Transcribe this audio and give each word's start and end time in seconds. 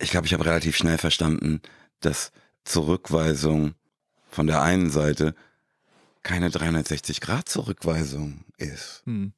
ich 0.00 0.10
glaube, 0.10 0.26
ich 0.26 0.32
habe 0.32 0.44
relativ 0.44 0.76
schnell 0.76 0.98
verstanden, 0.98 1.60
dass 2.00 2.32
Zurückweisung 2.64 3.74
von 4.30 4.46
der 4.46 4.62
einen 4.62 4.90
Seite 4.90 5.34
keine 6.22 6.48
360-Grad-Zurückweisung 6.50 8.44
ist. 8.56 9.02
Hm. 9.06 9.32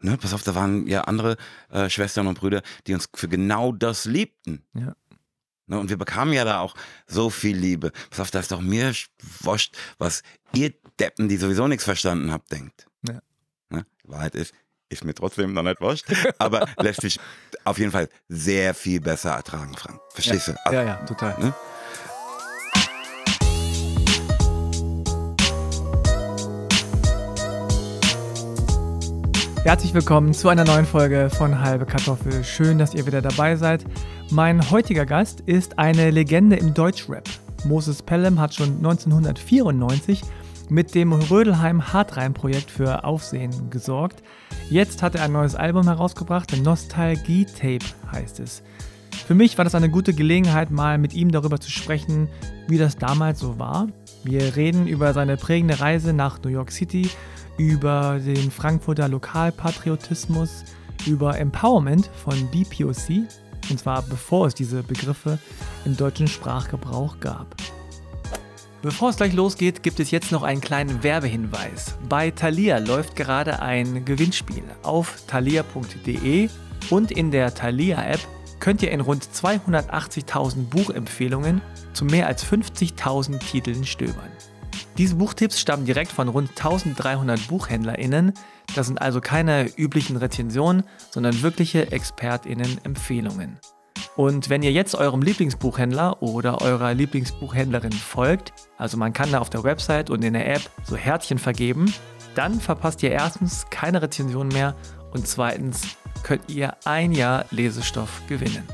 Ne, 0.00 0.16
pass 0.16 0.32
auf, 0.32 0.44
da 0.44 0.54
waren 0.54 0.86
ja 0.86 1.02
andere 1.02 1.36
äh, 1.70 1.90
Schwestern 1.90 2.28
und 2.28 2.38
Brüder, 2.38 2.62
die 2.86 2.94
uns 2.94 3.08
für 3.14 3.28
genau 3.28 3.72
das 3.72 4.04
liebten. 4.04 4.64
Ja. 4.74 4.94
Ne, 5.66 5.78
und 5.78 5.90
wir 5.90 5.98
bekamen 5.98 6.32
ja 6.32 6.44
da 6.44 6.60
auch 6.60 6.74
so 7.06 7.30
viel 7.30 7.56
Liebe. 7.56 7.90
Pass 8.10 8.20
auf, 8.20 8.30
da 8.30 8.38
ist 8.38 8.52
doch 8.52 8.60
mir 8.60 8.94
wurscht, 9.40 9.76
was 9.98 10.22
ihr 10.54 10.72
Deppen, 11.00 11.28
die 11.28 11.36
sowieso 11.36 11.66
nichts 11.66 11.84
verstanden 11.84 12.30
habt, 12.30 12.52
denkt. 12.52 12.86
Ja. 13.08 13.20
Ne, 13.70 13.84
die 14.04 14.08
Wahrheit 14.08 14.36
ist, 14.36 14.54
ist 14.90 15.04
mir 15.04 15.14
trotzdem 15.14 15.52
noch 15.52 15.62
nicht 15.62 15.80
wurscht, 15.80 16.06
aber 16.38 16.66
lässt 16.78 17.02
sich 17.02 17.18
auf 17.64 17.78
jeden 17.78 17.90
Fall 17.90 18.08
sehr 18.28 18.74
viel 18.74 19.00
besser 19.00 19.30
ertragen, 19.30 19.74
Frank. 19.76 20.00
Verstehst 20.12 20.48
du? 20.48 20.54
Ja, 20.72 20.82
ja, 20.82 20.94
total. 21.06 21.38
Ne? 21.38 21.54
Herzlich 29.64 29.92
willkommen 29.92 30.32
zu 30.32 30.48
einer 30.48 30.64
neuen 30.64 30.86
Folge 30.86 31.28
von 31.28 31.60
Halbe 31.60 31.84
Kartoffel. 31.84 32.42
Schön, 32.42 32.78
dass 32.78 32.94
ihr 32.94 33.06
wieder 33.06 33.20
dabei 33.20 33.56
seid. 33.56 33.84
Mein 34.30 34.70
heutiger 34.70 35.04
Gast 35.04 35.40
ist 35.40 35.78
eine 35.78 36.10
Legende 36.10 36.56
im 36.56 36.72
Deutschrap. 36.72 37.28
Moses 37.64 38.02
Pelham 38.02 38.40
hat 38.40 38.54
schon 38.54 38.76
1994 38.76 40.22
mit 40.68 40.94
dem 40.94 41.12
Rödelheim 41.12 41.92
Hartreim-Projekt 41.92 42.70
für 42.70 43.04
Aufsehen 43.04 43.70
gesorgt. 43.70 44.22
Jetzt 44.70 45.02
hat 45.02 45.14
er 45.14 45.24
ein 45.24 45.32
neues 45.32 45.54
Album 45.54 45.84
herausgebracht, 45.84 46.56
Nostalgie 46.62 47.46
Tape 47.46 47.84
heißt 48.12 48.40
es. 48.40 48.62
Für 49.26 49.34
mich 49.34 49.58
war 49.58 49.64
das 49.64 49.74
eine 49.74 49.90
gute 49.90 50.14
Gelegenheit, 50.14 50.70
mal 50.70 50.98
mit 50.98 51.12
ihm 51.12 51.30
darüber 51.30 51.60
zu 51.60 51.70
sprechen, 51.70 52.28
wie 52.66 52.78
das 52.78 52.96
damals 52.96 53.40
so 53.40 53.58
war. 53.58 53.88
Wir 54.24 54.56
reden 54.56 54.86
über 54.86 55.12
seine 55.12 55.36
prägende 55.36 55.80
Reise 55.80 56.12
nach 56.12 56.42
New 56.42 56.50
York 56.50 56.72
City, 56.72 57.10
über 57.58 58.20
den 58.24 58.50
Frankfurter 58.50 59.08
Lokalpatriotismus, 59.08 60.64
über 61.06 61.38
Empowerment 61.38 62.08
von 62.24 62.48
BPOC, 62.50 63.26
und 63.70 63.78
zwar 63.78 64.02
bevor 64.02 64.46
es 64.46 64.54
diese 64.54 64.82
Begriffe 64.82 65.38
im 65.84 65.96
deutschen 65.96 66.28
Sprachgebrauch 66.28 67.20
gab. 67.20 67.54
Bevor 68.88 69.10
es 69.10 69.18
gleich 69.18 69.34
losgeht, 69.34 69.82
gibt 69.82 70.00
es 70.00 70.10
jetzt 70.10 70.32
noch 70.32 70.42
einen 70.42 70.62
kleinen 70.62 71.02
Werbehinweis. 71.02 71.98
Bei 72.08 72.30
Thalia 72.30 72.78
läuft 72.78 73.16
gerade 73.16 73.60
ein 73.60 74.06
Gewinnspiel. 74.06 74.62
Auf 74.82 75.24
thalia.de 75.26 76.48
und 76.88 77.10
in 77.10 77.30
der 77.30 77.52
Thalia-App 77.54 78.20
könnt 78.60 78.82
ihr 78.82 78.90
in 78.90 79.02
rund 79.02 79.22
280.000 79.22 80.70
Buchempfehlungen 80.70 81.60
zu 81.92 82.06
mehr 82.06 82.28
als 82.28 82.46
50.000 82.46 83.38
Titeln 83.40 83.84
stöbern. 83.84 84.32
Diese 84.96 85.16
Buchtipps 85.16 85.60
stammen 85.60 85.84
direkt 85.84 86.10
von 86.10 86.28
rund 86.28 86.48
1300 86.48 87.46
BuchhändlerInnen. 87.46 88.32
Das 88.74 88.86
sind 88.86 89.02
also 89.02 89.20
keine 89.20 89.70
üblichen 89.76 90.16
Rezensionen, 90.16 90.82
sondern 91.10 91.42
wirkliche 91.42 91.92
ExpertInnen-Empfehlungen. 91.92 93.58
Und 94.16 94.50
wenn 94.50 94.62
ihr 94.62 94.72
jetzt 94.72 94.94
eurem 94.94 95.22
Lieblingsbuchhändler 95.22 96.22
oder 96.22 96.60
eurer 96.60 96.94
Lieblingsbuchhändlerin 96.94 97.92
folgt, 97.92 98.52
also 98.76 98.96
man 98.96 99.12
kann 99.12 99.32
da 99.32 99.38
auf 99.38 99.50
der 99.50 99.64
Website 99.64 100.10
und 100.10 100.24
in 100.24 100.32
der 100.32 100.54
App 100.54 100.62
so 100.84 100.96
Herzchen 100.96 101.38
vergeben, 101.38 101.92
dann 102.34 102.60
verpasst 102.60 103.02
ihr 103.02 103.10
erstens 103.10 103.66
keine 103.70 104.02
Rezension 104.02 104.48
mehr 104.48 104.76
und 105.12 105.26
zweitens 105.26 105.96
könnt 106.22 106.50
ihr 106.50 106.76
ein 106.84 107.12
Jahr 107.12 107.46
Lesestoff 107.50 108.22
gewinnen. 108.28 108.64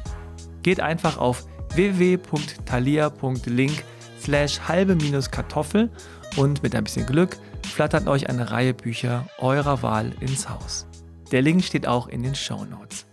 Geht 0.62 0.80
einfach 0.80 1.18
auf 1.18 1.44
www.thalia.link 1.74 3.84
slash 4.20 4.60
halbe 4.66 4.96
minus 4.96 5.30
Kartoffel 5.30 5.90
und 6.36 6.62
mit 6.62 6.74
ein 6.74 6.84
bisschen 6.84 7.06
Glück 7.06 7.36
flattert 7.66 8.06
euch 8.06 8.28
eine 8.28 8.50
Reihe 8.50 8.74
Bücher 8.74 9.26
eurer 9.38 9.82
Wahl 9.82 10.12
ins 10.20 10.48
Haus. 10.48 10.86
Der 11.32 11.42
Link 11.42 11.64
steht 11.64 11.86
auch 11.86 12.08
in 12.08 12.22
den 12.22 12.34
Show 12.34 12.64
Notes. 12.64 13.06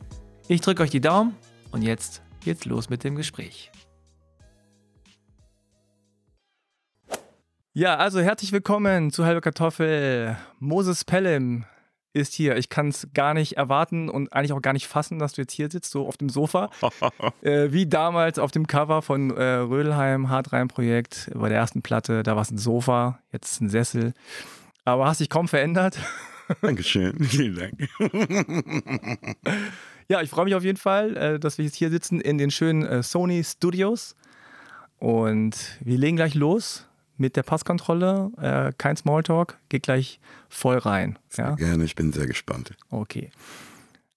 Ich 0.47 0.61
drücke 0.61 0.83
euch 0.83 0.91
die 0.91 1.01
Daumen 1.01 1.35
und 1.71 1.81
jetzt 1.81 2.21
geht's 2.41 2.65
los 2.65 2.89
mit 2.89 3.03
dem 3.03 3.15
Gespräch. 3.15 3.71
Ja, 7.73 7.95
also 7.95 8.19
herzlich 8.19 8.51
willkommen 8.51 9.11
zu 9.11 9.25
Halbe 9.25 9.39
Kartoffel. 9.39 10.37
Moses 10.59 11.05
Pelham 11.05 11.63
ist 12.13 12.33
hier. 12.33 12.57
Ich 12.57 12.67
kann 12.67 12.89
es 12.89 13.07
gar 13.13 13.33
nicht 13.33 13.53
erwarten 13.53 14.09
und 14.09 14.33
eigentlich 14.33 14.51
auch 14.51 14.61
gar 14.61 14.73
nicht 14.73 14.87
fassen, 14.87 15.19
dass 15.19 15.33
du 15.33 15.41
jetzt 15.41 15.53
hier 15.53 15.71
sitzt, 15.71 15.91
so 15.91 16.05
auf 16.05 16.17
dem 16.17 16.27
Sofa. 16.27 16.69
äh, 17.41 17.71
wie 17.71 17.87
damals 17.87 18.39
auf 18.39 18.51
dem 18.51 18.67
Cover 18.67 19.01
von 19.01 19.31
äh, 19.31 19.43
Rödelheim, 19.43 20.29
Hartreim-Projekt, 20.29 21.31
bei 21.33 21.47
der 21.47 21.59
ersten 21.59 21.81
Platte, 21.81 22.23
da 22.23 22.35
war 22.35 22.41
es 22.41 22.51
ein 22.51 22.57
Sofa, 22.57 23.19
jetzt 23.31 23.61
ein 23.61 23.69
Sessel. 23.69 24.13
Aber 24.83 25.05
hast 25.05 25.21
dich 25.21 25.29
kaum 25.29 25.47
verändert. 25.47 25.97
Dankeschön, 26.61 27.23
vielen 27.23 27.55
Dank. 27.55 27.89
ja, 30.11 30.21
ich 30.21 30.29
freue 30.29 30.43
mich 30.43 30.55
auf 30.55 30.63
jeden 30.65 30.77
Fall, 30.77 31.15
äh, 31.15 31.39
dass 31.39 31.57
wir 31.57 31.63
jetzt 31.63 31.75
hier 31.75 31.89
sitzen 31.89 32.19
in 32.19 32.37
den 32.37 32.51
schönen 32.51 32.85
äh, 32.85 33.01
Sony 33.01 33.45
Studios. 33.45 34.17
Und 34.97 35.77
wir 35.79 35.97
legen 35.97 36.17
gleich 36.17 36.35
los 36.35 36.85
mit 37.15 37.37
der 37.37 37.43
Passkontrolle. 37.43 38.29
Äh, 38.37 38.73
kein 38.77 38.97
Smalltalk, 38.97 39.57
geht 39.69 39.83
gleich 39.83 40.19
voll 40.49 40.77
rein. 40.79 41.17
Ja? 41.37 41.55
Gerne, 41.55 41.85
ich 41.85 41.95
bin 41.95 42.11
sehr 42.11 42.27
gespannt. 42.27 42.73
Okay. 42.89 43.31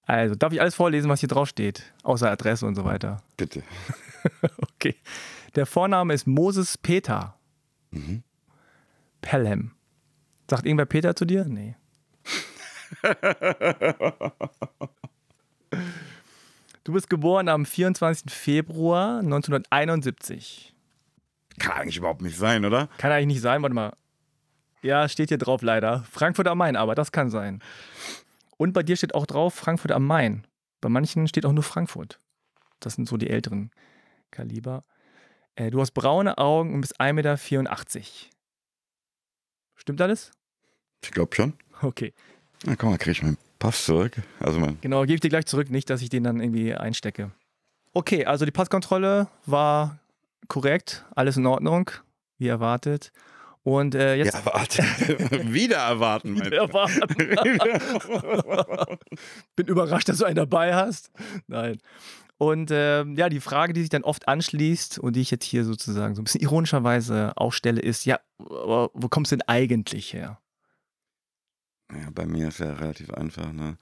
Also, 0.04 0.34
darf 0.34 0.52
ich 0.52 0.60
alles 0.60 0.74
vorlesen, 0.74 1.08
was 1.08 1.20
hier 1.20 1.28
drauf 1.28 1.48
steht? 1.48 1.94
Außer 2.02 2.28
Adresse 2.28 2.66
und 2.66 2.74
so 2.74 2.84
weiter. 2.84 3.22
Bitte. 3.36 3.62
okay. 4.58 4.96
Der 5.54 5.64
Vorname 5.64 6.12
ist 6.12 6.26
Moses 6.26 6.76
Peter. 6.76 7.38
Mhm. 7.92 8.24
Pelham. 9.20 9.70
Sagt 10.50 10.66
irgendwer 10.66 10.86
Peter 10.86 11.14
zu 11.14 11.24
dir? 11.24 11.44
Nee. 11.44 11.76
du 16.84 16.92
bist 16.92 17.10
geboren 17.10 17.48
am 17.48 17.66
24. 17.66 18.32
Februar 18.32 19.18
1971. 19.18 20.74
Kann 21.58 21.72
eigentlich 21.72 21.96
überhaupt 21.96 22.22
nicht 22.22 22.36
sein, 22.36 22.64
oder? 22.64 22.88
Kann 22.98 23.12
eigentlich 23.12 23.26
nicht 23.26 23.40
sein, 23.40 23.62
warte 23.62 23.74
mal. 23.74 23.96
Ja, 24.82 25.08
steht 25.08 25.30
hier 25.30 25.38
drauf 25.38 25.62
leider. 25.62 26.04
Frankfurt 26.10 26.46
am 26.46 26.58
Main, 26.58 26.76
aber 26.76 26.94
das 26.94 27.10
kann 27.12 27.30
sein. 27.30 27.62
Und 28.56 28.72
bei 28.72 28.82
dir 28.82 28.96
steht 28.96 29.14
auch 29.14 29.26
drauf 29.26 29.54
Frankfurt 29.54 29.92
am 29.92 30.06
Main. 30.06 30.46
Bei 30.80 30.88
manchen 30.88 31.26
steht 31.26 31.46
auch 31.46 31.52
nur 31.52 31.62
Frankfurt. 31.62 32.18
Das 32.80 32.94
sind 32.94 33.08
so 33.08 33.16
die 33.16 33.30
älteren 33.30 33.70
Kaliber. 34.30 34.84
Äh, 35.56 35.70
du 35.70 35.80
hast 35.80 35.92
braune 35.92 36.36
Augen 36.38 36.74
und 36.74 36.82
bist 36.82 37.00
1,84 37.00 37.12
Meter. 37.14 37.38
Stimmt 39.76 40.00
alles? 40.00 40.32
Ich 41.02 41.10
glaube 41.10 41.34
schon. 41.34 41.54
Okay. 41.80 42.12
Na 42.64 42.76
komm 42.76 42.90
mal, 42.90 42.98
krieg 42.98 43.12
ich 43.12 43.22
meinen 43.22 43.38
Pass 43.58 43.84
zurück. 43.84 44.20
Also 44.40 44.58
mein 44.60 44.78
Genau, 44.80 45.02
gebe 45.02 45.14
ich 45.14 45.20
dir 45.20 45.28
gleich 45.28 45.46
zurück, 45.46 45.70
nicht, 45.70 45.88
dass 45.90 46.02
ich 46.02 46.08
den 46.08 46.24
dann 46.24 46.40
irgendwie 46.40 46.74
einstecke. 46.74 47.30
Okay, 47.92 48.24
also 48.24 48.44
die 48.44 48.50
Passkontrolle 48.50 49.28
war 49.46 49.98
korrekt, 50.48 51.04
alles 51.14 51.36
in 51.36 51.46
Ordnung, 51.46 51.90
wie 52.38 52.48
erwartet. 52.48 53.12
Und 53.62 53.94
äh, 53.94 54.16
jetzt. 54.16 54.34
Ja, 54.34 54.44
warte. 54.44 54.82
Wieder 55.52 55.78
erwarten, 55.78 56.34
mein 56.34 56.52
erwarten. 56.52 57.16
Bin 59.56 59.66
überrascht, 59.66 60.08
dass 60.08 60.18
du 60.18 60.26
einen 60.26 60.36
dabei 60.36 60.74
hast. 60.74 61.10
Nein. 61.46 61.78
Und 62.36 62.70
äh, 62.70 63.04
ja, 63.04 63.30
die 63.30 63.40
Frage, 63.40 63.72
die 63.72 63.80
sich 63.80 63.88
dann 63.88 64.04
oft 64.04 64.28
anschließt 64.28 64.98
und 64.98 65.16
die 65.16 65.22
ich 65.22 65.30
jetzt 65.30 65.46
hier 65.46 65.64
sozusagen 65.64 66.14
so 66.14 66.20
ein 66.20 66.24
bisschen 66.24 66.42
ironischerweise 66.42 67.32
auch 67.36 67.52
stelle, 67.52 67.80
ist: 67.80 68.04
Ja, 68.04 68.20
wo 68.38 69.08
kommst 69.08 69.32
du 69.32 69.36
denn 69.36 69.48
eigentlich 69.48 70.12
her? 70.12 70.38
Ja, 71.92 72.08
bei 72.14 72.26
mir 72.26 72.48
ist 72.48 72.60
ja 72.60 72.72
relativ 72.72 73.10
einfach. 73.10 73.52
Ne? 73.52 73.76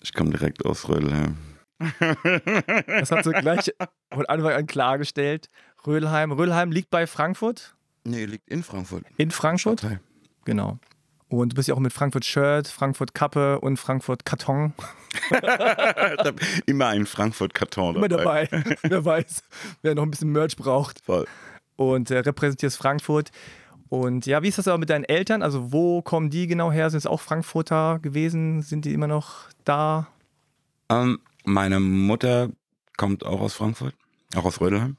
Ich 0.00 0.12
komme 0.12 0.30
direkt 0.30 0.64
aus 0.64 0.88
Rödelheim. 0.88 1.36
Das 1.78 3.10
hat 3.10 3.24
sie 3.24 3.32
gleich 3.32 3.72
von 4.12 4.26
Anfang 4.26 4.52
an 4.52 4.66
klargestellt. 4.66 5.48
Rödelheim. 5.86 6.32
Rödelheim 6.32 6.70
liegt 6.72 6.90
bei 6.90 7.06
Frankfurt? 7.06 7.74
Nee, 8.04 8.26
liegt 8.26 8.48
in 8.48 8.62
Frankfurt. 8.62 9.04
In 9.16 9.30
Frankfurt? 9.30 9.80
Stadtteil. 9.80 10.00
Genau. 10.44 10.78
Und 11.28 11.52
du 11.52 11.56
bist 11.56 11.68
ja 11.68 11.74
auch 11.74 11.80
mit 11.80 11.92
Frankfurt 11.92 12.24
Shirt, 12.24 12.66
Frankfurt 12.66 13.14
Kappe 13.14 13.60
und 13.60 13.76
Frankfurt 13.76 14.24
Karton. 14.24 14.74
Immer 16.66 16.88
ein 16.88 17.06
Frankfurt 17.06 17.54
Karton 17.54 17.96
Immer 17.96 18.08
dabei. 18.08 18.48
Wer 18.82 19.04
weiß, 19.04 19.42
wer 19.82 19.94
noch 19.94 20.02
ein 20.02 20.10
bisschen 20.10 20.32
Merch 20.32 20.56
braucht. 20.56 21.04
Voll. 21.04 21.26
Und 21.76 22.10
äh, 22.10 22.18
repräsentierst 22.18 22.76
Frankfurt. 22.76 23.30
Und 23.90 24.24
ja, 24.24 24.42
wie 24.42 24.48
ist 24.48 24.56
das 24.56 24.68
aber 24.68 24.78
mit 24.78 24.88
deinen 24.88 25.04
Eltern? 25.04 25.42
Also, 25.42 25.72
wo 25.72 26.00
kommen 26.00 26.30
die 26.30 26.46
genau 26.46 26.72
her? 26.72 26.88
Sind 26.90 26.98
es 26.98 27.06
auch 27.06 27.20
Frankfurter 27.20 27.98
gewesen? 27.98 28.62
Sind 28.62 28.84
die 28.84 28.94
immer 28.94 29.08
noch 29.08 29.48
da? 29.64 30.06
Ähm, 30.88 31.18
meine 31.44 31.80
Mutter 31.80 32.50
kommt 32.96 33.26
auch 33.26 33.40
aus 33.40 33.54
Frankfurt, 33.54 33.94
auch 34.36 34.44
aus 34.44 34.60
Rödelheim. 34.60 34.96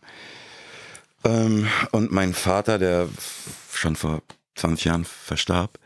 Ähm, 1.23 1.67
und 1.91 2.11
mein 2.11 2.33
Vater, 2.33 2.77
der 2.79 3.07
schon 3.71 3.95
vor 3.95 4.21
20 4.55 4.85
Jahren 4.85 5.05
verstarb, 5.05 5.79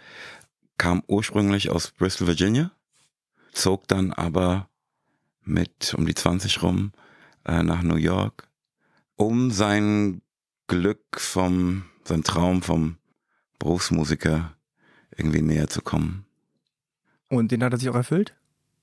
kam 0.77 1.03
ursprünglich 1.07 1.69
aus 1.69 1.91
Bristol, 1.91 2.27
Virginia, 2.27 2.71
zog 3.53 3.87
dann 3.87 4.13
aber 4.13 4.67
mit 5.43 5.93
um 5.95 6.05
die 6.05 6.15
20 6.15 6.63
rum 6.63 6.91
äh, 7.45 7.61
nach 7.61 7.83
New 7.83 7.95
York, 7.95 8.47
um 9.15 9.51
sein 9.51 10.21
Glück 10.67 11.19
vom, 11.19 11.85
sein 12.07 12.23
Traum 12.23 12.61
vom 12.61 12.97
Berufsmusiker 13.59 14.55
irgendwie 15.15 15.41
näher 15.41 15.67
zu 15.67 15.81
kommen. 15.81 16.25
Und 17.29 17.51
den 17.51 17.63
hat 17.63 17.73
er 17.73 17.79
sich 17.79 17.89
auch 17.89 17.95
erfüllt? 17.95 18.35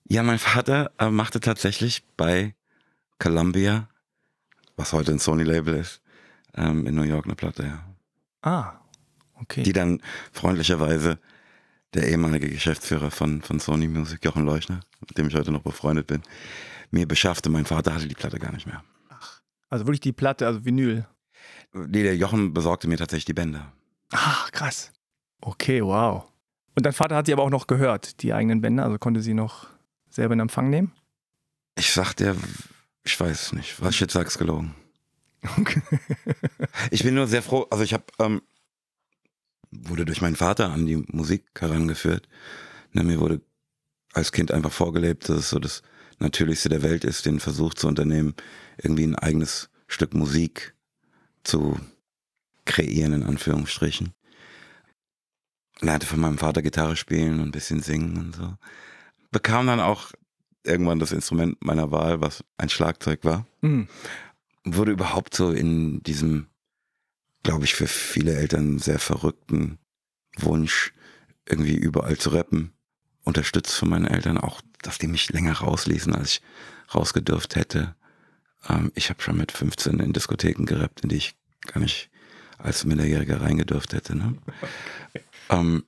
Ja, 0.05 0.23
mein 0.23 0.39
Vater 0.39 0.93
äh, 0.99 1.11
machte 1.11 1.41
tatsächlich 1.41 2.05
bei 2.17 2.55
Columbia, 3.19 3.89
was 4.77 4.93
heute 4.93 5.13
ein 5.13 5.19
Sony-Label 5.19 5.77
ist, 5.77 6.03
ähm, 6.55 6.87
in 6.87 6.95
New 6.95 7.03
York 7.03 7.27
eine 7.27 7.37
Platte, 7.37 7.65
ja. 7.65 7.85
Ah, 8.43 8.81
okay. 9.35 9.63
Die 9.63 9.73
dann 9.73 10.03
freundlicherweise 10.33 11.19
der 11.95 12.09
ehemalige 12.09 12.49
Geschäftsführer 12.49 13.11
von, 13.11 13.43
von 13.43 13.61
Sony 13.61 13.87
Music, 13.87 14.25
Jochen 14.25 14.45
Leuchner, 14.45 14.81
mit 15.01 15.17
dem 15.17 15.29
ich 15.29 15.35
heute 15.35 15.53
noch 15.53 15.63
befreundet 15.63 16.09
bin, 16.09 16.23
mir 16.91 17.07
beschaffte. 17.07 17.51
Mein 17.51 17.67
Vater 17.67 17.95
hatte 17.95 18.09
die 18.09 18.15
Platte 18.15 18.39
gar 18.39 18.53
nicht 18.53 18.67
mehr. 18.67 18.83
Also 19.69 19.87
wirklich 19.87 20.01
die 20.01 20.13
Platte, 20.13 20.47
also 20.47 20.65
Vinyl. 20.65 21.07
Nee, 21.73 22.03
der 22.03 22.17
Jochen 22.17 22.53
besorgte 22.53 22.89
mir 22.89 22.99
tatsächlich 22.99 23.25
die 23.25 23.35
Bänder. 23.35 23.73
Ah, 24.13 24.47
krass. 24.53 24.93
Okay, 25.41 25.83
wow. 25.83 26.25
Und 26.75 26.87
dein 26.87 26.93
Vater 26.93 27.17
hat 27.17 27.27
sie 27.27 27.33
aber 27.33 27.43
auch 27.43 27.51
noch 27.51 27.67
gehört, 27.67 28.23
die 28.23 28.33
eigenen 28.33 28.61
Bänder, 28.61 28.85
also 28.85 28.99
konnte 28.99 29.23
sie 29.23 29.35
noch 29.35 29.67
selber 30.09 30.35
in 30.35 30.41
Empfang 30.41 30.71
nehmen? 30.71 30.93
Ich 31.77 31.93
sagte, 31.93 32.37
ich 33.05 33.19
weiß 33.19 33.43
es 33.43 33.53
nicht. 33.53 33.81
Was 33.81 33.95
ich 33.95 34.01
jetzt 34.01 34.13
sage, 34.13 34.29
ist 34.29 34.39
gelogen. 34.39 34.75
Okay. 35.59 35.83
Ich 36.91 37.03
bin 37.03 37.15
nur 37.15 37.27
sehr 37.27 37.43
froh, 37.43 37.67
also 37.71 37.85
ich 37.85 37.93
habe, 37.93 38.05
ähm, 38.19 38.43
wurde 39.71 40.05
durch 40.05 40.21
meinen 40.21 40.37
Vater 40.37 40.73
an 40.73 40.87
die 40.87 40.97
Musik 40.97 41.45
herangeführt. 41.59 42.29
Ne, 42.93 43.03
mir 43.03 43.21
wurde 43.21 43.41
als 44.13 44.33
Kind 44.33 44.53
einfach 44.53 44.73
vorgelebt, 44.73 45.29
dass 45.29 45.39
es 45.39 45.51
so 45.51 45.59
das 45.59 45.83
Natürlichste 46.19 46.69
der 46.69 46.83
Welt 46.83 47.05
ist, 47.05 47.27
den 47.27 47.41
Versuch 47.41 47.75
zu 47.75 47.89
unternehmen, 47.89 48.35
irgendwie 48.79 49.05
ein 49.05 49.17
eigenes 49.17 49.71
Stück 49.87 50.15
Musik 50.15 50.75
zu 51.45 51.79
kreieren, 52.65 53.13
in 53.13 53.23
Anführungsstrichen. 53.23 54.15
Lernte 55.81 56.07
von 56.07 56.21
meinem 56.21 56.39
Vater 56.39 56.63
Gitarre 56.63 56.97
spielen 56.97 57.41
und 57.41 57.49
ein 57.49 57.53
bisschen 57.53 57.81
singen 57.81 58.17
und 58.17 58.37
so. 58.37 58.57
Bekam 59.31 59.67
dann 59.67 59.81
auch 59.81 60.13
irgendwann 60.65 60.99
das 60.99 61.13
Instrument 61.13 61.63
meiner 61.65 61.91
Wahl, 61.91 62.21
was 62.21 62.45
ein 62.57 62.69
Schlagzeug 62.69 63.25
war. 63.25 63.47
Mhm. 63.63 63.89
Wurde 64.65 64.93
überhaupt 64.93 65.35
so 65.35 65.51
in 65.51 66.03
diesem, 66.03 66.47
glaube 67.43 67.65
ich, 67.65 67.75
für 67.75 67.89
viele 67.89 68.35
Eltern 68.37 68.79
sehr 68.79 69.01
verrückten 69.01 69.79
Wunsch, 70.39 70.93
irgendwie 71.47 71.75
überall 71.75 72.17
zu 72.17 72.31
rappen, 72.31 72.73
unterstützt 73.25 73.75
von 73.75 73.89
meinen 73.89 74.07
Eltern, 74.07 74.39
auch, 74.39 74.61
dass 74.83 74.99
die 74.99 75.09
mich 75.09 75.33
länger 75.33 75.55
rausließen, 75.55 76.15
als 76.15 76.31
ich 76.37 76.43
rausgedürft 76.95 77.57
hätte. 77.57 77.97
Ähm, 78.69 78.93
ich 78.95 79.11
habe 79.11 79.23
schon 79.23 79.37
mit 79.37 79.53
15 79.53 79.99
in 80.01 80.13
Diskotheken 80.13 80.65
gerappt, 80.67 81.01
in 81.03 81.09
die 81.09 81.17
ich 81.17 81.35
gar 81.67 81.81
nicht 81.81 82.11
als 82.59 82.85
Minderjähriger 82.85 83.41
reingedürft 83.41 83.93
hätte. 83.93 84.17
Ne? 84.17 84.37
ähm, 85.51 85.85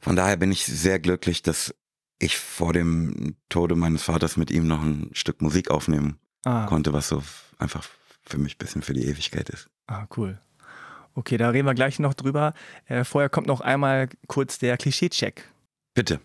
von 0.00 0.14
daher 0.16 0.36
bin 0.36 0.52
ich 0.52 0.64
sehr 0.64 0.98
glücklich, 1.00 1.42
dass 1.42 1.74
ich 2.18 2.38
vor 2.38 2.72
dem 2.72 3.36
Tode 3.48 3.74
meines 3.74 4.02
Vaters 4.04 4.36
mit 4.36 4.50
ihm 4.50 4.66
noch 4.66 4.82
ein 4.82 5.10
Stück 5.12 5.42
Musik 5.42 5.70
aufnehmen 5.70 6.18
Ah, 6.44 6.66
konnte, 6.66 6.92
was 6.92 7.08
so 7.08 7.22
einfach 7.58 7.84
für 8.24 8.38
mich 8.38 8.54
ein 8.54 8.58
bisschen 8.58 8.82
für 8.82 8.92
die 8.94 9.04
Ewigkeit 9.06 9.48
ist. 9.50 9.68
ah, 9.88 10.06
cool. 10.16 10.38
Okay, 11.14 11.38
da 11.38 11.48
reden 11.50 11.66
wir 11.66 11.74
gleich 11.74 11.98
noch 11.98 12.14
drüber. 12.14 12.52
Äh, 12.86 13.02
vorher 13.02 13.28
kommt 13.28 13.46
noch 13.48 13.60
einmal 13.62 14.08
kurz 14.28 14.58
der 14.58 14.76
Klischee-Check. 14.76 15.50
Bitte. 15.94 16.20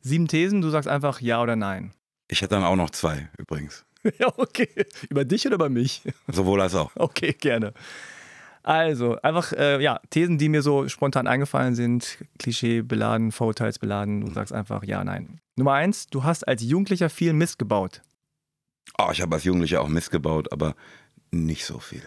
Sieben 0.00 0.28
Thesen, 0.28 0.60
du 0.60 0.68
sagst 0.68 0.88
einfach 0.88 1.20
ja 1.20 1.40
oder 1.40 1.56
nein. 1.56 1.92
Ich 2.28 2.42
hätte 2.42 2.56
dann 2.56 2.64
auch 2.64 2.76
noch 2.76 2.90
zwei 2.90 3.30
übrigens. 3.38 3.84
ja, 4.18 4.32
okay. 4.36 4.68
Über 5.08 5.24
dich 5.24 5.46
oder 5.46 5.56
über 5.56 5.68
mich? 5.68 6.02
Sowohl 6.28 6.60
als 6.60 6.74
auch. 6.74 6.90
Okay, 6.94 7.32
gerne. 7.32 7.72
Also, 8.62 9.20
einfach, 9.22 9.52
äh, 9.52 9.80
ja, 9.80 10.00
Thesen, 10.10 10.38
die 10.38 10.48
mir 10.48 10.60
so 10.60 10.88
spontan 10.88 11.28
eingefallen 11.28 11.76
sind, 11.76 12.18
Klischee 12.38 12.82
beladen, 12.82 13.30
vorurteilsbeladen. 13.30 14.22
Du 14.22 14.32
sagst 14.32 14.52
einfach 14.52 14.82
ja, 14.82 15.04
nein. 15.04 15.40
Nummer 15.54 15.74
eins, 15.74 16.08
du 16.08 16.24
hast 16.24 16.46
als 16.48 16.62
Jugendlicher 16.62 17.08
viel 17.08 17.32
Mist 17.32 17.58
gebaut. 17.58 18.02
Oh, 18.98 19.10
ich 19.12 19.20
habe 19.20 19.36
als 19.36 19.44
Jugendlicher 19.44 19.80
auch 19.80 19.88
Mist 19.88 20.10
gebaut, 20.10 20.50
aber 20.52 20.74
nicht 21.30 21.64
so 21.64 21.78
viel. 21.78 22.02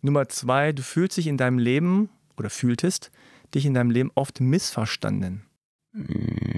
Nummer 0.00 0.28
zwei, 0.28 0.72
du 0.72 0.82
fühlst 0.82 1.16
dich 1.16 1.26
in 1.26 1.36
deinem 1.36 1.58
Leben 1.58 2.08
oder 2.36 2.50
fühltest 2.50 3.10
dich 3.54 3.66
in 3.66 3.74
deinem 3.74 3.90
Leben 3.90 4.10
oft 4.14 4.40
missverstanden. 4.40 5.42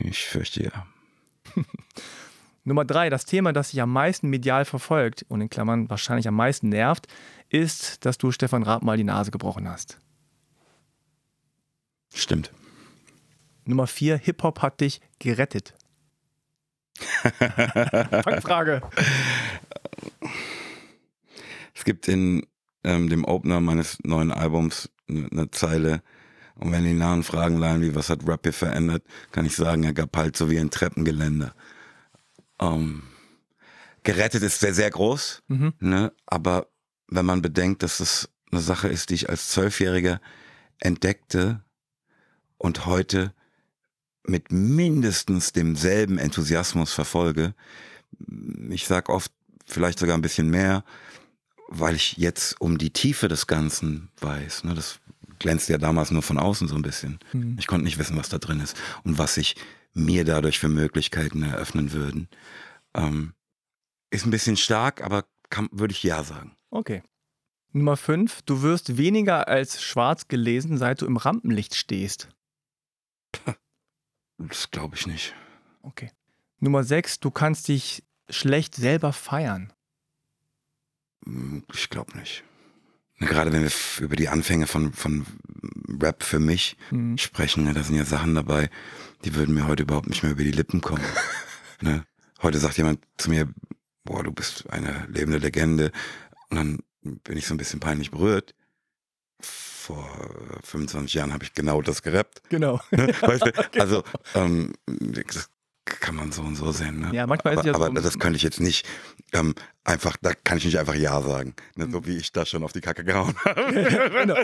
Ich 0.04 0.24
fürchte 0.24 0.64
ja. 0.64 0.86
Nummer 2.64 2.86
drei, 2.86 3.10
das 3.10 3.26
Thema, 3.26 3.52
das 3.52 3.70
dich 3.70 3.82
am 3.82 3.92
meisten 3.92 4.28
medial 4.28 4.64
verfolgt 4.64 5.24
und 5.28 5.42
in 5.42 5.50
Klammern 5.50 5.90
wahrscheinlich 5.90 6.26
am 6.26 6.34
meisten 6.34 6.70
nervt, 6.70 7.06
ist, 7.50 8.04
dass 8.06 8.16
du 8.16 8.32
Stefan 8.32 8.62
Raab 8.62 8.82
mal 8.82 8.96
die 8.96 9.04
Nase 9.04 9.30
gebrochen 9.30 9.68
hast. 9.68 9.98
Stimmt. 12.14 12.50
Nummer 13.66 13.86
vier, 13.86 14.16
Hip-Hop 14.16 14.62
hat 14.62 14.80
dich 14.80 15.00
gerettet. 15.18 15.74
Fangfrage. 18.24 18.82
Es 21.74 21.84
gibt 21.84 22.08
in 22.08 22.46
ähm, 22.84 23.10
dem 23.10 23.24
Opener 23.24 23.60
meines 23.60 23.98
neuen 24.04 24.30
Albums 24.30 24.90
eine 25.08 25.28
ne 25.30 25.50
Zeile. 25.50 26.02
Und 26.54 26.72
wenn 26.72 26.84
die 26.84 26.94
nahen 26.94 27.24
Fragen 27.24 27.58
leihen, 27.58 27.82
wie 27.82 27.94
was 27.94 28.10
hat 28.10 28.26
Rap 28.26 28.40
hier 28.44 28.52
verändert, 28.52 29.02
kann 29.32 29.44
ich 29.44 29.56
sagen, 29.56 29.82
er 29.82 29.92
gab 29.92 30.16
halt 30.16 30.36
so 30.36 30.48
wie 30.50 30.58
ein 30.58 30.70
Treppengeländer. 30.70 31.54
Ähm, 32.72 33.02
gerettet 34.02 34.42
ist 34.42 34.60
sehr, 34.60 34.74
sehr 34.74 34.90
groß, 34.90 35.42
Mhm. 35.48 35.72
ne? 35.80 36.12
aber 36.26 36.68
wenn 37.08 37.26
man 37.26 37.42
bedenkt, 37.42 37.82
dass 37.82 38.00
es 38.00 38.28
eine 38.50 38.60
Sache 38.60 38.88
ist, 38.88 39.10
die 39.10 39.14
ich 39.14 39.28
als 39.28 39.48
Zwölfjähriger 39.48 40.20
entdeckte 40.78 41.62
und 42.58 42.86
heute 42.86 43.32
mit 44.26 44.50
mindestens 44.52 45.52
demselben 45.52 46.18
Enthusiasmus 46.18 46.92
verfolge, 46.92 47.54
ich 48.70 48.86
sag 48.86 49.08
oft 49.08 49.32
vielleicht 49.66 49.98
sogar 49.98 50.16
ein 50.16 50.22
bisschen 50.22 50.50
mehr, 50.50 50.84
weil 51.68 51.94
ich 51.96 52.16
jetzt 52.16 52.60
um 52.60 52.78
die 52.78 52.90
Tiefe 52.92 53.28
des 53.28 53.46
Ganzen 53.46 54.10
weiß. 54.20 54.64
Ne? 54.64 54.74
Das 54.74 55.00
glänzte 55.38 55.72
ja 55.72 55.78
damals 55.78 56.10
nur 56.10 56.22
von 56.22 56.38
außen 56.38 56.68
so 56.68 56.76
ein 56.76 56.82
bisschen. 56.82 57.18
Mhm. 57.32 57.56
Ich 57.58 57.66
konnte 57.66 57.84
nicht 57.84 57.98
wissen, 57.98 58.16
was 58.16 58.28
da 58.28 58.38
drin 58.38 58.60
ist 58.60 58.76
und 59.02 59.18
was 59.18 59.34
sich 59.34 59.56
mir 59.94 60.24
dadurch 60.24 60.58
für 60.58 60.68
Möglichkeiten 60.68 61.42
eröffnen 61.42 61.92
würden. 61.92 62.28
Ähm, 62.94 63.34
ist 64.10 64.26
ein 64.26 64.30
bisschen 64.30 64.56
stark, 64.56 65.02
aber 65.02 65.24
kann, 65.50 65.68
würde 65.72 65.92
ich 65.92 66.02
ja 66.02 66.22
sagen. 66.22 66.56
Okay. 66.70 67.02
Nummer 67.72 67.96
fünf, 67.96 68.42
du 68.42 68.62
wirst 68.62 68.96
weniger 68.96 69.48
als 69.48 69.82
schwarz 69.82 70.28
gelesen, 70.28 70.78
seit 70.78 71.00
du 71.00 71.06
im 71.06 71.16
Rampenlicht 71.16 71.74
stehst. 71.74 72.28
Das 74.36 74.68
glaube 74.72 74.96
ich 74.96 75.06
nicht. 75.06 75.32
Okay. 75.82 76.10
Nummer 76.58 76.82
sechs, 76.82 77.20
du 77.20 77.30
kannst 77.30 77.68
dich 77.68 78.02
schlecht 78.28 78.74
selber 78.74 79.12
feiern. 79.12 79.72
Hm, 81.24 81.64
Ich 81.72 81.88
glaube 81.88 82.18
nicht. 82.18 82.42
Gerade 83.20 83.52
wenn 83.52 83.62
wir 83.62 83.70
über 84.00 84.16
die 84.16 84.28
Anfänge 84.28 84.66
von, 84.66 84.92
von 84.92 85.24
Rap 86.00 86.22
für 86.22 86.40
mich 86.40 86.76
Mhm. 86.90 87.16
sprechen, 87.18 87.64
ne, 87.64 87.72
da 87.72 87.82
sind 87.82 87.96
ja 87.96 88.04
Sachen 88.04 88.34
dabei, 88.34 88.68
die 89.24 89.34
würden 89.34 89.54
mir 89.54 89.66
heute 89.66 89.84
überhaupt 89.84 90.08
nicht 90.08 90.22
mehr 90.22 90.32
über 90.32 90.42
die 90.44 90.50
Lippen 90.50 90.80
kommen. 90.80 91.02
ne? 91.80 92.04
Heute 92.42 92.58
sagt 92.58 92.76
jemand 92.76 93.00
zu 93.16 93.30
mir, 93.30 93.48
boah, 94.04 94.22
du 94.22 94.32
bist 94.32 94.68
eine 94.70 95.06
lebende 95.08 95.38
Legende. 95.38 95.92
Und 96.50 96.56
dann 96.56 96.78
bin 97.22 97.36
ich 97.38 97.46
so 97.46 97.54
ein 97.54 97.58
bisschen 97.58 97.80
peinlich 97.80 98.10
berührt. 98.10 98.54
Vor 99.40 100.08
25 100.62 101.14
Jahren 101.14 101.32
habe 101.32 101.44
ich 101.44 101.52
genau 101.54 101.82
das 101.82 102.02
gerappt. 102.02 102.42
Genau. 102.48 102.80
Ne? 102.90 103.08
Weißt 103.20 103.46
du? 103.46 103.80
Also, 103.80 104.02
ähm, 104.34 104.72
das 104.86 105.50
kann 105.84 106.14
man 106.16 106.32
so 106.32 106.42
und 106.42 106.56
so 106.56 106.72
sehen. 106.72 107.00
Ne? 107.00 107.10
Ja, 107.12 107.26
manchmal 107.26 107.54
ist 107.54 107.58
aber, 107.60 107.68
ja 107.68 107.74
so 107.74 107.84
aber 107.84 108.00
das 108.00 108.18
könnte 108.18 108.36
ich 108.36 108.42
jetzt 108.42 108.60
nicht 108.60 108.86
ähm, 109.32 109.54
einfach, 109.84 110.16
da 110.20 110.32
kann 110.32 110.58
ich 110.58 110.64
nicht 110.64 110.78
einfach 110.78 110.94
Ja 110.94 111.20
sagen. 111.20 111.54
Ne? 111.76 111.86
Mhm. 111.86 111.92
So 111.92 112.06
wie 112.06 112.16
ich 112.16 112.32
da 112.32 112.46
schon 112.46 112.62
auf 112.62 112.72
die 112.72 112.80
Kacke 112.80 113.04
gehauen 113.04 113.34
habe. 113.44 113.72
Genau. 113.72 114.36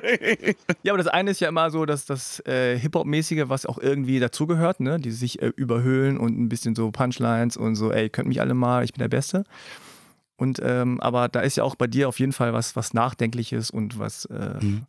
Ja, 0.83 0.93
aber 0.93 0.99
das 1.03 1.07
eine 1.07 1.31
ist 1.31 1.41
ja 1.41 1.49
immer 1.49 1.71
so, 1.71 1.87
dass 1.87 2.05
das 2.05 2.41
äh, 2.47 2.79
Hip-Hop-mäßige, 2.79 3.45
was 3.49 3.65
auch 3.67 3.79
irgendwie 3.79 4.21
dazugehört, 4.21 4.81
ne? 4.81 4.99
die 4.99 5.11
sich 5.13 5.41
äh, 5.41 5.53
überhöhlen 5.57 6.19
und 6.19 6.39
ein 6.39 6.49
bisschen 6.49 6.75
so 6.75 6.91
Punchlines 6.91 7.57
und 7.57 7.75
so, 7.75 7.91
ey, 7.91 8.11
könnt 8.11 8.29
mich 8.29 8.41
alle 8.41 8.55
mal, 8.55 8.85
ich 8.85 8.93
bin 8.93 9.01
der 9.01 9.09
Beste. 9.09 9.45
Und 10.37 10.61
ähm, 10.63 11.01
aber 11.01 11.29
da 11.29 11.41
ist 11.41 11.57
ja 11.57 11.65
auch 11.65 11.75
bei 11.75 11.87
dir 11.87 12.09
auf 12.09 12.19
jeden 12.19 12.33
Fall 12.33 12.53
was, 12.55 12.75
was 12.75 12.95
Nachdenkliches 12.95 13.71
und 13.71 13.99
was 13.99 14.25
äh, 14.27 14.55
Mhm. 14.63 14.87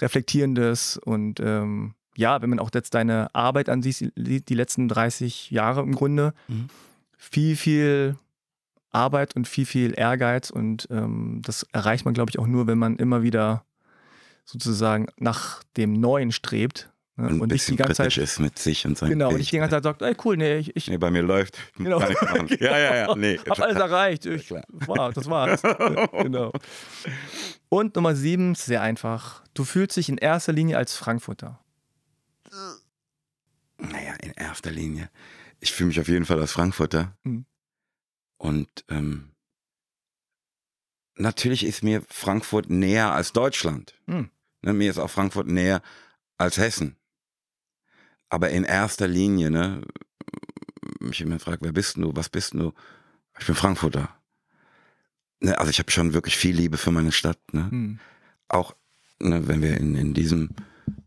Reflektierendes. 0.00 0.98
Und 0.98 1.40
ähm, 1.40 1.94
ja, 2.16 2.42
wenn 2.42 2.50
man 2.50 2.58
auch 2.58 2.70
jetzt 2.74 2.94
deine 2.94 3.34
Arbeit 3.34 3.68
an 3.68 3.82
sich 3.82 3.96
sieht, 3.98 4.48
die 4.48 4.54
letzten 4.54 4.88
30 4.88 5.50
Jahre 5.50 5.80
im 5.82 5.94
Grunde, 5.94 6.32
Mhm. 6.48 6.68
viel, 7.16 7.56
viel 7.56 8.16
Arbeit 8.90 9.36
und 9.36 9.46
viel, 9.48 9.66
viel 9.66 9.92
Ehrgeiz. 9.98 10.50
Und 10.50 10.88
ähm, 10.90 11.42
das 11.44 11.64
erreicht 11.72 12.04
man, 12.04 12.14
glaube 12.14 12.30
ich, 12.30 12.38
auch 12.38 12.46
nur, 12.46 12.66
wenn 12.66 12.78
man 12.78 12.96
immer 12.96 13.22
wieder 13.22 13.64
sozusagen 14.44 15.06
nach 15.18 15.62
dem 15.76 15.92
Neuen 15.92 16.32
strebt 16.32 16.90
Ne? 17.18 17.28
Und 17.28 17.40
Und 17.40 17.52
nicht 17.52 17.66
die 17.66 17.76
ganze 17.76 17.94
kritisch 18.02 18.16
Zeit. 18.16 18.24
ist 18.24 18.40
mit 18.40 18.58
sich 18.58 18.86
und 18.86 18.98
seinen 18.98 19.08
Genau, 19.08 19.30
und 19.30 19.38
nicht 19.38 19.50
die 19.50 19.56
ganze 19.56 19.76
Zeit 19.76 19.84
sagt, 19.84 20.02
ey 20.02 20.14
cool, 20.22 20.36
nee, 20.36 20.58
ich, 20.58 20.76
ich 20.76 20.86
Nee, 20.90 20.98
bei 20.98 21.10
mir 21.10 21.22
läuft. 21.22 21.56
Ich 21.72 21.82
Genau. 21.84 21.98
machen. 21.98 22.46
Ja, 22.60 22.78
ja, 22.78 22.94
ja. 22.94 23.14
Nee. 23.16 23.38
hab 23.48 23.58
alles 23.58 23.78
erreicht. 23.78 24.26
Ich, 24.26 24.48
klar. 24.48 24.62
war, 24.68 25.12
das 25.14 25.24
war's. 25.30 25.62
genau. 26.22 26.52
Und 27.70 27.96
Nummer 27.96 28.14
sieben, 28.14 28.54
sehr 28.54 28.82
einfach. 28.82 29.42
Du 29.54 29.64
fühlst 29.64 29.96
dich 29.96 30.10
in 30.10 30.18
erster 30.18 30.52
Linie 30.52 30.76
als 30.76 30.94
Frankfurter. 30.94 31.58
Naja, 33.78 34.14
in 34.14 34.32
erster 34.32 34.70
Linie. 34.70 35.10
Ich 35.60 35.72
fühle 35.72 35.88
mich 35.88 36.00
auf 36.00 36.08
jeden 36.08 36.24
Fall 36.24 36.40
als 36.40 36.52
Frankfurter. 36.52 37.16
Mhm. 37.24 37.46
Und 38.38 38.84
ähm, 38.88 39.32
natürlich 41.16 41.64
ist 41.64 41.82
mir 41.82 42.02
Frankfurt 42.08 42.70
näher 42.70 43.12
als 43.12 43.32
Deutschland. 43.32 43.94
Mhm. 44.06 44.30
Ne, 44.62 44.72
mir 44.72 44.90
ist 44.90 44.98
auch 44.98 45.10
Frankfurt 45.10 45.46
näher 45.46 45.82
als 46.38 46.58
Hessen. 46.58 46.96
Aber 48.28 48.50
in 48.50 48.64
erster 48.64 49.06
Linie, 49.06 49.50
ne, 49.50 49.82
mich 51.00 51.20
immer 51.20 51.38
fragt, 51.38 51.62
wer 51.62 51.72
bist 51.72 51.96
du, 51.96 52.14
was 52.14 52.28
bist 52.28 52.54
du? 52.54 52.72
Ich 53.38 53.46
bin 53.46 53.54
Frankfurter. 53.54 54.14
Ne, 55.40 55.58
also 55.58 55.70
ich 55.70 55.78
habe 55.78 55.90
schon 55.90 56.14
wirklich 56.14 56.36
viel 56.36 56.56
Liebe 56.56 56.78
für 56.78 56.90
meine 56.90 57.12
Stadt. 57.12 57.38
Ne? 57.52 57.70
Hm. 57.70 58.00
auch 58.48 58.74
ne, 59.18 59.46
wenn 59.48 59.62
wir 59.62 59.76
in, 59.76 59.94
in 59.94 60.14
diesem 60.14 60.50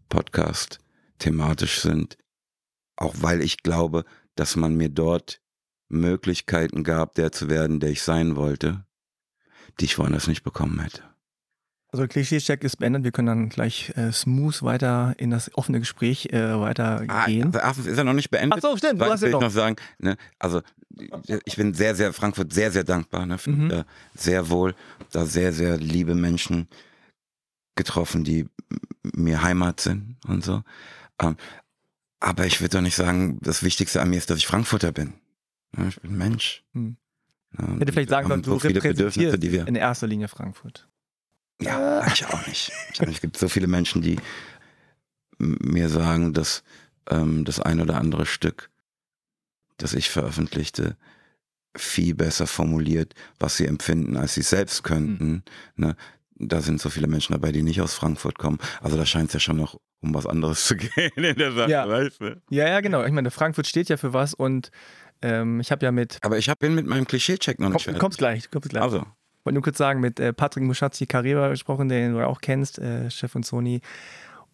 Podcast 0.07 0.79
thematisch 1.19 1.79
sind, 1.81 2.17
auch 2.97 3.15
weil 3.19 3.41
ich 3.41 3.57
glaube, 3.63 4.05
dass 4.35 4.55
man 4.55 4.75
mir 4.75 4.89
dort 4.89 5.41
Möglichkeiten 5.89 6.83
gab, 6.83 7.15
der 7.15 7.31
zu 7.31 7.49
werden, 7.49 7.79
der 7.79 7.89
ich 7.89 8.01
sein 8.03 8.35
wollte, 8.35 8.85
die 9.79 9.85
ich 9.85 9.97
woanders 9.97 10.27
nicht 10.27 10.43
bekommen 10.43 10.79
hätte. 10.79 11.03
Also 11.91 12.05
Klischee-Check 12.07 12.63
ist 12.63 12.77
beendet. 12.77 13.03
Wir 13.03 13.11
können 13.11 13.25
dann 13.27 13.49
gleich 13.49 13.91
äh, 13.97 14.11
smooth 14.11 14.61
weiter 14.61 15.15
in 15.17 15.31
das 15.31 15.51
offene 15.57 15.79
Gespräch 15.79 16.27
äh, 16.31 16.59
weitergehen. 16.59 17.51
Ah, 17.55 17.71
ist 17.71 17.87
ja 17.97 18.03
noch 18.03 18.13
nicht 18.13 18.29
beendet. 18.29 18.59
Ach 18.63 18.69
so, 18.69 18.77
stimmt, 18.77 19.01
du 19.01 19.05
hast 19.05 19.21
ja 19.21 19.25
will 19.25 19.29
ich 19.29 19.33
noch. 19.33 19.41
noch 19.41 19.49
sagen, 19.49 19.75
ne, 19.97 20.15
also 20.37 20.61
ich 21.45 21.55
bin 21.55 21.73
sehr, 21.73 21.95
sehr 21.95 22.13
Frankfurt 22.13 22.53
sehr, 22.53 22.71
sehr 22.71 22.83
dankbar. 22.83 23.25
Ne, 23.25 23.39
für, 23.39 23.49
Mhm. 23.49 23.71
äh, 23.71 23.83
sehr 24.13 24.51
wohl, 24.51 24.75
da 25.11 25.25
sehr, 25.25 25.51
sehr 25.51 25.77
liebe 25.77 26.13
Menschen 26.13 26.67
getroffen, 27.75 28.23
die 28.23 28.47
mir 29.15 29.41
Heimat 29.41 29.79
sind 29.79 30.17
und 30.27 30.43
so. 30.43 30.61
Ähm, 31.19 31.37
aber 32.19 32.45
ich 32.45 32.61
würde 32.61 32.77
doch 32.77 32.81
nicht 32.81 32.95
sagen, 32.95 33.39
das 33.41 33.63
Wichtigste 33.63 34.01
an 34.01 34.09
mir 34.09 34.17
ist, 34.17 34.29
dass 34.29 34.37
ich 34.37 34.47
Frankfurter 34.47 34.91
bin. 34.91 35.13
Ich 35.87 36.01
bin 36.01 36.17
Mensch. 36.17 36.63
Hm. 36.73 36.97
Und 37.57 37.79
Hätte 37.79 37.93
vielleicht 37.93 38.09
sagen 38.09 38.27
sollen, 38.27 38.41
du 38.41 38.51
so 38.51 38.59
viele 38.59 38.81
Bedürfnisse, 38.81 39.19
repräsentierst 39.31 39.43
die 39.43 39.51
wir. 39.51 39.67
in 39.67 39.75
erster 39.75 40.07
Linie 40.07 40.27
Frankfurt. 40.27 40.87
Ja, 41.61 42.05
ich 42.07 42.25
auch 42.27 42.47
nicht. 42.47 42.71
Ich 42.93 42.99
Es 42.99 43.21
gibt 43.21 43.37
so 43.37 43.49
viele 43.49 43.67
Menschen, 43.67 44.01
die 44.01 44.17
mir 45.39 45.89
sagen, 45.89 46.33
dass 46.33 46.63
ähm, 47.09 47.45
das 47.45 47.59
ein 47.59 47.81
oder 47.81 47.95
andere 47.95 48.25
Stück, 48.25 48.69
das 49.77 49.93
ich 49.93 50.09
veröffentlichte, 50.09 50.97
viel 51.75 52.15
besser 52.15 52.47
formuliert, 52.47 53.13
was 53.39 53.57
sie 53.57 53.65
empfinden, 53.65 54.17
als 54.17 54.33
sie 54.33 54.41
selbst 54.41 54.83
könnten. 54.83 55.43
Ne? 55.75 55.95
Da 56.35 56.61
sind 56.61 56.81
so 56.81 56.89
viele 56.89 57.07
Menschen 57.07 57.33
dabei, 57.33 57.51
die 57.51 57.63
nicht 57.63 57.81
aus 57.81 57.93
Frankfurt 57.93 58.37
kommen. 58.37 58.59
Also 58.81 58.97
da 58.97 59.05
scheint 59.05 59.29
es 59.29 59.33
ja 59.33 59.39
schon 59.39 59.57
noch 59.57 59.79
um 60.01 60.13
was 60.13 60.25
anderes 60.25 60.63
zu 60.67 60.75
gehen 60.75 61.11
in 61.15 61.35
der 61.35 61.51
Sache, 61.51 61.69
Ja. 61.71 61.87
weißt 61.87 62.21
du? 62.21 62.41
Ja, 62.49 62.67
ja, 62.67 62.81
genau. 62.81 63.03
Ich 63.03 63.11
meine, 63.11 63.31
Frankfurt 63.31 63.67
steht 63.67 63.89
ja 63.89 63.97
für 63.97 64.13
was 64.13 64.33
und 64.33 64.71
ähm, 65.21 65.59
ich 65.59 65.71
habe 65.71 65.85
ja 65.85 65.91
mit. 65.91 66.17
Aber 66.21 66.37
ich 66.37 66.47
habe 66.49 66.57
bin 66.59 66.75
mit 66.75 66.85
meinem 66.85 67.05
Klischee-Check 67.05 67.59
noch 67.59 67.69
nicht 67.69 67.85
Komm, 67.85 67.97
kommst 67.97 68.17
gleich, 68.17 68.49
kommst 68.49 68.69
gleich. 68.69 68.81
Also, 68.83 68.99
Ich 68.99 69.45
wollte 69.45 69.53
nur 69.55 69.63
kurz 69.63 69.77
sagen, 69.77 69.99
mit 69.99 70.19
äh, 70.19 70.31
Patrick 70.33 70.63
Muschazzi 70.63 71.05
Carrera 71.05 71.49
gesprochen, 71.49 71.89
den 71.89 72.13
du 72.13 72.19
ja 72.19 72.27
auch 72.27 72.39
kennst, 72.41 72.79
äh, 72.79 73.09
Chef 73.11 73.31
von 73.31 73.43
Sony. 73.43 73.81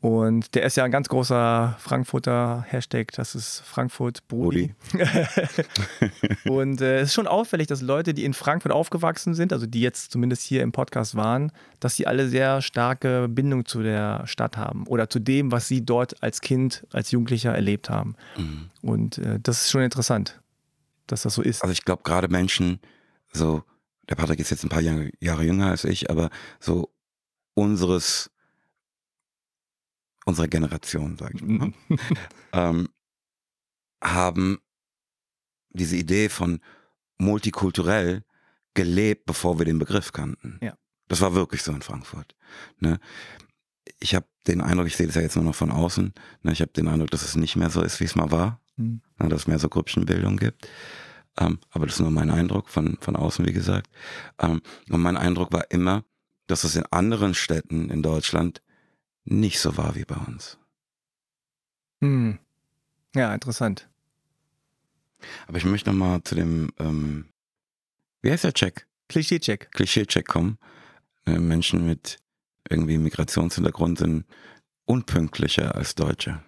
Und 0.02 0.54
der 0.54 0.64
ist 0.64 0.78
ja 0.78 0.84
ein 0.84 0.92
ganz 0.92 1.08
großer 1.08 1.76
Frankfurter 1.80 2.64
Hashtag, 2.68 3.12
das 3.14 3.34
ist 3.34 3.62
Frankfurt 3.66 4.28
Brudi. 4.28 4.76
und 6.46 6.80
äh, 6.82 7.00
es 7.00 7.10
ist 7.10 7.14
schon 7.16 7.26
auffällig, 7.26 7.68
dass 7.68 7.82
Leute, 7.82 8.14
die 8.14 8.24
in 8.24 8.34
Frankfurt 8.34 8.72
aufgewachsen 8.72 9.34
sind, 9.34 9.52
also 9.52 9.66
die 9.66 9.82
jetzt 9.82 10.12
zumindest 10.12 10.44
hier 10.44 10.62
im 10.62 10.72
Podcast 10.72 11.16
waren, 11.16 11.52
dass 11.80 11.96
sie 11.96 12.06
alle 12.06 12.28
sehr 12.30 12.62
starke 12.62 13.28
Bindung 13.28 13.66
zu 13.66 13.82
der 13.82 14.28
Stadt 14.28 14.58
haben 14.58 14.86
oder 14.86 15.10
zu 15.10 15.20
dem, 15.20 15.52
was 15.52 15.68
sie 15.68 15.84
dort 15.84 16.22
als 16.22 16.42
Kind, 16.42 16.86
als 16.92 17.10
Jugendlicher 17.12 17.56
erlebt 17.56 17.90
haben. 17.90 18.16
mhm. 18.38 18.70
Und 18.82 19.18
äh, 19.18 19.40
das 19.42 19.62
ist 19.62 19.72
schon 19.72 19.82
interessant, 19.82 20.40
dass 21.08 21.24
das 21.24 21.34
so 21.34 21.42
ist. 21.42 21.64
Also 21.64 21.74
ich 21.74 21.84
glaube 21.84 22.04
gerade 22.04 22.28
Menschen, 22.28 22.80
so, 23.34 23.64
der 24.10 24.16
Patrick 24.16 24.40
ist 24.40 24.52
jetzt 24.52 24.64
ein 24.64 24.70
paar 24.70 24.82
Jahre, 24.82 25.10
Jahre 25.20 25.44
jünger 25.44 25.68
als 25.68 25.84
ich, 25.84 26.10
aber 26.12 26.30
so 26.60 26.94
unseres, 27.56 28.30
unserer 30.26 30.48
Generation, 30.48 31.18
sag 31.18 31.36
ich 31.36 31.42
mal, 31.42 31.74
ähm, 32.54 32.90
haben 34.04 34.60
diese 35.70 35.96
Idee 35.96 36.30
von 36.30 36.60
multikulturell 37.18 38.24
gelebt, 38.74 39.26
bevor 39.26 39.58
wir 39.60 39.66
den 39.66 39.80
Begriff 39.80 40.12
kannten. 40.12 40.60
Ja. 40.62 40.78
Das 41.08 41.22
war 41.22 41.34
wirklich 41.34 41.64
so 41.64 41.72
in 41.72 41.82
Frankfurt. 41.82 42.36
Ne? 42.80 43.00
Ich 44.00 44.16
habe 44.16 44.28
den 44.48 44.62
Eindruck, 44.62 44.88
ich 44.88 44.98
sehe 44.98 45.08
das 45.08 45.16
ja 45.16 45.22
jetzt 45.22 45.36
nur 45.36 45.46
noch 45.46 45.56
von 45.56 45.72
außen, 45.72 46.14
ne? 46.42 46.52
ich 46.52 46.62
habe 46.62 46.72
den 46.72 46.88
Eindruck, 46.88 47.12
dass 47.12 47.24
es 47.24 47.36
nicht 47.36 47.56
mehr 47.56 47.70
so 47.70 47.82
ist, 47.82 48.00
wie 48.00 48.06
es 48.06 48.16
mal 48.16 48.32
war 48.32 48.62
Hm. 48.78 49.02
ne, 49.20 49.30
dass 49.30 49.42
es 49.42 49.48
mehr 49.48 49.60
so 49.60 49.70
Grüppchenbildung 49.70 50.38
gibt. 50.38 50.68
Ähm, 51.38 51.60
aber 51.72 51.86
das 51.86 51.96
ist 51.96 52.02
nur 52.02 52.12
mein 52.12 52.32
Eindruck 52.32 52.70
von, 52.70 52.98
von 53.02 53.16
außen, 53.16 53.46
wie 53.46 53.54
gesagt. 53.54 53.90
Ähm, 54.40 54.62
und 54.90 55.02
mein 55.02 55.18
Eindruck 55.18 55.52
war 55.52 55.70
immer, 55.72 56.04
dass 56.48 56.64
es 56.64 56.76
in 56.76 56.86
anderen 56.92 57.34
Städten 57.34 57.90
in 57.90 58.02
Deutschland 58.02 58.62
nicht 59.26 59.60
so 59.60 59.78
war 59.78 59.96
wie 59.96 60.06
bei 60.06 60.16
uns. 60.16 60.58
Hm. 62.02 62.40
Ja, 63.16 63.34
interessant. 63.34 63.90
Aber 65.48 65.58
ich 65.58 65.66
möchte 65.66 65.90
nochmal 65.90 66.22
zu 66.24 66.36
dem, 66.36 66.72
ähm, 66.80 67.30
wie 68.22 68.32
heißt 68.32 68.44
der 68.44 68.54
Check? 68.54 68.88
Klischee-Check. 69.10 69.72
Klischee-Check 69.72 70.28
kommen. 70.28 70.58
Äh, 71.26 71.40
Menschen 71.40 71.86
mit 71.86 72.18
irgendwie 72.70 72.98
Migrationshintergrund 72.98 74.00
sind 74.00 74.26
unpünktlicher 74.86 75.76
als 75.76 75.96
Deutsche. 75.96 76.44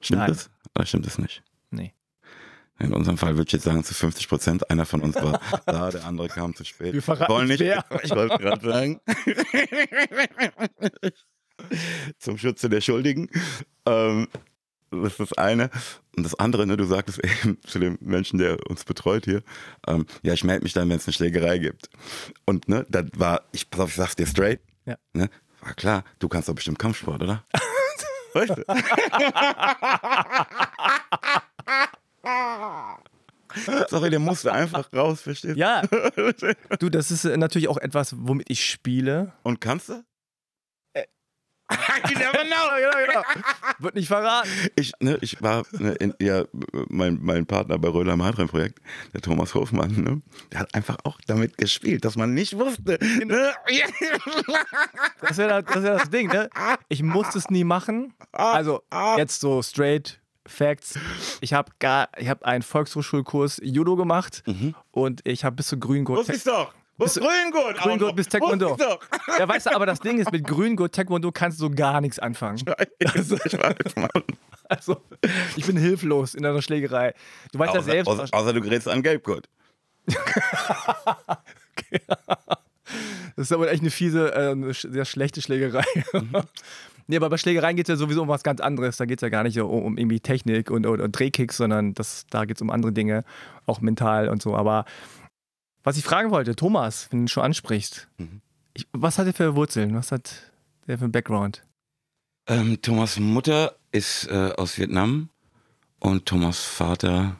Stimmt 0.00 0.20
Nein. 0.20 0.28
das? 0.28 0.50
Oder 0.74 0.86
stimmt 0.86 1.06
das 1.06 1.18
nicht? 1.18 1.42
Nee. 1.70 1.94
In 2.78 2.92
unserem 2.92 3.18
Fall 3.18 3.36
würde 3.36 3.48
ich 3.48 3.52
jetzt 3.52 3.64
sagen, 3.64 3.82
zu 3.82 3.92
50 3.92 4.28
Prozent. 4.28 4.70
Einer 4.70 4.86
von 4.86 5.00
uns 5.00 5.16
war 5.16 5.40
da, 5.66 5.90
der 5.90 6.04
andere 6.04 6.28
kam 6.28 6.54
zu 6.54 6.64
spät. 6.64 6.94
Wir 6.94 7.02
verraten 7.02 7.32
Wollen 7.32 7.48
nicht. 7.48 7.60
wer. 7.60 7.84
Ich 8.02 8.10
wollte 8.10 8.38
gerade 8.38 8.70
sagen. 8.70 9.00
Zum 12.18 12.38
Schutze 12.38 12.68
der 12.68 12.80
Schuldigen. 12.80 13.28
Ähm, 13.86 14.28
das 14.90 15.12
ist 15.12 15.20
das 15.20 15.32
eine. 15.34 15.70
Und 16.16 16.24
das 16.24 16.38
andere, 16.38 16.66
ne, 16.66 16.76
du 16.76 16.84
sagtest 16.84 17.20
eben 17.22 17.58
zu 17.66 17.78
dem 17.78 17.98
Menschen, 18.00 18.38
der 18.38 18.58
uns 18.68 18.84
betreut 18.84 19.24
hier, 19.24 19.42
ähm, 19.86 20.06
ja, 20.22 20.32
ich 20.32 20.44
melde 20.44 20.64
mich 20.64 20.72
dann, 20.72 20.88
wenn 20.88 20.96
es 20.96 21.06
eine 21.06 21.12
Schlägerei 21.12 21.58
gibt. 21.58 21.90
Und 22.44 22.68
ne, 22.68 22.86
das 22.88 23.04
war, 23.16 23.42
ich 23.52 23.70
pass 23.70 23.80
auf, 23.80 23.90
ich 23.90 23.96
sag's 23.96 24.16
dir 24.16 24.26
straight. 24.26 24.60
Ja. 24.86 24.96
Ne, 25.12 25.30
war 25.60 25.74
klar, 25.74 26.04
du 26.18 26.28
kannst 26.28 26.48
doch 26.48 26.54
bestimmt 26.54 26.78
Kampfsport, 26.78 27.22
oder? 27.22 27.44
weißt 28.34 28.56
du? 28.56 28.64
Sorry, 33.88 34.10
der 34.10 34.18
musste 34.18 34.52
einfach 34.52 34.92
raus, 34.92 35.22
verstehst 35.22 35.56
du? 35.56 35.58
Ja. 35.58 35.82
Du, 36.78 36.90
das 36.90 37.10
ist 37.10 37.24
natürlich 37.24 37.68
auch 37.68 37.78
etwas, 37.78 38.14
womit 38.18 38.50
ich 38.50 38.64
spiele. 38.64 39.32
Und 39.42 39.60
kannst 39.60 39.88
du? 39.88 40.04
You 42.10 42.18
never 42.18 42.44
know. 42.44 42.68
genau, 42.78 43.06
genau. 43.06 43.22
Wird 43.78 43.94
nicht 43.94 44.08
verraten. 44.08 44.48
Ich, 44.76 44.92
ne, 45.00 45.18
ich 45.20 45.42
war 45.42 45.64
ne, 45.72 45.92
in, 45.94 46.14
ja, 46.20 46.44
mein, 46.88 47.18
mein 47.20 47.46
Partner 47.46 47.78
bei 47.78 47.88
Röhler 47.88 48.14
im 48.14 48.22
Hartrein-Projekt, 48.22 48.80
der 49.12 49.20
Thomas 49.20 49.54
Hofmann, 49.54 49.92
ne, 49.92 50.22
der 50.52 50.60
hat 50.60 50.74
einfach 50.74 50.96
auch 51.04 51.20
damit 51.26 51.58
gespielt, 51.58 52.04
dass 52.04 52.16
man 52.16 52.34
nicht 52.34 52.56
wusste. 52.58 52.98
Ne? 53.24 53.52
Das 55.20 55.32
ist 55.32 55.38
ja 55.38 55.60
das, 55.60 55.74
das, 55.74 55.82
das 55.82 56.10
Ding, 56.10 56.28
ne? 56.28 56.48
Ich 56.88 57.02
musste 57.02 57.38
es 57.38 57.50
nie 57.50 57.64
machen. 57.64 58.14
Also, 58.32 58.82
jetzt 59.16 59.40
so 59.40 59.62
straight 59.62 60.20
Facts. 60.46 60.98
Ich 61.40 61.52
habe 61.52 61.72
gar, 61.78 62.08
ich 62.16 62.28
habe 62.28 62.44
einen 62.46 62.62
Volkshochschulkurs 62.62 63.60
Judo 63.62 63.96
gemacht 63.96 64.42
und 64.90 65.20
ich 65.24 65.44
habe 65.44 65.56
bis 65.56 65.68
zu 65.68 65.78
Grüngurt. 65.78 66.18
Wusste 66.18 66.32
ich's 66.32 66.44
doch. 66.44 66.72
Wusste 66.98 67.20
Grüngurt. 67.20 67.78
Grüngurt 67.78 68.16
bis 68.16 68.28
Taekwondo. 68.28 68.76
Ja, 69.38 69.48
weißt 69.48 69.66
du, 69.66 69.74
aber 69.74 69.86
das 69.86 70.00
Ding 70.00 70.18
ist, 70.18 70.32
mit 70.32 70.44
Grüngurt 70.44 70.94
Taekwondo 70.94 71.30
kannst 71.32 71.60
du 71.60 71.66
so 71.66 71.70
gar 71.70 72.00
nichts 72.00 72.18
anfangen. 72.18 72.60
Also, 73.14 73.36
ich 73.36 73.52
weiß, 73.52 73.96
Mann. 73.96 74.10
Also, 74.68 75.00
ich 75.56 75.64
bin 75.64 75.76
hilflos 75.76 76.34
in 76.34 76.44
einer 76.44 76.60
Schlägerei. 76.60 77.14
Du 77.52 77.58
weißt 77.58 77.72
ja 77.74 77.80
außer, 77.80 77.90
selbst. 77.90 78.08
außer, 78.08 78.26
außer 78.32 78.52
du 78.52 78.60
gerätst 78.60 78.88
an 78.88 79.02
Gelbgurt. 79.02 79.48
Das 83.36 83.46
ist 83.46 83.52
aber 83.52 83.70
echt 83.70 83.82
eine 83.82 83.90
fiese, 83.90 84.34
äh, 84.34 84.50
eine 84.50 84.74
sehr 84.74 85.04
schlechte 85.04 85.40
Schlägerei. 85.40 85.84
nee, 87.06 87.16
aber 87.16 87.30
bei 87.30 87.36
Schlägereien 87.36 87.76
geht 87.76 87.88
es 87.88 87.92
ja 87.92 87.96
sowieso 87.96 88.22
um 88.22 88.28
was 88.28 88.42
ganz 88.42 88.60
anderes. 88.60 88.96
Da 88.96 89.04
geht 89.04 89.18
es 89.18 89.22
ja 89.22 89.28
gar 89.28 89.44
nicht 89.44 89.54
so 89.54 89.68
um, 89.68 89.84
um 89.84 89.96
irgendwie 89.96 90.18
Technik 90.18 90.72
und, 90.72 90.86
und, 90.86 91.00
und 91.00 91.12
Drehkicks, 91.12 91.58
sondern 91.58 91.94
das, 91.94 92.26
da 92.30 92.46
geht 92.46 92.56
es 92.56 92.62
um 92.62 92.70
andere 92.70 92.92
Dinge, 92.92 93.22
auch 93.66 93.80
mental 93.80 94.28
und 94.28 94.42
so. 94.42 94.56
Aber 94.56 94.86
was 95.88 95.96
ich 95.96 96.04
fragen 96.04 96.30
wollte, 96.30 96.54
Thomas, 96.54 97.08
wenn 97.10 97.20
du 97.20 97.24
ihn 97.24 97.28
schon 97.28 97.42
ansprichst, 97.44 98.08
Mhm. 98.18 98.42
ich, 98.74 98.86
was 98.92 99.16
hat 99.16 99.26
er 99.26 99.32
für 99.32 99.54
Wurzeln? 99.56 99.94
Was 99.94 100.12
hat 100.12 100.52
der 100.86 100.98
für 100.98 101.04
einen 101.04 101.12
Background? 101.12 101.64
Ähm, 102.46 102.82
Thomas 102.82 103.18
Mutter 103.18 103.74
ist 103.90 104.26
äh, 104.28 104.52
aus 104.58 104.76
Vietnam 104.76 105.30
und 105.98 106.26
Thomas 106.26 106.60
Vater, 106.62 107.36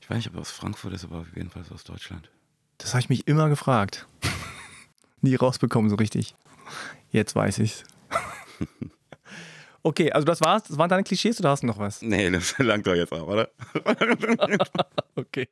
ich 0.00 0.10
weiß 0.10 0.16
nicht, 0.16 0.28
ob 0.30 0.34
er 0.34 0.40
aus 0.40 0.50
Frankfurt 0.50 0.92
ist, 0.92 1.04
aber 1.04 1.18
auf 1.20 1.36
jeden 1.36 1.50
Fall 1.50 1.62
aus 1.72 1.84
Deutschland. 1.84 2.28
Das 2.78 2.94
habe 2.94 3.00
ich 3.02 3.08
mich 3.10 3.28
immer 3.28 3.48
gefragt. 3.48 4.08
Nie 5.20 5.36
rausbekommen 5.36 5.88
so 5.88 5.94
richtig. 5.94 6.34
Jetzt 7.12 7.36
weiß 7.36 7.60
ich's. 7.60 7.84
okay, 9.84 10.10
also 10.10 10.24
das 10.24 10.40
war's. 10.40 10.64
Das 10.64 10.78
waren 10.78 10.88
deine 10.88 11.04
Klischees 11.04 11.38
oder 11.38 11.50
hast 11.50 11.62
du 11.62 11.66
noch 11.68 11.78
was? 11.78 12.02
Nee, 12.02 12.28
das 12.30 12.58
langt 12.58 12.86
doch 12.88 12.94
jetzt 12.94 13.12
auch, 13.12 13.28
oder? 13.28 13.48
okay. 15.14 15.48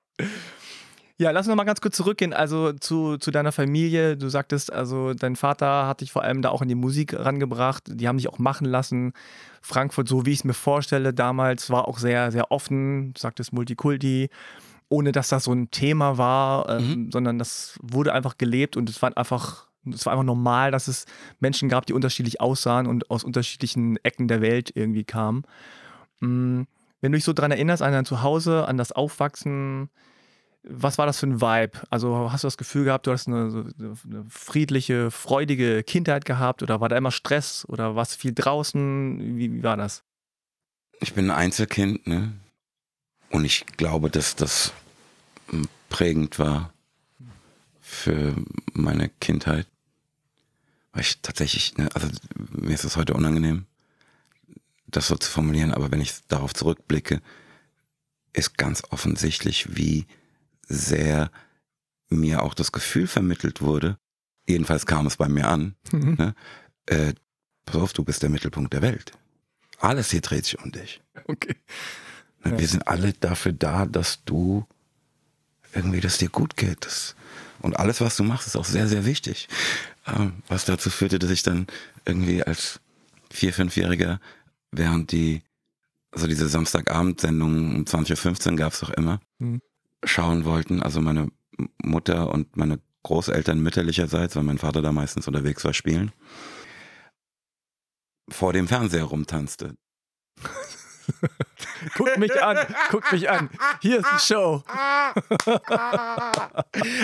Ja, 1.18 1.30
lass 1.30 1.46
uns 1.46 1.48
noch 1.48 1.56
mal 1.56 1.64
ganz 1.64 1.80
kurz 1.80 1.96
zurückgehen, 1.96 2.34
also 2.34 2.74
zu, 2.74 3.16
zu 3.16 3.30
deiner 3.30 3.50
Familie. 3.50 4.18
Du 4.18 4.28
sagtest, 4.28 4.70
also 4.70 5.14
dein 5.14 5.34
Vater 5.34 5.86
hat 5.86 6.02
dich 6.02 6.12
vor 6.12 6.22
allem 6.22 6.42
da 6.42 6.50
auch 6.50 6.60
in 6.60 6.68
die 6.68 6.74
Musik 6.74 7.14
rangebracht. 7.14 7.84
Die 7.86 8.06
haben 8.06 8.18
dich 8.18 8.28
auch 8.28 8.38
machen 8.38 8.66
lassen. 8.66 9.14
Frankfurt, 9.62 10.08
so 10.08 10.26
wie 10.26 10.32
ich 10.32 10.40
es 10.40 10.44
mir 10.44 10.52
vorstelle, 10.52 11.14
damals 11.14 11.70
war 11.70 11.88
auch 11.88 11.98
sehr, 11.98 12.30
sehr 12.32 12.50
offen. 12.50 13.14
Du 13.14 13.20
sagtest 13.20 13.54
Multikulti, 13.54 14.28
ohne 14.90 15.10
dass 15.12 15.30
das 15.30 15.44
so 15.44 15.52
ein 15.52 15.70
Thema 15.70 16.18
war, 16.18 16.68
ähm, 16.68 16.88
mhm. 16.88 17.12
sondern 17.12 17.38
das 17.38 17.78
wurde 17.82 18.12
einfach 18.12 18.36
gelebt 18.36 18.76
und 18.76 18.90
es 18.90 19.00
war 19.00 19.16
einfach, 19.16 19.68
es 19.90 20.04
war 20.04 20.12
einfach 20.12 20.24
normal, 20.24 20.70
dass 20.70 20.86
es 20.86 21.06
Menschen 21.40 21.70
gab, 21.70 21.86
die 21.86 21.94
unterschiedlich 21.94 22.42
aussahen 22.42 22.86
und 22.86 23.10
aus 23.10 23.24
unterschiedlichen 23.24 23.96
Ecken 24.04 24.28
der 24.28 24.42
Welt 24.42 24.70
irgendwie 24.74 25.04
kamen. 25.04 25.44
Mhm. 26.20 26.66
Wenn 27.00 27.12
du 27.12 27.16
dich 27.16 27.24
so 27.24 27.32
daran 27.32 27.52
erinnerst, 27.52 27.82
an 27.82 27.92
dein 27.92 28.04
Zuhause, 28.04 28.68
an 28.68 28.76
das 28.76 28.92
Aufwachsen, 28.92 29.88
was 30.68 30.98
war 30.98 31.06
das 31.06 31.20
für 31.20 31.26
ein 31.26 31.40
Vibe? 31.40 31.78
Also 31.90 32.30
hast 32.30 32.44
du 32.44 32.46
das 32.46 32.56
Gefühl 32.56 32.84
gehabt, 32.84 33.06
du 33.06 33.12
hast 33.12 33.28
eine, 33.28 33.72
eine, 33.78 34.26
friedliche, 34.28 35.10
freudige 35.10 35.82
Kindheit 35.82 36.24
gehabt 36.24 36.62
oder 36.62 36.80
war 36.80 36.88
da 36.88 36.96
immer 36.96 37.12
Stress 37.12 37.64
oder 37.68 37.94
warst 37.94 38.14
du 38.14 38.18
viel 38.18 38.34
draußen? 38.34 39.38
Wie, 39.38 39.52
wie 39.52 39.62
war 39.62 39.76
das? 39.76 40.02
Ich 41.00 41.14
bin 41.14 41.30
ein 41.30 41.36
Einzelkind, 41.36 42.06
ne? 42.06 42.32
Und 43.30 43.44
ich 43.44 43.66
glaube, 43.76 44.10
dass 44.10 44.36
das 44.36 44.72
prägend 45.88 46.38
war 46.38 46.72
für 47.80 48.34
meine 48.72 49.08
Kindheit. 49.20 49.66
Weil 50.92 51.02
ich 51.02 51.20
tatsächlich, 51.20 51.76
ne, 51.76 51.88
also 51.94 52.08
mir 52.50 52.74
ist 52.74 52.84
es 52.84 52.96
heute 52.96 53.14
unangenehm, 53.14 53.66
das 54.86 55.08
so 55.08 55.16
zu 55.16 55.30
formulieren, 55.30 55.72
aber 55.72 55.90
wenn 55.90 56.00
ich 56.00 56.14
darauf 56.28 56.54
zurückblicke, 56.54 57.20
ist 58.32 58.56
ganz 58.56 58.82
offensichtlich, 58.90 59.76
wie 59.76 60.06
sehr 60.66 61.30
mir 62.08 62.42
auch 62.42 62.54
das 62.54 62.72
Gefühl 62.72 63.06
vermittelt 63.06 63.60
wurde, 63.60 63.98
jedenfalls 64.46 64.86
kam 64.86 65.06
es 65.06 65.16
bei 65.16 65.28
mir 65.28 65.48
an, 65.48 65.74
mhm. 65.92 66.14
ne, 66.14 66.34
äh, 66.86 67.14
pass 67.64 67.76
auf, 67.76 67.92
du 67.92 68.04
bist 68.04 68.22
der 68.22 68.30
Mittelpunkt 68.30 68.72
der 68.72 68.82
Welt. 68.82 69.12
Alles 69.78 70.10
hier 70.10 70.20
dreht 70.20 70.44
sich 70.44 70.58
um 70.62 70.72
dich. 70.72 71.02
Okay. 71.26 71.56
Ne, 72.44 72.52
ja. 72.52 72.58
Wir 72.58 72.68
sind 72.68 72.86
alle 72.86 73.12
dafür 73.12 73.52
da, 73.52 73.86
dass 73.86 74.24
du 74.24 74.66
irgendwie, 75.74 76.00
dass 76.00 76.18
dir 76.18 76.28
gut 76.28 76.56
geht. 76.56 76.86
Das, 76.86 77.16
und 77.60 77.76
alles, 77.78 78.00
was 78.00 78.16
du 78.16 78.22
machst, 78.22 78.46
ist 78.46 78.56
auch 78.56 78.64
sehr, 78.64 78.88
sehr 78.88 79.04
wichtig. 79.04 79.48
Ähm, 80.06 80.42
was 80.48 80.64
dazu 80.64 80.90
führte, 80.90 81.18
dass 81.18 81.30
ich 81.30 81.42
dann 81.42 81.66
irgendwie 82.04 82.42
als 82.42 82.80
vier-, 83.30 83.52
fünfjähriger, 83.52 84.20
während 84.70 85.10
die, 85.10 85.42
also 86.12 86.26
diese 86.28 86.48
Samstagabendsendung 86.48 87.76
um 87.76 87.84
20.15 87.84 88.52
Uhr 88.52 88.56
gab 88.56 88.72
es 88.72 88.80
doch 88.80 88.90
immer, 88.90 89.20
mhm 89.38 89.60
schauen 90.06 90.44
wollten. 90.44 90.82
Also 90.82 91.00
meine 91.00 91.28
Mutter 91.82 92.30
und 92.30 92.56
meine 92.56 92.80
Großeltern 93.02 93.60
mütterlicherseits, 93.60 94.36
weil 94.36 94.42
mein 94.42 94.58
Vater 94.58 94.82
da 94.82 94.92
meistens 94.92 95.28
unterwegs 95.28 95.64
war, 95.64 95.72
spielen, 95.72 96.12
vor 98.28 98.52
dem 98.52 98.66
Fernseher 98.66 99.04
rumtanzte. 99.04 99.76
guck 101.96 102.18
mich 102.18 102.42
an, 102.42 102.58
guck 102.90 103.12
mich 103.12 103.30
an. 103.30 103.48
Hier 103.80 104.00
ist 104.00 104.08
die 104.12 104.18
Show. 104.26 104.62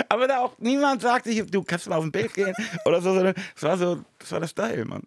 Aber 0.09 0.27
da 0.27 0.39
auch 0.39 0.57
niemand 0.59 1.01
sagte, 1.01 1.45
du 1.45 1.63
kannst 1.63 1.87
mal 1.87 1.95
auf 1.95 2.03
ein 2.03 2.11
Bild 2.11 2.33
gehen 2.33 2.53
oder 2.85 3.01
so, 3.01 3.13
sondern 3.13 3.35
es 3.55 3.63
war 3.63 3.77
so, 3.77 4.03
das 4.19 4.31
war 4.31 4.41
das 4.41 4.51
Style, 4.51 4.85
Mann. 4.85 5.03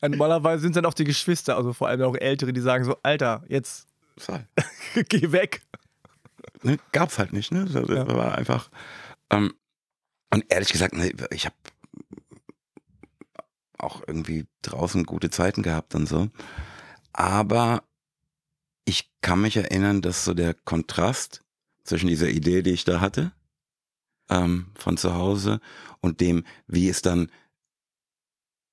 Normalerweise 0.00 0.62
sind 0.62 0.76
dann 0.76 0.86
auch 0.86 0.94
die 0.94 1.04
Geschwister, 1.04 1.56
also 1.56 1.72
vor 1.72 1.88
allem 1.88 2.02
auch 2.02 2.16
Ältere, 2.16 2.52
die 2.52 2.60
sagen 2.60 2.84
so, 2.84 2.96
Alter, 3.02 3.44
jetzt 3.48 3.86
Fall. 4.18 4.48
Geh 5.08 5.32
weg. 5.32 5.62
Ne, 6.62 6.78
gab's 6.92 7.18
halt 7.18 7.32
nicht, 7.32 7.52
ne? 7.52 7.64
Das 7.64 7.88
ja. 7.88 8.06
war 8.08 8.36
einfach. 8.36 8.70
Ähm, 9.30 9.54
und 10.32 10.44
ehrlich 10.48 10.70
gesagt, 10.70 10.94
ne, 10.94 11.12
ich 11.30 11.46
habe 11.46 11.56
auch 13.78 14.02
irgendwie 14.06 14.46
draußen 14.62 15.04
gute 15.04 15.30
Zeiten 15.30 15.62
gehabt 15.62 15.94
und 15.94 16.06
so. 16.06 16.30
Aber 17.12 17.82
ich 18.84 19.10
kann 19.20 19.40
mich 19.40 19.56
erinnern, 19.56 20.00
dass 20.00 20.24
so 20.24 20.34
der 20.34 20.54
Kontrast 20.54 21.42
zwischen 21.84 22.08
dieser 22.08 22.28
Idee, 22.28 22.62
die 22.62 22.72
ich 22.72 22.84
da 22.84 23.00
hatte, 23.00 23.32
ähm, 24.30 24.72
von 24.74 24.96
zu 24.96 25.14
Hause 25.14 25.60
und 26.00 26.20
dem, 26.20 26.44
wie 26.66 26.88
es 26.88 27.02
dann 27.02 27.30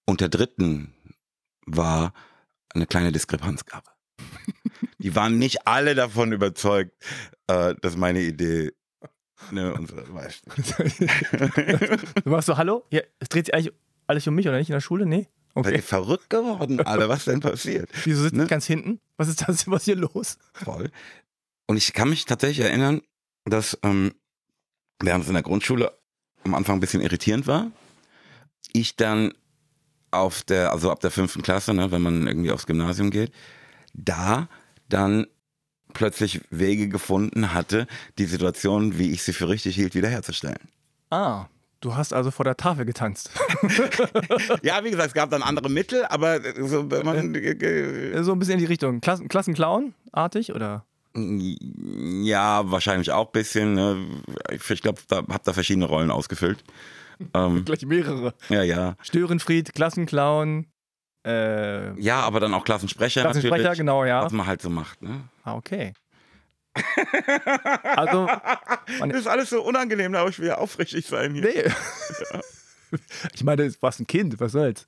unter 0.06 0.30
Dritten 0.30 0.94
war, 1.66 2.14
eine 2.74 2.88
kleine 2.88 3.12
Diskrepanz 3.12 3.66
gab 3.66 3.94
die 5.00 5.16
waren 5.16 5.38
nicht 5.38 5.68
alle 5.68 5.96
davon 5.96 6.32
überzeugt, 6.32 6.94
äh, 7.48 7.76
dass 7.82 7.98
meine 7.98 8.22
Idee 8.22 8.72
Ne, 9.50 9.74
weißt 9.74 10.44
du. 10.46 12.30
warst 12.32 12.46
so, 12.46 12.58
hallo? 12.58 12.86
Ja, 12.92 13.02
es 13.20 13.30
dreht 13.30 13.48
sich 13.48 13.56
eigentlich 13.56 13.74
alles 14.06 14.28
um 14.28 14.36
mich, 14.36 14.48
oder 14.48 14.58
nicht? 14.58 14.70
In 14.70 14.74
der 14.74 14.82
Schule? 14.82 15.06
Nee? 15.06 15.28
Okay. 15.54 15.72
Seid 15.72 15.84
verrückt 15.84 16.30
geworden, 16.30 16.80
alle? 16.82 17.10
Was 17.10 17.26
denn 17.26 17.40
passiert? 17.40 17.90
Wieso 18.04 18.24
sitzt 18.24 18.36
ne? 18.36 18.48
ganz 18.48 18.66
hinten? 18.66 19.00
Was 19.18 19.28
ist 19.28 19.48
das? 19.48 19.68
Was 19.70 19.86
hier 19.86 19.96
los? 19.96 20.38
Voll. 20.54 20.92
Und 21.68 21.78
ich 21.78 21.94
kann 21.94 22.10
mich 22.10 22.26
tatsächlich 22.26 22.66
erinnern, 22.66 23.02
dass 23.46 23.78
ähm, 23.84 24.14
während 25.02 25.24
es 25.24 25.28
in 25.28 25.34
der 25.34 25.44
Grundschule 25.44 25.98
am 26.44 26.56
Anfang 26.56 26.78
ein 26.78 26.80
bisschen 26.80 27.02
irritierend 27.02 27.48
war, 27.48 27.72
ich 28.74 28.96
dann 28.96 29.34
auf 30.12 30.44
der, 30.44 30.72
also 30.72 30.92
ab 30.92 31.00
der 31.00 31.12
fünften 31.12 31.42
Klasse, 31.42 31.74
ne, 31.74 31.92
wenn 31.92 32.02
man 32.02 32.28
irgendwie 32.28 32.52
aufs 32.52 32.66
Gymnasium 32.66 33.10
geht, 33.10 33.32
da 33.94 34.48
dann 34.90 35.28
plötzlich 35.94 36.42
Wege 36.50 36.88
gefunden 36.88 37.54
hatte, 37.54 37.88
die 38.18 38.26
Situation, 38.26 38.98
wie 38.98 39.12
ich 39.12 39.24
sie 39.24 39.34
für 39.34 39.50
richtig 39.50 39.76
hielt, 39.76 39.96
wiederherzustellen. 39.96 40.70
Ah, 41.10 41.48
du 41.82 41.96
hast 41.96 42.14
also 42.14 42.32
vor 42.32 42.46
der 42.46 42.58
Tafel 42.58 42.86
getanzt. 42.86 43.32
ja, 44.62 44.84
wie 44.84 44.92
gesagt, 44.92 45.10
es 45.10 45.14
gab 45.14 45.30
dann 45.30 45.44
andere 45.44 45.70
Mittel, 45.70 46.06
aber 46.06 46.40
so, 46.66 46.84
man, 46.84 47.34
so 48.24 48.32
ein 48.32 48.40
bisschen 48.40 48.54
in 48.54 48.60
die 48.60 48.66
Richtung. 48.66 49.02
Klassen, 49.02 49.28
Klassenclown-artig 49.28 50.54
oder? 50.54 50.86
Ja, 51.14 52.72
wahrscheinlich 52.72 53.12
auch 53.12 53.28
ein 53.28 53.32
bisschen. 53.34 53.74
Ne? 53.74 54.08
Ich 54.52 54.82
glaube, 54.82 55.02
da 55.10 55.18
habe 55.18 55.42
da 55.44 55.54
verschiedene 55.54 55.86
Rollen 55.86 56.12
ausgefüllt. 56.12 56.64
Ähm, 57.36 57.66
Gleich 57.66 57.86
mehrere. 57.86 58.34
Ja, 58.50 58.64
ja. 58.64 58.96
Störenfried, 59.04 59.76
Klassenclown, 59.76 60.66
äh, 61.26 62.00
ja, 62.00 62.22
aber 62.22 62.40
dann 62.40 62.54
auch 62.54 62.64
Klassensprecher, 62.64 63.22
Klassensprecher 63.22 63.58
natürlich. 63.58 63.78
genau, 63.80 64.06
ja. 64.06 64.24
Was 64.24 64.32
man 64.32 64.48
halt 64.48 64.62
so 64.62 64.70
macht, 64.70 65.02
ne? 65.02 65.24
Ah, 65.44 65.56
okay. 65.56 65.94
also, 67.84 68.28
das 69.00 69.20
ist 69.20 69.28
alles 69.28 69.50
so 69.50 69.62
unangenehm, 69.62 70.14
da 70.14 70.24
muss 70.24 70.32
ich 70.32 70.40
wieder 70.40 70.60
aufrichtig 70.60 71.06
sein 71.06 71.34
hier. 71.34 71.44
Nee. 71.44 71.64
Ja. 72.34 72.42
Ich 73.34 73.46
meine, 73.46 73.70
du 73.70 73.82
warst 73.82 74.02
ein 74.02 74.06
Kind, 74.08 74.38
was 74.42 74.52
soll's. 74.52 74.86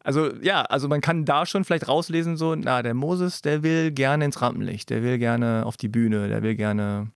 Also, 0.00 0.34
ja, 0.42 0.60
also 0.62 0.86
man 0.86 1.00
kann 1.00 1.24
da 1.24 1.46
schon 1.46 1.64
vielleicht 1.64 1.88
rauslesen, 1.88 2.36
so, 2.36 2.54
na, 2.54 2.82
der 2.82 2.92
Moses, 2.92 3.40
der 3.40 3.62
will 3.62 3.90
gerne 3.90 4.26
ins 4.26 4.42
Rampenlicht, 4.42 4.90
der 4.90 5.02
will 5.02 5.16
gerne 5.16 5.64
auf 5.64 5.78
die 5.78 5.88
Bühne, 5.88 6.28
der 6.28 6.42
will 6.42 6.56
gerne 6.56 7.10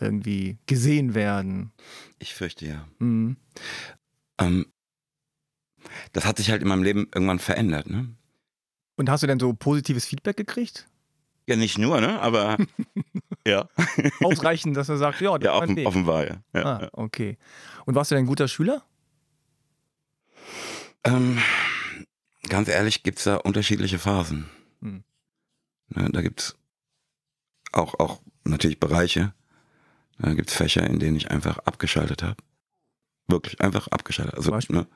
irgendwie 0.00 0.58
gesehen 0.66 1.14
werden. 1.14 1.72
Ich 2.18 2.34
fürchte 2.34 2.66
ja. 2.66 2.88
Mhm. 2.98 3.36
Ähm, 4.40 4.66
das 6.12 6.24
hat 6.24 6.38
sich 6.38 6.50
halt 6.50 6.62
in 6.62 6.68
meinem 6.68 6.82
Leben 6.82 7.08
irgendwann 7.14 7.38
verändert. 7.38 7.88
Ne? 7.88 8.08
Und 8.96 9.10
hast 9.10 9.22
du 9.22 9.26
denn 9.26 9.40
so 9.40 9.52
positives 9.52 10.04
Feedback 10.04 10.36
gekriegt? 10.36 10.86
Ja, 11.46 11.56
nicht 11.56 11.78
nur, 11.78 12.00
ne? 12.00 12.20
Aber 12.20 12.56
ja. 13.46 13.68
Ausreichend, 14.22 14.76
dass 14.76 14.88
er 14.88 14.96
sagt, 14.96 15.20
ja, 15.20 15.36
ja 15.38 15.54
offen, 15.54 15.86
offenbar, 15.86 16.26
ja. 16.26 16.36
ja. 16.54 16.64
Ah, 16.64 16.88
okay. 16.92 17.36
Und 17.84 17.94
warst 17.94 18.10
du 18.10 18.14
denn 18.14 18.24
ein 18.24 18.28
guter 18.28 18.48
Schüler? 18.48 18.82
Ähm, 21.04 21.38
ganz 22.48 22.68
ehrlich, 22.68 23.02
gibt 23.02 23.18
es 23.18 23.24
da 23.24 23.36
unterschiedliche 23.36 23.98
Phasen. 23.98 24.48
Hm. 24.80 25.04
Ne, 25.88 26.08
da 26.10 26.22
gibt 26.22 26.40
es 26.40 26.56
auch, 27.72 27.98
auch 27.98 28.22
natürlich 28.44 28.80
Bereiche. 28.80 29.34
Da 30.18 30.32
gibt 30.32 30.48
es 30.48 30.56
Fächer, 30.56 30.88
in 30.88 30.98
denen 30.98 31.16
ich 31.16 31.30
einfach 31.30 31.58
abgeschaltet 31.58 32.22
habe. 32.22 32.36
Wirklich 33.26 33.60
einfach 33.60 33.88
abgeschaltet. 33.88 34.36
Also, 34.36 34.56
ne, 34.68 34.86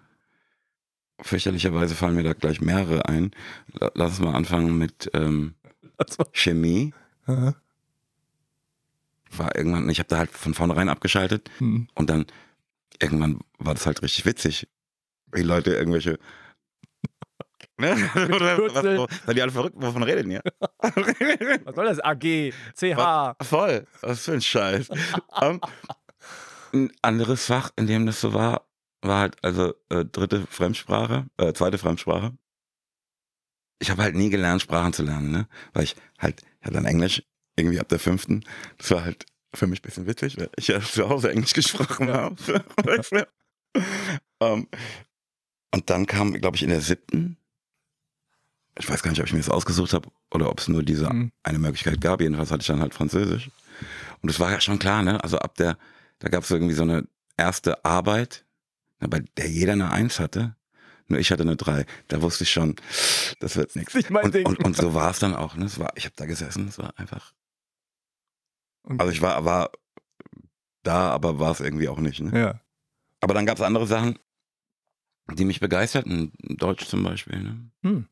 fürchterlicherweise 1.20 1.94
fallen 1.94 2.16
mir 2.16 2.22
da 2.22 2.33
gleich 2.33 2.61
mehrere 2.61 3.07
ein. 3.07 3.33
Lass 3.94 4.12
uns 4.12 4.20
mal 4.20 4.35
anfangen 4.35 4.78
mit 4.78 5.11
ähm, 5.14 5.54
Chemie. 6.33 6.94
War 7.26 7.54
irgendwann, 9.54 9.88
ich 9.90 9.98
habe 9.98 10.09
da 10.09 10.18
halt 10.18 10.31
von 10.31 10.54
vornherein 10.54 10.88
abgeschaltet 10.88 11.50
hm. 11.59 11.88
und 11.94 12.09
dann 12.09 12.26
irgendwann 13.00 13.40
war 13.59 13.74
das 13.74 13.87
halt 13.87 14.02
richtig 14.02 14.24
witzig, 14.24 14.68
wie 15.33 15.42
Leute 15.42 15.74
irgendwelche 15.74 16.18
Ne? 17.81 17.92
was, 17.92 19.26
weil 19.26 19.35
die 19.35 19.42
alle 19.42 19.52
verrückt, 19.52 19.76
wovon 19.78 20.02
reden 20.02 20.33
ihr? 20.33 20.42
Was 20.81 21.74
soll 21.76 21.87
das? 21.87 22.00
AG, 22.00 22.52
CH. 22.74 23.44
Voll, 23.44 23.87
was 24.00 24.24
für 24.24 24.33
ein 24.33 24.40
Scheiß. 24.40 24.88
um, 25.40 25.61
ein 26.72 26.90
anderes 27.02 27.46
Fach, 27.46 27.70
in 27.76 27.87
dem 27.87 28.07
das 28.07 28.20
so 28.20 28.33
war, 28.33 28.67
war 29.02 29.20
halt 29.20 29.44
also 29.44 29.74
äh, 29.90 30.04
dritte 30.04 30.46
Fremdsprache, 30.46 31.26
äh, 31.37 31.52
zweite 31.52 31.78
Fremdsprache. 31.78 32.37
Ich 33.80 33.90
habe 33.90 34.02
halt 34.02 34.16
nie 34.16 34.30
gelernt, 34.30 34.62
Sprachen 34.62 34.92
zu 34.92 35.04
lernen, 35.04 35.30
ne? 35.30 35.48
Weil 35.72 35.84
ich 35.84 35.96
halt, 36.18 36.42
ja 36.64 36.70
dann 36.70 36.84
Englisch 36.84 37.22
irgendwie 37.56 37.80
ab 37.80 37.88
der 37.88 37.98
fünften. 37.98 38.44
Das 38.78 38.90
war 38.90 39.04
halt 39.04 39.26
für 39.54 39.66
mich 39.66 39.80
ein 39.80 39.82
bisschen 39.82 40.06
witzig, 40.06 40.37
weil 40.37 40.50
ich 40.56 40.68
ja 40.68 40.80
zu 40.80 41.08
Hause 41.08 41.30
Englisch 41.30 41.52
gesprochen 41.52 42.12
habe. 42.12 42.37
um, 44.40 44.68
und 45.74 45.90
dann 45.90 46.06
kam, 46.06 46.32
glaube 46.34 46.56
ich, 46.56 46.62
in 46.62 46.70
der 46.70 46.80
siebten, 46.80 47.37
ich 48.78 48.88
weiß 48.88 49.02
gar 49.02 49.11
nicht, 49.11 49.20
ob 49.20 49.26
ich 49.26 49.32
mir 49.32 49.40
das 49.40 49.48
ausgesucht 49.48 49.92
habe 49.92 50.08
oder 50.32 50.50
ob 50.50 50.61
es 50.61 50.68
nur 50.68 50.82
diese 50.82 51.12
mhm. 51.12 51.32
eine 51.42 51.58
Möglichkeit 51.58 52.00
gab. 52.00 52.20
Jedenfalls 52.20 52.50
hatte 52.50 52.61
ich 52.62 52.66
dann 52.66 52.80
halt 52.80 52.94
Französisch. 52.94 53.50
Und 54.22 54.28
es 54.28 54.40
war 54.40 54.50
ja 54.50 54.61
schon 54.61 54.78
klar, 54.78 55.02
ne? 55.02 55.22
Also 55.22 55.38
ab 55.38 55.56
der, 55.56 55.76
da 56.20 56.28
gab 56.28 56.44
es 56.44 56.50
irgendwie 56.50 56.74
so 56.74 56.82
eine 56.82 57.06
erste 57.37 57.84
Arbeit, 57.84 58.44
bei 59.06 59.22
der 59.37 59.48
jeder 59.48 59.72
eine 59.72 59.90
Eins 59.90 60.18
hatte. 60.18 60.56
Nur 61.08 61.18
ich 61.18 61.30
hatte 61.30 61.42
eine 61.42 61.56
Drei. 61.56 61.87
Da 62.08 62.20
wusste 62.20 62.44
ich 62.44 62.50
schon, 62.50 62.76
das 63.40 63.56
wird 63.56 63.74
nichts. 63.76 63.94
Und, 63.94 64.34
und, 64.37 64.64
und, 64.64 64.76
so 64.76 64.92
war 64.94 65.11
es 65.11 65.18
dann 65.18 65.34
auch. 65.34 65.56
Ne? 65.56 65.64
Es 65.64 65.78
war, 65.78 65.92
ich 65.96 66.04
habe 66.04 66.14
da 66.16 66.26
gesessen, 66.26 66.68
es 66.68 66.78
war 66.78 66.92
einfach. 66.98 67.32
Okay. 68.82 68.96
Also 68.98 69.12
ich 69.12 69.22
war, 69.22 69.44
war 69.44 69.70
da, 70.82 71.11
aber 71.11 71.38
war 71.38 71.52
es 71.52 71.61
irgendwie 71.61 71.88
auch 71.88 71.98
nicht. 71.98 72.20
Ne? 72.20 72.38
Ja. 72.38 72.61
Aber 73.20 73.34
dann 73.34 73.46
gab 73.46 73.56
es 73.56 73.62
andere 73.62 73.87
Sachen, 73.87 74.18
die 75.32 75.44
mich 75.44 75.61
begeisterten. 75.61 76.32
Deutsch 76.40 76.87
zum 76.87 77.02
Beispiel. 77.02 77.40
Ne? 77.40 77.70
Hm. 77.82 78.08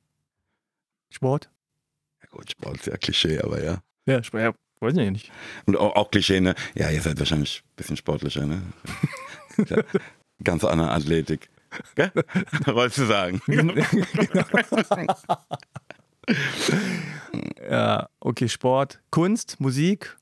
Sport? 1.11 1.51
Ja 2.22 2.29
gut, 2.31 2.51
Sport 2.51 2.77
ist 2.77 2.87
ja 2.87 2.96
Klischee, 2.96 3.40
aber 3.40 3.62
ja. 3.62 3.83
Ja, 4.07 4.22
Sport, 4.22 4.42
ja, 4.42 4.55
weiß 4.81 4.96
ich 4.96 5.11
nicht. 5.11 5.33
Und 5.66 5.77
auch, 5.77 5.96
auch 5.96 6.11
Klischee, 6.11 6.40
ne? 6.40 6.55
Ja, 6.75 6.90
ihr 6.90 7.03
seid 7.03 7.18
wahrscheinlich 7.18 7.62
ein 7.64 7.77
bisschen 7.77 7.96
sportlicher, 7.96 8.46
ne? 8.46 8.62
Ganz 10.42 10.64
andere 10.64 10.90
Athletik. 10.90 11.49
Gell? 11.94 12.11
Wolltest 12.66 12.99
du 12.99 13.07
sagen. 13.07 13.40
ja, 17.70 18.09
okay, 18.20 18.49
Sport, 18.49 19.01
Kunst, 19.11 19.61
Musik. 19.61 20.16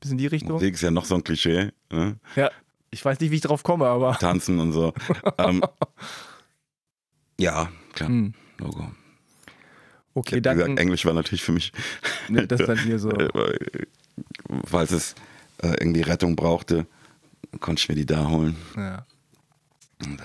Bis 0.00 0.10
in 0.10 0.18
die 0.18 0.26
Richtung. 0.26 0.52
Musik 0.52 0.74
ist 0.74 0.82
ja 0.82 0.90
noch 0.90 1.04
so 1.04 1.14
ein 1.14 1.24
Klischee. 1.24 1.70
Ne? 1.90 2.18
Ja, 2.36 2.50
ich 2.90 3.04
weiß 3.04 3.20
nicht, 3.20 3.30
wie 3.30 3.36
ich 3.36 3.42
drauf 3.42 3.62
komme, 3.62 3.86
aber. 3.86 4.14
Tanzen 4.20 4.58
und 4.58 4.72
so. 4.72 4.92
ähm, 5.38 5.62
ja, 7.38 7.70
klar. 7.92 8.08
Hm. 8.08 8.34
Logo. 8.58 8.90
Okay, 10.14 10.40
dann. 10.40 10.58
Gesagt, 10.58 10.78
Englisch 10.78 11.06
war 11.06 11.14
natürlich 11.14 11.42
für 11.42 11.52
mich. 11.52 11.72
Ne, 12.28 12.46
das 12.46 12.66
dann 12.66 12.78
hier 12.78 12.98
so. 12.98 13.10
Falls 14.66 14.90
es 14.90 15.14
äh, 15.62 15.68
irgendwie 15.68 16.02
Rettung 16.02 16.36
brauchte, 16.36 16.86
konnte 17.60 17.80
ich 17.80 17.88
mir 17.88 17.94
die 17.94 18.06
da 18.06 18.28
holen. 18.28 18.56
Ja. 18.76 19.06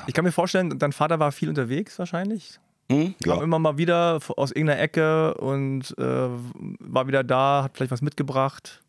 Ich 0.08 0.14
kann 0.14 0.26
mir 0.26 0.32
vorstellen, 0.32 0.78
dein 0.80 0.92
Vater 0.92 1.20
war 1.20 1.32
viel 1.32 1.50
unterwegs 1.50 1.98
wahrscheinlich. 2.00 2.60
Hm? 2.92 3.16
Kam 3.24 3.38
ja. 3.38 3.44
immer 3.44 3.60
mal 3.60 3.78
wieder 3.78 4.20
aus 4.38 4.52
irgendeiner 4.52 4.80
Ecke 4.80 5.34
und 5.36 5.94
äh, 5.98 6.30
war 6.80 7.08
wieder 7.08 7.24
da, 7.24 7.64
hat 7.64 7.76
vielleicht 7.76 7.92
was 7.92 8.02
mitgebracht. 8.02 8.82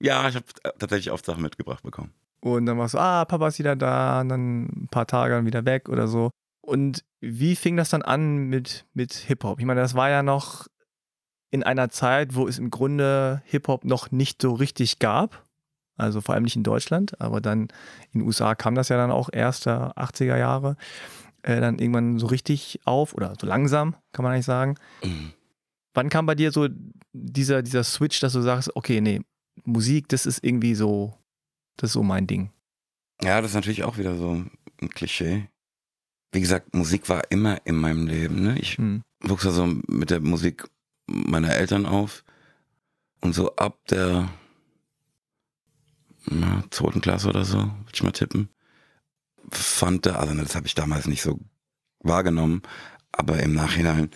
Ja, 0.00 0.28
ich 0.28 0.34
habe 0.34 0.46
tatsächlich 0.78 1.10
oft 1.10 1.24
Sachen 1.24 1.42
mitgebracht 1.42 1.82
bekommen. 1.82 2.12
Und 2.40 2.66
dann 2.66 2.78
warst 2.78 2.94
du, 2.94 2.98
ah, 2.98 3.24
Papa 3.24 3.48
ist 3.48 3.58
wieder 3.58 3.76
da, 3.76 4.20
und 4.20 4.28
dann 4.28 4.64
ein 4.64 4.88
paar 4.90 5.06
Tage 5.06 5.34
dann 5.34 5.46
wieder 5.46 5.64
weg 5.64 5.88
oder 5.88 6.06
so. 6.06 6.30
Und 6.60 7.04
wie 7.20 7.56
fing 7.56 7.76
das 7.76 7.90
dann 7.90 8.02
an 8.02 8.48
mit, 8.48 8.84
mit 8.92 9.14
Hip-Hop? 9.14 9.58
Ich 9.60 9.64
meine, 9.64 9.80
das 9.80 9.94
war 9.94 10.10
ja 10.10 10.22
noch 10.22 10.66
in 11.50 11.62
einer 11.62 11.88
Zeit, 11.88 12.34
wo 12.34 12.46
es 12.46 12.58
im 12.58 12.70
Grunde 12.70 13.42
Hip-Hop 13.46 13.84
noch 13.84 14.10
nicht 14.10 14.42
so 14.42 14.52
richtig 14.52 14.98
gab. 14.98 15.45
Also 15.96 16.20
vor 16.20 16.34
allem 16.34 16.44
nicht 16.44 16.56
in 16.56 16.62
Deutschland, 16.62 17.20
aber 17.20 17.40
dann 17.40 17.68
in 18.12 18.20
den 18.20 18.22
USA 18.22 18.54
kam 18.54 18.74
das 18.74 18.88
ja 18.88 18.96
dann 18.96 19.10
auch 19.10 19.28
erst 19.32 19.66
der 19.66 19.94
80er 19.96 20.36
Jahre. 20.36 20.76
Äh, 21.42 21.60
dann 21.60 21.78
irgendwann 21.78 22.18
so 22.18 22.26
richtig 22.26 22.80
auf 22.84 23.14
oder 23.14 23.34
so 23.40 23.46
langsam, 23.46 23.94
kann 24.12 24.22
man 24.22 24.32
eigentlich 24.32 24.46
sagen. 24.46 24.76
Mhm. 25.02 25.32
Wann 25.94 26.08
kam 26.08 26.26
bei 26.26 26.34
dir 26.34 26.52
so 26.52 26.68
dieser, 27.12 27.62
dieser 27.62 27.84
Switch, 27.84 28.20
dass 28.20 28.32
du 28.34 28.42
sagst, 28.42 28.74
okay, 28.76 29.00
nee, 29.00 29.22
Musik, 29.64 30.08
das 30.08 30.26
ist 30.26 30.44
irgendwie 30.44 30.74
so, 30.74 31.14
das 31.76 31.90
ist 31.90 31.94
so 31.94 32.02
mein 32.02 32.26
Ding? 32.26 32.50
Ja, 33.22 33.40
das 33.40 33.52
ist 33.52 33.54
natürlich 33.54 33.84
auch 33.84 33.96
wieder 33.96 34.16
so 34.16 34.44
ein 34.82 34.90
Klischee 34.90 35.48
wie 36.36 36.40
gesagt, 36.40 36.74
Musik 36.74 37.08
war 37.08 37.22
immer 37.30 37.58
in 37.64 37.76
meinem 37.76 38.06
Leben. 38.06 38.42
Ne? 38.42 38.58
Ich 38.58 38.76
hm. 38.76 39.02
wuchs 39.22 39.46
also 39.46 39.66
mit 39.88 40.10
der 40.10 40.20
Musik 40.20 40.68
meiner 41.06 41.54
Eltern 41.54 41.86
auf. 41.86 42.24
Und 43.22 43.34
so 43.34 43.56
ab 43.56 43.78
der 43.88 44.28
na, 46.30 46.64
zweiten 46.70 47.00
Klasse 47.00 47.28
oder 47.28 47.44
so, 47.44 47.58
würde 47.58 47.92
ich 47.92 48.02
mal 48.02 48.12
tippen, 48.12 48.48
fand 49.50 50.06
er, 50.06 50.18
also 50.18 50.34
das 50.34 50.54
habe 50.54 50.66
ich 50.66 50.74
damals 50.74 51.06
nicht 51.06 51.22
so 51.22 51.38
wahrgenommen, 52.00 52.62
aber 53.12 53.42
im 53.42 53.54
Nachhinein 53.54 54.10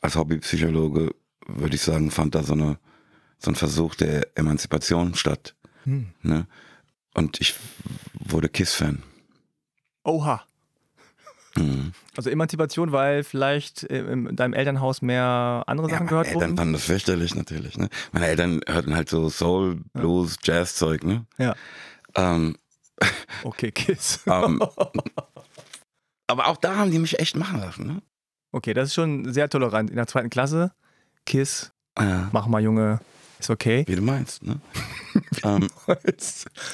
als 0.00 0.16
Hobbypsychologe 0.16 1.14
würde 1.46 1.76
ich 1.76 1.82
sagen, 1.82 2.10
fand 2.10 2.34
da 2.34 2.42
so, 2.42 2.54
eine, 2.54 2.78
so 3.38 3.50
ein 3.50 3.54
Versuch 3.54 3.94
der 3.94 4.36
Emanzipation 4.36 5.14
statt. 5.14 5.54
Hm. 5.84 6.12
Ne? 6.22 6.46
Und 7.14 7.40
ich 7.40 7.54
wurde 8.14 8.48
KISS-Fan. 8.48 9.02
Oha. 10.04 10.44
Mhm. 11.56 11.92
Also 12.16 12.30
Emanzipation, 12.30 12.92
weil 12.92 13.24
vielleicht 13.24 13.84
in 13.84 14.34
deinem 14.36 14.54
Elternhaus 14.54 15.02
mehr 15.02 15.64
andere 15.66 15.88
Sachen 15.88 16.06
ja, 16.06 16.10
gehört 16.10 16.26
wurden? 16.28 16.34
Meine 16.34 16.44
Eltern 16.44 16.56
fanden 16.56 16.72
das 16.72 16.84
fürchterlich 16.84 17.34
natürlich. 17.34 17.78
Ne? 17.78 17.88
Meine 18.12 18.26
Eltern 18.26 18.60
hörten 18.66 18.94
halt 18.94 19.08
so 19.08 19.28
Soul, 19.28 19.80
Blues, 19.92 20.36
ja. 20.44 20.54
Jazz-Zeug. 20.54 21.04
Ne? 21.04 21.26
Ja. 21.38 21.54
Ähm, 22.14 22.56
okay, 23.44 23.70
Kiss. 23.70 24.20
ähm, 24.26 24.60
aber 26.26 26.46
auch 26.48 26.56
da 26.56 26.76
haben 26.76 26.90
die 26.90 26.98
mich 26.98 27.18
echt 27.18 27.36
machen 27.36 27.60
lassen. 27.60 27.86
Ne? 27.86 28.02
Okay, 28.52 28.74
das 28.74 28.88
ist 28.88 28.94
schon 28.94 29.32
sehr 29.32 29.48
tolerant. 29.48 29.90
In 29.90 29.96
der 29.96 30.06
zweiten 30.06 30.30
Klasse, 30.30 30.72
Kiss, 31.26 31.72
ja. 31.98 32.28
mach 32.32 32.46
mal 32.46 32.62
Junge, 32.62 33.00
ist 33.38 33.50
okay. 33.50 33.84
Wie 33.86 33.96
du 33.96 34.02
meinst. 34.02 34.42
Ne? 34.42 34.60
ähm, 35.42 35.68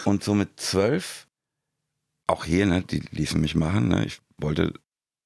und 0.05 0.23
so 0.23 0.35
mit 0.35 0.61
zwölf, 0.61 1.27
auch 2.27 2.45
hier, 2.45 2.67
ne, 2.67 2.83
die 2.83 3.01
ließen 3.11 3.41
mich 3.41 3.55
machen. 3.55 3.89
Ne? 3.89 4.05
Ich 4.05 4.21
wollte 4.43 4.75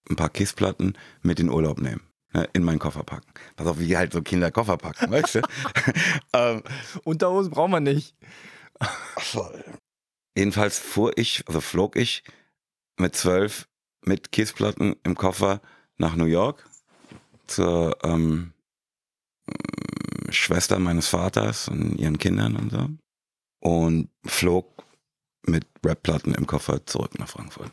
ein 0.09 0.17
paar 0.17 0.29
Kissplatten 0.29 0.97
mit 1.23 1.41
in 1.41 1.51
Urlaub 1.51 1.81
nehmen. 1.81 2.03
Ne, 2.33 2.49
in 2.53 2.65
meinen 2.65 2.81
Koffer 2.81 3.05
packen. 3.05 3.33
Pass 3.55 3.69
auf, 3.69 3.79
wie 3.79 3.97
halt 3.97 4.13
so 4.13 4.21
Kinder 4.21 4.51
Koffer 4.51 4.77
packen, 4.77 5.09
weißt 5.11 5.37
du? 5.37 5.41
ähm, 6.33 6.63
Unterhosen 7.05 7.53
braucht 7.53 7.71
man 7.71 7.85
nicht. 7.85 8.17
Jedenfalls 10.37 10.81
fuhr 10.81 11.17
ich, 11.17 11.45
also 11.47 11.61
flog 11.61 11.95
ich 11.95 12.25
mit 12.99 13.15
zwölf 13.15 13.69
mit 14.05 14.33
Kissplatten 14.33 14.97
im 15.05 15.15
Koffer 15.15 15.61
nach 15.97 16.17
New 16.17 16.25
York 16.25 16.69
zur 17.47 17.97
ähm, 18.03 18.53
Schwester 20.31 20.79
meines 20.79 21.07
Vaters 21.07 21.69
und 21.69 21.97
ihren 21.99 22.19
Kindern 22.19 22.57
und 22.57 22.71
so. 22.71 22.89
Und 23.61 24.11
flog 24.27 24.85
mit 25.47 25.67
Rapplatten 25.85 26.35
im 26.35 26.47
Koffer 26.47 26.85
zurück 26.85 27.19
nach 27.19 27.29
Frankfurt. 27.29 27.71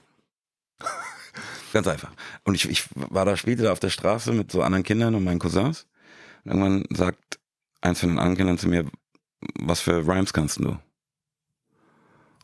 Ganz 1.73 1.88
einfach. 1.88 2.12
Und 2.43 2.55
ich, 2.55 2.69
ich 2.69 2.86
war 2.95 3.25
da 3.25 3.38
später 3.38 3.71
auf 3.71 3.79
der 3.79 3.89
Straße 3.89 4.34
mit 4.34 4.51
so 4.51 4.62
anderen 4.62 4.84
Kindern 4.84 5.15
und 5.15 5.23
meinen 5.23 5.39
Cousins. 5.39 5.88
Und 6.43 6.51
irgendwann 6.51 6.86
sagt 6.89 7.39
eins 7.81 7.99
von 7.99 8.10
den 8.10 8.19
anderen 8.19 8.38
Kindern 8.38 8.57
zu 8.57 8.67
mir, 8.67 8.86
was 9.60 9.79
für 9.79 10.05
Rhymes 10.05 10.34
kannst 10.34 10.60
du? 10.60 10.77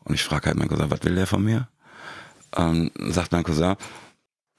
Und 0.03 0.13
ich 0.13 0.23
frage 0.23 0.47
halt 0.47 0.57
meinen 0.57 0.69
Cousin, 0.69 0.89
was 0.89 1.03
will 1.03 1.15
der 1.15 1.27
von 1.27 1.43
mir? 1.43 1.67
Ähm, 2.55 2.91
sagt 2.97 3.33
mein 3.33 3.43
Cousin, 3.43 3.75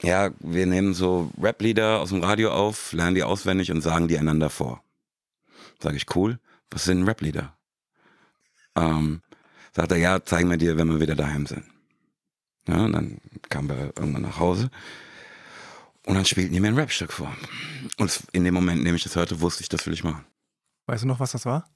ja, 0.01 0.29
wir 0.39 0.65
nehmen 0.65 0.93
so 0.93 1.31
Rap-Lieder 1.41 1.99
aus 1.99 2.09
dem 2.09 2.23
Radio 2.23 2.51
auf, 2.51 2.93
lernen 2.93 3.15
die 3.15 3.23
auswendig 3.23 3.71
und 3.71 3.81
sagen 3.81 4.07
die 4.07 4.17
einander 4.17 4.49
vor. 4.49 4.83
Sag 5.81 5.95
ich, 5.95 6.15
cool, 6.15 6.39
was 6.69 6.83
sind 6.83 7.07
Rap-Lieder? 7.07 7.53
Ähm, 8.75 9.21
sagt 9.73 9.91
er, 9.91 9.97
ja, 9.97 10.23
zeigen 10.23 10.49
wir 10.49 10.57
dir, 10.57 10.77
wenn 10.77 10.89
wir 10.89 11.01
wieder 11.01 11.15
daheim 11.15 11.47
sind. 11.47 11.65
Ja, 12.69 12.85
und 12.85 12.93
dann 12.93 13.17
kamen 13.49 13.69
wir 13.69 13.77
irgendwann 13.97 14.21
nach 14.21 14.39
Hause 14.39 14.69
und 16.05 16.15
dann 16.15 16.25
spielten 16.25 16.53
die 16.53 16.59
mir 16.59 16.67
ein 16.67 16.77
Rapstück 16.77 17.11
vor. 17.11 17.35
Und 17.97 18.23
in 18.31 18.43
dem 18.43 18.53
Moment, 18.53 18.79
in 18.79 18.85
dem 18.85 18.95
ich 18.95 19.03
das 19.03 19.15
hörte, 19.15 19.41
wusste 19.41 19.63
ich, 19.63 19.69
das 19.69 19.85
will 19.85 19.93
ich 19.93 20.03
machen. 20.03 20.25
Weißt 20.85 21.03
du 21.03 21.07
noch, 21.07 21.19
was 21.19 21.31
das 21.31 21.45
war? 21.45 21.69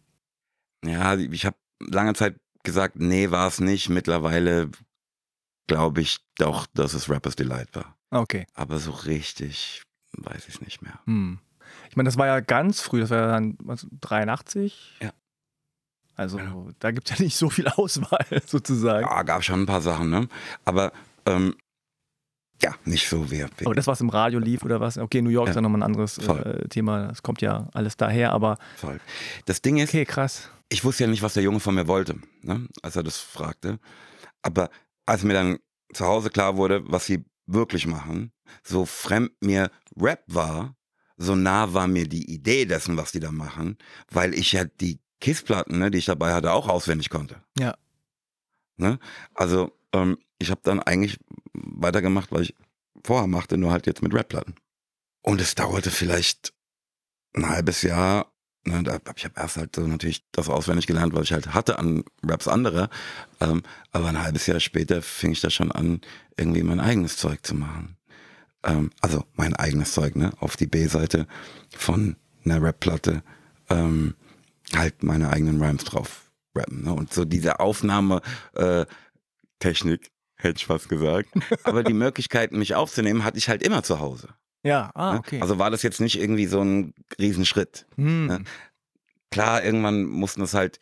Ja, 0.86 1.16
ich 1.16 1.46
habe 1.46 1.58
lange 1.80 2.14
Zeit 2.14 2.36
gesagt, 2.64 2.96
nee, 2.98 3.32
war 3.32 3.48
es 3.48 3.60
nicht. 3.60 3.90
Mittlerweile 3.90 4.70
glaube 5.68 6.02
ich 6.02 6.20
doch, 6.36 6.68
dass 6.74 6.94
es 6.94 7.10
Rappers 7.10 7.36
Delight 7.36 7.76
war. 7.76 7.98
Okay. 8.12 8.46
Aber 8.54 8.80
so 8.80 8.92
richtig 8.92 9.84
weiß 10.18 10.48
ich 10.48 10.56
es 10.56 10.62
nicht 10.62 10.82
mehr. 10.82 11.00
Hm. 11.06 11.40
Ich 11.90 11.96
meine, 11.96 12.08
das 12.08 12.18
war 12.18 12.28
ja 12.28 12.40
ganz 12.40 12.82
früh, 12.82 13.00
das 13.00 13.10
war 13.10 13.20
ja 13.20 13.28
dann 13.28 13.58
was, 13.60 13.88
83. 14.02 14.98
Ja. 15.02 15.12
Also 16.16 16.38
ja. 16.40 16.56
da 16.80 16.92
gibt 16.92 17.10
es 17.10 17.18
ja 17.18 17.24
nicht 17.24 17.36
so 17.36 17.50
viel 17.50 17.68
Auswahl 17.68 18.26
sozusagen. 18.46 19.06
Ja, 19.06 19.24
gab 19.24 19.44
schon 19.44 19.62
ein 19.64 19.66
paar 19.66 19.82
Sachen, 19.82 20.10
ne? 20.10 20.28
Aber 20.66 20.92
ähm, 21.26 21.56
Ja, 22.62 22.76
nicht 22.86 23.10
so 23.10 23.30
wie. 23.32 23.44
Aber 23.44 23.76
das, 23.76 23.88
was 23.88 24.00
im 24.02 24.10
Radio 24.10 24.40
lief 24.40 24.64
oder 24.64 24.80
was? 24.80 24.98
Okay, 24.98 25.22
New 25.22 25.30
York 25.32 25.50
ist 25.50 25.56
Ja. 25.56 25.60
ja 25.60 25.62
nochmal 25.64 25.80
ein 25.80 25.84
anderes 25.84 26.18
äh, 26.20 26.68
Thema. 26.70 27.08
Das 27.08 27.24
kommt 27.24 27.42
ja 27.42 27.68
alles 27.74 27.98
daher, 27.98 28.32
aber 28.32 28.58
voll. 28.78 29.00
Das 29.46 29.62
Ding 29.62 29.78
ist, 29.78 29.90
okay, 29.90 30.06
krass. 30.06 30.50
ich 30.70 30.84
wusste 30.84 31.04
ja 31.04 31.10
nicht, 31.10 31.24
was 31.24 31.34
der 31.34 31.44
Junge 31.44 31.60
von 31.60 31.76
mir 31.76 31.88
wollte, 31.88 32.16
ne, 32.42 32.68
als 32.82 32.96
er 32.96 33.04
das 33.04 33.18
fragte. 33.18 33.80
Aber 34.44 34.70
als 35.06 35.24
mir 35.24 35.34
dann 35.34 35.58
zu 35.94 36.06
Hause 36.06 36.30
klar 36.30 36.56
wurde, 36.58 36.84
was 36.86 37.06
sie 37.06 37.26
wirklich 37.48 37.88
machen, 37.88 38.32
so 38.64 38.86
fremd 38.86 39.32
mir 39.42 39.70
Rap 39.98 40.24
war, 40.28 40.76
so 41.18 41.36
nah 41.36 41.74
war 41.74 41.88
mir 41.88 42.08
die 42.08 42.32
Idee 42.34 42.66
dessen, 42.66 42.98
was 42.98 43.12
die 43.12 43.20
da 43.20 43.32
machen, 43.32 43.78
weil 44.10 44.34
ich 44.34 44.54
ja 44.54 44.64
die 44.66 45.00
Kissplatten, 45.24 45.80
ne, 45.80 45.90
die 45.90 46.00
ich 46.00 46.06
dabei 46.06 46.34
hatte, 46.34 46.52
auch 46.52 46.68
auswendig 46.68 47.10
konnte. 47.10 47.38
Ja. 47.58 47.76
Ne? 48.76 49.00
Also 49.34 49.72
ähm, 49.94 50.18
ich 50.38 50.52
habe 50.52 50.60
dann 50.64 50.82
eigentlich 50.82 51.18
weitergemacht, 51.54 52.34
was 52.34 52.42
ich 52.42 52.56
vorher 53.06 53.28
machte, 53.28 53.58
nur 53.58 53.72
halt 53.72 53.88
jetzt 53.88 54.02
mit 54.02 54.14
Rapplatten. 54.14 54.56
Und 55.22 55.40
es 55.40 55.56
dauerte 55.56 55.92
vielleicht 55.92 56.54
ein 57.34 57.48
halbes 57.48 57.84
Jahr. 57.84 58.34
Ne, 58.66 58.84
da 58.84 58.94
hab 58.94 59.18
ich 59.18 59.24
habe 59.24 59.40
erst 59.40 59.56
halt 59.56 59.76
so 59.78 59.88
natürlich 59.88 60.26
das 60.34 60.50
auswendig 60.50 60.88
gelernt, 60.88 61.14
was 61.14 61.24
ich 61.24 61.34
halt 61.34 61.54
hatte 61.54 61.80
an 61.80 62.04
Raps 62.22 62.50
anderer. 62.50 62.90
Ähm, 63.40 63.64
aber 63.94 64.10
ein 64.10 64.22
halbes 64.22 64.46
Jahr 64.46 64.60
später 64.60 65.02
fing 65.02 65.32
ich 65.32 65.40
da 65.40 65.50
schon 65.50 65.72
an, 65.72 66.02
irgendwie 66.36 66.64
mein 66.64 66.82
eigenes 66.82 67.16
Zeug 67.16 67.46
zu 67.46 67.56
machen. 67.56 67.96
Ähm, 68.64 68.92
also 69.00 69.24
mein 69.36 69.56
eigenes 69.56 69.94
Zeug, 69.94 70.18
ne? 70.18 70.32
Auf 70.42 70.58
die 70.58 70.68
B-Seite 70.68 71.28
von 71.70 72.18
einer 72.44 72.62
Rap-Platte 72.62 73.24
ähm, 73.70 74.16
halt 74.76 75.04
meine 75.04 75.30
eigenen 75.30 75.62
Rhymes 75.62 75.84
drauf 75.84 76.32
rappen. 76.56 76.84
Ne? 76.84 76.94
Und 76.94 77.14
so 77.14 77.26
diese 77.26 77.60
Aufnahme 77.60 78.22
äh, 78.54 78.86
hätte 79.60 80.58
ich 80.58 80.66
fast 80.66 80.90
gesagt. 80.90 81.30
Aber 81.64 81.84
die 81.84 81.94
Möglichkeit, 81.94 82.52
mich 82.52 82.76
aufzunehmen, 82.76 83.24
hatte 83.24 83.38
ich 83.38 83.50
halt 83.50 83.64
immer 83.64 83.84
zu 83.84 84.00
Hause. 84.00 84.30
Ja, 84.64 84.92
ah, 84.94 85.14
ne? 85.14 85.20
okay. 85.20 85.42
Also 85.42 85.60
war 85.60 85.72
das 85.72 85.84
jetzt 85.84 86.00
nicht 86.00 86.20
irgendwie 86.20 86.48
so 86.48 86.62
ein 86.62 86.94
Riesenschritt. 87.20 87.86
Hm. 87.96 88.28
ne? 88.28 88.44
Klar, 89.32 89.64
irgendwann 89.64 90.06
mussten 90.06 90.42
es 90.42 90.54
halt 90.54 90.80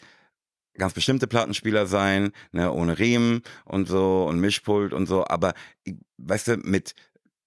ganz 0.77 0.93
bestimmte 0.93 1.27
Plattenspieler 1.27 1.85
sein, 1.85 2.31
ne, 2.51 2.71
ohne 2.71 2.97
Riemen 2.97 3.43
und 3.65 3.87
so 3.87 4.25
und 4.27 4.39
Mischpult 4.39 4.93
und 4.93 5.05
so. 5.05 5.25
Aber 5.25 5.53
weißt 6.17 6.47
du, 6.47 6.57
mit 6.57 6.95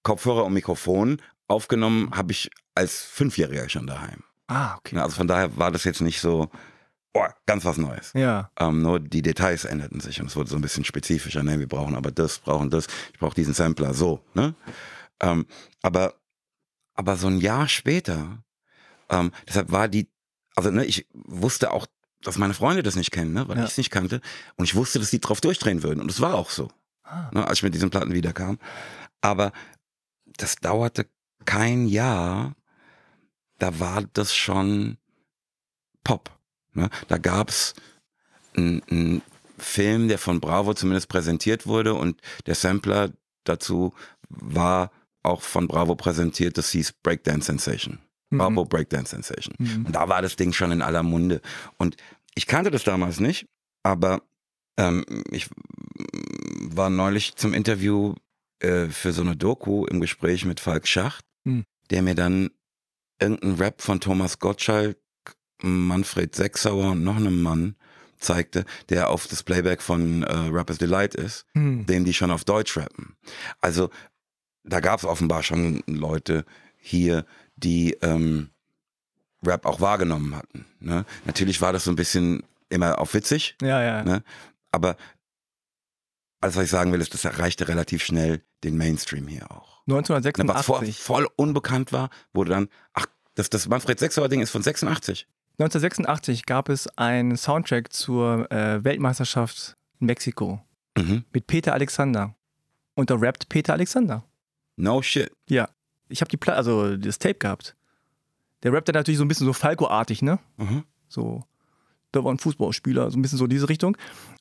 Kopfhörer 0.03 0.45
und 0.45 0.53
Mikrofon 0.53 1.21
aufgenommen 1.47 2.11
habe 2.15 2.31
ich 2.31 2.49
als 2.75 3.03
Fünfjähriger 3.03 3.69
schon 3.69 3.87
daheim. 3.87 4.23
Ah, 4.47 4.75
okay. 4.77 4.95
Ne, 4.95 5.03
Also 5.03 5.15
von 5.17 5.27
daher 5.27 5.55
war 5.57 5.71
das 5.71 5.83
jetzt 5.83 6.01
nicht 6.01 6.19
so 6.21 6.49
oh, 7.13 7.25
ganz 7.45 7.65
was 7.65 7.77
Neues. 7.77 8.11
Ja. 8.13 8.51
Ähm, 8.59 8.81
nur 8.81 8.99
die 8.99 9.21
Details 9.21 9.65
änderten 9.65 9.99
sich 9.99 10.19
und 10.21 10.27
es 10.27 10.35
wurde 10.35 10.49
so 10.49 10.55
ein 10.55 10.61
bisschen 10.61 10.83
spezifischer. 10.85 11.43
Ne? 11.43 11.59
Wir 11.59 11.67
brauchen 11.67 11.95
aber 11.95 12.11
das, 12.11 12.39
brauchen 12.39 12.69
das, 12.69 12.87
ich 13.13 13.19
brauche 13.19 13.35
diesen 13.35 13.53
Sampler, 13.53 13.93
so. 13.93 14.23
Ne? 14.33 14.53
Ähm, 15.21 15.45
aber, 15.81 16.13
aber 16.93 17.15
so 17.17 17.27
ein 17.27 17.39
Jahr 17.39 17.67
später, 17.67 18.43
ähm, 19.09 19.31
deshalb 19.47 19.71
war 19.71 19.87
die, 19.87 20.09
also 20.55 20.71
ne, 20.71 20.85
ich 20.85 21.07
wusste 21.13 21.71
auch, 21.71 21.87
dass 22.21 22.37
meine 22.37 22.53
Freunde 22.53 22.83
das 22.83 22.95
nicht 22.95 23.11
kennen, 23.11 23.33
ne? 23.33 23.47
weil 23.47 23.57
Ja. 23.57 23.63
ich 23.65 23.71
es 23.71 23.77
nicht 23.77 23.91
kannte. 23.91 24.19
Und 24.55 24.65
ich 24.65 24.75
wusste, 24.75 24.99
dass 24.99 25.09
die 25.11 25.19
drauf 25.21 25.41
durchdrehen 25.41 25.83
würden. 25.83 26.01
Und 26.01 26.09
es 26.11 26.21
war 26.21 26.33
auch 26.35 26.49
so, 26.49 26.69
Ah. 27.03 27.29
ne? 27.33 27.47
als 27.47 27.59
ich 27.59 27.63
mit 27.63 27.73
diesen 27.75 27.89
Platten 27.91 28.13
wiederkam. 28.13 28.57
Aber 29.21 29.51
das 30.37 30.55
dauerte 30.55 31.07
kein 31.45 31.87
Jahr, 31.87 32.55
da 33.59 33.79
war 33.79 34.03
das 34.13 34.35
schon 34.35 34.97
Pop. 36.03 36.29
Ne? 36.73 36.89
Da 37.07 37.17
gab's 37.17 37.73
einen, 38.55 38.81
einen 38.89 39.21
Film, 39.57 40.07
der 40.07 40.17
von 40.17 40.39
Bravo 40.39 40.73
zumindest 40.73 41.09
präsentiert 41.09 41.65
wurde 41.65 41.93
und 41.93 42.21
der 42.45 42.55
Sampler 42.55 43.11
dazu 43.43 43.93
war 44.29 44.91
auch 45.23 45.41
von 45.41 45.67
Bravo 45.67 45.95
präsentiert, 45.95 46.57
das 46.57 46.69
hieß 46.71 46.93
Breakdance 47.03 47.47
Sensation. 47.47 47.99
Mhm. 48.29 48.37
Bravo 48.37 48.65
Breakdance 48.65 49.11
Sensation. 49.11 49.55
Mhm. 49.57 49.85
Und 49.87 49.95
da 49.95 50.07
war 50.09 50.21
das 50.21 50.35
Ding 50.35 50.53
schon 50.53 50.71
in 50.71 50.81
aller 50.81 51.03
Munde. 51.03 51.41
Und 51.77 51.97
ich 52.35 52.47
kannte 52.47 52.69
das 52.71 52.83
damals 52.83 53.19
nicht, 53.19 53.47
aber 53.83 54.21
ähm, 54.77 55.05
ich 55.31 55.49
war 56.59 56.89
neulich 56.89 57.35
zum 57.35 57.53
Interview 57.53 58.15
äh, 58.59 58.87
für 58.87 59.13
so 59.13 59.21
eine 59.21 59.35
Doku 59.35 59.85
im 59.85 60.01
Gespräch 60.01 60.45
mit 60.45 60.59
Falk 60.59 60.87
Schacht, 60.87 61.25
Hm. 61.45 61.63
der 61.91 62.01
mir 62.01 62.15
dann 62.15 62.49
irgendeinen 63.19 63.55
Rap 63.55 63.81
von 63.81 63.99
Thomas 63.99 64.39
Gottschalk, 64.39 64.97
Manfred 65.61 66.35
Sechsauer 66.35 66.91
und 66.91 67.03
noch 67.03 67.15
einem 67.15 67.41
Mann 67.41 67.75
zeigte, 68.17 68.65
der 68.89 69.09
auf 69.09 69.27
das 69.27 69.43
Playback 69.43 69.81
von 69.81 70.23
äh, 70.23 70.31
Rappers 70.33 70.77
Delight 70.77 71.15
ist, 71.15 71.45
Hm. 71.53 71.85
dem 71.85 72.05
die 72.05 72.13
schon 72.13 72.31
auf 72.31 72.43
Deutsch 72.43 72.75
rappen. 72.77 73.15
Also 73.61 73.89
da 74.63 74.79
gab 74.79 74.99
es 74.99 75.05
offenbar 75.05 75.43
schon 75.43 75.83
Leute 75.85 76.45
hier, 76.77 77.25
die 77.55 77.93
ähm, 78.01 78.49
Rap 79.45 79.65
auch 79.65 79.79
wahrgenommen 79.79 80.35
hatten. 80.35 80.65
Ne? 80.79 81.05
Natürlich 81.25 81.61
war 81.61 81.71
das 81.73 81.83
so 81.83 81.91
ein 81.91 81.95
bisschen 81.95 82.43
immer 82.69 82.99
auf 82.99 83.13
witzig, 83.13 83.55
Ja, 83.61 83.81
ja. 83.83 84.03
Ne? 84.03 84.23
aber 84.71 84.97
alles, 86.41 86.55
was 86.57 86.65
ich 86.65 86.69
sagen 86.71 86.91
will, 86.91 87.01
ist, 87.01 87.13
das 87.13 87.25
erreichte 87.25 87.67
relativ 87.67 88.03
schnell 88.03 88.43
den 88.63 88.77
Mainstream 88.77 89.27
hier 89.27 89.51
auch. 89.51 89.74
Ne, 89.87 89.95
Was 89.95 90.07
vor, 90.07 90.15
1986. 90.17 90.99
voll 90.99 91.27
unbekannt 91.35 91.91
war, 91.93 92.09
wurde 92.33 92.51
dann, 92.51 92.69
ach, 92.93 93.05
das, 93.35 93.49
das 93.49 93.67
Manfred 93.67 93.99
Sechsauer 93.99 94.29
Ding 94.29 94.41
ist 94.41 94.49
von 94.51 94.63
86. 94.63 95.27
1986 95.59 96.45
gab 96.45 96.69
es 96.69 96.87
einen 96.97 97.37
Soundtrack 97.37 97.93
zur 97.93 98.51
äh, 98.51 98.83
Weltmeisterschaft 98.83 99.75
in 99.99 100.07
Mexiko 100.07 100.61
Mhm. 100.97 101.25
mit 101.33 101.45
Peter 101.47 101.73
Alexander. 101.73 102.35
Und 102.95 103.09
da 103.09 103.15
rappt 103.15 103.49
Peter 103.49 103.73
Alexander. 103.73 104.23
No 104.77 105.01
shit. 105.01 105.29
Ja. 105.49 105.67
Ich 106.07 106.21
habe 106.21 106.29
die 106.29 106.37
Pla 106.37 106.53
also 106.53 106.95
das 106.95 107.19
Tape 107.19 107.35
gehabt. 107.35 107.75
Der 108.63 108.71
rappt 108.71 108.87
dann 108.87 108.93
natürlich 108.95 109.17
so 109.17 109.25
ein 109.25 109.27
bisschen 109.27 109.45
so 109.45 109.51
Falco-artig, 109.53 110.21
ne? 110.21 110.39
Mhm. 110.57 110.83
So, 111.09 111.43
da 112.13 112.23
war 112.23 112.33
ein 112.33 112.37
Fußballspieler, 112.39 113.11
so 113.11 113.17
ein 113.17 113.21
bisschen 113.21 113.37
so 113.37 113.47
diese 113.47 113.67
Richtung. 113.67 113.97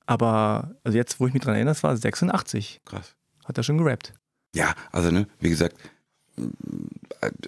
Aber 0.06 0.76
also 0.84 0.96
jetzt, 0.96 1.18
wo 1.18 1.26
ich 1.26 1.34
mich 1.34 1.42
dran 1.42 1.54
erinnere, 1.56 1.72
es 1.72 1.82
war 1.82 1.96
86. 1.96 2.80
Krass. 2.84 3.16
Hat 3.44 3.58
er 3.58 3.64
schon 3.64 3.78
gerappt. 3.78 4.12
Ja, 4.54 4.74
also 4.92 5.10
ne, 5.10 5.26
wie 5.40 5.50
gesagt, 5.50 5.76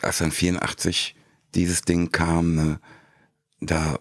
als 0.03 0.19
dann 0.19 0.33
84 0.33 1.15
dieses 1.55 1.83
Ding 1.83 2.11
kam, 2.13 2.55
ne, 2.55 2.81
da 3.61 3.99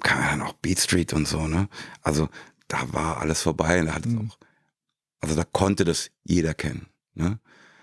kam 0.00 0.20
ja 0.20 0.30
dann 0.30 0.42
auch 0.42 0.52
Beat 0.54 0.78
Street 0.78 1.12
und 1.12 1.26
so, 1.26 1.46
ne? 1.48 1.68
Also 2.02 2.28
da 2.68 2.92
war 2.92 3.18
alles 3.18 3.42
vorbei 3.42 3.80
und 3.80 3.86
da 3.86 3.94
hat 3.94 4.06
es 4.06 4.12
Mhm. 4.12 4.30
auch, 4.30 4.38
also 5.20 5.34
da 5.34 5.44
konnte 5.44 5.84
das 5.84 6.10
jeder 6.22 6.54
kennen, 6.54 6.86
ne? 7.14 7.40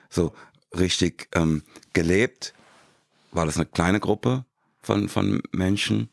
So 0.10 0.34
richtig 0.78 1.28
ähm, 1.34 1.64
gelebt 1.94 2.54
war 3.32 3.46
das 3.46 3.58
eine 3.58 3.66
kleine 3.66 4.00
Gruppe 4.00 4.46
von, 4.82 5.10
von 5.10 5.42
Menschen, 5.52 6.10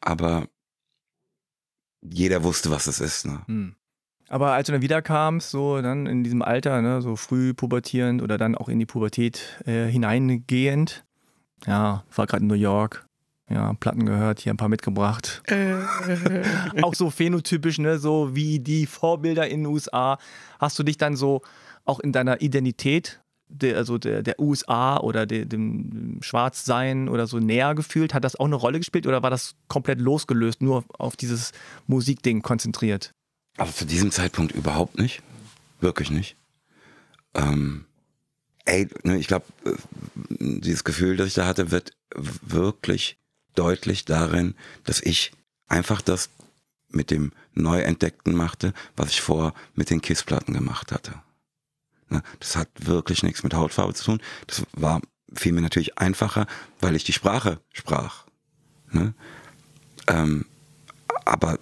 aber 0.00 0.48
jeder 2.02 2.44
wusste, 2.44 2.70
was 2.70 2.86
es 2.86 3.00
ist, 3.00 3.26
ne? 3.26 3.42
Hm. 3.46 3.74
Aber 4.28 4.52
als 4.52 4.66
du 4.66 4.72
dann 4.72 4.82
wiederkamst, 4.82 5.50
so 5.50 5.80
dann 5.80 6.06
in 6.06 6.22
diesem 6.22 6.42
Alter, 6.42 6.82
ne, 6.82 7.00
so 7.00 7.16
früh 7.16 7.54
pubertierend 7.54 8.22
oder 8.22 8.36
dann 8.36 8.54
auch 8.54 8.68
in 8.68 8.78
die 8.78 8.86
Pubertät 8.86 9.62
äh, 9.66 9.86
hineingehend, 9.86 11.04
ja, 11.66 12.04
war 12.14 12.26
gerade 12.26 12.42
in 12.42 12.48
New 12.48 12.54
York, 12.54 13.06
ja, 13.50 13.72
Platten 13.80 14.04
gehört, 14.04 14.40
hier 14.40 14.52
ein 14.52 14.58
paar 14.58 14.68
mitgebracht. 14.68 15.42
auch 16.82 16.94
so 16.94 17.10
phänotypisch, 17.10 17.78
ne, 17.78 17.98
so 17.98 18.34
wie 18.34 18.60
die 18.60 18.86
Vorbilder 18.86 19.48
in 19.48 19.62
den 19.62 19.72
USA. 19.72 20.18
Hast 20.58 20.78
du 20.78 20.82
dich 20.82 20.98
dann 20.98 21.16
so 21.16 21.42
auch 21.86 22.00
in 22.00 22.12
deiner 22.12 22.42
Identität, 22.42 23.20
der, 23.48 23.78
also 23.78 23.96
der, 23.96 24.22
der 24.22 24.38
USA 24.38 24.98
oder 24.98 25.24
der, 25.24 25.46
dem, 25.46 25.90
dem 25.90 26.22
Schwarzsein 26.22 27.08
oder 27.08 27.26
so 27.26 27.38
näher 27.38 27.74
gefühlt? 27.74 28.12
Hat 28.12 28.24
das 28.24 28.36
auch 28.36 28.44
eine 28.44 28.56
Rolle 28.56 28.78
gespielt 28.78 29.06
oder 29.06 29.22
war 29.22 29.30
das 29.30 29.54
komplett 29.68 30.00
losgelöst, 30.00 30.60
nur 30.60 30.84
auf 30.98 31.16
dieses 31.16 31.52
Musikding 31.86 32.42
konzentriert? 32.42 33.12
Also 33.58 33.72
zu 33.72 33.86
diesem 33.86 34.10
Zeitpunkt 34.10 34.52
überhaupt 34.52 34.98
nicht. 34.98 35.22
Wirklich 35.80 36.10
nicht. 36.10 36.36
Ähm, 37.34 37.84
ey, 38.64 38.88
ne, 39.02 39.18
ich 39.18 39.28
glaube, 39.28 39.46
dieses 40.40 40.84
Gefühl, 40.84 41.16
das 41.16 41.28
ich 41.28 41.34
da 41.34 41.46
hatte, 41.46 41.70
wird 41.70 41.92
wirklich 42.14 43.18
deutlich 43.54 44.04
darin, 44.04 44.54
dass 44.84 45.00
ich 45.00 45.32
einfach 45.66 46.00
das 46.00 46.30
mit 46.88 47.10
dem 47.10 47.32
Neuentdeckten 47.54 48.34
machte, 48.34 48.72
was 48.96 49.10
ich 49.10 49.20
vorher 49.20 49.52
mit 49.74 49.90
den 49.90 50.00
Kissplatten 50.00 50.54
gemacht 50.54 50.90
hatte. 50.92 51.14
Ne, 52.08 52.22
das 52.40 52.56
hat 52.56 52.68
wirklich 52.78 53.22
nichts 53.22 53.42
mit 53.42 53.54
Hautfarbe 53.54 53.94
zu 53.94 54.04
tun. 54.04 54.22
Das 54.46 54.62
war 54.72 55.02
fiel 55.34 55.52
mir 55.52 55.60
natürlich 55.60 55.98
einfacher, 55.98 56.46
weil 56.80 56.96
ich 56.96 57.04
die 57.04 57.12
Sprache 57.12 57.60
sprach. 57.72 58.24
Ne? 58.90 59.14
Ähm, 60.06 60.46
aber 61.24 61.58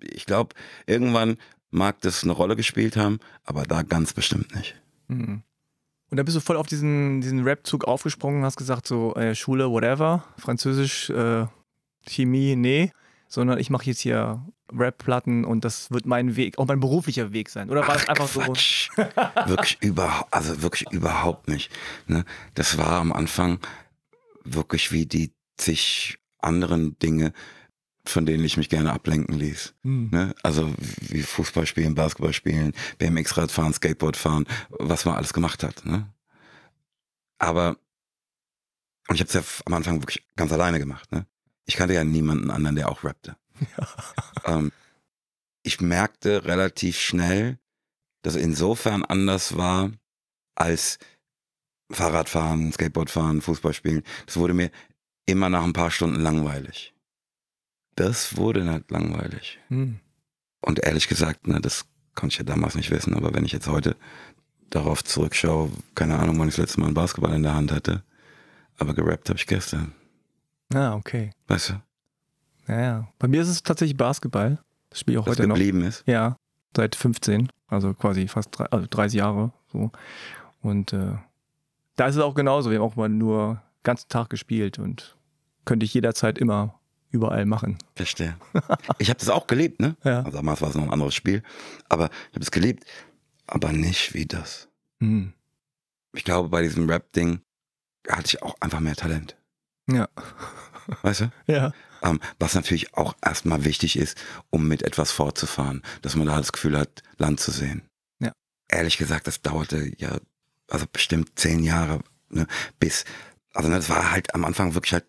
ich 0.00 0.26
glaube, 0.26 0.54
irgendwann 0.86 1.36
mag 1.70 2.00
das 2.00 2.22
eine 2.22 2.32
Rolle 2.32 2.56
gespielt 2.56 2.96
haben, 2.96 3.18
aber 3.44 3.64
da 3.64 3.82
ganz 3.82 4.12
bestimmt 4.12 4.54
nicht. 4.54 4.74
Mhm. 5.08 5.42
Und 6.10 6.16
dann 6.16 6.24
bist 6.24 6.36
du 6.36 6.40
voll 6.40 6.56
auf 6.56 6.66
diesen, 6.66 7.20
diesen 7.20 7.42
Rap-Zug 7.42 7.84
aufgesprungen, 7.84 8.44
hast 8.44 8.56
gesagt, 8.56 8.86
so 8.86 9.14
äh, 9.14 9.34
Schule, 9.34 9.70
whatever, 9.70 10.24
Französisch, 10.38 11.10
äh, 11.10 11.46
Chemie, 12.06 12.54
nee. 12.56 12.92
sondern 13.26 13.58
ich 13.58 13.70
mache 13.70 13.86
jetzt 13.86 14.00
hier 14.00 14.46
Rap-Platten 14.72 15.44
und 15.44 15.64
das 15.64 15.90
wird 15.90 16.06
mein 16.06 16.36
Weg, 16.36 16.58
auch 16.58 16.66
mein 16.66 16.80
beruflicher 16.80 17.32
Weg 17.32 17.48
sein. 17.48 17.70
Oder 17.70 17.86
war 17.86 17.96
es 17.96 18.08
einfach 18.08 18.30
Quatsch. 18.30 18.90
so? 18.96 19.02
wirklich 19.48 19.78
überhaupt, 19.82 20.32
also 20.32 20.62
wirklich 20.62 20.90
überhaupt 20.92 21.48
nicht. 21.48 21.70
Ne? 22.06 22.24
Das 22.54 22.78
war 22.78 23.00
am 23.00 23.12
Anfang 23.12 23.58
wirklich 24.44 24.92
wie 24.92 25.06
die 25.06 25.32
zig 25.56 26.18
anderen 26.38 26.98
Dinge, 26.98 27.32
von 28.06 28.26
denen 28.26 28.44
ich 28.44 28.56
mich 28.56 28.68
gerne 28.68 28.92
ablenken 28.92 29.34
ließ. 29.34 29.74
Hm. 29.82 30.10
Ne? 30.10 30.34
Also 30.42 30.72
wie 31.00 31.22
Fußball 31.22 31.66
spielen, 31.66 31.94
Basketball 31.94 32.32
spielen, 32.32 32.72
BMX-Rad 32.98 33.50
fahren, 33.50 33.72
Skateboard 33.72 34.16
fahren, 34.16 34.46
was 34.70 35.04
man 35.04 35.16
alles 35.16 35.32
gemacht 35.32 35.62
hat. 35.62 35.84
Ne? 35.86 36.12
Aber 37.38 37.76
und 39.08 39.16
ich 39.16 39.20
habe 39.20 39.28
es 39.28 39.34
ja 39.34 39.42
am 39.66 39.74
Anfang 39.74 40.00
wirklich 40.00 40.26
ganz 40.36 40.52
alleine 40.52 40.78
gemacht. 40.78 41.10
Ne? 41.12 41.26
Ich 41.66 41.76
kannte 41.76 41.94
ja 41.94 42.04
niemanden 42.04 42.50
anderen, 42.50 42.76
der 42.76 42.88
auch 42.88 43.04
rappte. 43.04 43.36
Ja. 43.76 43.88
Ähm, 44.46 44.72
ich 45.62 45.80
merkte 45.80 46.44
relativ 46.44 46.98
schnell, 46.98 47.58
dass 48.20 48.36
insofern 48.36 49.02
anders 49.02 49.56
war 49.56 49.90
als 50.54 50.98
Fahrradfahren, 51.90 52.70
Skateboardfahren, 52.72 53.40
Fußball 53.40 53.72
spielen. 53.72 54.02
Das 54.26 54.36
wurde 54.36 54.52
mir 54.52 54.70
immer 55.24 55.48
nach 55.48 55.64
ein 55.64 55.72
paar 55.72 55.90
Stunden 55.90 56.20
langweilig. 56.20 56.93
Das 57.94 58.36
wurde 58.36 58.64
nicht 58.64 58.90
langweilig. 58.90 59.58
Hm. 59.68 60.00
Und 60.60 60.80
ehrlich 60.80 61.08
gesagt, 61.08 61.46
ne, 61.46 61.60
das 61.60 61.86
konnte 62.14 62.34
ich 62.34 62.38
ja 62.38 62.44
damals 62.44 62.74
nicht 62.74 62.90
wissen, 62.90 63.14
aber 63.14 63.34
wenn 63.34 63.44
ich 63.44 63.52
jetzt 63.52 63.68
heute 63.68 63.96
darauf 64.70 65.04
zurückschaue, 65.04 65.70
keine 65.94 66.18
Ahnung, 66.18 66.38
wann 66.38 66.48
ich 66.48 66.54
das 66.54 66.62
letzte 66.62 66.80
Mal 66.80 66.86
einen 66.86 66.94
Basketball 66.94 67.34
in 67.34 67.42
der 67.42 67.54
Hand 67.54 67.70
hatte, 67.70 68.02
aber 68.78 68.94
gerappt 68.94 69.28
habe 69.28 69.38
ich 69.38 69.46
gestern. 69.46 69.92
Ah, 70.72 70.94
okay. 70.94 71.30
Weißt 71.46 71.70
du? 71.70 71.74
Ja, 72.72 72.80
ja. 72.80 73.08
Bei 73.18 73.28
mir 73.28 73.42
ist 73.42 73.48
es 73.48 73.62
tatsächlich 73.62 73.96
Basketball. 73.96 74.58
Das 74.90 75.00
spiele 75.00 75.16
ich 75.16 75.20
auch 75.20 75.26
das 75.26 75.38
heute 75.38 75.48
geblieben 75.48 75.80
noch. 75.80 75.88
ist? 75.88 76.02
Ja, 76.06 76.36
seit 76.74 76.96
15, 76.96 77.48
also 77.68 77.94
quasi 77.94 78.26
fast 78.26 78.58
drei, 78.58 78.64
also 78.66 78.86
30 78.88 79.18
Jahre. 79.18 79.52
So. 79.72 79.90
Und 80.62 80.92
äh, 80.92 81.16
da 81.96 82.06
ist 82.06 82.16
es 82.16 82.22
auch 82.22 82.34
genauso. 82.34 82.70
Wir 82.70 82.78
haben 82.78 82.86
auch 82.86 82.96
mal 82.96 83.08
nur 83.08 83.54
den 83.54 83.82
ganzen 83.84 84.08
Tag 84.08 84.30
gespielt 84.30 84.78
und 84.78 85.16
könnte 85.64 85.84
ich 85.84 85.94
jederzeit 85.94 86.38
immer 86.38 86.80
überall 87.14 87.46
machen. 87.46 87.78
Verstehe. 87.94 88.36
Ich 88.98 89.08
habe 89.08 89.20
das 89.20 89.28
auch 89.28 89.46
gelebt, 89.46 89.80
ne? 89.80 89.96
Ja. 90.02 90.18
Also 90.18 90.32
damals 90.32 90.60
war 90.60 90.68
es 90.68 90.74
noch 90.74 90.82
ein 90.82 90.92
anderes 90.92 91.14
Spiel. 91.14 91.42
Aber 91.88 92.10
ich 92.30 92.34
habe 92.34 92.42
es 92.42 92.50
gelebt, 92.50 92.84
aber 93.46 93.72
nicht 93.72 94.14
wie 94.14 94.26
das. 94.26 94.68
Mhm. 94.98 95.32
Ich 96.12 96.24
glaube, 96.24 96.48
bei 96.48 96.62
diesem 96.62 96.90
Rap-Ding 96.90 97.40
hatte 98.08 98.26
ich 98.26 98.42
auch 98.42 98.56
einfach 98.60 98.80
mehr 98.80 98.96
Talent. 98.96 99.36
Ja. 99.88 100.08
Weißt 101.02 101.20
du? 101.20 101.32
Ja. 101.46 101.72
Ähm, 102.02 102.20
was 102.38 102.54
natürlich 102.54 102.94
auch 102.94 103.14
erstmal 103.24 103.64
wichtig 103.64 103.96
ist, 103.96 104.20
um 104.50 104.66
mit 104.66 104.82
etwas 104.82 105.12
fortzufahren, 105.12 105.82
dass 106.02 106.16
man 106.16 106.26
da 106.26 106.36
das 106.36 106.52
Gefühl 106.52 106.76
hat, 106.78 107.02
Land 107.16 107.40
zu 107.40 107.50
sehen. 107.52 107.82
Ja. 108.20 108.32
Ehrlich 108.68 108.98
gesagt, 108.98 109.26
das 109.26 109.40
dauerte 109.40 109.92
ja, 109.98 110.18
also 110.68 110.86
bestimmt 110.92 111.38
zehn 111.38 111.62
Jahre, 111.62 112.00
ne, 112.28 112.46
bis, 112.78 113.04
also 113.54 113.68
ne, 113.68 113.76
das 113.76 113.88
war 113.88 114.10
halt 114.10 114.34
am 114.34 114.44
Anfang 114.44 114.74
wirklich 114.74 114.92
halt 114.92 115.06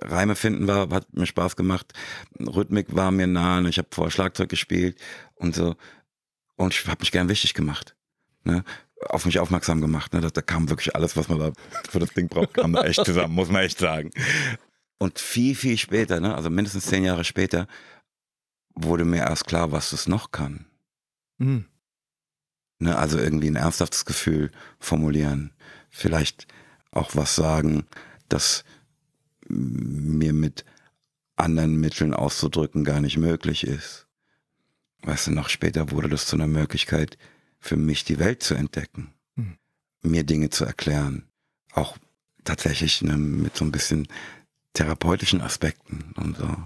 Reime 0.00 0.36
finden 0.36 0.66
war, 0.66 0.88
hat 0.90 1.12
mir 1.14 1.26
Spaß 1.26 1.56
gemacht. 1.56 1.92
Rhythmik 2.38 2.94
war 2.94 3.10
mir 3.10 3.26
nah, 3.26 3.60
ne, 3.60 3.68
ich 3.68 3.78
habe 3.78 3.88
vorher 3.90 4.10
Schlagzeug 4.10 4.48
gespielt 4.48 4.98
und 5.36 5.54
so. 5.54 5.76
Und 6.56 6.74
ich 6.74 6.86
habe 6.86 7.00
mich 7.00 7.12
gern 7.12 7.28
wichtig 7.28 7.54
gemacht. 7.54 7.96
Ne? 8.44 8.64
Auf 9.08 9.24
mich 9.24 9.38
aufmerksam 9.38 9.80
gemacht. 9.80 10.12
Ne? 10.12 10.20
Da, 10.20 10.30
da 10.30 10.42
kam 10.42 10.68
wirklich 10.68 10.94
alles, 10.94 11.16
was 11.16 11.28
man 11.28 11.38
da 11.38 11.52
für 11.88 12.00
das 12.00 12.12
Ding 12.12 12.28
braucht, 12.28 12.54
kam 12.54 12.72
da 12.72 12.84
echt 12.84 13.04
zusammen, 13.04 13.34
muss 13.34 13.50
man 13.50 13.62
echt 13.62 13.78
sagen. 13.78 14.10
Und 14.98 15.18
viel, 15.18 15.54
viel 15.54 15.78
später, 15.78 16.20
ne, 16.20 16.34
also 16.34 16.50
mindestens 16.50 16.84
zehn 16.84 17.04
Jahre 17.04 17.24
später, 17.24 17.66
wurde 18.74 19.06
mir 19.06 19.20
erst 19.20 19.46
klar, 19.46 19.72
was 19.72 19.92
es 19.92 20.06
noch 20.06 20.30
kann. 20.30 20.66
Mhm. 21.38 21.64
Ne, 22.78 22.96
also 22.96 23.18
irgendwie 23.18 23.48
ein 23.48 23.56
ernsthaftes 23.56 24.04
Gefühl 24.04 24.50
formulieren. 24.78 25.52
Vielleicht 25.88 26.46
auch 26.92 27.16
was 27.16 27.34
sagen, 27.34 27.86
das 28.28 28.64
mir 29.50 30.32
mit 30.32 30.64
anderen 31.36 31.76
Mitteln 31.76 32.14
auszudrücken 32.14 32.84
gar 32.84 33.00
nicht 33.00 33.16
möglich 33.16 33.66
ist. 33.66 34.06
Weißt 35.02 35.28
du, 35.28 35.30
noch 35.32 35.48
später 35.48 35.90
wurde 35.90 36.08
das 36.08 36.26
zu 36.26 36.36
einer 36.36 36.46
Möglichkeit 36.46 37.16
für 37.58 37.76
mich, 37.76 38.04
die 38.04 38.18
Welt 38.18 38.42
zu 38.42 38.54
entdecken, 38.54 39.12
mhm. 39.36 39.56
mir 40.02 40.24
Dinge 40.24 40.50
zu 40.50 40.64
erklären, 40.64 41.24
auch 41.72 41.96
tatsächlich 42.44 43.02
ne, 43.02 43.16
mit 43.16 43.56
so 43.56 43.64
ein 43.64 43.72
bisschen 43.72 44.08
therapeutischen 44.74 45.40
Aspekten 45.40 46.12
und 46.16 46.36
so. 46.36 46.56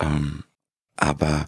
Ähm, 0.00 0.44
aber 0.96 1.46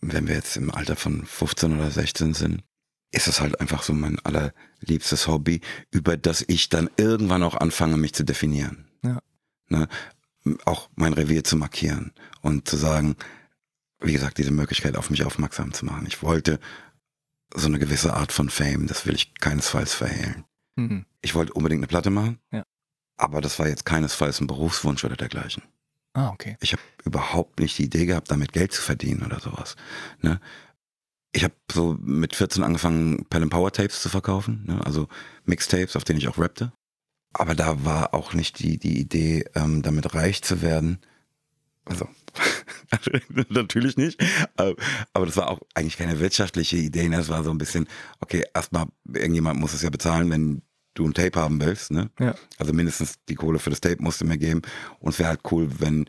wenn 0.00 0.28
wir 0.28 0.34
jetzt 0.34 0.56
im 0.56 0.70
Alter 0.70 0.96
von 0.96 1.24
15 1.24 1.76
oder 1.76 1.90
16 1.90 2.34
sind, 2.34 2.62
ist 3.10 3.28
es 3.28 3.40
halt 3.40 3.60
einfach 3.60 3.82
so 3.82 3.92
mein 3.92 4.18
allerliebstes 4.20 5.28
Hobby, 5.28 5.60
über 5.90 6.16
das 6.16 6.44
ich 6.46 6.68
dann 6.68 6.90
irgendwann 6.96 7.42
auch 7.42 7.54
anfange, 7.54 7.96
mich 7.96 8.12
zu 8.12 8.24
definieren. 8.24 8.83
Ne? 9.74 9.88
Auch 10.64 10.88
mein 10.94 11.14
Revier 11.14 11.42
zu 11.42 11.56
markieren 11.56 12.12
und 12.42 12.68
zu 12.68 12.76
sagen, 12.76 13.16
wie 14.00 14.12
gesagt, 14.12 14.38
diese 14.38 14.50
Möglichkeit 14.50 14.96
auf 14.96 15.10
mich 15.10 15.24
aufmerksam 15.24 15.72
zu 15.72 15.84
machen. 15.84 16.06
Ich 16.06 16.22
wollte 16.22 16.60
so 17.54 17.66
eine 17.66 17.78
gewisse 17.78 18.14
Art 18.14 18.32
von 18.32 18.50
Fame, 18.50 18.86
das 18.86 19.06
will 19.06 19.14
ich 19.14 19.34
keinesfalls 19.34 19.94
verhehlen. 19.94 20.44
Mhm. 20.76 21.06
Ich 21.22 21.34
wollte 21.34 21.52
unbedingt 21.54 21.80
eine 21.80 21.86
Platte 21.86 22.10
machen. 22.10 22.38
Ja. 22.52 22.64
Aber 23.16 23.40
das 23.40 23.58
war 23.58 23.68
jetzt 23.68 23.86
keinesfalls 23.86 24.40
ein 24.40 24.46
Berufswunsch 24.46 25.04
oder 25.04 25.16
dergleichen. 25.16 25.62
Ah, 26.14 26.30
okay. 26.30 26.56
Ich 26.60 26.72
habe 26.72 26.82
überhaupt 27.04 27.60
nicht 27.60 27.78
die 27.78 27.84
Idee 27.84 28.06
gehabt, 28.06 28.30
damit 28.30 28.52
Geld 28.52 28.72
zu 28.72 28.82
verdienen 28.82 29.24
oder 29.24 29.40
sowas. 29.40 29.76
Ne? 30.20 30.40
Ich 31.32 31.42
habe 31.42 31.54
so 31.72 31.96
mit 32.00 32.36
14 32.36 32.62
angefangen, 32.62 33.24
Pen 33.26 33.48
Power 33.50 33.72
Tapes 33.72 34.02
zu 34.02 34.08
verkaufen, 34.08 34.64
ne? 34.66 34.84
also 34.84 35.08
Mixtapes, 35.44 35.96
auf 35.96 36.04
denen 36.04 36.18
ich 36.18 36.28
auch 36.28 36.38
rappte. 36.38 36.72
Aber 37.34 37.54
da 37.54 37.84
war 37.84 38.14
auch 38.14 38.32
nicht 38.32 38.58
die, 38.60 38.78
die 38.78 38.98
Idee, 38.98 39.44
ähm, 39.54 39.82
damit 39.82 40.14
reich 40.14 40.42
zu 40.42 40.62
werden. 40.62 40.98
Also, 41.84 42.08
natürlich 43.50 43.96
nicht. 43.96 44.22
Aber 44.56 45.26
das 45.26 45.36
war 45.36 45.50
auch 45.50 45.60
eigentlich 45.74 45.98
keine 45.98 46.20
wirtschaftliche 46.20 46.76
Idee. 46.76 47.08
Ne? 47.08 47.16
Das 47.16 47.28
war 47.28 47.44
so 47.44 47.50
ein 47.50 47.58
bisschen, 47.58 47.88
okay, 48.20 48.44
erstmal, 48.54 48.86
irgendjemand 49.12 49.60
muss 49.60 49.74
es 49.74 49.82
ja 49.82 49.90
bezahlen, 49.90 50.30
wenn 50.30 50.62
du 50.94 51.06
ein 51.06 51.14
Tape 51.14 51.38
haben 51.38 51.60
willst, 51.60 51.90
ne? 51.90 52.10
Ja. 52.20 52.36
Also 52.56 52.72
mindestens 52.72 53.16
die 53.28 53.34
Kohle 53.34 53.58
für 53.58 53.70
das 53.70 53.80
Tape 53.80 54.00
musst 54.00 54.20
du 54.20 54.24
mir 54.24 54.38
geben. 54.38 54.62
Und 55.00 55.12
es 55.12 55.18
wäre 55.18 55.28
halt 55.28 55.40
cool, 55.50 55.68
wenn 55.80 56.08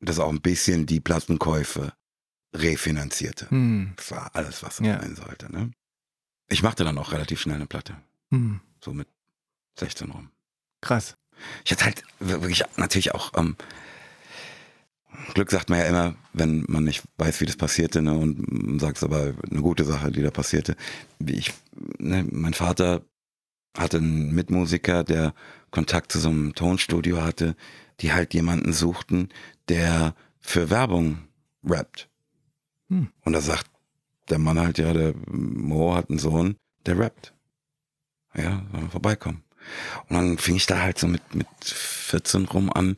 das 0.00 0.18
auch 0.18 0.30
ein 0.30 0.40
bisschen 0.40 0.86
die 0.86 1.00
Plattenkäufe 1.00 1.92
refinanzierte. 2.54 3.50
Hm. 3.50 3.92
Das 3.96 4.10
war 4.10 4.34
alles, 4.34 4.62
was 4.62 4.78
ja. 4.78 5.00
sein 5.00 5.14
sollte, 5.14 5.52
ne? 5.52 5.70
Ich 6.48 6.62
machte 6.62 6.84
dann 6.84 6.96
auch 6.96 7.12
relativ 7.12 7.40
schnell 7.40 7.56
eine 7.56 7.66
Platte. 7.66 7.96
Hm. 8.30 8.60
So 8.82 8.92
mit 8.92 9.08
16 9.78 10.10
rum. 10.10 10.30
Krass. 10.80 11.16
Ich 11.64 11.72
hatte 11.72 11.84
halt 11.84 12.02
wirklich 12.18 12.62
natürlich 12.76 13.14
auch, 13.14 13.32
ähm, 13.36 13.56
Glück 15.34 15.50
sagt 15.50 15.70
man 15.70 15.78
ja 15.78 15.86
immer, 15.86 16.14
wenn 16.32 16.64
man 16.68 16.84
nicht 16.84 17.02
weiß, 17.18 17.40
wie 17.40 17.46
das 17.46 17.56
passierte, 17.56 18.02
ne, 18.02 18.12
und 18.12 18.78
sagt 18.80 18.98
es 18.98 19.04
aber 19.04 19.34
eine 19.50 19.60
gute 19.60 19.84
Sache, 19.84 20.10
die 20.10 20.22
da 20.22 20.30
passierte. 20.30 20.76
Wie 21.18 21.34
ich, 21.34 21.52
ne, 21.98 22.26
mein 22.30 22.54
Vater 22.54 23.02
hatte 23.76 23.98
einen 23.98 24.34
Mitmusiker, 24.34 25.04
der 25.04 25.34
Kontakt 25.70 26.12
zu 26.12 26.18
so 26.18 26.28
einem 26.28 26.54
Tonstudio 26.54 27.22
hatte, 27.22 27.56
die 28.00 28.12
halt 28.12 28.34
jemanden 28.34 28.72
suchten, 28.72 29.28
der 29.68 30.14
für 30.40 30.70
Werbung 30.70 31.18
rappt. 31.64 32.08
Hm. 32.88 33.08
Und 33.24 33.32
da 33.32 33.40
sagt 33.40 33.70
der 34.28 34.38
Mann 34.38 34.58
halt, 34.58 34.78
ja, 34.78 34.92
der 34.92 35.14
Mo 35.26 35.94
hat 35.94 36.10
einen 36.10 36.18
Sohn, 36.18 36.56
der 36.84 36.98
rappt. 36.98 37.34
Ja, 38.34 38.64
soll 38.70 38.82
mal 38.82 38.90
vorbeikommen. 38.90 39.42
Und 40.08 40.16
dann 40.16 40.38
fing 40.38 40.56
ich 40.56 40.66
da 40.66 40.80
halt 40.80 40.98
so 40.98 41.06
mit, 41.06 41.34
mit 41.34 41.46
14 41.62 42.46
rum 42.46 42.72
an, 42.72 42.96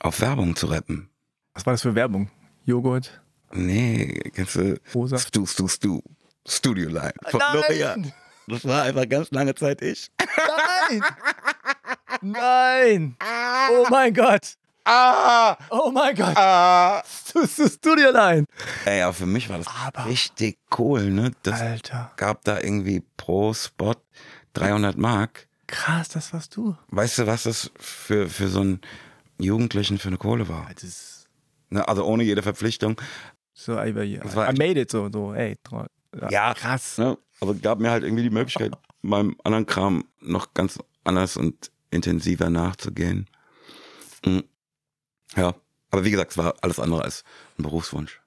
auf 0.00 0.20
Werbung 0.20 0.56
zu 0.56 0.66
rappen. 0.66 1.08
Was 1.54 1.66
war 1.66 1.72
das 1.72 1.82
für 1.82 1.94
Werbung? 1.94 2.30
Joghurt? 2.64 3.20
Nee, 3.52 4.20
kennst 4.34 4.56
du? 4.56 4.80
Rosa? 4.94 5.18
Stu, 5.18 5.46
Stu, 5.46 5.68
Stu. 5.68 6.00
Studio 6.46 6.88
Line. 6.88 7.12
Von 7.30 7.40
Nein! 7.40 8.12
Das 8.46 8.64
war 8.64 8.84
einfach 8.84 9.08
ganz 9.08 9.30
lange 9.30 9.54
Zeit 9.54 9.82
ich. 9.82 10.10
Nein! 10.88 11.04
Nein! 12.22 13.16
Oh 13.70 13.86
mein 13.90 14.14
Gott! 14.14 14.54
Ah! 14.84 15.56
Oh 15.70 15.90
mein 15.90 16.14
Gott! 16.14 16.34
Ah! 16.36 17.02
Studio 17.04 18.10
Line! 18.10 18.46
Ey, 18.86 19.02
aber 19.02 19.12
für 19.12 19.26
mich 19.26 19.50
war 19.50 19.58
das 19.58 19.66
aber 19.66 20.06
richtig 20.06 20.58
cool, 20.78 21.10
ne? 21.10 21.32
Das 21.42 21.60
Alter. 21.60 22.12
gab 22.16 22.44
da 22.44 22.58
irgendwie 22.58 23.02
pro 23.18 23.52
Spot 23.52 23.96
300 24.54 24.96
Mark. 24.96 25.47
Krass, 25.68 26.08
das 26.08 26.32
warst 26.32 26.56
du. 26.56 26.76
Weißt 26.88 27.18
du, 27.18 27.26
was 27.26 27.44
das 27.44 27.70
für, 27.78 28.28
für 28.28 28.48
so 28.48 28.60
einen 28.60 28.80
Jugendlichen 29.38 29.98
für 29.98 30.08
eine 30.08 30.16
Kohle 30.16 30.48
war? 30.48 30.68
Ne, 31.70 31.86
also 31.86 32.04
ohne 32.04 32.24
jede 32.24 32.42
Verpflichtung. 32.42 33.00
So, 33.52 33.74
I, 33.74 33.90
I, 33.90 34.14
I 34.16 34.52
made 34.58 34.80
it 34.80 34.90
so, 34.90 35.08
so, 35.12 35.34
ey. 35.34 35.56
Ja, 36.20 36.30
ja 36.30 36.54
krass. 36.54 36.96
Ne? 36.98 37.18
Aber 37.40 37.54
gab 37.54 37.80
mir 37.80 37.90
halt 37.90 38.02
irgendwie 38.02 38.22
die 38.22 38.30
Möglichkeit, 38.30 38.72
meinem 39.02 39.36
anderen 39.44 39.66
Kram 39.66 40.04
noch 40.20 40.54
ganz 40.54 40.78
anders 41.04 41.36
und 41.36 41.70
intensiver 41.90 42.50
nachzugehen. 42.50 43.26
Mhm. 44.24 44.44
Ja, 45.36 45.54
Aber 45.90 46.04
wie 46.04 46.10
gesagt, 46.10 46.32
es 46.32 46.38
war 46.38 46.54
alles 46.62 46.80
andere 46.80 47.02
als 47.02 47.24
ein 47.58 47.62
Berufswunsch. 47.62 48.20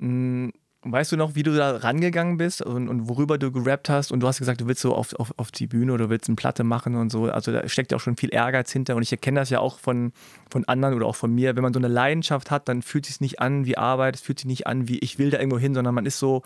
Hm, 0.00 0.52
Weißt 0.84 1.12
du 1.12 1.16
noch, 1.16 1.36
wie 1.36 1.44
du 1.44 1.54
da 1.54 1.76
rangegangen 1.76 2.38
bist 2.38 2.60
und, 2.60 2.88
und, 2.88 3.08
worüber 3.08 3.38
du 3.38 3.52
gerappt 3.52 3.88
hast? 3.88 4.10
Und 4.10 4.18
du 4.18 4.26
hast 4.26 4.40
gesagt, 4.40 4.60
du 4.60 4.66
willst 4.66 4.82
so 4.82 4.94
auf, 4.96 5.14
auf, 5.14 5.32
auf 5.36 5.52
die 5.52 5.68
Bühne 5.68 5.92
oder 5.92 6.10
willst 6.10 6.28
eine 6.28 6.34
Platte 6.34 6.64
machen 6.64 6.96
und 6.96 7.10
so. 7.10 7.24
Also 7.26 7.52
da 7.52 7.68
steckt 7.68 7.92
ja 7.92 7.96
auch 7.96 8.00
schon 8.00 8.16
viel 8.16 8.34
Ehrgeiz 8.34 8.72
hinter. 8.72 8.96
Und 8.96 9.02
ich 9.02 9.12
erkenne 9.12 9.38
das 9.38 9.50
ja 9.50 9.60
auch 9.60 9.78
von, 9.78 10.12
von 10.50 10.64
anderen 10.64 10.94
oder 10.94 11.06
auch 11.06 11.14
von 11.14 11.32
mir. 11.32 11.54
Wenn 11.54 11.62
man 11.62 11.72
so 11.72 11.78
eine 11.78 11.86
Leidenschaft 11.86 12.50
hat, 12.50 12.68
dann 12.68 12.82
fühlt 12.82 13.04
es 13.04 13.14
sich 13.14 13.20
nicht 13.20 13.38
an 13.38 13.64
wie 13.64 13.78
Arbeit, 13.78 14.16
es 14.16 14.22
fühlt 14.22 14.40
sich 14.40 14.46
nicht 14.46 14.66
an 14.66 14.88
wie 14.88 14.98
ich 14.98 15.18
will 15.18 15.30
da 15.30 15.38
irgendwo 15.38 15.58
hin, 15.58 15.72
sondern 15.72 15.94
man 15.94 16.04
ist 16.04 16.18
so 16.18 16.42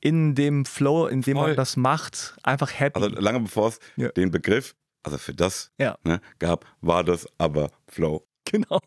in 0.00 0.34
dem 0.34 0.66
Flow, 0.66 1.06
in 1.06 1.22
dem 1.22 1.36
Voll. 1.36 1.48
man 1.48 1.56
das 1.56 1.76
macht, 1.76 2.36
einfach 2.42 2.78
happy. 2.78 3.00
Also 3.00 3.08
lange 3.08 3.40
bevor 3.40 3.68
es 3.68 3.80
ja. 3.96 4.10
den 4.10 4.30
Begriff, 4.30 4.74
also 5.02 5.18
für 5.18 5.34
das 5.34 5.72
ja. 5.78 5.96
ne, 6.04 6.20
gab, 6.38 6.66
war 6.80 7.04
das 7.04 7.26
aber 7.38 7.70
Flow. 7.88 8.26
Genau. 8.52 8.80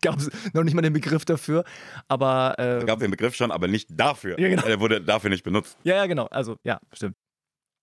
Gab 0.00 0.18
es 0.18 0.30
noch 0.52 0.62
nicht 0.62 0.74
mal 0.74 0.82
den 0.82 0.92
Begriff 0.92 1.24
dafür, 1.24 1.64
aber. 2.08 2.54
Äh, 2.58 2.84
gab 2.84 3.00
den 3.00 3.10
Begriff 3.10 3.34
schon, 3.34 3.50
aber 3.50 3.68
nicht 3.68 3.88
dafür. 3.90 4.38
Ja, 4.38 4.48
genau. 4.48 4.62
Er 4.62 4.80
wurde 4.80 5.00
dafür 5.00 5.28
nicht 5.28 5.42
benutzt. 5.42 5.76
Ja, 5.82 5.96
ja, 5.96 6.06
genau. 6.06 6.26
Also, 6.26 6.56
ja, 6.62 6.78
stimmt. 6.92 7.16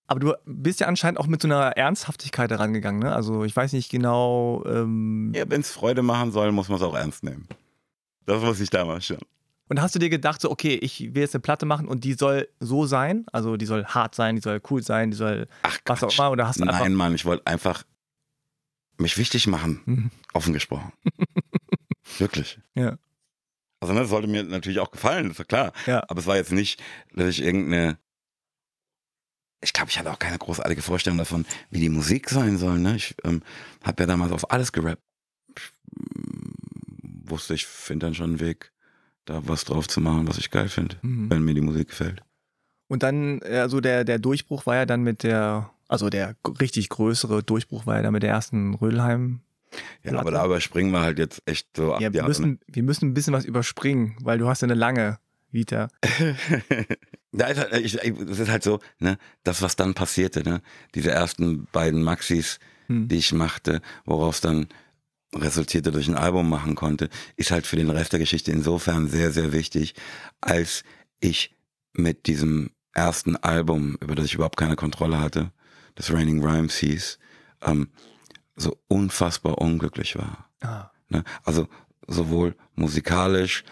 Aber 0.06 0.20
du 0.20 0.34
bist 0.46 0.80
ja 0.80 0.86
anscheinend 0.86 1.20
auch 1.20 1.26
mit 1.26 1.42
so 1.42 1.48
einer 1.48 1.76
Ernsthaftigkeit 1.76 2.50
herangegangen, 2.50 3.00
ne? 3.00 3.14
Also, 3.14 3.44
ich 3.44 3.54
weiß 3.54 3.74
nicht 3.74 3.90
genau. 3.90 4.64
Ähm 4.66 5.32
ja, 5.34 5.44
wenn 5.48 5.60
es 5.60 5.70
Freude 5.70 6.02
machen 6.02 6.32
soll, 6.32 6.50
muss 6.52 6.68
man 6.68 6.78
es 6.78 6.82
auch 6.82 6.96
ernst 6.96 7.22
nehmen. 7.22 7.46
Das 8.24 8.40
wusste 8.40 8.64
ich 8.64 8.70
damals 8.70 9.04
schon. 9.04 9.18
Und 9.68 9.82
hast 9.82 9.94
du 9.94 9.98
dir 9.98 10.08
gedacht, 10.08 10.40
so, 10.40 10.50
okay, 10.50 10.74
ich 10.80 11.14
will 11.14 11.22
jetzt 11.22 11.34
eine 11.34 11.42
Platte 11.42 11.66
machen 11.66 11.86
und 11.86 12.04
die 12.04 12.14
soll 12.14 12.48
so 12.58 12.86
sein? 12.86 13.26
Also, 13.32 13.58
die 13.58 13.66
soll 13.66 13.84
hart 13.84 14.14
sein, 14.14 14.36
die 14.36 14.40
soll 14.40 14.62
cool 14.70 14.82
sein, 14.82 15.10
die 15.10 15.16
soll 15.16 15.46
Ach, 15.62 15.78
was 15.84 16.02
auch 16.02 16.14
immer? 16.14 16.30
Oder 16.30 16.48
hast 16.48 16.58
du 16.58 16.64
Nein, 16.64 16.94
Mann, 16.94 17.14
ich 17.14 17.26
wollte 17.26 17.46
einfach 17.46 17.84
mich 19.00 19.18
wichtig 19.18 19.46
machen, 19.46 19.80
mhm. 19.86 20.10
offen 20.32 20.52
gesprochen. 20.52 20.92
Wirklich. 22.18 22.58
Ja. 22.74 22.98
Also 23.80 23.94
ne, 23.94 24.00
das 24.00 24.10
sollte 24.10 24.28
mir 24.28 24.42
natürlich 24.42 24.80
auch 24.80 24.90
gefallen, 24.90 25.30
ist 25.30 25.38
ja 25.38 25.44
klar. 25.44 25.72
Ja. 25.86 26.04
Aber 26.08 26.20
es 26.20 26.26
war 26.26 26.36
jetzt 26.36 26.52
nicht, 26.52 26.82
dass 27.12 27.28
ich 27.28 27.42
irgendeine. 27.42 27.98
Ich 29.60 29.72
glaube, 29.72 29.90
ich 29.90 29.98
hatte 29.98 30.12
auch 30.12 30.18
keine 30.18 30.38
großartige 30.38 30.82
Vorstellung 30.82 31.18
davon, 31.18 31.44
wie 31.70 31.80
die 31.80 31.88
Musik 31.88 32.30
sein 32.30 32.58
soll. 32.58 32.78
Ne? 32.78 32.94
Ich 32.96 33.16
ähm, 33.24 33.42
habe 33.82 34.02
ja 34.02 34.06
damals 34.06 34.32
auf 34.32 34.52
alles 34.52 34.72
gerappt. 34.72 35.02
Ich, 35.56 35.72
mm, 35.96 37.30
wusste, 37.30 37.54
ich 37.54 37.66
finde 37.66 38.06
dann 38.06 38.14
schon 38.14 38.30
einen 38.30 38.40
Weg, 38.40 38.72
da 39.24 39.46
was 39.48 39.64
drauf 39.64 39.88
zu 39.88 40.00
machen, 40.00 40.28
was 40.28 40.38
ich 40.38 40.50
geil 40.50 40.68
finde, 40.68 40.96
mhm. 41.02 41.28
wenn 41.28 41.42
mir 41.42 41.54
die 41.54 41.60
Musik 41.60 41.88
gefällt. 41.88 42.22
Und 42.86 43.02
dann, 43.02 43.42
also 43.42 43.80
der, 43.80 44.04
der 44.04 44.18
Durchbruch 44.18 44.64
war 44.64 44.76
ja 44.76 44.86
dann 44.86 45.02
mit 45.02 45.22
der 45.24 45.70
also 45.88 46.10
der 46.10 46.36
richtig 46.60 46.90
größere 46.90 47.42
Durchbruch 47.42 47.86
war 47.86 47.96
ja 47.96 48.02
dann 48.02 48.12
mit 48.12 48.22
der 48.22 48.30
ersten 48.30 48.74
Rödelheim. 48.74 49.40
Ja, 50.02 50.18
aber 50.18 50.30
da 50.30 50.44
überspringen 50.44 50.92
wir 50.92 51.00
halt 51.00 51.18
jetzt 51.18 51.42
echt 51.46 51.68
so 51.76 51.94
ab. 51.94 52.00
Ja, 52.00 52.12
wir, 52.12 52.22
müssen, 52.22 52.60
wir 52.66 52.82
müssen 52.82 53.10
ein 53.10 53.14
bisschen 53.14 53.34
was 53.34 53.44
überspringen, 53.44 54.16
weil 54.22 54.38
du 54.38 54.48
hast 54.48 54.62
ja 54.62 54.66
eine 54.66 54.74
lange 54.74 55.18
Vita. 55.50 55.88
da 57.32 57.46
ist 57.46 57.58
halt, 57.58 57.74
ich, 57.74 57.92
das 57.96 58.38
ist 58.38 58.48
halt 58.48 58.62
so, 58.62 58.80
ne, 58.98 59.18
das, 59.44 59.62
was 59.62 59.76
dann 59.76 59.94
passierte, 59.94 60.42
ne, 60.42 60.62
diese 60.94 61.10
ersten 61.10 61.66
beiden 61.72 62.02
Maxis, 62.02 62.58
hm. 62.86 63.08
die 63.08 63.16
ich 63.16 63.32
machte, 63.32 63.80
woraus 64.04 64.40
dann 64.40 64.68
resultierte, 65.34 65.92
durch 65.92 66.08
ein 66.08 66.16
Album 66.16 66.48
machen 66.48 66.74
konnte, 66.74 67.10
ist 67.36 67.50
halt 67.50 67.66
für 67.66 67.76
den 67.76 67.90
Rest 67.90 68.12
der 68.12 68.20
Geschichte 68.20 68.50
insofern 68.50 69.08
sehr, 69.08 69.30
sehr 69.30 69.52
wichtig, 69.52 69.94
als 70.40 70.84
ich 71.20 71.54
mit 71.92 72.26
diesem 72.26 72.70
ersten 72.94 73.36
Album, 73.36 73.96
über 74.00 74.14
das 74.14 74.26
ich 74.26 74.34
überhaupt 74.34 74.56
keine 74.56 74.76
Kontrolle 74.76 75.20
hatte, 75.20 75.52
das 75.98 76.12
Raining 76.12 76.40
Rhymes 76.44 76.76
hieß, 76.76 77.18
ähm, 77.62 77.88
so 78.54 78.78
unfassbar 78.86 79.58
unglücklich 79.58 80.16
war. 80.16 80.48
Ah. 80.60 80.90
Ne? 81.08 81.24
Also 81.42 81.68
sowohl 82.06 82.54
musikalisch 82.76 83.64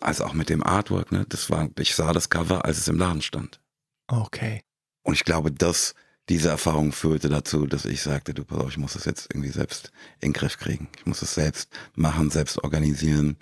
als 0.00 0.20
auch 0.20 0.32
mit 0.32 0.48
dem 0.48 0.64
Artwork. 0.64 1.12
Ne? 1.12 1.24
Das 1.28 1.50
war, 1.50 1.68
ich 1.78 1.94
sah 1.94 2.12
das 2.12 2.30
Cover, 2.30 2.64
als 2.64 2.78
es 2.78 2.88
im 2.88 2.98
Laden 2.98 3.22
stand. 3.22 3.60
Okay. 4.08 4.60
Und 5.04 5.14
ich 5.14 5.24
glaube, 5.24 5.52
dass 5.52 5.94
diese 6.28 6.48
Erfahrung 6.48 6.90
führte 6.90 7.28
dazu, 7.28 7.64
dass 7.64 7.84
ich 7.84 8.02
sagte, 8.02 8.34
du 8.34 8.44
pass 8.44 8.58
auf, 8.58 8.70
ich 8.70 8.78
muss 8.78 8.94
das 8.94 9.04
jetzt 9.04 9.28
irgendwie 9.32 9.52
selbst 9.52 9.92
in 10.20 10.30
den 10.30 10.32
Griff 10.32 10.58
kriegen. 10.58 10.88
Ich 10.96 11.06
muss 11.06 11.22
es 11.22 11.34
selbst 11.34 11.70
machen, 11.94 12.30
selbst 12.30 12.62
organisieren, 12.64 13.36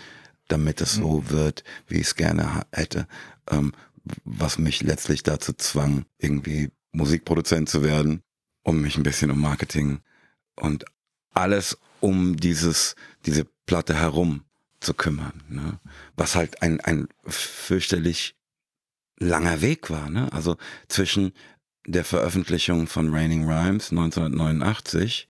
damit 0.49 0.82
es 0.82 0.99
mhm. 0.99 1.03
so 1.03 1.30
wird, 1.30 1.64
wie 1.87 1.97
ich 1.97 2.09
es 2.09 2.16
gerne 2.16 2.66
hätte. 2.70 3.09
Ähm, 3.51 3.72
was 4.24 4.59
mich 4.59 4.82
letztlich 4.82 5.22
dazu 5.22 5.55
zwang, 5.55 6.05
irgendwie 6.18 6.70
Musikproduzent 6.93 7.70
zu 7.70 7.82
werden 7.82 8.22
um 8.67 8.81
mich 8.81 8.97
ein 8.97 9.05
bisschen 9.05 9.31
um 9.31 9.41
Marketing 9.41 10.01
und 10.57 10.85
alles 11.33 11.79
um 12.01 12.37
dieses, 12.37 12.97
diese 13.25 13.47
Platte 13.64 13.95
herum 13.95 14.43
zu 14.81 14.93
kümmern. 14.93 15.45
Ne? 15.49 15.79
Was 16.17 16.35
halt 16.35 16.62
ein, 16.62 16.81
ein 16.81 17.09
fürchterlich 17.27 18.35
langer 19.19 19.61
Weg 19.61 19.89
war. 19.89 20.11
Ne? 20.11 20.33
Also 20.33 20.57
zwischen 20.89 21.33
der 21.87 22.05
Veröffentlichung 22.05 22.89
von 22.89 23.14
Raining 23.14 23.45
Rhymes 23.49 23.93
1989 23.93 25.29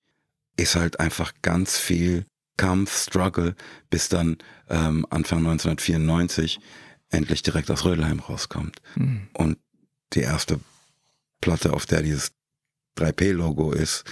ist 0.56 0.74
halt 0.74 0.98
einfach 0.98 1.34
ganz 1.42 1.78
viel 1.78 2.24
Kampf, 2.56 2.96
Struggle, 2.96 3.54
bis 3.90 4.08
dann 4.08 4.38
ähm, 4.70 5.06
Anfang 5.10 5.40
1994 5.40 6.58
endlich 7.10 7.42
direkt 7.42 7.70
aus 7.70 7.84
Rödelheim 7.84 8.20
rauskommt. 8.20 8.80
Mhm. 8.94 9.28
Und 9.34 9.58
die 10.14 10.20
erste 10.20 10.58
Platte, 11.42 11.74
auf 11.74 11.84
der 11.84 12.00
dieses 12.00 12.32
3P-Logo 12.96 13.72
ist, 13.72 14.04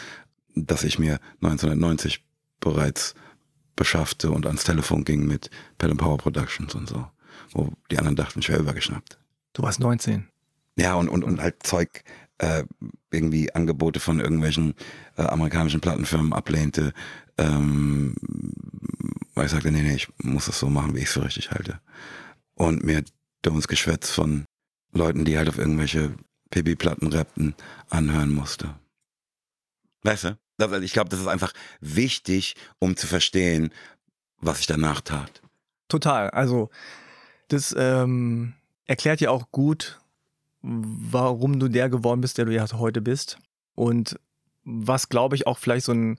das 0.55 0.85
ich 0.85 0.99
mir 0.99 1.19
1990 1.43 2.25
bereits 2.61 3.15
beschaffte 3.77 4.31
und 4.31 4.47
ans 4.47 4.65
Telefon 4.65 5.05
ging 5.05 5.27
mit 5.27 5.51
Pell 5.79 5.95
Power 5.95 6.19
Productions 6.19 6.75
und 6.75 6.89
so, 6.89 7.07
wo 7.53 7.73
die 7.91 7.99
anderen 7.99 8.17
dachten, 8.17 8.41
ich 8.41 8.49
wäre 8.49 8.61
übergeschnappt. 8.61 9.19
Du 9.53 9.63
warst 9.63 9.81
19. 9.81 10.29
Ja, 10.77 10.95
und, 10.95 11.09
und, 11.09 11.25
und 11.25 11.41
halt 11.41 11.63
Zeug, 11.63 12.05
äh, 12.39 12.65
irgendwie 13.11 13.55
Angebote 13.55 14.01
von 14.01 14.21
irgendwelchen 14.21 14.75
äh, 15.17 15.23
amerikanischen 15.23 15.81
Plattenfirmen 15.81 16.33
ablehnte, 16.33 16.93
ähm, 17.39 18.15
weil 19.35 19.47
ich 19.47 19.53
sagte, 19.53 19.71
nee, 19.71 19.83
nee, 19.83 19.95
ich 19.95 20.09
muss 20.23 20.47
das 20.47 20.59
so 20.59 20.69
machen, 20.69 20.95
wie 20.95 21.01
ich 21.01 21.07
es 21.07 21.13
für 21.13 21.25
richtig 21.25 21.51
halte. 21.51 21.81
Und 22.55 22.85
mir 22.85 23.05
dummes 23.43 23.69
Geschwätz 23.69 24.11
von 24.11 24.45
Leuten, 24.93 25.25
die 25.25 25.37
halt 25.37 25.49
auf 25.49 25.59
irgendwelche 25.59 26.15
Pipi-Platten 26.55 27.13
rappten, 27.13 27.55
anhören 27.91 28.33
musste. 28.33 28.77
Weißt 30.03 30.25
du? 30.25 30.39
Also 30.59 30.77
ich 30.77 30.93
glaube, 30.93 31.11
das 31.11 31.19
ist 31.19 31.27
einfach 31.27 31.53
wichtig, 31.81 32.55
um 32.79 32.97
zu 32.97 33.09
verstehen, 33.09 33.71
was 34.41 34.61
ich 34.61 34.67
danach 34.67 35.01
tat. 35.01 35.43
Total. 35.89 36.31
Also, 36.31 36.71
das 37.49 37.75
ähm, 37.77 38.55
erklärt 38.87 39.21
ja 39.21 39.31
auch 39.31 39.51
gut, 39.51 40.01
warum 40.63 41.59
du 41.59 41.69
der 41.69 41.89
geworden 41.89 42.21
bist, 42.21 42.39
der 42.39 42.45
du 42.45 42.55
ja 42.55 42.65
heute 42.73 43.01
bist. 43.01 43.39
Und 43.75 44.17
was, 44.65 45.09
glaube 45.09 45.35
ich, 45.35 45.49
auch 45.49 45.59
vielleicht 45.59 45.87
so 45.87 45.93
ein, 45.93 46.19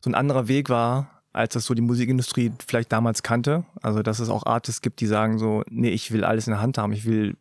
so 0.00 0.10
ein 0.10 0.16
anderer 0.16 0.48
Weg 0.48 0.68
war, 0.68 1.22
als 1.32 1.54
das 1.54 1.64
so 1.64 1.74
die 1.74 1.82
Musikindustrie 1.82 2.52
vielleicht 2.66 2.90
damals 2.90 3.22
kannte. 3.22 3.64
Also, 3.82 4.02
dass 4.02 4.18
es 4.18 4.30
auch 4.30 4.46
Artists 4.46 4.80
gibt, 4.80 5.00
die 5.00 5.06
sagen 5.06 5.38
so, 5.38 5.62
nee, 5.70 5.90
ich 5.90 6.10
will 6.10 6.24
alles 6.24 6.48
in 6.48 6.52
der 6.52 6.60
Hand 6.60 6.76
haben, 6.76 6.92
ich 6.92 7.04
will 7.04 7.36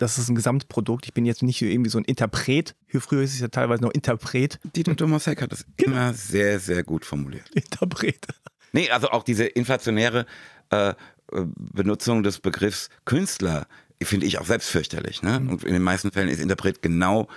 das 0.00 0.16
ist 0.16 0.30
ein 0.30 0.34
Gesamtprodukt. 0.34 1.04
Ich 1.04 1.12
bin 1.12 1.26
jetzt 1.26 1.42
nicht 1.42 1.60
irgendwie 1.60 1.90
so 1.90 1.98
ein 1.98 2.04
Interpret. 2.04 2.74
Früher 2.88 3.22
ist 3.22 3.34
es 3.34 3.40
ja 3.40 3.48
teilweise 3.48 3.82
noch 3.82 3.90
Interpret. 3.90 4.58
Dieter 4.74 4.96
Thomas 4.96 5.26
Heck 5.26 5.42
hat 5.42 5.52
das 5.52 5.66
genau. 5.76 5.92
immer 5.92 6.14
sehr, 6.14 6.58
sehr 6.58 6.82
gut 6.82 7.04
formuliert. 7.04 7.50
Interpret. 7.50 8.26
Nee, 8.72 8.88
also 8.90 9.10
auch 9.10 9.22
diese 9.22 9.44
inflationäre 9.44 10.24
äh, 10.70 10.94
Benutzung 11.30 12.22
des 12.22 12.38
Begriffs 12.38 12.88
Künstler 13.04 13.66
finde 14.02 14.24
ich 14.24 14.38
auch 14.38 14.46
selbst 14.46 14.70
fürchterlich. 14.70 15.22
Ne? 15.22 15.38
Mhm. 15.38 15.48
Und 15.50 15.64
in 15.64 15.74
den 15.74 15.82
meisten 15.82 16.10
Fällen 16.12 16.30
ist 16.30 16.40
Interpret 16.40 16.80
genau 16.80 17.28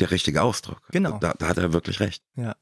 der 0.00 0.10
richtige 0.10 0.42
Ausdruck. 0.42 0.80
Genau. 0.90 1.18
Da, 1.18 1.34
da 1.38 1.46
hat 1.46 1.58
er 1.58 1.72
wirklich 1.72 2.00
recht. 2.00 2.24
Ja. 2.34 2.56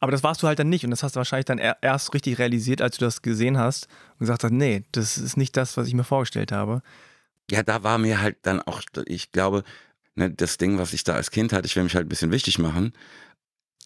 Aber 0.00 0.10
das 0.10 0.24
warst 0.24 0.42
du 0.42 0.48
halt 0.48 0.58
dann 0.58 0.68
nicht 0.68 0.84
und 0.84 0.90
das 0.90 1.04
hast 1.04 1.14
du 1.14 1.18
wahrscheinlich 1.18 1.44
dann 1.44 1.58
erst 1.58 2.12
richtig 2.12 2.38
realisiert, 2.38 2.82
als 2.82 2.96
du 2.96 3.04
das 3.04 3.22
gesehen 3.22 3.56
hast 3.56 3.86
und 4.14 4.20
gesagt 4.20 4.42
hast, 4.42 4.52
nee, 4.52 4.82
das 4.90 5.16
ist 5.16 5.36
nicht 5.36 5.56
das, 5.56 5.76
was 5.76 5.86
ich 5.86 5.94
mir 5.94 6.04
vorgestellt 6.04 6.50
habe. 6.50 6.82
Ja, 7.50 7.62
da 7.62 7.82
war 7.82 7.98
mir 7.98 8.20
halt 8.20 8.38
dann 8.42 8.60
auch, 8.62 8.82
ich 9.06 9.32
glaube, 9.32 9.64
ne, 10.14 10.30
das 10.30 10.58
Ding, 10.58 10.78
was 10.78 10.92
ich 10.92 11.04
da 11.04 11.14
als 11.14 11.30
Kind 11.30 11.52
hatte, 11.52 11.66
ich 11.66 11.76
will 11.76 11.82
mich 11.82 11.94
halt 11.94 12.06
ein 12.06 12.08
bisschen 12.08 12.32
wichtig 12.32 12.58
machen. 12.58 12.92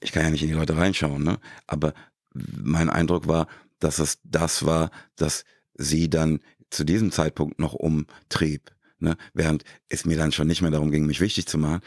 Ich 0.01 0.13
kann 0.13 0.25
ja 0.25 0.31
nicht 0.31 0.43
in 0.43 0.49
die 0.49 0.55
Leute 0.55 0.77
reinschauen, 0.77 1.23
ne? 1.23 1.39
Aber 1.67 1.95
mein 2.35 2.91
Eindruck 2.91 3.29
war, 3.29 3.47
dass 3.79 3.99
es 3.99 4.19
das 4.25 4.67
war, 4.67 4.91
dass 5.17 5.45
sie 5.75 6.11
dann 6.11 6.41
zu 6.71 6.85
diesem 6.85 7.13
Zeitpunkt 7.13 7.59
noch 7.59 7.75
umtrieb. 7.75 8.73
Ne? 8.99 9.17
Während 9.33 9.65
es 9.89 10.05
mir 10.05 10.17
dann 10.17 10.33
schon 10.33 10.49
nicht 10.49 10.63
mehr 10.63 10.71
darum 10.71 10.91
ging, 10.91 11.07
mich 11.07 11.21
wichtig 11.21 11.47
zu 11.47 11.59
machen, 11.59 11.81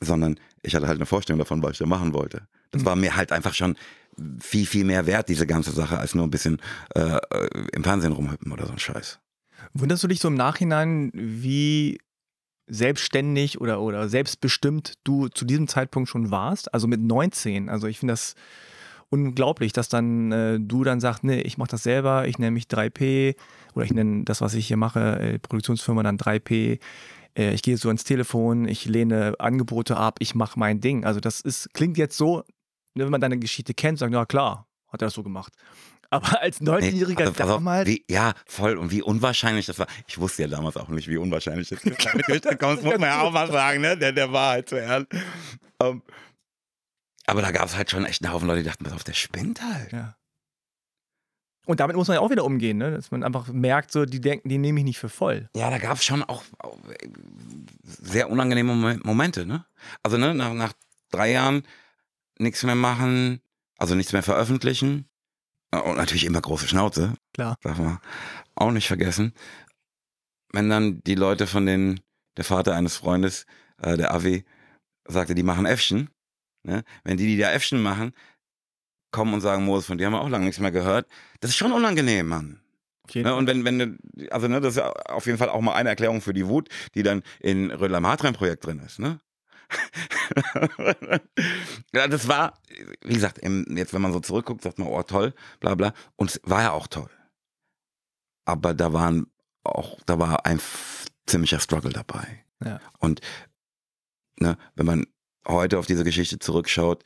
sondern 0.00 0.38
ich 0.62 0.74
hatte 0.74 0.86
halt 0.86 0.96
eine 0.96 1.06
Vorstellung 1.06 1.38
davon, 1.38 1.62
was 1.62 1.72
ich 1.72 1.78
da 1.78 1.86
machen 1.86 2.14
wollte. 2.14 2.46
Das 2.70 2.82
mhm. 2.82 2.86
war 2.86 2.96
mir 2.96 3.16
halt 3.16 3.32
einfach 3.32 3.54
schon 3.54 3.76
viel, 4.40 4.66
viel 4.66 4.84
mehr 4.84 5.06
wert, 5.06 5.28
diese 5.28 5.46
ganze 5.46 5.72
Sache, 5.72 5.98
als 5.98 6.14
nur 6.14 6.26
ein 6.26 6.30
bisschen 6.30 6.60
äh, 6.94 7.16
äh 7.16 7.66
im 7.72 7.84
Fernsehen 7.84 8.12
rumhüppen 8.12 8.52
oder 8.52 8.66
so 8.66 8.72
ein 8.72 8.78
Scheiß. 8.78 9.18
Wunderst 9.72 10.02
du 10.02 10.08
dich 10.08 10.20
so 10.20 10.28
im 10.28 10.34
Nachhinein, 10.34 11.10
wie 11.14 11.98
selbstständig 12.66 13.60
oder, 13.60 13.80
oder 13.80 14.08
selbstbestimmt 14.08 14.94
du 15.04 15.28
zu 15.28 15.44
diesem 15.44 15.68
Zeitpunkt 15.68 16.08
schon 16.08 16.30
warst? 16.30 16.72
Also 16.74 16.86
mit 16.86 17.00
19. 17.00 17.68
Also 17.68 17.86
ich 17.86 17.98
finde 17.98 18.12
das 18.12 18.34
unglaublich, 19.10 19.72
dass 19.72 19.88
dann 19.88 20.32
äh, 20.32 20.60
du 20.60 20.84
dann 20.84 21.00
sagst, 21.00 21.24
nee, 21.24 21.40
ich 21.40 21.58
mache 21.58 21.70
das 21.70 21.82
selber, 21.82 22.26
ich 22.28 22.38
nenne 22.38 22.52
mich 22.52 22.64
3P 22.64 23.36
oder 23.74 23.84
ich 23.84 23.92
nenne 23.92 24.24
das, 24.24 24.40
was 24.40 24.54
ich 24.54 24.68
hier 24.68 24.76
mache, 24.76 25.18
äh, 25.18 25.38
Produktionsfirma 25.38 26.02
dann 26.02 26.16
3P. 26.16 26.78
Äh, 27.36 27.54
ich 27.54 27.62
gehe 27.62 27.76
so 27.76 27.90
ins 27.90 28.04
Telefon, 28.04 28.68
ich 28.68 28.84
lehne 28.86 29.34
Angebote 29.38 29.96
ab, 29.96 30.16
ich 30.20 30.34
mache 30.34 30.58
mein 30.58 30.80
Ding. 30.80 31.04
Also 31.04 31.20
das 31.20 31.40
ist, 31.40 31.74
klingt 31.74 31.98
jetzt 31.98 32.16
so, 32.16 32.44
ne, 32.94 33.04
wenn 33.04 33.10
man 33.10 33.20
deine 33.20 33.38
Geschichte 33.38 33.74
kennt, 33.74 33.98
sagt, 33.98 34.12
ja 34.12 34.24
klar, 34.26 34.68
hat 34.88 35.02
er 35.02 35.06
das 35.06 35.14
so 35.14 35.22
gemacht. 35.22 35.54
Aber 36.10 36.40
als 36.42 36.60
19-Jähriger 36.60 37.20
Nee, 37.20 37.26
also, 37.26 37.44
damals. 37.44 37.88
wie, 37.88 38.04
ja, 38.10 38.34
voll. 38.46 38.76
Und 38.76 38.90
wie 38.90 39.00
unwahrscheinlich 39.02 39.66
das 39.66 39.78
war. 39.78 39.86
Ich 40.08 40.18
wusste 40.18 40.42
ja 40.42 40.48
damals 40.48 40.76
auch 40.76 40.88
nicht, 40.88 41.06
wie 41.08 41.16
unwahrscheinlich 41.16 41.68
das 41.68 41.84
ist. 41.84 42.04
Damit 42.04 42.26
durchzukommen, 42.28 42.76
das 42.76 42.84
muss 42.84 42.98
man 42.98 43.08
ja 43.08 43.22
auch 43.22 43.30
mal 43.32 43.50
sagen, 43.50 43.80
ne? 43.80 43.96
Der, 43.96 44.12
der 44.12 44.32
war 44.32 44.50
halt 44.50 44.68
zu 44.68 44.76
ernst. 44.76 45.08
Ähm, 45.80 46.02
aber 47.26 47.42
da 47.42 47.52
gab 47.52 47.66
es 47.66 47.76
halt 47.76 47.90
schon 47.90 48.04
echt 48.04 48.24
einen 48.24 48.32
Haufen 48.32 48.48
Leute, 48.48 48.62
die 48.64 48.68
dachten, 48.68 48.82
pass 48.84 48.92
auf, 48.92 49.04
der 49.04 49.12
spinnt 49.12 49.62
halt. 49.62 49.92
Ja. 49.92 50.16
Und 51.66 51.78
damit 51.78 51.94
muss 51.94 52.08
man 52.08 52.16
ja 52.16 52.20
auch 52.20 52.30
wieder 52.30 52.44
umgehen, 52.44 52.78
ne? 52.78 52.90
dass 52.90 53.12
man 53.12 53.22
einfach 53.22 53.46
merkt, 53.48 53.92
so, 53.92 54.04
die 54.04 54.20
denken, 54.20 54.48
die 54.48 54.58
nehme 54.58 54.80
ich 54.80 54.84
nicht 54.84 54.98
für 54.98 55.08
voll. 55.10 55.48
Ja, 55.54 55.70
da 55.70 55.78
gab 55.78 55.98
es 55.98 56.04
schon 56.04 56.24
auch, 56.24 56.42
auch 56.58 56.76
sehr 57.84 58.30
unangenehme 58.30 58.72
Momen- 58.74 59.00
Momente, 59.04 59.46
ne? 59.46 59.64
Also, 60.02 60.16
ne, 60.16 60.34
nach, 60.34 60.52
nach 60.54 60.72
drei 61.10 61.30
Jahren 61.30 61.62
nichts 62.38 62.64
mehr 62.64 62.74
machen, 62.74 63.40
also 63.78 63.94
nichts 63.94 64.12
mehr 64.12 64.22
veröffentlichen. 64.24 65.06
Und 65.72 65.96
natürlich 65.96 66.24
immer 66.24 66.40
große 66.40 66.66
Schnauze. 66.66 67.14
Klar. 67.32 67.56
Darf 67.62 67.78
man 67.78 68.00
auch 68.56 68.72
nicht 68.72 68.88
vergessen. 68.88 69.32
Wenn 70.52 70.68
dann 70.68 71.00
die 71.04 71.14
Leute 71.14 71.46
von 71.46 71.64
den, 71.64 72.00
der 72.36 72.44
Vater 72.44 72.74
eines 72.74 72.96
Freundes, 72.96 73.46
äh, 73.80 73.96
der 73.96 74.12
Avi, 74.12 74.44
sagte, 75.06 75.34
die 75.34 75.44
machen 75.44 75.66
Äffchen, 75.66 76.10
ne? 76.64 76.82
Wenn 77.04 77.16
die, 77.16 77.26
die 77.26 77.38
da 77.38 77.50
Äffchen 77.50 77.82
machen, 77.82 78.12
kommen 79.12 79.34
und 79.34 79.40
sagen, 79.40 79.64
Moses, 79.64 79.86
von 79.86 79.98
dir 79.98 80.06
haben 80.06 80.12
wir 80.12 80.20
auch 80.20 80.28
lange 80.28 80.44
nichts 80.44 80.60
mehr 80.60 80.72
gehört. 80.72 81.08
Das 81.40 81.50
ist 81.50 81.56
schon 81.56 81.72
unangenehm, 81.72 82.26
Mann. 82.26 82.60
Ne, 83.14 83.34
und 83.34 83.46
wenn, 83.48 83.64
wenn, 83.64 83.98
also 84.30 84.46
ne, 84.46 84.60
das 84.60 84.76
ist 84.76 84.82
auf 84.82 85.26
jeden 85.26 85.38
Fall 85.38 85.48
auch 85.48 85.60
mal 85.60 85.74
eine 85.74 85.88
Erklärung 85.88 86.20
für 86.20 86.32
die 86.32 86.46
Wut, 86.46 86.68
die 86.94 87.02
dann 87.02 87.22
in 87.40 87.70
Rödler 87.72 88.00
Hartrein 88.02 88.34
Projekt 88.34 88.66
drin 88.66 88.80
ist, 88.80 89.00
ne? 89.00 89.20
ja, 91.92 92.08
das 92.08 92.28
war, 92.28 92.54
wie 93.02 93.14
gesagt, 93.14 93.40
jetzt 93.42 93.94
wenn 93.94 94.02
man 94.02 94.12
so 94.12 94.20
zurückguckt, 94.20 94.62
sagt 94.62 94.78
man, 94.78 94.88
oh 94.88 95.02
toll, 95.02 95.34
bla 95.60 95.74
bla. 95.74 95.92
Und 96.16 96.30
es 96.30 96.40
war 96.44 96.62
ja 96.62 96.72
auch 96.72 96.86
toll. 96.86 97.10
Aber 98.44 98.74
da 98.74 98.92
waren 98.92 99.26
auch, 99.64 99.98
da 100.06 100.18
war 100.18 100.46
ein 100.46 100.60
ziemlicher 101.26 101.60
Struggle 101.60 101.92
dabei. 101.92 102.44
Ja. 102.64 102.80
Und 102.98 103.20
ne, 104.38 104.56
wenn 104.74 104.86
man 104.86 105.06
heute 105.46 105.78
auf 105.78 105.86
diese 105.86 106.04
Geschichte 106.04 106.38
zurückschaut, 106.38 107.04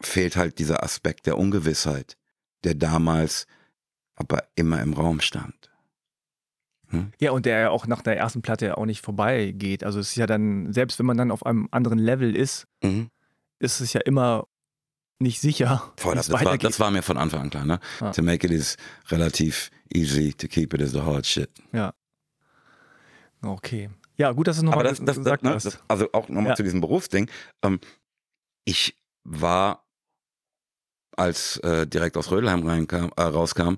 fehlt 0.00 0.36
halt 0.36 0.58
dieser 0.58 0.82
Aspekt 0.82 1.26
der 1.26 1.38
Ungewissheit, 1.38 2.16
der 2.64 2.74
damals 2.74 3.46
aber 4.14 4.44
immer 4.54 4.80
im 4.82 4.92
Raum 4.92 5.20
stand. 5.20 5.70
Ja, 7.20 7.32
und 7.32 7.46
der 7.46 7.58
ja 7.58 7.70
auch 7.70 7.86
nach 7.86 8.00
der 8.02 8.16
ersten 8.16 8.42
Platte 8.42 8.78
auch 8.78 8.86
nicht 8.86 9.00
vorbeigeht. 9.04 9.82
Also 9.84 9.98
es 9.98 10.10
ist 10.10 10.16
ja 10.16 10.26
dann, 10.26 10.72
selbst 10.72 10.98
wenn 10.98 11.06
man 11.06 11.16
dann 11.16 11.30
auf 11.30 11.44
einem 11.44 11.68
anderen 11.70 11.98
Level 11.98 12.34
ist, 12.36 12.66
Mhm. 12.82 13.10
ist 13.58 13.80
es 13.80 13.92
ja 13.92 14.00
immer 14.02 14.46
nicht 15.18 15.40
sicher, 15.40 15.92
Voll, 15.96 16.14
das, 16.14 16.30
war, 16.30 16.58
das 16.58 16.78
war 16.78 16.90
mir 16.90 17.02
von 17.02 17.16
Anfang 17.16 17.40
an 17.40 17.50
klar. 17.50 17.64
Ne? 17.64 17.80
Ah. 18.00 18.10
To 18.12 18.22
make 18.22 18.46
it 18.46 18.52
is 18.52 18.76
relativ 19.08 19.70
easy, 19.92 20.32
to 20.34 20.46
keep 20.46 20.74
it 20.74 20.80
is 20.80 20.92
the 20.92 21.00
hard 21.00 21.26
shit. 21.26 21.48
okay. 23.42 23.90
Ja, 24.18 24.32
gut, 24.32 24.46
dass 24.46 24.58
du 24.58 24.64
nochmal 24.64 24.84
das, 24.84 24.98
das, 25.04 25.16
gesagt 25.18 25.42
ne, 25.42 25.50
hast. 25.54 25.82
also 25.88 26.08
auch 26.12 26.28
nochmal 26.28 26.50
Ja. 26.50 26.54
zu 26.54 26.62
diesem 26.62 26.80
Berufsding. 26.80 27.28
Ähm, 27.62 27.80
ich 28.64 28.96
war, 29.24 29.84
als 31.16 31.58
äh, 31.58 31.86
direkt 31.86 32.16
aus 32.16 32.30
Rödelheim 32.30 32.66
reinkam, 32.66 33.10
äh, 33.16 33.22
rauskam, 33.22 33.74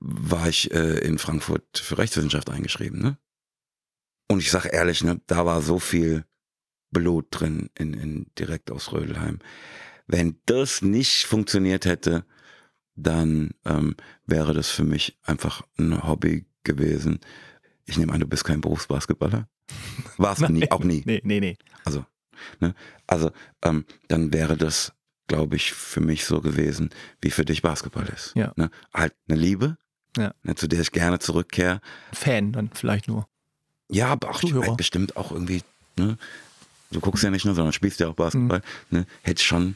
war 0.00 0.48
ich 0.48 0.72
äh, 0.72 0.98
in 0.98 1.18
Frankfurt 1.18 1.78
für 1.78 1.98
Rechtswissenschaft 1.98 2.50
eingeschrieben. 2.50 3.00
Ne? 3.00 3.18
Und 4.28 4.40
ich 4.40 4.50
sage 4.50 4.68
ehrlich, 4.68 5.02
ne, 5.04 5.20
da 5.26 5.46
war 5.46 5.62
so 5.62 5.78
viel 5.78 6.24
Blut 6.90 7.26
drin 7.30 7.70
in, 7.76 7.94
in 7.94 8.26
direkt 8.38 8.70
aus 8.70 8.92
Rödelheim. 8.92 9.40
Wenn 10.06 10.38
das 10.46 10.82
nicht 10.82 11.24
funktioniert 11.24 11.84
hätte, 11.84 12.24
dann 12.94 13.50
ähm, 13.64 13.96
wäre 14.26 14.54
das 14.54 14.70
für 14.70 14.84
mich 14.84 15.18
einfach 15.22 15.62
ein 15.78 16.06
Hobby 16.06 16.46
gewesen. 16.62 17.20
Ich 17.86 17.98
nehme 17.98 18.12
an, 18.12 18.20
du 18.20 18.26
bist 18.26 18.44
kein 18.44 18.60
Berufsbasketballer. 18.60 19.48
Warst 20.16 20.42
du 20.42 20.52
nie, 20.52 20.70
auch 20.70 20.84
nie. 20.84 21.02
Nee, 21.06 21.20
nee, 21.24 21.40
nee. 21.40 21.56
Also, 23.06 23.30
ähm, 23.62 23.84
dann 24.08 24.32
wäre 24.32 24.56
das, 24.56 24.92
glaube 25.26 25.56
ich, 25.56 25.72
für 25.72 26.00
mich 26.00 26.24
so 26.24 26.40
gewesen, 26.40 26.90
wie 27.20 27.30
für 27.30 27.44
dich 27.44 27.62
Basketball 27.62 28.06
ist. 28.08 28.32
Ja. 28.34 28.52
Ne? 28.56 28.70
Halt 28.92 29.14
eine 29.28 29.38
Liebe, 29.38 29.78
Ja. 30.16 30.32
ne, 30.42 30.54
zu 30.54 30.68
der 30.68 30.80
ich 30.80 30.92
gerne 30.92 31.18
zurückkehre. 31.18 31.80
Fan 32.12 32.52
dann 32.52 32.70
vielleicht 32.74 33.08
nur. 33.08 33.26
Ja, 33.90 34.08
aber 34.08 34.30
auch 34.30 34.40
Zuhörer. 34.40 34.68
halt 34.68 34.76
bestimmt 34.76 35.16
auch 35.16 35.32
irgendwie, 35.32 35.62
ne? 35.98 36.16
Du 36.90 37.00
guckst 37.00 37.24
ja 37.24 37.30
nicht 37.30 37.44
nur, 37.44 37.54
sondern 37.54 37.72
spielst 37.72 37.98
ja 38.00 38.08
auch 38.08 38.14
Basketball. 38.14 38.62
Mhm. 38.90 38.98
Ne? 38.98 39.06
Hätte 39.22 39.40
ich 39.40 39.46
schon 39.46 39.74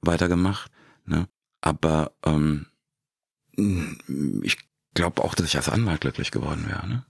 weitergemacht. 0.00 0.70
Ne? 1.06 1.28
Aber 1.60 2.10
ähm, 2.24 2.66
ich 4.42 4.58
glaube 4.94 5.22
auch, 5.22 5.34
dass 5.34 5.46
ich 5.46 5.56
als 5.56 5.68
Anwalt 5.68 6.00
glücklich 6.00 6.30
geworden 6.30 6.66
wäre. 6.68 6.86
Ne? 6.88 7.04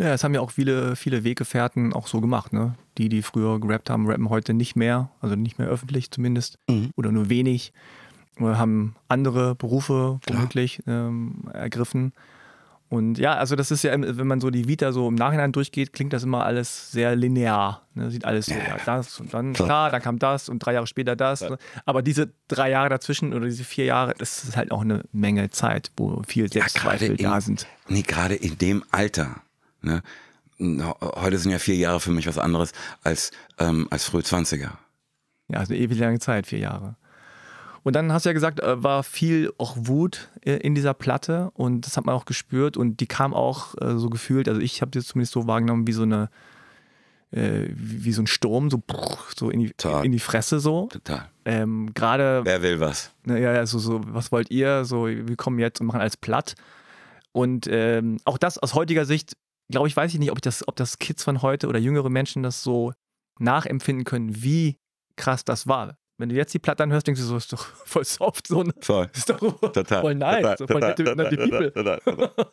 Ja, 0.00 0.14
es 0.14 0.22
haben 0.24 0.34
ja 0.34 0.40
auch 0.40 0.50
viele, 0.52 0.96
viele 0.96 1.24
Weggefährten 1.24 1.92
auch 1.92 2.06
so 2.06 2.20
gemacht, 2.20 2.52
ne? 2.52 2.76
Die, 2.98 3.08
die 3.08 3.22
früher 3.22 3.60
gerappt 3.60 3.90
haben, 3.90 4.06
rappen 4.08 4.28
heute 4.30 4.54
nicht 4.54 4.76
mehr, 4.76 5.10
also 5.20 5.34
nicht 5.34 5.58
mehr 5.58 5.68
öffentlich 5.68 6.10
zumindest, 6.10 6.58
Mhm. 6.68 6.90
oder 6.96 7.10
nur 7.10 7.28
wenig, 7.28 7.72
oder 8.38 8.58
haben 8.58 8.94
andere 9.08 9.54
Berufe 9.54 10.20
womöglich 10.26 10.80
ähm, 10.86 11.44
ergriffen. 11.52 12.12
Und 12.90 13.18
ja, 13.18 13.34
also 13.34 13.54
das 13.54 13.70
ist 13.70 13.82
ja, 13.82 13.92
wenn 13.92 14.26
man 14.26 14.40
so 14.40 14.48
die 14.48 14.66
Vita 14.66 14.92
so 14.92 15.08
im 15.08 15.14
Nachhinein 15.14 15.52
durchgeht, 15.52 15.92
klingt 15.92 16.14
das 16.14 16.22
immer 16.22 16.46
alles 16.46 16.90
sehr 16.90 17.14
linear. 17.16 17.82
Ne? 17.92 18.10
Sieht 18.10 18.24
alles 18.24 18.46
so, 18.46 18.54
Ja. 18.54 18.60
ja, 18.60 18.76
das 18.86 19.20
und 19.20 19.34
dann, 19.34 19.52
Klar. 19.52 19.90
dann 19.90 20.00
kam 20.00 20.18
das 20.18 20.48
und 20.48 20.60
drei 20.60 20.72
Jahre 20.72 20.86
später 20.86 21.14
das. 21.14 21.40
Ja. 21.40 21.50
Ne? 21.50 21.58
Aber 21.84 22.00
diese 22.00 22.30
drei 22.48 22.70
Jahre 22.70 22.88
dazwischen 22.88 23.34
oder 23.34 23.44
diese 23.44 23.64
vier 23.64 23.84
Jahre, 23.84 24.14
das 24.16 24.42
ist 24.44 24.56
halt 24.56 24.70
auch 24.72 24.80
eine 24.80 25.02
Menge 25.12 25.50
Zeit, 25.50 25.90
wo 25.98 26.22
viel 26.26 26.44
Ja, 26.46 26.50
Selbstzweifel 26.62 27.16
da 27.18 27.34
in- 27.34 27.40
sind. 27.42 27.66
Nee, 27.88 28.00
gerade 28.02 28.36
in 28.36 28.56
dem 28.56 28.82
Alter. 28.90 29.42
Ne? 29.82 30.02
Heute 30.60 31.38
sind 31.38 31.52
ja 31.52 31.58
vier 31.58 31.76
Jahre 31.76 32.00
für 32.00 32.10
mich 32.10 32.26
was 32.26 32.38
anderes 32.38 32.72
als, 33.04 33.32
ähm, 33.58 33.86
als 33.90 34.06
früh 34.06 34.20
20er. 34.20 34.70
Ja, 35.48 35.58
also 35.58 35.74
eine 35.74 35.82
ewig 35.82 35.98
lange 35.98 36.18
Zeit, 36.20 36.46
vier 36.46 36.58
Jahre. 36.60 36.96
Und 37.88 37.94
dann 37.94 38.12
hast 38.12 38.26
du 38.26 38.28
ja 38.28 38.34
gesagt, 38.34 38.60
äh, 38.60 38.82
war 38.84 39.02
viel 39.02 39.50
auch 39.56 39.74
Wut 39.78 40.28
äh, 40.44 40.56
in 40.56 40.74
dieser 40.74 40.92
Platte 40.92 41.50
und 41.54 41.86
das 41.86 41.96
hat 41.96 42.04
man 42.04 42.14
auch 42.14 42.26
gespürt 42.26 42.76
und 42.76 43.00
die 43.00 43.06
kam 43.06 43.32
auch 43.32 43.74
äh, 43.80 43.96
so 43.96 44.10
gefühlt, 44.10 44.46
also 44.46 44.60
ich 44.60 44.82
habe 44.82 44.90
das 44.90 45.06
zumindest 45.06 45.32
so 45.32 45.46
wahrgenommen 45.46 45.86
wie 45.86 45.92
so 45.92 46.02
eine, 46.02 46.28
wie 47.30 48.12
so 48.12 48.20
ein 48.20 48.26
Sturm, 48.26 48.68
so, 48.70 48.82
so 49.34 49.48
in, 49.48 49.60
die, 49.60 49.70
Total. 49.70 50.04
in 50.04 50.12
die 50.12 50.18
Fresse 50.18 50.60
so. 50.60 50.88
Total. 50.88 51.30
Ähm, 51.46 51.94
Gerade 51.94 52.42
Wer 52.44 52.60
will 52.60 52.78
was? 52.78 53.10
Ne, 53.24 53.40
ja, 53.40 53.54
ja, 53.54 53.64
so, 53.64 53.78
so, 53.78 54.02
was 54.04 54.32
wollt 54.32 54.50
ihr? 54.50 54.84
So, 54.84 55.06
wir 55.06 55.36
kommen 55.36 55.58
jetzt 55.58 55.80
und 55.80 55.86
machen 55.86 56.00
alles 56.00 56.18
platt. 56.18 56.56
Und 57.32 57.68
ähm, 57.70 58.18
auch 58.26 58.36
das 58.36 58.58
aus 58.58 58.74
heutiger 58.74 59.06
Sicht, 59.06 59.34
glaube 59.70 59.88
ich, 59.88 59.96
weiß 59.96 60.12
ich 60.12 60.18
nicht, 60.18 60.30
ob, 60.30 60.38
ich 60.38 60.42
das, 60.42 60.68
ob 60.68 60.76
das 60.76 60.98
Kids 60.98 61.24
von 61.24 61.40
heute 61.40 61.68
oder 61.68 61.78
jüngere 61.78 62.10
Menschen 62.10 62.42
das 62.42 62.62
so 62.62 62.92
nachempfinden 63.38 64.04
können, 64.04 64.42
wie 64.42 64.76
krass 65.16 65.42
das 65.42 65.66
war. 65.66 65.96
Wenn 66.18 66.28
du 66.28 66.34
jetzt 66.34 66.52
die 66.52 66.58
Platte 66.58 66.82
anhörst, 66.82 67.06
denkst 67.06 67.20
du 67.20 67.26
so, 67.26 67.36
ist 67.36 67.52
doch 67.52 67.64
voll 67.84 68.04
soft, 68.04 68.48
so, 68.48 68.62
ne? 68.62 68.72
Voll. 68.80 69.08
ist 69.14 69.30
doch 69.30 69.38
Total. 69.38 69.84
voll 70.02 70.14
nice, 70.14 70.42
Total, 70.42 70.58
so 70.58 70.66
voll 70.66 70.80
nette, 70.80 71.04
People. 71.36 71.72
total, 71.72 71.98
total. 72.00 72.30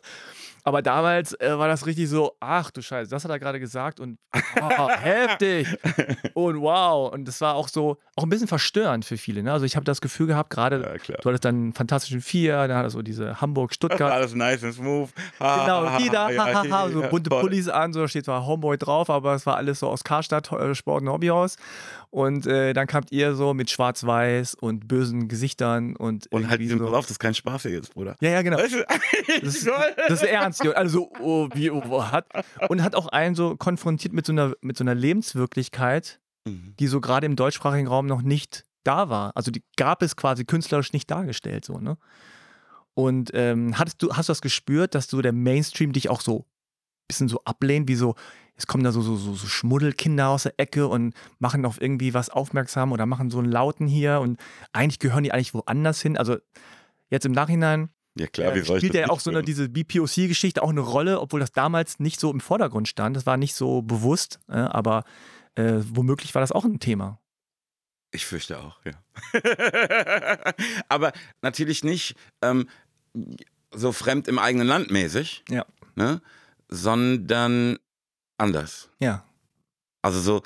Aber 0.66 0.82
damals 0.82 1.32
äh, 1.40 1.56
war 1.56 1.68
das 1.68 1.86
richtig 1.86 2.08
so, 2.08 2.32
ach 2.40 2.72
du 2.72 2.82
Scheiße, 2.82 3.08
das 3.08 3.22
hat 3.22 3.30
er 3.30 3.38
gerade 3.38 3.60
gesagt 3.60 4.00
und 4.00 4.18
oh, 4.60 4.88
heftig 4.90 5.68
und 6.34 6.60
wow. 6.60 7.12
Und 7.12 7.28
das 7.28 7.40
war 7.40 7.54
auch 7.54 7.68
so, 7.68 7.98
auch 8.16 8.24
ein 8.24 8.28
bisschen 8.28 8.48
verstörend 8.48 9.04
für 9.04 9.16
viele. 9.16 9.44
Ne? 9.44 9.52
Also 9.52 9.64
ich 9.64 9.76
habe 9.76 9.84
das 9.84 10.00
Gefühl 10.00 10.26
gehabt, 10.26 10.50
gerade 10.50 10.98
Ja. 11.06 11.16
Du 11.18 11.28
hattest 11.28 11.44
dann 11.44 11.54
einen 11.54 11.72
fantastischen 11.72 12.20
Vier, 12.20 12.66
dann 12.66 12.78
hat 12.78 12.82
er 12.86 12.90
so 12.90 13.02
diese 13.02 13.40
Hamburg-Stuttgart. 13.40 14.10
Alles 14.10 14.34
nice 14.34 14.64
and 14.64 14.74
smooth. 14.74 15.08
Ha, 15.38 15.60
Genau, 15.64 15.88
ha, 15.88 15.98
die 15.98 16.08
da, 16.08 16.30
ja, 16.30 16.44
hahaha, 16.46 16.88
so 16.90 17.00
ja, 17.00 17.08
bunte. 17.10 17.30
Pullis 17.30 17.68
an, 17.68 17.92
so 17.92 18.00
da 18.00 18.08
steht 18.08 18.24
zwar 18.24 18.44
Homeboy 18.44 18.76
drauf, 18.76 19.08
aber 19.08 19.34
es 19.34 19.46
war 19.46 19.56
alles 19.56 19.78
so 19.78 19.86
aus 19.88 20.02
Karstadt, 20.02 20.50
äh, 20.50 20.74
Sport- 20.74 21.02
und 21.02 21.10
Hobbyhaus. 21.10 21.58
Und 22.16 22.46
äh, 22.46 22.72
dann 22.72 22.86
kamt 22.86 23.12
ihr 23.12 23.34
so 23.34 23.52
mit 23.52 23.68
schwarz-weiß 23.68 24.54
und 24.54 24.88
bösen 24.88 25.28
Gesichtern 25.28 25.96
und 25.96 26.32
Und 26.32 26.48
halt, 26.48 26.62
pass 26.66 26.78
so. 26.78 26.86
auf, 26.86 27.04
das 27.04 27.10
ist 27.10 27.18
kein 27.18 27.34
Spaß 27.34 27.60
hier 27.62 27.72
jetzt, 27.72 27.92
Bruder. 27.92 28.16
Ja, 28.22 28.30
ja, 28.30 28.40
genau. 28.40 28.56
Das 28.56 28.72
ist, 29.42 29.66
das 29.66 30.10
ist 30.10 30.22
ernst. 30.22 30.66
Also, 30.66 31.10
oh, 31.20 31.50
wie, 31.52 31.70
oh, 31.70 32.04
hat. 32.10 32.26
Und 32.70 32.82
hat 32.82 32.94
auch 32.94 33.08
einen 33.08 33.34
so 33.34 33.54
konfrontiert 33.56 34.14
mit 34.14 34.24
so 34.24 34.32
einer, 34.32 34.54
mit 34.62 34.78
so 34.78 34.84
einer 34.84 34.94
Lebenswirklichkeit, 34.94 36.18
Mhm. 36.46 36.74
die 36.78 36.86
so 36.86 37.02
gerade 37.02 37.26
im 37.26 37.36
deutschsprachigen 37.36 37.86
Raum 37.88 38.06
noch 38.06 38.22
nicht 38.22 38.64
da 38.82 39.10
war. 39.10 39.32
Also 39.34 39.50
die 39.50 39.62
gab 39.76 40.00
es 40.02 40.16
quasi 40.16 40.46
künstlerisch 40.46 40.94
nicht 40.94 41.10
dargestellt, 41.10 41.66
so, 41.66 41.80
ne? 41.80 41.98
Und 42.94 43.30
ähm, 43.34 43.78
hattest 43.78 44.00
du, 44.02 44.14
hast 44.14 44.28
du 44.28 44.30
das 44.30 44.40
gespürt, 44.40 44.94
dass 44.94 45.08
so 45.08 45.20
der 45.20 45.32
Mainstream 45.32 45.92
dich 45.92 46.08
auch 46.08 46.22
so 46.22 46.38
ein 46.38 46.44
bisschen 47.08 47.28
so 47.28 47.42
ablehnt, 47.44 47.88
wie 47.88 47.94
so, 47.96 48.14
jetzt 48.56 48.66
kommen 48.66 48.84
da 48.84 48.92
so, 48.92 49.02
so, 49.02 49.16
so, 49.16 49.34
so 49.34 49.46
Schmuddelkinder 49.46 50.28
aus 50.28 50.44
der 50.44 50.54
Ecke 50.56 50.88
und 50.88 51.14
machen 51.38 51.66
auf 51.66 51.80
irgendwie 51.80 52.14
was 52.14 52.30
aufmerksam 52.30 52.92
oder 52.92 53.04
machen 53.04 53.30
so 53.30 53.38
einen 53.38 53.50
Lauten 53.50 53.86
hier 53.86 54.20
und 54.20 54.40
eigentlich 54.72 54.98
gehören 54.98 55.24
die 55.24 55.32
eigentlich 55.32 55.54
woanders 55.54 56.00
hin. 56.00 56.16
Also 56.16 56.38
jetzt 57.10 57.26
im 57.26 57.32
Nachhinein 57.32 57.90
ja 58.18 58.26
klar, 58.26 58.54
wie 58.54 58.60
soll 58.60 58.78
spielt 58.78 58.94
ja 58.94 59.10
auch 59.10 59.20
so 59.20 59.30
eine, 59.30 59.42
diese 59.42 59.68
BPOC-Geschichte 59.68 60.62
auch 60.62 60.70
eine 60.70 60.80
Rolle, 60.80 61.20
obwohl 61.20 61.40
das 61.40 61.52
damals 61.52 62.00
nicht 62.00 62.18
so 62.18 62.30
im 62.30 62.40
Vordergrund 62.40 62.88
stand. 62.88 63.14
Das 63.14 63.26
war 63.26 63.36
nicht 63.36 63.54
so 63.54 63.82
bewusst, 63.82 64.40
äh, 64.48 64.54
aber 64.54 65.04
äh, 65.54 65.80
womöglich 65.90 66.34
war 66.34 66.40
das 66.40 66.50
auch 66.50 66.64
ein 66.64 66.80
Thema. 66.80 67.20
Ich 68.12 68.24
fürchte 68.24 68.58
auch, 68.58 68.80
ja. 68.86 68.92
aber 70.88 71.12
natürlich 71.42 71.84
nicht 71.84 72.16
ähm, 72.40 72.68
so 73.70 73.92
fremd 73.92 74.28
im 74.28 74.38
eigenen 74.38 74.66
Land 74.66 74.90
mäßig, 74.90 75.44
ja. 75.50 75.66
ne? 75.94 76.22
sondern 76.68 77.78
anders. 78.38 78.90
Ja. 78.98 79.24
Also 80.02 80.20
so, 80.20 80.42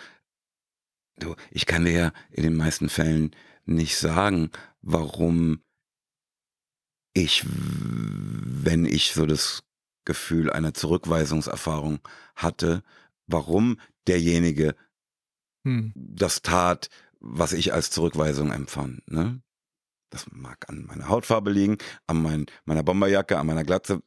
du, 1.19 1.35
ich 1.51 1.67
kann 1.67 1.85
dir 1.85 1.93
ja 1.93 2.13
in 2.31 2.43
den 2.43 2.57
meisten 2.57 2.89
Fällen 2.89 3.35
nicht 3.65 3.97
sagen, 3.97 4.51
warum 4.83 5.63
ich, 7.13 7.45
wenn 7.47 8.85
ich 8.85 9.13
so 9.13 9.27
das 9.27 9.63
Gefühl 10.05 10.51
einer 10.51 10.75
Zurückweisungserfahrung 10.75 12.01
hatte, 12.35 12.83
warum 13.27 13.79
derjenige 14.07 14.75
hm. 15.65 15.93
das 15.95 16.43
tat, 16.43 16.89
was 17.21 17.53
ich 17.53 17.73
als 17.73 17.91
Zurückweisung 17.91 18.51
empfand. 18.51 19.09
Ne? 19.11 19.43
Das 20.11 20.27
mag 20.33 20.69
an 20.69 20.85
meiner 20.87 21.09
Hautfarbe 21.09 21.51
liegen, 21.51 21.79
an 22.09 22.21
mein, 22.23 22.47
meiner 22.65 22.83
Bomberjacke, 22.83 23.39
an 23.39 23.47
meiner 23.47 23.65
Glatze. 23.65 24.03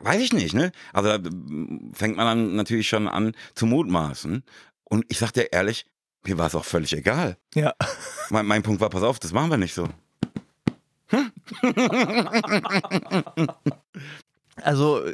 Weiß 0.00 0.20
ich 0.20 0.32
nicht, 0.32 0.54
ne? 0.54 0.72
Also 0.92 1.16
da 1.16 1.30
fängt 1.92 2.16
man 2.16 2.26
dann 2.26 2.56
natürlich 2.56 2.88
schon 2.88 3.06
an 3.06 3.32
zu 3.54 3.66
mutmaßen. 3.66 4.42
Und 4.84 5.04
ich 5.08 5.18
sag 5.18 5.32
dir 5.32 5.52
ehrlich, 5.52 5.86
mir 6.24 6.36
war 6.36 6.48
es 6.48 6.54
auch 6.56 6.64
völlig 6.64 6.92
egal. 6.92 7.36
Ja. 7.54 7.74
Mein, 8.30 8.46
mein 8.46 8.62
Punkt 8.62 8.80
war, 8.80 8.90
pass 8.90 9.02
auf, 9.02 9.18
das 9.18 9.32
machen 9.32 9.50
wir 9.50 9.56
nicht 9.56 9.74
so. 9.74 9.88
Hm? 11.08 11.32
also 14.62 15.04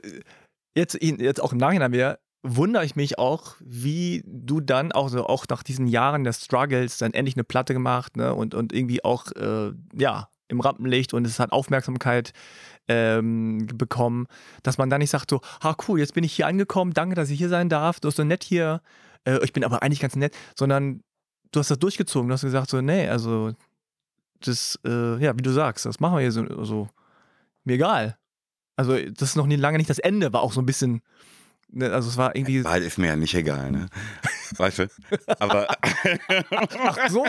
jetzt, 0.75 0.99
jetzt 1.01 1.41
auch 1.41 1.53
im 1.53 1.59
Nachhinein 1.59 1.93
wieder 1.93 2.19
wundere 2.47 2.85
ich 2.85 2.97
mich 2.97 3.19
auch, 3.19 3.57
wie 3.61 4.23
du 4.27 4.61
dann 4.61 4.93
auch 4.93 5.09
so 5.09 5.27
auch 5.27 5.47
nach 5.51 5.63
diesen 5.63 5.87
Jahren 5.87 6.25
des 6.25 6.45
Struggles 6.45 6.99
dann 6.99 7.15
endlich 7.15 7.37
eine 7.37 7.45
Platte 7.45 7.73
gemacht 7.73 8.17
ne? 8.17 8.35
und, 8.35 8.55
und 8.55 8.73
irgendwie 8.73 9.05
auch 9.05 9.33
äh, 9.33 9.73
ja 9.95 10.29
im 10.49 10.61
Rampenlicht 10.61 11.13
und 11.13 11.27
es 11.27 11.41
hat 11.41 11.51
Aufmerksamkeit 11.53 12.33
ähm, 12.89 13.67
bekommen, 13.75 14.27
dass 14.63 14.79
man 14.79 14.91
dann 14.91 15.01
nicht 15.01 15.11
sagt 15.11 15.31
so, 15.31 15.41
ha 15.63 15.77
cool, 15.89 15.99
jetzt 15.99 16.15
bin 16.15 16.23
ich 16.23 16.35
hier 16.35 16.47
angekommen, 16.47 16.93
danke, 16.95 17.17
dass 17.17 17.31
ich 17.31 17.39
hier 17.39 17.49
sein 17.49 17.69
darf, 17.69 17.99
du 17.99 18.09
bist 18.09 18.17
so 18.17 18.25
nett 18.25 18.45
hier, 18.45 18.81
äh, 19.25 19.43
ich 19.43 19.53
bin 19.53 19.65
aber 19.65 19.83
eigentlich 19.83 20.01
ganz 20.01 20.15
nett, 20.15 20.37
sondern 20.55 21.03
du 21.51 21.61
hast 21.61 21.71
das 21.71 21.81
durchgezogen, 21.81 22.29
du 22.29 22.35
hast 22.35 22.43
gesagt 22.43 22.71
so, 22.71 22.81
nee, 22.81 23.09
also 23.09 23.55
das, 24.41 24.79
äh, 24.87 25.21
ja, 25.23 25.37
wie 25.37 25.43
du 25.43 25.51
sagst, 25.51 25.85
das 25.85 25.99
machen 25.99 26.15
wir 26.15 26.21
hier 26.21 26.33
so, 26.33 26.65
so, 26.65 26.89
mir 27.65 27.75
egal. 27.75 28.17
Also 28.77 28.97
das 28.97 29.31
ist 29.31 29.37
noch 29.37 29.47
nie, 29.47 29.57
lange 29.57 29.79
nicht 29.79 29.91
das 29.91 29.99
Ende, 29.99 30.33
war 30.33 30.43
auch 30.43 30.53
so 30.53 30.61
ein 30.61 30.67
bisschen 30.67 31.01
Ne, 31.69 31.93
also 31.93 32.09
es 32.09 32.17
war 32.17 32.35
irgendwie. 32.35 32.65
Wahl 32.65 32.83
ist 32.83 32.99
mir 32.99 33.09
ja 33.09 33.17
nicht 33.17 33.35
egal, 33.35 33.71
ne? 33.71 33.87
Weißt 34.57 34.79
du? 34.81 34.89
Aber. 35.39 35.69
Ach 36.51 37.09
so! 37.09 37.25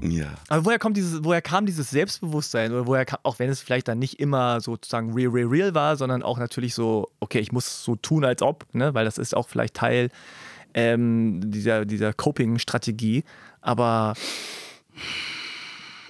ja. 0.00 0.34
Aber 0.48 0.64
woher 0.64 0.78
kommt 0.78 0.96
dieses, 0.96 1.24
woher 1.24 1.42
kam 1.42 1.66
dieses 1.66 1.90
Selbstbewusstsein? 1.90 2.72
Oder 2.72 2.86
woher 2.86 3.04
kam, 3.04 3.18
auch 3.22 3.38
wenn 3.38 3.48
es 3.50 3.60
vielleicht 3.60 3.88
dann 3.88 3.98
nicht 3.98 4.20
immer 4.20 4.60
sozusagen 4.60 5.12
real, 5.14 5.30
real, 5.30 5.48
real 5.48 5.74
war, 5.74 5.96
sondern 5.96 6.22
auch 6.22 6.38
natürlich 6.38 6.74
so, 6.74 7.08
okay, 7.20 7.40
ich 7.40 7.52
muss 7.52 7.82
so 7.82 7.96
tun, 7.96 8.24
als 8.24 8.42
ob, 8.42 8.66
ne? 8.74 8.94
Weil 8.94 9.04
das 9.04 9.18
ist 9.18 9.34
auch 9.34 9.48
vielleicht 9.48 9.74
Teil 9.74 10.10
ähm, 10.74 11.40
dieser, 11.50 11.86
dieser 11.86 12.12
Coping-Strategie. 12.12 13.24
Aber 13.62 14.14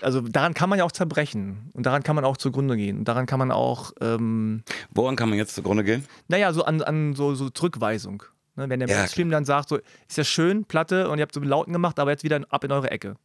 also 0.07 0.21
daran 0.21 0.55
kann 0.55 0.71
man 0.71 0.79
ja 0.79 0.85
auch 0.85 0.93
zerbrechen 0.93 1.69
und 1.73 1.85
daran 1.85 2.05
kann 2.05 2.15
man 2.15 2.25
auch 2.25 2.37
zugrunde 2.37 2.77
gehen. 2.77 2.99
Und 2.99 3.07
daran 3.07 3.27
kann 3.27 3.41
man 3.41 3.51
auch. 3.51 3.91
Ähm, 4.01 4.63
Woran 4.95 5.17
kann 5.17 5.29
man 5.29 5.37
jetzt 5.37 5.57
zugrunde 5.57 5.83
gehen? 5.83 6.05
Naja, 6.29 6.53
so 6.53 6.65
an, 6.65 6.81
an 6.81 7.17
so, 7.17 7.35
so 7.35 7.51
Zurückweisung. 7.51 8.23
Ne? 8.55 8.69
Wenn 8.69 8.79
der 8.79 8.89
ja, 8.89 8.99
Mainstream 8.99 9.31
dann 9.31 9.45
sagt, 9.45 9.69
so, 9.69 9.81
ist 10.09 10.17
ja 10.17 10.23
schön, 10.23 10.65
Platte 10.65 11.11
und 11.11 11.19
ihr 11.19 11.23
habt 11.23 11.35
so 11.35 11.41
Lauten 11.41 11.73
gemacht, 11.73 11.99
aber 11.99 12.13
jetzt 12.13 12.23
wieder 12.23 12.41
ab 12.51 12.63
in 12.63 12.71
eure 12.71 12.93
Ecke. 12.93 13.17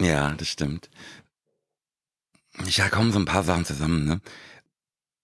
Ja, 0.00 0.32
das 0.32 0.48
stimmt. 0.48 0.88
Ja, 2.64 2.88
kommen 2.88 3.12
so 3.12 3.18
ein 3.18 3.26
paar 3.26 3.42
Sachen 3.42 3.66
zusammen. 3.66 4.06
Ne? 4.06 4.22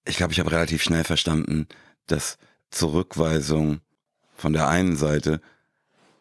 Ich 0.04 0.18
glaube, 0.18 0.34
ich 0.34 0.40
habe 0.40 0.50
relativ 0.50 0.82
schnell 0.82 1.04
verstanden, 1.04 1.68
dass 2.06 2.36
Zurückweisung 2.68 3.80
von 4.36 4.52
der 4.52 4.68
einen 4.68 4.94
Seite 4.94 5.40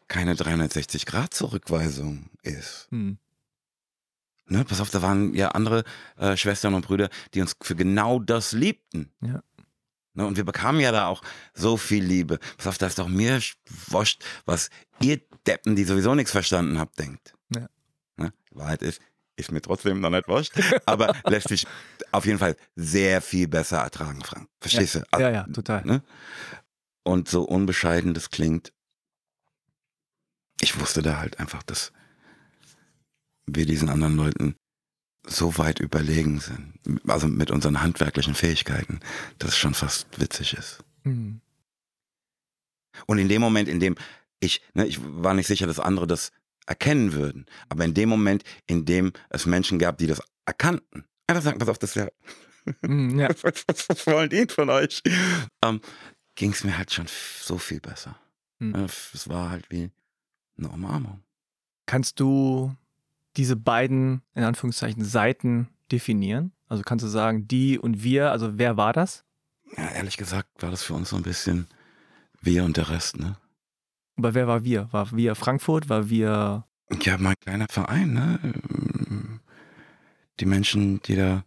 keine 0.08 0.36
360-Grad-Zurückweisung 0.36 2.30
ist. 2.42 2.88
Hm. 2.92 3.18
Ne, 4.50 4.64
pass 4.64 4.80
auf, 4.80 4.90
da 4.90 5.02
waren 5.02 5.34
ja 5.34 5.50
andere 5.50 5.84
äh, 6.16 6.38
Schwestern 6.38 6.74
und 6.74 6.86
Brüder, 6.86 7.10
die 7.34 7.42
uns 7.42 7.56
für 7.62 7.76
genau 7.76 8.20
das 8.20 8.54
liebten. 8.54 9.12
Ja. 9.22 9.44
Ne, 10.14 10.26
und 10.26 10.38
wir 10.38 10.46
bekamen 10.46 10.80
ja 10.80 10.92
da 10.92 11.08
auch 11.08 11.22
so 11.54 11.76
viel 11.76 12.04
Liebe. 12.04 12.40
Pass 12.58 12.68
auf, 12.68 12.78
da 12.78 12.88
ist 12.88 12.98
doch 12.98 13.10
mir 13.10 13.42
wurscht, 13.88 14.24
was 14.46 14.70
ihr 15.02 15.20
Deppen, 15.46 15.76
die 15.76 15.84
sowieso 15.84 16.16
nichts 16.16 16.32
verstanden 16.32 16.80
habt, 16.80 16.98
denkt. 16.98 17.36
Ja. 17.54 17.68
Ne, 18.16 18.32
Wahrheit 18.52 18.82
ist, 18.82 19.02
ist 19.36 19.52
mir 19.52 19.62
trotzdem 19.62 20.00
noch 20.00 20.10
nicht 20.10 20.28
wurscht, 20.30 20.54
aber 20.86 21.14
lässt 21.26 21.50
sich 21.50 21.68
auf 22.12 22.26
jeden 22.26 22.40
Fall 22.40 22.56
sehr 22.76 23.22
viel 23.22 23.48
besser 23.48 23.80
ertragen, 23.80 24.24
Frank. 24.24 24.50
Verstehst 24.62 24.96
ja. 24.96 25.02
du? 25.02 25.08
Also, 25.12 25.26
ja, 25.26 25.32
ja, 25.32 25.44
total. 25.54 25.86
Ne? 25.86 26.02
Und 27.04 27.28
so 27.28 27.44
unbescheiden 27.44 28.14
das 28.14 28.30
klingt, 28.30 28.74
ich 30.62 30.80
wusste 30.80 31.02
da 31.02 31.20
halt 31.20 31.40
einfach, 31.40 31.64
dass 31.64 31.92
wir 33.48 33.66
diesen 33.66 33.90
anderen 33.90 34.16
Leuten 34.16 34.56
so 35.26 35.58
weit 35.58 35.80
überlegen 35.80 36.40
sind, 36.40 36.74
also 37.08 37.28
mit 37.28 37.52
unseren 37.52 37.82
handwerklichen 37.82 38.36
Fähigkeiten, 38.36 39.00
dass 39.40 39.52
es 39.52 39.58
schon 39.58 39.74
fast 39.74 40.20
witzig 40.20 40.54
ist. 40.54 40.84
Mhm. 41.04 41.42
Und 43.06 43.18
in 43.20 43.30
dem 43.30 43.42
Moment, 43.42 43.68
in 43.68 43.80
dem 43.80 43.96
ich, 44.40 44.62
ne, 44.74 44.86
ich 44.86 45.00
war 45.02 45.34
nicht 45.34 45.48
sicher, 45.48 45.68
dass 45.68 45.80
andere 45.80 46.08
das 46.08 46.32
erkennen 46.66 47.14
würden, 47.14 47.46
aber 47.70 47.86
in 47.86 47.94
dem 47.94 48.10
Moment, 48.10 48.44
in 48.68 48.86
dem 48.86 49.14
es 49.30 49.46
Menschen 49.46 49.80
gab, 49.80 49.98
die 49.98 50.08
das 50.08 50.22
erkannten, 50.46 51.06
einfach 51.28 51.44
sagen, 51.44 51.60
pass 51.60 51.70
auf, 51.70 51.80
das 51.80 51.96
ist 51.96 51.96
ja, 51.96 52.08
mhm, 52.82 53.20
ja. 53.20 53.30
was, 53.42 53.64
was, 53.68 53.90
was, 53.90 54.08
wollen 54.08 54.30
die 54.30 54.46
von 54.48 54.70
euch? 54.70 55.02
Ähm, 55.64 55.82
Ging 56.36 56.52
es 56.52 56.64
mir 56.64 56.78
halt 56.78 56.94
schon 56.94 57.08
so 57.42 57.58
viel 57.58 57.80
besser. 57.80 58.20
Mhm. 58.60 58.76
Es 58.76 59.28
war 59.28 59.50
halt 59.50 59.70
wie 59.72 59.90
eine 60.58 60.70
Umarmung. 60.70 61.24
Kannst 61.88 62.20
du 62.20 62.76
diese 63.38 63.56
beiden, 63.56 64.22
in 64.36 64.44
Anführungszeichen, 64.44 65.04
Seiten 65.04 65.70
definieren? 65.92 66.52
Also 66.68 66.84
kannst 66.84 67.06
du 67.06 67.10
sagen, 67.10 67.48
die 67.48 67.80
und 67.80 68.04
wir, 68.04 68.32
also 68.32 68.58
wer 68.58 68.78
war 68.78 68.94
das? 68.94 69.24
Ja, 69.78 69.90
ehrlich 69.90 70.18
gesagt 70.18 70.50
war 70.62 70.72
das 70.72 70.84
für 70.84 70.94
uns 70.94 71.10
so 71.10 71.16
ein 71.16 71.24
bisschen 71.24 71.68
wir 72.42 72.64
und 72.64 72.78
der 72.78 72.90
Rest, 72.90 73.20
ne? 73.20 73.38
Aber 74.18 74.34
wer 74.34 74.48
war 74.48 74.64
wir? 74.64 74.92
War 74.92 75.16
wir 75.16 75.36
Frankfurt? 75.36 75.90
War 75.90 76.10
wir. 76.10 76.66
Ja, 77.02 77.18
mein 77.18 77.36
kleiner 77.40 77.68
Verein, 77.70 78.14
ne? 78.14 78.40
Die 80.40 80.46
Menschen, 80.46 81.02
die 81.04 81.16
da. 81.16 81.44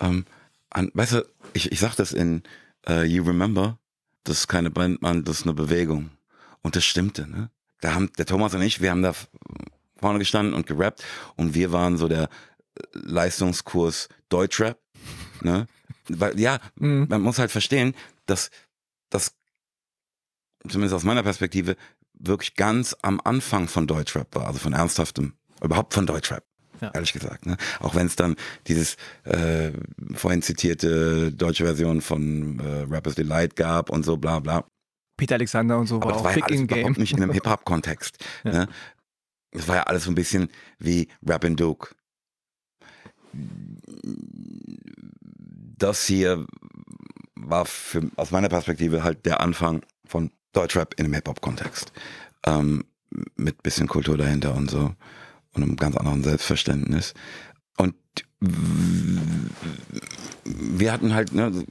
Ähm, 0.00 0.26
an, 0.70 0.90
weißt 0.94 1.12
du, 1.12 1.26
ich, 1.54 1.72
ich 1.72 1.80
sag 1.80 1.94
das 1.96 2.12
in 2.12 2.42
uh, 2.88 3.02
You 3.02 3.24
Remember, 3.24 3.78
das 4.24 4.40
ist 4.40 4.48
keine 4.48 4.70
Band, 4.70 5.02
man, 5.02 5.24
das 5.24 5.40
ist 5.40 5.42
eine 5.44 5.54
Bewegung. 5.54 6.10
Und 6.62 6.76
das 6.76 6.84
stimmte, 6.84 7.28
ne? 7.28 7.50
Da 7.80 7.94
haben 7.94 8.10
der 8.18 8.26
Thomas 8.26 8.54
und 8.54 8.62
ich, 8.62 8.80
wir 8.80 8.90
haben 8.90 9.02
da 9.02 9.12
vorne 10.02 10.18
gestanden 10.18 10.54
und 10.54 10.66
gerappt 10.66 11.02
und 11.36 11.54
wir 11.54 11.72
waren 11.72 11.96
so 11.96 12.08
der 12.08 12.28
Leistungskurs 12.92 14.08
Deutschrap. 14.28 14.78
Ne? 15.40 15.66
Weil, 16.08 16.38
ja, 16.38 16.58
mhm. 16.76 17.06
man 17.08 17.22
muss 17.22 17.38
halt 17.38 17.50
verstehen, 17.50 17.94
dass 18.26 18.50
das, 19.10 19.34
zumindest 20.68 20.94
aus 20.94 21.04
meiner 21.04 21.22
Perspektive, 21.22 21.76
wirklich 22.14 22.54
ganz 22.54 22.96
am 23.02 23.20
Anfang 23.24 23.68
von 23.68 23.86
Deutschrap 23.86 24.34
war, 24.34 24.46
also 24.46 24.58
von 24.58 24.72
ernsthaftem, 24.72 25.34
überhaupt 25.62 25.94
von 25.94 26.06
Deutschrap. 26.06 26.44
Ja. 26.80 26.90
Ehrlich 26.94 27.12
gesagt. 27.12 27.46
Ne? 27.46 27.56
Auch 27.78 27.94
wenn 27.94 28.06
es 28.06 28.16
dann 28.16 28.34
dieses 28.66 28.96
äh, 29.22 29.70
vorhin 30.14 30.42
zitierte 30.42 31.30
deutsche 31.30 31.64
Version 31.64 32.00
von 32.00 32.58
äh, 32.58 32.92
Rappers 32.92 33.14
Delight 33.14 33.54
gab 33.54 33.88
und 33.88 34.04
so 34.04 34.16
bla 34.16 34.40
bla. 34.40 34.64
Peter 35.16 35.36
Alexander 35.36 35.78
und 35.78 35.86
so 35.86 35.96
Aber 35.96 36.06
war 36.06 36.16
auch 36.16 36.24
war 36.24 36.36
ja 36.36 36.46
in 36.48 36.66
Game. 36.66 36.92
nicht 36.94 37.12
in 37.12 37.22
einem 37.22 37.32
Hip-Hop-Kontext. 37.32 38.18
Ja. 38.44 38.52
Ne? 38.52 38.68
Das 39.52 39.68
war 39.68 39.76
ja 39.76 39.82
alles 39.84 40.04
so 40.04 40.10
ein 40.10 40.14
bisschen 40.14 40.48
wie 40.78 41.08
and 41.44 41.60
Duke. 41.60 41.94
Das 45.78 46.06
hier 46.06 46.46
war 47.34 47.66
für, 47.66 48.10
aus 48.16 48.30
meiner 48.30 48.48
Perspektive 48.48 49.02
halt 49.02 49.24
der 49.26 49.40
Anfang 49.40 49.84
von 50.04 50.30
Deutschrap 50.52 50.94
in 50.98 51.04
einem 51.04 51.14
Hip-Hop-Kontext. 51.14 51.92
Ähm, 52.46 52.84
mit 53.36 53.62
bisschen 53.62 53.88
Kultur 53.88 54.16
dahinter 54.16 54.54
und 54.54 54.70
so. 54.70 54.94
Und 55.54 55.62
einem 55.62 55.76
ganz 55.76 55.96
anderen 55.96 56.22
Selbstverständnis. 56.22 57.14
Und 57.76 57.94
wir 60.44 60.92
hatten 60.92 61.14
halt, 61.14 61.32
ne, 61.32 61.64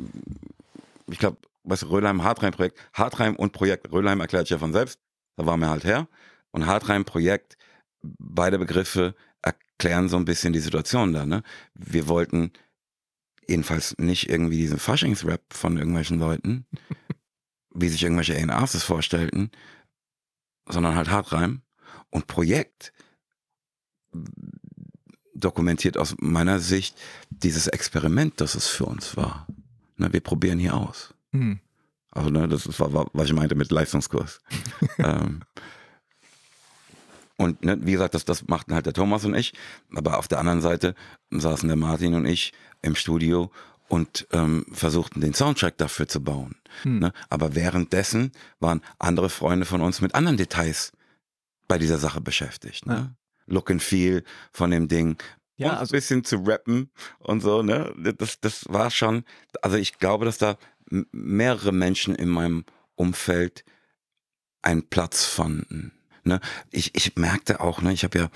ich 1.08 1.18
glaube, 1.18 1.38
was 1.64 1.90
Röhlheim, 1.90 2.24
Hartreim-Projekt, 2.24 2.80
Hartreim 2.94 3.36
und 3.36 3.54
Projekt, 3.54 3.92
Röhlheim 3.92 4.20
erklärt 4.20 4.50
ja 4.50 4.58
von 4.58 4.74
selbst, 4.74 5.00
da 5.36 5.46
waren 5.46 5.60
wir 5.60 5.70
halt 5.70 5.84
her. 5.84 6.08
Und 6.52 6.66
Hartreim-Projekt, 6.66 7.58
beide 8.02 8.60
Begriffe 8.60 9.16
erklären 9.42 10.10
so 10.10 10.18
ein 10.18 10.26
bisschen 10.26 10.54
die 10.54 10.60
Situation 10.60 11.14
da. 11.14 11.26
Ne? 11.26 11.44
Wir 11.74 12.08
wollten 12.08 12.52
jedenfalls 13.48 13.98
nicht 13.98 14.30
irgendwie 14.30 14.58
diesen 14.58 14.80
Faschingsrap 14.80 15.42
von 15.54 15.78
irgendwelchen 15.78 16.20
Leuten, 16.20 16.66
wie 17.74 17.90
sich 17.90 18.04
irgendwelche 18.04 18.36
A&Rs 18.36 18.74
das 18.74 18.84
vorstellten, 18.84 19.52
sondern 20.68 20.96
halt 20.96 21.10
Hartreim. 21.10 21.62
Und 22.10 22.28
Projekt 22.28 22.94
dokumentiert 25.34 25.98
aus 25.98 26.16
meiner 26.20 26.60
Sicht 26.60 26.98
dieses 27.30 27.68
Experiment, 27.68 28.40
das 28.42 28.56
es 28.56 28.68
für 28.68 28.86
uns 28.86 29.16
war. 29.16 29.48
Ne, 29.98 30.12
wir 30.12 30.20
probieren 30.20 30.60
hier 30.60 30.76
aus. 30.76 31.14
Mhm. 31.32 31.60
Also 32.12 32.30
ne, 32.30 32.48
das 32.48 32.66
ist, 32.66 32.80
war, 32.80 33.10
was 33.14 33.28
ich 33.28 33.34
meinte 33.34 33.56
mit 33.56 33.72
Leistungskurs. 33.72 34.42
ähm, 34.98 35.42
und 37.42 37.66
ne, 37.66 37.78
wie 37.82 37.94
gesagt, 37.94 38.14
das, 38.14 38.24
das 38.24 38.48
machten 38.48 38.74
halt 38.74 38.86
der 38.86 38.94
Thomas 38.94 39.26
und 39.26 39.34
ich. 39.34 39.54
Aber 39.96 40.20
auf 40.20 40.28
der 40.28 40.40
anderen 40.40 40.62
Seite 40.62 40.94
saßen 41.32 41.68
der 41.68 41.76
Martin 41.78 42.14
und 42.14 42.26
ich 42.26 42.54
im 42.82 42.96
Studio 42.96 43.52
und 43.88 44.28
ähm, 44.32 44.66
versuchten 44.72 45.22
den 45.22 45.34
Soundtrack 45.34 45.78
dafür 45.78 46.08
zu 46.08 46.24
bauen. 46.24 46.56
Hm. 46.84 47.00
Ne? 47.00 47.14
Aber 47.30 47.56
währenddessen 47.56 48.32
waren 48.60 48.82
andere 49.00 49.30
Freunde 49.30 49.66
von 49.66 49.82
uns 49.82 50.02
mit 50.02 50.14
anderen 50.14 50.38
Details 50.38 50.92
bei 51.68 51.78
dieser 51.78 51.98
Sache 51.98 52.22
beschäftigt. 52.22 52.86
Ne? 52.86 52.94
Ja. 52.94 53.16
Look 53.48 53.72
and 53.72 53.82
Feel 53.82 54.24
von 54.54 54.70
dem 54.70 54.88
Ding. 54.88 55.18
Ja, 55.58 55.78
also 55.78 55.92
ein 55.92 55.98
bisschen 55.98 56.24
zu 56.24 56.38
rappen 56.38 56.92
und 57.20 57.42
so, 57.42 57.62
ne? 57.62 57.94
Das, 58.18 58.40
das 58.40 58.66
war 58.70 58.90
schon, 58.90 59.24
also 59.62 59.78
ich 59.78 60.00
glaube, 60.00 60.26
dass 60.26 60.38
da 60.38 60.58
mehrere 61.12 61.72
Menschen 61.72 62.16
in 62.16 62.30
meinem 62.30 62.66
Umfeld 62.96 63.64
einen 64.62 64.88
Platz 64.90 65.26
fanden. 65.26 65.92
Ne? 66.24 66.40
Ich, 66.70 66.96
ich 66.96 67.16
merkte 67.16 67.60
auch, 67.60 67.82
ne, 67.82 67.94
ich 67.94 68.04
habe 68.04 68.20
ja 68.20 68.30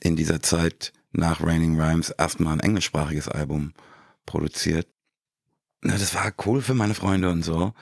in 0.00 0.16
dieser 0.16 0.42
Zeit 0.42 0.92
nach 1.12 1.40
Raining 1.40 1.80
Rhymes 1.80 2.10
erstmal 2.10 2.54
ein 2.54 2.60
englischsprachiges 2.60 3.28
Album 3.28 3.72
produziert. 4.26 4.88
Ne, 5.82 5.92
das 5.92 6.14
war 6.14 6.32
cool 6.46 6.62
für 6.62 6.74
meine 6.74 6.94
Freunde 6.94 7.30
und 7.30 7.42
so. 7.42 7.72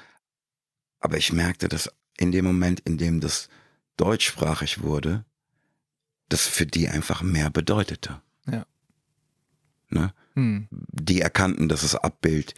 Aber 1.01 1.17
ich 1.17 1.33
merkte, 1.33 1.69
dass 1.69 1.91
in 2.17 2.33
dem 2.33 2.45
Moment, 2.45 2.81
in 2.81 2.99
dem 2.99 3.21
das 3.21 3.49
deutschsprachig 3.97 4.83
wurde, 4.83 5.25
das 6.29 6.47
für 6.47 6.67
die 6.67 6.89
einfach 6.89 7.23
mehr 7.23 7.51
bedeutete. 7.51 8.21
Ja. 8.47 8.67
Ne? 9.91 10.15
Hm. 10.35 10.69
Die 10.71 11.21
erkannten, 11.21 11.69
dass 11.69 11.83
es 11.83 11.95
Abbild 11.95 12.55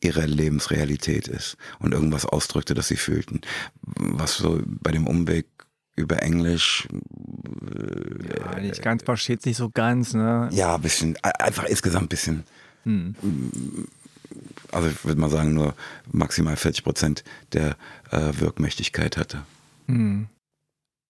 ihrer 0.00 0.26
Lebensrealität 0.26 1.28
ist 1.28 1.56
und 1.78 1.92
irgendwas 1.92 2.26
ausdrückte, 2.26 2.74
das 2.74 2.88
sie 2.88 2.96
fühlten. 2.96 3.40
Was 3.82 4.36
so 4.36 4.60
bei 4.64 4.90
dem 4.90 5.06
Umweg 5.06 5.46
über 5.96 6.22
Englisch. 6.22 6.88
Ja, 8.38 8.60
nicht 8.60 8.82
ganz, 8.82 9.02
versteht 9.02 9.42
sich 9.42 9.56
so 9.56 9.70
ganz, 9.70 10.14
ne? 10.14 10.48
Ja, 10.52 10.76
ein 10.76 10.82
bisschen, 10.82 11.16
einfach 11.22 11.64
insgesamt 11.64 12.04
ein 12.04 12.08
bisschen. 12.08 12.44
Hm. 12.84 13.14
Also 14.70 14.88
ich 14.88 15.04
würde 15.04 15.20
mal 15.20 15.30
sagen, 15.30 15.52
nur 15.52 15.74
maximal 16.10 16.56
40 16.56 16.84
Prozent 16.84 17.24
der 17.52 17.76
äh, 18.10 18.32
Wirkmächtigkeit 18.38 19.16
hatte. 19.16 19.42
Hm. 19.86 20.28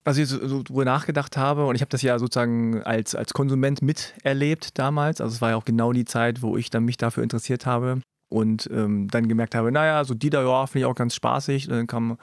Also 0.05 0.21
ich 0.21 0.29
so, 0.29 0.47
so 0.49 0.63
darüber 0.65 0.85
nachgedacht 0.85 1.37
habe 1.37 1.65
und 1.67 1.77
ich 1.77 1.81
habe 1.81 1.91
das 1.91 2.03
ja 2.03 2.19
sozusagen 2.19 2.83
als, 2.83 3.15
als 3.15 3.33
Konsument 3.33 3.83
miterlebt 3.83 4.77
damals. 4.79 5.21
Also 5.21 5.35
es 5.35 5.41
war 5.41 5.51
ja 5.51 5.57
auch 5.57 5.65
genau 5.65 5.93
die 5.93 6.05
Zeit, 6.05 6.43
wo 6.43 6.57
ich 6.57 6.71
dann 6.71 6.85
mich 6.85 6.97
dafür 6.97 7.23
interessiert 7.23 7.67
habe 7.67 8.01
und 8.29 8.69
ähm, 8.73 9.09
dann 9.09 9.29
gemerkt 9.29 9.55
habe, 9.55 9.71
naja, 9.71 10.05
so 10.05 10.15
Dieter, 10.15 10.43
ja, 10.43 10.67
finde 10.67 10.87
ich 10.87 10.91
auch 10.91 10.97
ganz 10.97 11.15
spaßig. 11.15 11.69
Und 11.69 11.77
dann 11.77 11.87
kam, 11.87 12.19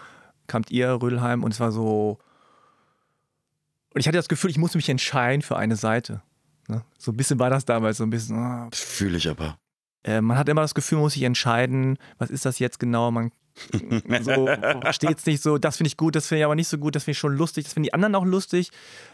kamt 0.47 0.71
ihr, 0.71 1.01
Rödelheim, 1.01 1.43
und 1.43 1.53
es 1.53 1.59
war 1.59 1.71
so. 1.71 2.17
Und 3.99 4.03
ich 4.03 4.07
hatte 4.07 4.17
das 4.17 4.29
Gefühl, 4.29 4.49
ich 4.49 4.57
musste 4.57 4.77
mich 4.77 4.87
entscheiden 4.87 5.41
für 5.41 5.57
eine 5.57 5.75
Seite. 5.75 6.21
Ne? 6.69 6.85
So 6.97 7.11
ein 7.11 7.17
bisschen 7.17 7.37
war 7.37 7.49
das 7.49 7.65
damals, 7.65 7.97
so 7.97 8.05
ein 8.05 8.09
bisschen. 8.09 8.37
Oh. 8.37 8.69
Das 8.69 8.79
fühle 8.79 9.17
ich 9.17 9.27
aber. 9.27 9.57
Äh, 10.05 10.21
man 10.21 10.37
hat 10.37 10.47
immer 10.47 10.61
das 10.61 10.73
Gefühl, 10.73 10.99
man 10.99 11.03
muss 11.03 11.15
sich 11.15 11.23
entscheiden, 11.23 11.97
was 12.17 12.29
ist 12.29 12.45
das 12.45 12.59
jetzt 12.59 12.79
genau? 12.79 13.11
Man 13.11 13.33
so 14.21 14.47
steht 14.91 15.17
es 15.17 15.25
nicht 15.25 15.43
so, 15.43 15.57
das 15.57 15.75
finde 15.75 15.89
ich 15.89 15.97
gut, 15.97 16.15
das 16.15 16.27
finde 16.27 16.39
ich 16.39 16.45
aber 16.45 16.55
nicht 16.55 16.69
so 16.69 16.77
gut, 16.77 16.95
das 16.95 17.03
finde 17.03 17.11
ich 17.11 17.17
schon 17.17 17.35
lustig, 17.35 17.65
das 17.65 17.73
finden 17.73 17.87
die 17.87 17.93
anderen 17.93 18.15
auch 18.15 18.23
lustig. 18.23 18.71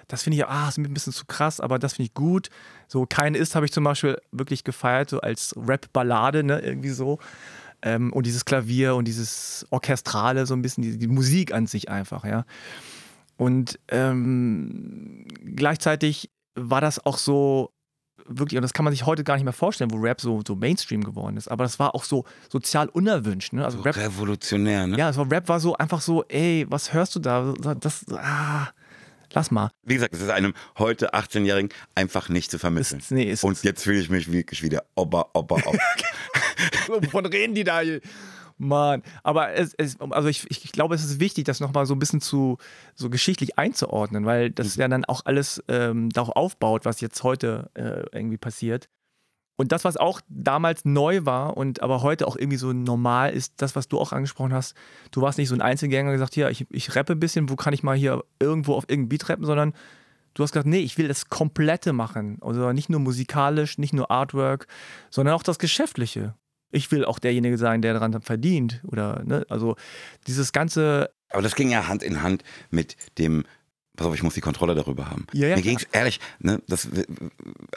Das 0.07 0.21
finde 0.21 0.38
ich, 0.38 0.45
ah, 0.45 0.69
ist 0.69 0.77
mir 0.77 0.88
ein 0.88 0.93
bisschen 0.93 1.13
zu 1.13 1.25
krass, 1.25 1.59
aber 1.59 1.79
das 1.79 1.93
finde 1.93 2.09
ich 2.09 2.13
gut. 2.13 2.51
So, 2.88 3.07
keine 3.07 3.39
ist, 3.39 3.55
habe 3.55 3.65
ich 3.65 3.71
zum 3.71 3.86
Beispiel 3.86 4.21
wirklich 4.31 4.63
gefeiert, 4.63 5.09
so 5.09 5.19
als 5.19 5.55
Rap-Ballade, 5.57 6.43
ne, 6.43 6.59
irgendwie 6.59 6.91
so. 6.91 7.17
Ähm, 7.81 8.13
und 8.13 8.27
dieses 8.27 8.45
Klavier 8.45 8.93
und 8.93 9.07
dieses 9.07 9.65
Orchestrale, 9.71 10.45
so 10.45 10.53
ein 10.53 10.61
bisschen, 10.61 10.83
die, 10.83 10.99
die 10.99 11.07
Musik 11.07 11.55
an 11.55 11.65
sich 11.65 11.89
einfach, 11.89 12.23
ja. 12.23 12.45
Und 13.38 13.79
ähm, 13.89 15.25
gleichzeitig 15.55 16.29
war 16.55 16.81
das 16.81 17.05
auch 17.05 17.17
so, 17.17 17.71
wirklich, 18.27 18.57
und 18.57 18.63
das 18.63 18.73
kann 18.73 18.86
man 18.86 18.93
sich 18.93 19.05
heute 19.05 19.23
gar 19.23 19.36
nicht 19.36 19.43
mehr 19.43 19.53
vorstellen, 19.53 19.91
wo 19.91 19.97
Rap 19.97 20.21
so, 20.21 20.41
so 20.45 20.55
Mainstream 20.55 21.03
geworden 21.03 21.38
ist. 21.38 21.47
Aber 21.49 21.63
das 21.63 21.79
war 21.79 21.95
auch 21.95 22.03
so 22.03 22.25
sozial 22.49 22.89
unerwünscht. 22.89 23.53
Ne? 23.53 23.63
Also 23.63 23.81
Rap, 23.81 23.97
Revolutionär, 23.97 24.88
ne? 24.88 24.97
Ja, 24.97 25.07
also 25.07 25.23
Rap 25.23 25.49
war 25.49 25.59
so 25.59 25.75
einfach 25.75 26.01
so, 26.01 26.23
ey, 26.25 26.65
was 26.69 26.93
hörst 26.93 27.15
du 27.15 27.19
da? 27.19 27.53
Das, 27.79 28.05
ah, 28.11 28.69
lass 29.33 29.51
mal. 29.51 29.69
Wie 29.83 29.95
gesagt, 29.95 30.13
es 30.13 30.21
ist 30.21 30.29
einem 30.29 30.53
heute 30.77 31.13
18-Jährigen 31.13 31.69
einfach 31.93 32.29
nicht 32.29 32.51
zu 32.51 32.59
vermissen. 32.59 32.99
Ist, 32.99 33.11
nee, 33.11 33.31
ist, 33.31 33.43
und 33.43 33.61
jetzt 33.63 33.83
fühle 33.83 33.99
ich 33.99 34.09
mich 34.09 34.31
wirklich 34.31 34.63
wieder 34.63 34.83
Ober, 34.95 35.29
Ober, 35.33 35.57
Ober. 35.65 35.79
Wovon 36.88 37.25
reden 37.25 37.53
die 37.53 37.63
da 37.63 37.81
hier? 37.81 38.01
Mann, 38.58 39.03
aber 39.24 39.53
es, 39.53 39.74
es, 39.74 39.99
also 39.99 40.30
ich, 40.30 40.49
ich 40.49 40.72
glaube, 40.72 40.95
es 40.95 41.03
ist 41.03 41.20
wichtig, 41.20 41.43
das 41.43 41.60
nochmal 41.60 41.86
so 41.86 41.93
ein 41.93 41.99
bisschen 41.99 42.22
zu 42.22 42.58
so 42.93 43.10
geschichtlich 43.10 43.58
einzuordnen, 43.58 44.26
weil 44.26 44.49
das 44.49 44.78
mhm. 44.78 44.82
ja 44.82 44.88
dann 44.88 45.06
auch 45.06 45.26
alles 45.26 45.62
ähm, 45.68 46.10
darauf 46.10 46.36
aufbaut, 46.36 46.86
was 46.86 47.01
jetzt 47.01 47.22
heute 47.24 47.70
äh, 47.74 48.06
irgendwie 48.18 48.38
passiert. 48.38 48.89
Und 49.58 49.72
das, 49.72 49.86
was 49.86 49.95
auch 49.95 50.22
damals 50.28 50.84
neu 50.84 51.26
war 51.26 51.56
und 51.56 51.82
aber 51.82 52.01
heute 52.01 52.28
auch 52.28 52.36
irgendwie 52.36 52.58
so 52.58 52.74
normal 52.74 53.34
ist, 53.34 53.53
das, 53.58 53.76
was 53.76 53.88
du 53.88 53.99
auch 53.99 54.12
angesprochen 54.12 54.53
hast, 54.53 54.76
du 55.12 55.22
warst 55.22 55.38
nicht 55.38 55.47
so 55.47 55.56
ein 55.56 55.62
Einzelgänger 55.62 56.12
gesagt, 56.12 56.34
hier, 56.34 56.49
ich, 56.49 56.66
ich 56.70 56.95
rappe 56.95 57.14
ein 57.14 57.20
bisschen, 57.20 57.49
wo 57.49 57.56
kann 57.56 57.74
ich 57.74 57.82
mal 57.82 57.95
hier 57.95 58.24
irgendwo 58.39 58.74
auf 58.74 58.86
irgendein 58.88 59.10
Beat 59.10 59.30
rappen, 59.30 59.45
sondern 59.45 59.74
du 60.34 60.43
hast 60.43 60.51
gesagt, 60.51 60.68
nee, 60.68 60.80
ich 60.80 60.97
will 60.97 61.08
das 61.08 61.30
Komplette 61.30 61.93
machen. 61.93 62.38
Also 62.41 62.72
nicht 62.74 62.89
nur 62.89 62.99
musikalisch, 62.99 63.78
nicht 63.78 63.93
nur 63.93 64.12
Artwork, 64.12 64.68
sondern 65.10 65.36
auch 65.36 65.43
das 65.43 65.58
Geschäftliche 65.58 66.36
ich 66.72 66.91
will 66.91 67.05
auch 67.05 67.20
derjenige 67.20 67.57
sein, 67.57 67.82
der 67.82 67.93
daran 67.93 68.22
verdient. 68.22 68.82
Oder, 68.88 69.24
ne? 69.24 69.45
Also 69.49 69.76
dieses 70.28 70.51
ganze. 70.51 71.09
Aber 71.30 71.41
das 71.41 71.55
ging 71.55 71.70
ja 71.70 71.88
Hand 71.88 72.03
in 72.03 72.22
Hand 72.22 72.43
mit 72.70 72.95
dem 73.18 73.45
pass 73.95 74.07
auf, 74.07 74.16
ich 74.16 74.24
muss 74.24 74.34
die 74.34 74.41
Kontrolle 74.41 74.76
darüber 74.76 75.09
haben. 75.09 75.26
Ja, 75.34 75.47
ja, 75.49 75.55
Mir 75.55 75.61
ging 75.61 75.78
es 75.78 75.84
ehrlich, 75.91 76.20
ne, 76.39 76.61
das, 76.68 76.88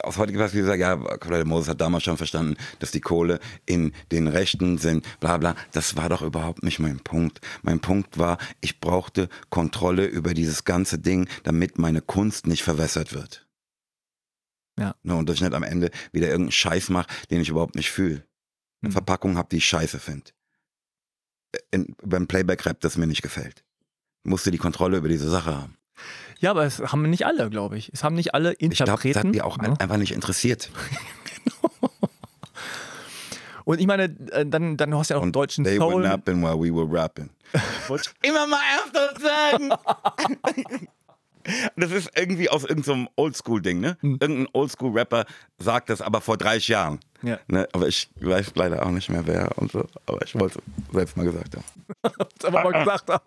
aus 0.03 0.17
heutiger 0.17 0.39
Perspektive 0.39 0.77
gesagt, 0.77 0.81
ja, 0.81 1.17
Cornel 1.17 1.45
Moses 1.45 1.69
hat 1.69 1.81
damals 1.81 2.03
schon 2.03 2.17
verstanden, 2.17 2.57
dass 2.79 2.91
die 2.91 3.01
Kohle 3.01 3.39
in 3.65 3.93
den 4.11 4.27
Rechten 4.27 4.77
sind, 4.77 5.05
bla 5.19 5.37
bla. 5.37 5.55
Das 5.71 5.95
war 5.95 6.09
doch 6.09 6.21
überhaupt 6.21 6.63
nicht 6.63 6.79
mein 6.79 6.99
Punkt. 6.99 7.41
Mein 7.61 7.79
Punkt 7.79 8.17
war, 8.17 8.37
ich 8.61 8.79
brauchte 8.79 9.29
Kontrolle 9.49 10.05
über 10.05 10.33
dieses 10.33 10.63
ganze 10.63 10.99
Ding, 10.99 11.27
damit 11.43 11.77
meine 11.77 12.01
Kunst 12.01 12.47
nicht 12.47 12.63
verwässert 12.63 13.13
wird. 13.13 13.47
Ja. 14.77 14.95
Ne, 15.03 15.15
und 15.15 15.27
dass 15.27 15.35
ich 15.35 15.41
nicht 15.41 15.53
am 15.53 15.63
Ende 15.63 15.91
wieder 16.11 16.27
irgendeinen 16.27 16.51
Scheiß 16.51 16.89
mache, 16.89 17.07
den 17.29 17.41
ich 17.41 17.49
überhaupt 17.49 17.75
nicht 17.75 17.91
fühle 17.91 18.23
eine 18.81 18.89
mhm. 18.89 18.93
Verpackung 18.93 19.37
habe, 19.37 19.49
die 19.49 19.57
ich 19.57 19.65
scheiße 19.65 19.99
finde. 19.99 20.31
Beim 22.03 22.27
Playback-Rap, 22.27 22.79
das 22.81 22.97
mir 22.97 23.07
nicht 23.07 23.21
gefällt. 23.21 23.63
Musste 24.23 24.51
die 24.51 24.57
Kontrolle 24.57 24.97
über 24.97 25.09
diese 25.09 25.29
Sache 25.29 25.55
haben. 25.55 25.77
Ja, 26.39 26.51
aber 26.51 26.63
es 26.63 26.79
haben 26.79 27.09
nicht 27.09 27.25
alle, 27.25 27.49
glaube 27.49 27.77
ich. 27.77 27.91
Es 27.93 28.03
haben 28.03 28.15
nicht 28.15 28.33
alle 28.33 28.51
Interpreten. 28.51 28.71
Ich 28.71 28.77
glaube, 28.77 29.13
das 29.13 29.23
hat 29.23 29.35
die 29.35 29.41
auch 29.41 29.61
ja. 29.61 29.73
einfach 29.73 29.97
nicht 29.97 30.13
interessiert. 30.13 30.71
genau. 31.45 31.91
Und 33.65 33.79
ich 33.79 33.87
meine, 33.87 34.05
äh, 34.31 34.45
dann, 34.45 34.77
dann 34.77 34.95
hast 34.95 35.09
du 35.09 35.13
ja 35.13 35.19
auch 35.19 35.23
einen 35.23 35.31
deutschen 35.31 35.63
they 35.63 35.77
Soul. 35.77 36.01
They 36.01 36.01
were 36.01 36.07
napping 36.09 36.41
while 36.41 36.57
we 36.59 36.73
were 36.73 36.87
rapping. 36.89 37.29
Wollte 37.87 38.09
ich 38.21 38.29
immer 38.29 38.47
mal 38.47 38.61
öfter 38.83 39.19
sagen. 39.19 39.69
Das 41.75 41.91
ist 41.91 42.11
irgendwie 42.15 42.49
aus 42.49 42.63
irgendeinem 42.63 43.05
so 43.05 43.23
Oldschool-Ding, 43.23 43.79
ne? 43.79 43.97
Hm. 44.01 44.17
Irgendein 44.19 44.47
Oldschool-Rapper 44.53 45.25
sagt 45.57 45.89
das 45.89 46.01
aber 46.01 46.21
vor 46.21 46.37
30 46.37 46.67
Jahren. 46.67 46.99
Ja. 47.21 47.39
Ne? 47.47 47.67
Aber 47.73 47.87
ich 47.87 48.09
weiß 48.19 48.53
leider 48.55 48.85
auch 48.85 48.91
nicht 48.91 49.09
mehr 49.09 49.25
wer 49.25 49.57
und 49.57 49.71
so. 49.71 49.85
Aber 50.05 50.23
ich 50.23 50.37
wollte 50.39 50.59
es 50.59 50.93
selbst 50.93 51.17
mal 51.17 51.25
gesagt 51.25 51.55
haben. 51.55 51.65
aber 52.43 52.63
mal 52.63 52.79
gesagt 52.79 53.09
haben. 53.09 53.23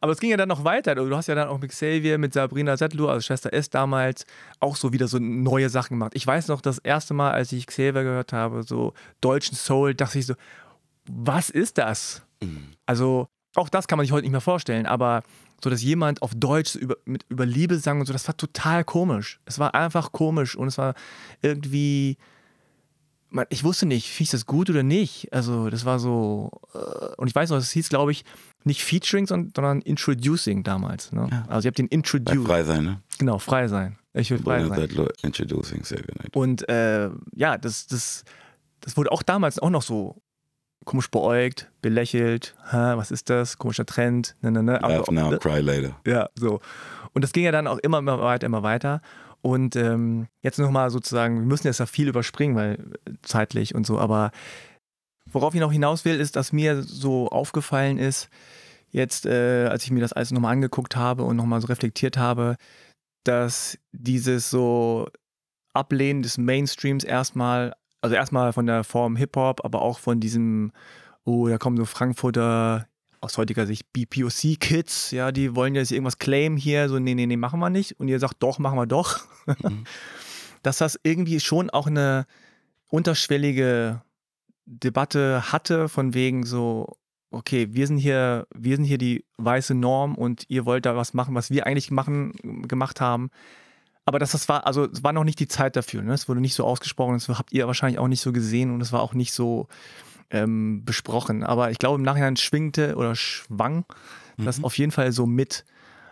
Aber 0.00 0.12
es 0.12 0.20
ging 0.20 0.30
ja 0.30 0.36
dann 0.36 0.48
noch 0.48 0.64
weiter. 0.64 0.94
Du 0.94 1.14
hast 1.14 1.26
ja 1.26 1.34
dann 1.34 1.48
auch 1.48 1.58
mit 1.58 1.70
Xavier, 1.70 2.16
mit 2.16 2.32
Sabrina 2.32 2.76
Settler, 2.76 3.10
also 3.10 3.20
Schwester 3.20 3.52
S 3.52 3.68
damals, 3.68 4.24
auch 4.58 4.76
so 4.76 4.92
wieder 4.92 5.08
so 5.08 5.18
neue 5.18 5.68
Sachen 5.68 5.94
gemacht. 5.94 6.12
Ich 6.14 6.26
weiß 6.26 6.48
noch, 6.48 6.62
das 6.62 6.78
erste 6.78 7.12
Mal, 7.12 7.32
als 7.32 7.52
ich 7.52 7.66
Xavier 7.66 8.02
gehört 8.02 8.32
habe, 8.32 8.62
so 8.62 8.94
deutschen 9.20 9.56
Soul, 9.56 9.94
dachte 9.94 10.18
ich 10.18 10.26
so, 10.26 10.34
was 11.06 11.50
ist 11.50 11.76
das? 11.76 12.22
Mhm. 12.42 12.68
Also, 12.86 13.28
auch 13.54 13.68
das 13.68 13.88
kann 13.88 13.98
man 13.98 14.06
sich 14.06 14.12
heute 14.12 14.22
nicht 14.22 14.32
mehr 14.32 14.40
vorstellen, 14.40 14.86
aber 14.86 15.22
so 15.62 15.70
dass 15.70 15.82
jemand 15.82 16.22
auf 16.22 16.34
Deutsch 16.34 16.74
über, 16.74 16.96
mit, 17.04 17.24
über 17.28 17.46
Liebe 17.46 17.78
sang 17.78 18.00
und 18.00 18.06
so, 18.06 18.12
das 18.12 18.26
war 18.26 18.36
total 18.36 18.84
komisch. 18.84 19.40
Es 19.44 19.58
war 19.58 19.74
einfach 19.74 20.12
komisch 20.12 20.56
und 20.56 20.68
es 20.68 20.78
war 20.78 20.94
irgendwie 21.42 22.16
man, 23.30 23.46
ich 23.48 23.64
wusste 23.64 23.86
nicht, 23.86 24.08
finde 24.08 24.24
ich 24.24 24.30
das 24.30 24.46
gut 24.46 24.68
oder 24.70 24.82
nicht. 24.82 25.32
Also 25.32 25.70
das 25.70 25.84
war 25.84 25.98
so, 25.98 26.50
äh, 26.74 27.14
und 27.16 27.28
ich 27.28 27.34
weiß 27.34 27.50
noch, 27.50 27.58
es 27.58 27.70
hieß, 27.70 27.88
glaube 27.88 28.12
ich, 28.12 28.24
nicht 28.64 28.82
Featuring, 28.82 29.26
sondern 29.26 29.80
Introducing 29.82 30.62
damals. 30.62 31.12
Ne? 31.12 31.28
Ja. 31.30 31.44
Also 31.48 31.66
ihr 31.66 31.70
habt 31.70 31.78
den 31.78 31.86
Introduce. 31.88 32.46
Frei 32.46 32.64
sein, 32.64 32.84
ne? 32.84 33.00
Genau, 33.18 33.38
frei 33.38 33.68
sein. 33.68 33.96
Ich 34.12 34.30
will 34.30 34.38
frei 34.38 34.64
sein. 34.66 34.88
Introducing, 35.22 35.84
sehr 35.84 36.02
genau. 36.02 36.24
Und 36.32 36.68
äh, 36.68 37.10
ja, 37.34 37.56
das, 37.56 37.86
das, 37.86 38.24
das 38.80 38.96
wurde 38.96 39.12
auch 39.12 39.22
damals 39.22 39.58
auch 39.58 39.70
noch 39.70 39.82
so 39.82 40.20
komisch 40.84 41.10
beäugt, 41.10 41.70
belächelt, 41.82 42.54
Hä, 42.70 42.96
was 42.96 43.10
ist 43.10 43.30
das, 43.30 43.58
komischer 43.58 43.86
Trend, 43.86 44.36
ne, 44.40 44.50
ne, 44.50 44.62
ne. 44.62 44.78
Laugh 44.80 45.10
now, 45.10 45.36
cry 45.38 45.60
later. 45.60 45.96
Ja, 46.06 46.28
so. 46.34 46.60
Und 47.12 47.22
das 47.22 47.32
ging 47.32 47.44
ja 47.44 47.52
dann 47.52 47.66
auch 47.66 47.78
immer, 47.78 47.98
immer 47.98 48.20
weiter, 48.20 48.46
immer 48.46 48.62
weiter. 48.62 49.00
Und 49.42 49.76
ähm, 49.76 50.28
jetzt 50.42 50.58
nochmal 50.58 50.90
sozusagen, 50.90 51.40
wir 51.40 51.46
müssen 51.46 51.66
jetzt 51.66 51.80
ja 51.80 51.86
viel 51.86 52.08
überspringen, 52.08 52.56
weil 52.56 52.74
äh, 53.06 53.12
zeitlich 53.22 53.74
und 53.74 53.86
so, 53.86 53.98
aber 53.98 54.32
worauf 55.32 55.54
ich 55.54 55.60
noch 55.60 55.72
hinaus 55.72 56.04
will, 56.04 56.20
ist, 56.20 56.36
dass 56.36 56.52
mir 56.52 56.82
so 56.82 57.28
aufgefallen 57.28 57.98
ist, 57.98 58.28
jetzt, 58.90 59.26
äh, 59.26 59.66
als 59.66 59.84
ich 59.84 59.90
mir 59.90 60.00
das 60.00 60.12
alles 60.12 60.30
nochmal 60.30 60.52
angeguckt 60.52 60.96
habe 60.96 61.24
und 61.24 61.36
nochmal 61.36 61.60
so 61.60 61.68
reflektiert 61.68 62.16
habe, 62.16 62.56
dass 63.24 63.78
dieses 63.92 64.50
so 64.50 65.08
Ablehnen 65.72 66.22
des 66.22 66.36
Mainstreams 66.38 67.04
erstmal, 67.04 67.74
also 68.00 68.16
erstmal 68.16 68.52
von 68.52 68.66
der 68.66 68.84
Form 68.84 69.16
Hip-Hop, 69.16 69.64
aber 69.64 69.82
auch 69.82 69.98
von 69.98 70.20
diesem, 70.20 70.72
oh, 71.24 71.48
da 71.48 71.58
kommen 71.58 71.76
so 71.76 71.84
Frankfurter 71.84 72.86
aus 73.20 73.36
heutiger 73.36 73.66
Sicht 73.66 73.92
BPOC-Kids, 73.92 75.10
ja, 75.10 75.30
die 75.30 75.54
wollen 75.54 75.74
jetzt 75.74 75.92
irgendwas 75.92 76.18
claimen 76.18 76.56
hier, 76.56 76.88
so, 76.88 76.98
nee, 76.98 77.14
nee, 77.14 77.26
nee, 77.26 77.36
machen 77.36 77.60
wir 77.60 77.70
nicht. 77.70 78.00
Und 78.00 78.08
ihr 78.08 78.18
sagt, 78.18 78.42
doch, 78.42 78.58
machen 78.58 78.78
wir 78.78 78.86
doch. 78.86 79.20
Mhm. 79.62 79.84
Dass 80.62 80.78
das 80.78 80.98
irgendwie 81.02 81.40
schon 81.40 81.70
auch 81.70 81.86
eine 81.86 82.26
unterschwellige 82.88 84.02
Debatte 84.66 85.52
hatte, 85.52 85.88
von 85.88 86.14
wegen 86.14 86.44
so, 86.44 86.96
okay, 87.30 87.68
wir 87.70 87.86
sind 87.86 87.98
hier, 87.98 88.46
wir 88.54 88.76
sind 88.76 88.84
hier 88.84 88.98
die 88.98 89.24
weiße 89.38 89.74
Norm 89.74 90.14
und 90.14 90.44
ihr 90.48 90.66
wollt 90.66 90.86
da 90.86 90.96
was 90.96 91.14
machen, 91.14 91.34
was 91.34 91.50
wir 91.50 91.66
eigentlich 91.66 91.90
machen, 91.90 92.32
gemacht 92.66 93.00
haben. 93.00 93.30
Aber 94.10 94.18
das, 94.18 94.32
das 94.32 94.48
war, 94.48 94.66
also 94.66 94.86
es 94.86 95.04
war 95.04 95.12
noch 95.12 95.22
nicht 95.22 95.38
die 95.38 95.46
Zeit 95.46 95.76
dafür. 95.76 96.02
Ne? 96.02 96.12
Es 96.12 96.28
wurde 96.28 96.40
nicht 96.40 96.54
so 96.54 96.64
ausgesprochen, 96.64 97.14
das 97.14 97.28
habt 97.28 97.52
ihr 97.52 97.68
wahrscheinlich 97.68 98.00
auch 98.00 98.08
nicht 98.08 98.20
so 98.20 98.32
gesehen 98.32 98.74
und 98.74 98.80
es 98.80 98.90
war 98.90 99.02
auch 99.02 99.14
nicht 99.14 99.32
so 99.32 99.68
ähm, 100.30 100.84
besprochen. 100.84 101.44
Aber 101.44 101.70
ich 101.70 101.78
glaube, 101.78 101.94
im 101.94 102.02
Nachhinein 102.02 102.36
schwingte 102.36 102.96
oder 102.96 103.14
schwang 103.14 103.84
mhm. 104.36 104.46
das 104.46 104.64
auf 104.64 104.76
jeden 104.78 104.90
Fall 104.90 105.12
so 105.12 105.26
mit. 105.26 105.64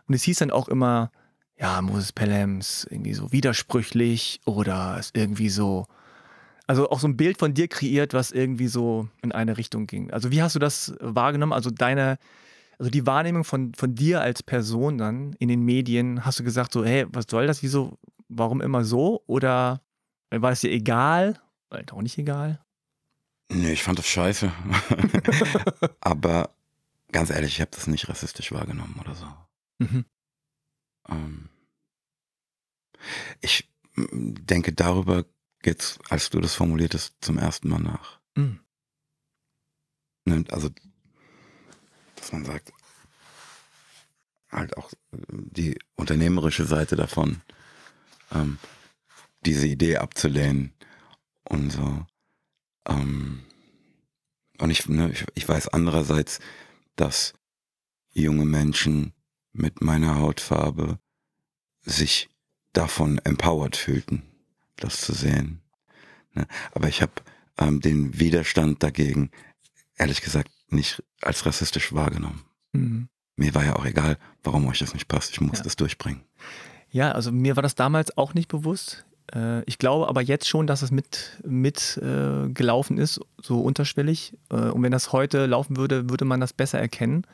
Und 0.07 0.15
es 0.15 0.23
hieß 0.23 0.39
dann 0.39 0.53
auch 0.53 0.69
immer, 0.69 1.11
ja, 1.59 1.83
Moses 1.83 2.13
Pelham 2.13 2.61
ist 2.61 2.87
irgendwie 2.89 3.15
so 3.15 3.33
widersprüchlich 3.33 4.43
oder 4.45 4.97
ist 5.01 5.17
irgendwie 5.17 5.49
so, 5.49 5.87
also 6.69 6.91
auch 6.91 7.01
so 7.01 7.09
ein 7.09 7.17
Bild 7.17 7.39
von 7.39 7.53
dir 7.53 7.67
kreiert, 7.67 8.15
was 8.15 8.31
irgendwie 8.31 8.69
so 8.69 9.09
in 9.23 9.33
eine 9.33 9.59
Richtung 9.59 9.89
ging. 9.89 10.13
Also 10.13 10.31
wie 10.31 10.41
hast 10.41 10.55
du 10.55 10.61
das 10.61 10.95
wahrgenommen? 11.01 11.53
Also 11.53 11.71
deine, 11.71 12.19
also 12.79 12.91
die 12.91 13.07
Wahrnehmung 13.07 13.45
von, 13.45 13.75
von 13.75 13.95
dir 13.95 14.21
als 14.21 14.43
Person 14.43 14.99
dann 14.99 15.33
in 15.35 15.49
den 15.49 15.63
Medien, 15.63 16.25
hast 16.25 16.39
du 16.39 16.45
gesagt 16.45 16.73
so, 16.73 16.85
hey, 16.85 17.07
was 17.11 17.27
soll 17.29 17.47
das, 17.47 17.63
wieso, 17.63 17.99
warum 18.29 18.61
immer 18.61 18.85
so? 18.85 19.23
Oder 19.27 19.83
war 20.31 20.53
es 20.53 20.61
dir 20.61 20.71
egal? 20.71 21.41
Oder 21.71 21.85
auch 21.93 22.03
nicht 22.03 22.19
egal? 22.19 22.61
Nee, 23.51 23.73
ich 23.73 23.83
fand 23.83 23.99
das 23.99 24.07
scheiße. 24.07 24.53
Aber 26.01 26.55
ganz 27.11 27.31
ehrlich, 27.31 27.55
ich 27.55 27.61
habe 27.61 27.71
das 27.73 27.87
nicht 27.87 28.09
rassistisch 28.09 28.53
wahrgenommen 28.53 28.97
oder 29.01 29.15
so. 29.15 29.27
Mhm. 29.79 30.05
Ähm, 31.09 31.49
ich 33.41 33.69
denke 33.97 34.73
darüber 34.73 35.25
jetzt, 35.65 35.99
als 36.11 36.31
du 36.31 36.41
das 36.41 36.55
formuliert 36.55 36.95
hast, 36.95 37.17
zum 37.21 37.39
ersten 37.39 37.69
Mal 37.69 37.81
nach. 37.81 38.21
Mhm. 38.37 38.61
Ne, 40.25 40.45
also, 40.51 40.71
dass 42.29 42.33
man 42.33 42.45
sagt, 42.45 42.73
halt 44.51 44.77
auch 44.77 44.91
die 45.31 45.79
unternehmerische 45.97 46.67
Seite 46.67 46.95
davon, 46.95 47.41
ähm, 48.33 48.59
diese 49.47 49.67
Idee 49.67 49.97
abzulehnen 49.97 50.75
und 51.45 51.71
so. 51.71 52.07
Ähm, 52.87 53.45
und 54.59 54.71
ich, 54.71 54.87
ne, 54.89 55.11
ich, 55.11 55.25
ich 55.35 55.49
weiß 55.49 55.69
andererseits, 55.69 56.41
dass 56.97 57.33
junge 58.13 58.45
Menschen 58.45 59.15
mit 59.53 59.81
meiner 59.81 60.17
Hautfarbe 60.17 60.99
sich 61.81 62.29
davon 62.75 63.19
empowered 63.25 63.77
fühlten, 63.77 64.23
das 64.77 65.01
zu 65.01 65.15
sehen. 65.15 65.63
Ne? 66.35 66.47
Aber 66.73 66.89
ich 66.89 67.01
habe 67.01 67.13
ähm, 67.57 67.81
den 67.81 68.21
Widerstand 68.21 68.83
dagegen, 68.83 69.31
ehrlich 69.97 70.21
gesagt, 70.21 70.51
nicht 70.71 71.03
als 71.23 71.45
rassistisch 71.47 71.93
wahrgenommen. 71.93 72.45
Mhm. 72.73 73.09
Mir 73.37 73.55
war 73.55 73.65
ja 73.65 73.77
auch 73.77 73.87
egal, 73.87 74.19
warum 74.43 74.67
euch 74.67 74.81
das 74.81 74.95
nicht 74.95 75.09
passt. 75.09 75.31
Ich 75.31 75.41
muss 75.41 75.59
ja. 75.59 75.65
das 75.65 75.77
durchbringen. 75.77 76.23
Ja, 76.91 77.13
also 77.13 77.31
mir 77.31 77.57
war 77.57 77.63
das 77.63 77.75
damals 77.75 78.17
auch 78.17 78.35
nicht 78.35 78.49
bewusst. 78.49 79.05
Äh, 79.35 79.63
ich 79.65 79.79
glaube 79.79 80.09
aber 80.09 80.23
jetzt 80.23 80.49
schon, 80.49 80.67
dass 80.67 80.83
es 80.83 80.91
mit, 80.91 81.39
mit 81.45 82.01
äh, 82.03 82.49
gelaufen 82.49 82.99
ist, 82.99 83.21
so 83.41 83.61
unterschwellig. 83.61 84.37
Äh, 84.51 84.71
und 84.71 84.83
wenn 84.83 84.93
das 84.93 85.13
heute 85.13 85.47
laufen 85.47 85.77
würde, 85.77 86.11
würde 86.11 86.25
man 86.25 86.41
das 86.41 86.53
besser 86.53 86.81
erkennen. 86.81 87.25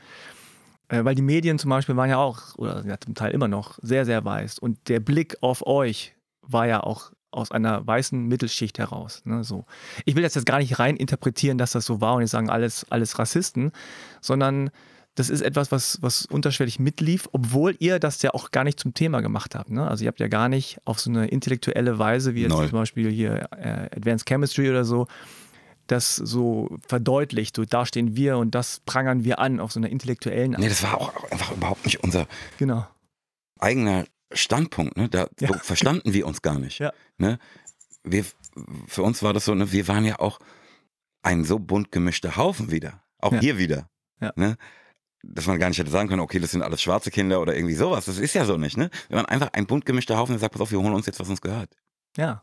Äh, 0.89 1.05
weil 1.05 1.14
die 1.14 1.22
Medien 1.22 1.59
zum 1.59 1.70
Beispiel 1.70 1.97
waren 1.97 2.11
ja 2.11 2.18
auch, 2.18 2.57
oder 2.57 2.85
ja, 2.85 2.99
zum 3.01 3.14
Teil 3.14 3.32
immer 3.32 3.49
noch, 3.49 3.78
sehr, 3.80 4.05
sehr 4.05 4.24
weiß. 4.24 4.59
Und 4.59 4.89
der 4.89 5.01
Blick 5.01 5.37
auf 5.41 5.66
euch 5.66 6.14
war 6.43 6.66
ja 6.66 6.82
auch 6.82 7.12
aus 7.35 7.51
einer 7.51 7.87
weißen 7.87 8.26
Mittelschicht 8.26 8.78
heraus. 8.78 9.22
Ne, 9.24 9.45
so. 9.45 9.64
Ich 10.05 10.16
will 10.16 10.22
das 10.22 10.35
jetzt 10.35 10.47
gar 10.47 10.59
nicht 10.59 10.78
rein 10.78 10.97
interpretieren, 10.97 11.59
dass 11.59 11.72
das 11.72 11.85
so 11.85 12.01
war 12.01 12.14
und 12.14 12.22
jetzt 12.22 12.30
sagen 12.30 12.51
alles, 12.51 12.87
alles 12.91 13.18
Rassisten, 13.18 13.72
sondern 14.20 14.70
das 15.14 15.30
ist 15.30 15.43
etwas, 15.43 15.70
was, 15.70 15.99
was 16.03 16.26
unterschwellig 16.26 16.80
mitlief, 16.80 17.28
obwohl 17.32 17.76
ihr 17.78 17.99
das 18.01 18.20
ja 18.22 18.35
auch 18.35 18.51
gar 18.51 18.64
nicht 18.64 18.80
zum 18.80 18.95
Thema 18.95 19.20
gemacht 19.20 19.55
habt. 19.55 19.70
Ne? 19.70 19.87
Also 19.87 20.05
ihr 20.05 20.09
habt 20.09 20.20
ja 20.20 20.28
gar 20.28 20.49
nicht 20.49 20.78
auf 20.85 20.99
so 20.99 21.11
eine 21.11 21.28
intellektuelle 21.28 21.99
Weise, 21.99 22.35
wie 22.35 22.43
jetzt 22.43 22.51
Neu. 22.51 22.68
zum 22.68 22.78
Beispiel 22.78 23.11
hier 23.11 23.49
äh, 23.57 23.97
Advanced 23.97 24.26
Chemistry 24.26 24.68
oder 24.68 24.85
so, 24.85 25.07
das 25.87 26.16
so 26.16 26.76
verdeutlicht, 26.87 27.57
so 27.57 27.64
da 27.64 27.87
stehen 27.87 28.16
wir 28.16 28.39
und 28.39 28.55
das 28.55 28.80
prangern 28.80 29.24
wir 29.24 29.39
an 29.39 29.61
auf 29.61 29.72
so 29.72 29.78
einer 29.78 29.91
intellektuellen 29.91 30.57
Nee, 30.59 30.68
das 30.68 30.82
war 30.82 31.01
auch 31.01 31.30
einfach 31.30 31.53
überhaupt 31.53 31.85
nicht 31.85 32.03
unser 32.03 32.26
genau. 32.59 32.87
eigener 33.59 34.07
Standpunkt. 34.33 34.97
Ne? 34.97 35.09
Da 35.09 35.29
ja. 35.41 35.53
verstanden 35.59 36.12
wir 36.12 36.27
uns 36.27 36.43
gar 36.43 36.59
nicht. 36.59 36.79
Ja. 36.79 36.93
Ne? 37.18 37.39
Wir, 38.03 38.25
für 38.87 39.03
uns 39.03 39.22
war 39.22 39.33
das 39.33 39.45
so, 39.45 39.55
ne? 39.55 39.72
wir 39.72 39.89
waren 39.89 40.05
ja 40.05 40.18
auch 40.18 40.39
ein 41.22 41.45
so 41.45 41.59
bunt 41.59 41.91
gemischter 41.91 42.37
Haufen 42.37 42.70
wieder. 42.70 43.03
Auch 43.18 43.33
ja. 43.33 43.41
hier 43.41 43.59
wieder. 43.59 43.89
Ne? 44.37 44.57
dass 45.27 45.47
man 45.47 45.59
gar 45.59 45.68
nicht 45.68 45.79
hätte 45.79 45.91
sagen 45.91 46.09
können, 46.09 46.20
okay, 46.20 46.39
das 46.39 46.51
sind 46.51 46.62
alles 46.62 46.83
schwarze 46.83 47.11
Kinder 47.11 47.41
oder 47.41 47.55
irgendwie 47.55 47.75
sowas. 47.75 48.05
Das 48.05 48.18
ist 48.18 48.35
ja 48.35 48.45
so 48.45 48.57
nicht, 48.57 48.77
ne? 48.77 48.91
Wir 49.09 49.16
waren 49.16 49.27
einfach 49.27 49.51
ein 49.53 49.66
bunt 49.66 49.87
gemischter 49.87 50.16
Haufen, 50.16 50.33
der 50.33 50.41
sagt, 50.41 50.53
pass 50.53 50.62
auf, 50.62 50.70
wir 50.70 50.81
holen 50.81 50.95
uns 50.95 51.07
jetzt, 51.07 51.20
was 51.20 51.29
uns 51.29 51.41
gehört. 51.41 51.70
Ja. 52.16 52.43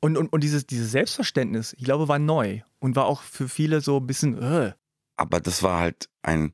Und, 0.00 0.16
und, 0.16 0.32
und 0.32 0.42
dieses, 0.42 0.66
dieses 0.66 0.90
Selbstverständnis, 0.90 1.74
ich 1.78 1.84
glaube, 1.84 2.08
war 2.08 2.18
neu 2.18 2.60
und 2.78 2.96
war 2.96 3.06
auch 3.06 3.22
für 3.22 3.48
viele 3.48 3.80
so 3.80 3.98
ein 3.98 4.06
bisschen, 4.06 4.40
äh. 4.42 4.72
Aber 5.16 5.40
das 5.40 5.62
war 5.62 5.78
halt 5.78 6.08
ein 6.22 6.52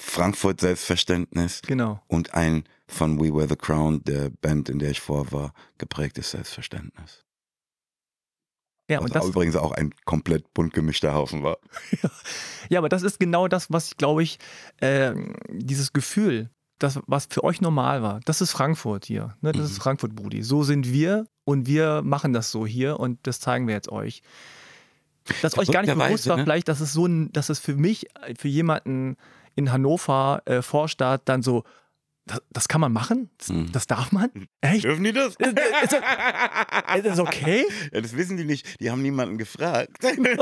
Frankfurt-Selbstverständnis. 0.00 1.62
Genau. 1.62 2.00
Und 2.08 2.34
ein 2.34 2.64
von 2.86 3.20
We 3.20 3.32
Were 3.34 3.48
the 3.48 3.56
Crown, 3.56 4.02
der 4.04 4.30
Band, 4.30 4.68
in 4.68 4.78
der 4.78 4.90
ich 4.90 5.00
vor 5.00 5.30
war, 5.30 5.52
geprägtes 5.78 6.32
Selbstverständnis. 6.32 7.24
Ja, 8.88 8.98
und 8.98 9.14
das 9.14 9.24
übrigens 9.24 9.54
auch 9.54 9.70
ein 9.70 9.94
komplett 10.04 10.52
bunt 10.52 10.72
gemischter 10.72 11.14
Haufen 11.14 11.44
war. 11.44 11.58
ja, 12.68 12.80
aber 12.80 12.88
das 12.88 13.02
ist 13.02 13.20
genau 13.20 13.46
das, 13.46 13.70
was 13.70 13.88
ich 13.88 13.96
glaube 13.96 14.24
ich, 14.24 14.38
äh, 14.78 15.14
dieses 15.48 15.92
Gefühl, 15.92 16.50
das, 16.80 16.98
was 17.06 17.28
für 17.30 17.44
euch 17.44 17.60
normal 17.60 18.02
war, 18.02 18.20
das 18.24 18.40
ist 18.40 18.50
Frankfurt 18.50 19.04
hier. 19.04 19.36
Ne? 19.42 19.52
Das 19.52 19.60
mhm. 19.60 19.66
ist 19.66 19.78
Frankfurt, 19.78 20.16
Brudi. 20.16 20.42
So 20.42 20.64
sind 20.64 20.92
wir 20.92 21.26
und 21.44 21.68
wir 21.68 22.02
machen 22.02 22.32
das 22.32 22.50
so 22.50 22.66
hier 22.66 22.98
und 22.98 23.18
das 23.22 23.38
zeigen 23.38 23.68
wir 23.68 23.74
jetzt 23.74 23.92
euch. 23.92 24.22
Dass 25.42 25.56
euch 25.56 25.70
gar 25.70 25.82
nicht 25.82 25.94
bewusst 25.94 26.26
war, 26.26 26.38
ne? 26.38 26.42
vielleicht, 26.42 26.66
dass 26.66 26.80
es 26.80 26.92
so 26.92 27.06
ein, 27.06 27.30
dass 27.32 27.50
es 27.50 27.60
für 27.60 27.76
mich, 27.76 28.08
für 28.36 28.48
jemanden 28.48 29.16
in 29.60 29.72
Hannover, 29.72 30.42
äh, 30.46 30.62
Vorstadt, 30.62 31.22
dann 31.26 31.42
so, 31.42 31.64
das, 32.26 32.42
das, 32.50 32.68
kann 32.68 32.80
man 32.80 32.92
machen? 32.92 33.30
Das, 33.38 33.48
hm. 33.48 33.72
das, 33.72 33.86
darf 33.86 34.12
man? 34.12 34.30
Echt? 34.60 34.84
Dürfen 34.84 35.04
die 35.04 35.12
das? 35.12 35.36
Ist, 35.36 35.58
ist, 35.58 35.92
ist 35.92 37.06
das 37.06 37.18
okay? 37.18 37.64
Ja, 37.92 38.00
das 38.00 38.16
wissen 38.16 38.36
die 38.36 38.44
nicht. 38.44 38.80
Die 38.80 38.90
haben 38.90 39.02
niemanden 39.02 39.38
gefragt. 39.38 39.96
Das 40.00 40.12
ist 40.12 40.24
der, 40.24 40.36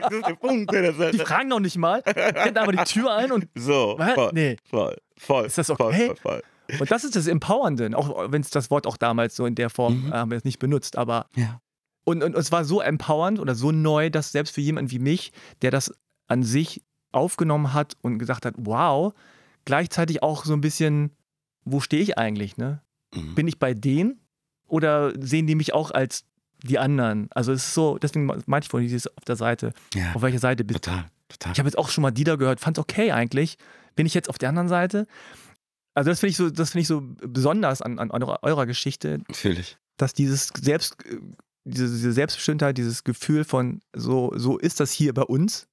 das 0.00 0.12
ist 0.12 0.26
der 0.26 0.34
Punkt. 0.34 0.72
Die 0.72 1.18
fragen 1.18 1.48
noch 1.48 1.60
nicht 1.60 1.76
mal. 1.76 2.00
Rennt 2.06 2.58
aber 2.58 2.72
die 2.72 2.84
Tür 2.84 3.14
ein 3.14 3.32
und. 3.32 3.48
So. 3.54 3.98
Voll, 4.14 4.30
nee. 4.34 4.56
Voll. 4.68 4.96
Voll. 5.16 5.46
Ist 5.46 5.58
das 5.58 5.70
okay? 5.70 6.06
Voll, 6.06 6.16
voll, 6.16 6.42
voll. 6.68 6.78
Und 6.80 6.90
das 6.90 7.04
ist 7.04 7.16
das 7.16 7.26
Empowernde. 7.26 7.90
Auch 7.96 8.30
wenn 8.30 8.40
es 8.40 8.50
das 8.50 8.70
Wort 8.70 8.86
auch 8.86 8.96
damals 8.96 9.36
so 9.36 9.46
in 9.46 9.54
der 9.54 9.70
Form 9.70 10.06
mhm. 10.06 10.12
haben 10.12 10.30
wir 10.30 10.38
es 10.38 10.44
nicht 10.44 10.58
benutzt. 10.58 10.96
Aber. 10.96 11.26
Ja. 11.34 11.60
Und, 12.04 12.22
und, 12.22 12.34
und 12.34 12.40
es 12.40 12.52
war 12.52 12.64
so 12.64 12.80
empowernd 12.80 13.38
oder 13.38 13.54
so 13.54 13.72
neu, 13.72 14.10
dass 14.10 14.32
selbst 14.32 14.54
für 14.54 14.60
jemanden 14.60 14.90
wie 14.90 14.98
mich, 14.98 15.32
der 15.62 15.70
das 15.70 15.92
an 16.26 16.42
sich 16.42 16.82
aufgenommen 17.12 17.72
hat 17.72 17.96
und 18.02 18.18
gesagt 18.18 18.44
hat, 18.46 18.54
wow, 18.58 19.12
gleichzeitig 19.64 20.22
auch 20.22 20.44
so 20.44 20.52
ein 20.54 20.60
bisschen 20.60 21.10
wo 21.64 21.80
stehe 21.80 22.02
ich 22.02 22.18
eigentlich, 22.18 22.56
ne? 22.56 22.80
Mhm. 23.14 23.34
Bin 23.34 23.48
ich 23.48 23.58
bei 23.58 23.74
denen 23.74 24.20
oder 24.66 25.12
sehen 25.20 25.46
die 25.46 25.54
mich 25.54 25.74
auch 25.74 25.90
als 25.90 26.24
die 26.64 26.78
anderen. 26.78 27.28
Also 27.32 27.52
es 27.52 27.66
ist 27.68 27.74
so, 27.74 27.98
deswegen 27.98 28.26
meinte 28.26 28.64
ich 28.64 28.68
vorhin 28.68 28.88
dieses 28.88 29.06
auf 29.16 29.24
der 29.24 29.36
Seite. 29.36 29.72
Ja, 29.94 30.12
Auf 30.14 30.22
welcher 30.22 30.38
Seite 30.38 30.64
bist 30.64 30.86
du? 30.86 30.90
total, 30.90 31.10
total. 31.28 31.52
Ich 31.52 31.58
habe 31.58 31.68
jetzt 31.68 31.78
auch 31.78 31.88
schon 31.88 32.02
mal 32.02 32.10
die 32.10 32.24
da 32.24 32.36
gehört, 32.36 32.60
fand's 32.60 32.78
okay 32.78 33.12
eigentlich. 33.12 33.58
Bin 33.96 34.06
ich 34.06 34.14
jetzt 34.14 34.28
auf 34.28 34.38
der 34.38 34.48
anderen 34.48 34.68
Seite? 34.68 35.06
Also 35.94 36.10
das 36.10 36.20
finde 36.20 36.30
ich 36.30 36.36
so, 36.36 36.50
das 36.50 36.70
finde 36.70 36.82
ich 36.82 36.88
so 36.88 37.02
besonders 37.26 37.82
an, 37.82 37.98
an 37.98 38.10
eurer, 38.10 38.38
eurer 38.42 38.66
Geschichte, 38.66 39.18
Natürlich. 39.28 39.76
dass 39.98 40.14
dieses 40.14 40.48
Selbst, 40.60 40.96
äh, 41.04 41.18
diese, 41.64 41.88
diese 41.88 42.12
Selbstbestimmtheit, 42.12 42.78
dieses 42.78 43.04
Gefühl 43.04 43.44
von 43.44 43.80
so, 43.94 44.32
so 44.36 44.56
ist 44.58 44.80
das 44.80 44.90
hier 44.90 45.12
bei 45.12 45.22
uns, 45.22 45.68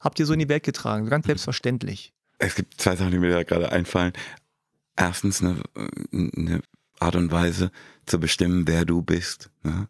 habt 0.00 0.18
ihr 0.20 0.26
so 0.26 0.32
in 0.32 0.38
die 0.38 0.48
Welt 0.48 0.62
getragen, 0.64 1.04
so 1.04 1.10
ganz 1.10 1.24
Mhm. 1.24 1.30
selbstverständlich. 1.30 2.12
Es 2.38 2.54
gibt 2.54 2.80
zwei 2.80 2.94
Sachen, 2.96 3.10
die 3.12 3.18
mir 3.18 3.30
da 3.30 3.42
gerade 3.42 3.72
einfallen. 3.72 4.12
Erstens 4.96 5.42
eine, 5.42 5.62
eine 6.12 6.60
Art 7.00 7.16
und 7.16 7.30
Weise 7.32 7.70
zu 8.06 8.18
bestimmen, 8.20 8.66
wer 8.66 8.84
du 8.84 9.02
bist, 9.02 9.50
ne? 9.62 9.88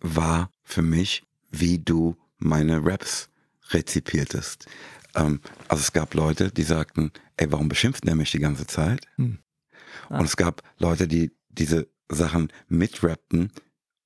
war 0.00 0.50
für 0.62 0.82
mich, 0.82 1.24
wie 1.50 1.78
du 1.78 2.16
meine 2.38 2.84
Raps 2.84 3.28
rezipiertest. 3.70 4.66
Ähm, 5.14 5.40
also 5.68 5.82
es 5.82 5.92
gab 5.92 6.14
Leute, 6.14 6.50
die 6.50 6.62
sagten, 6.62 7.12
ey, 7.36 7.50
warum 7.52 7.68
beschimpft 7.68 8.06
der 8.06 8.14
mich 8.14 8.30
die 8.30 8.38
ganze 8.38 8.66
Zeit? 8.66 9.06
Hm. 9.16 9.38
Ah. 10.08 10.18
Und 10.20 10.24
es 10.24 10.36
gab 10.36 10.62
Leute, 10.78 11.06
die 11.08 11.32
diese 11.48 11.88
Sachen 12.08 12.52
mitrappten 12.68 13.52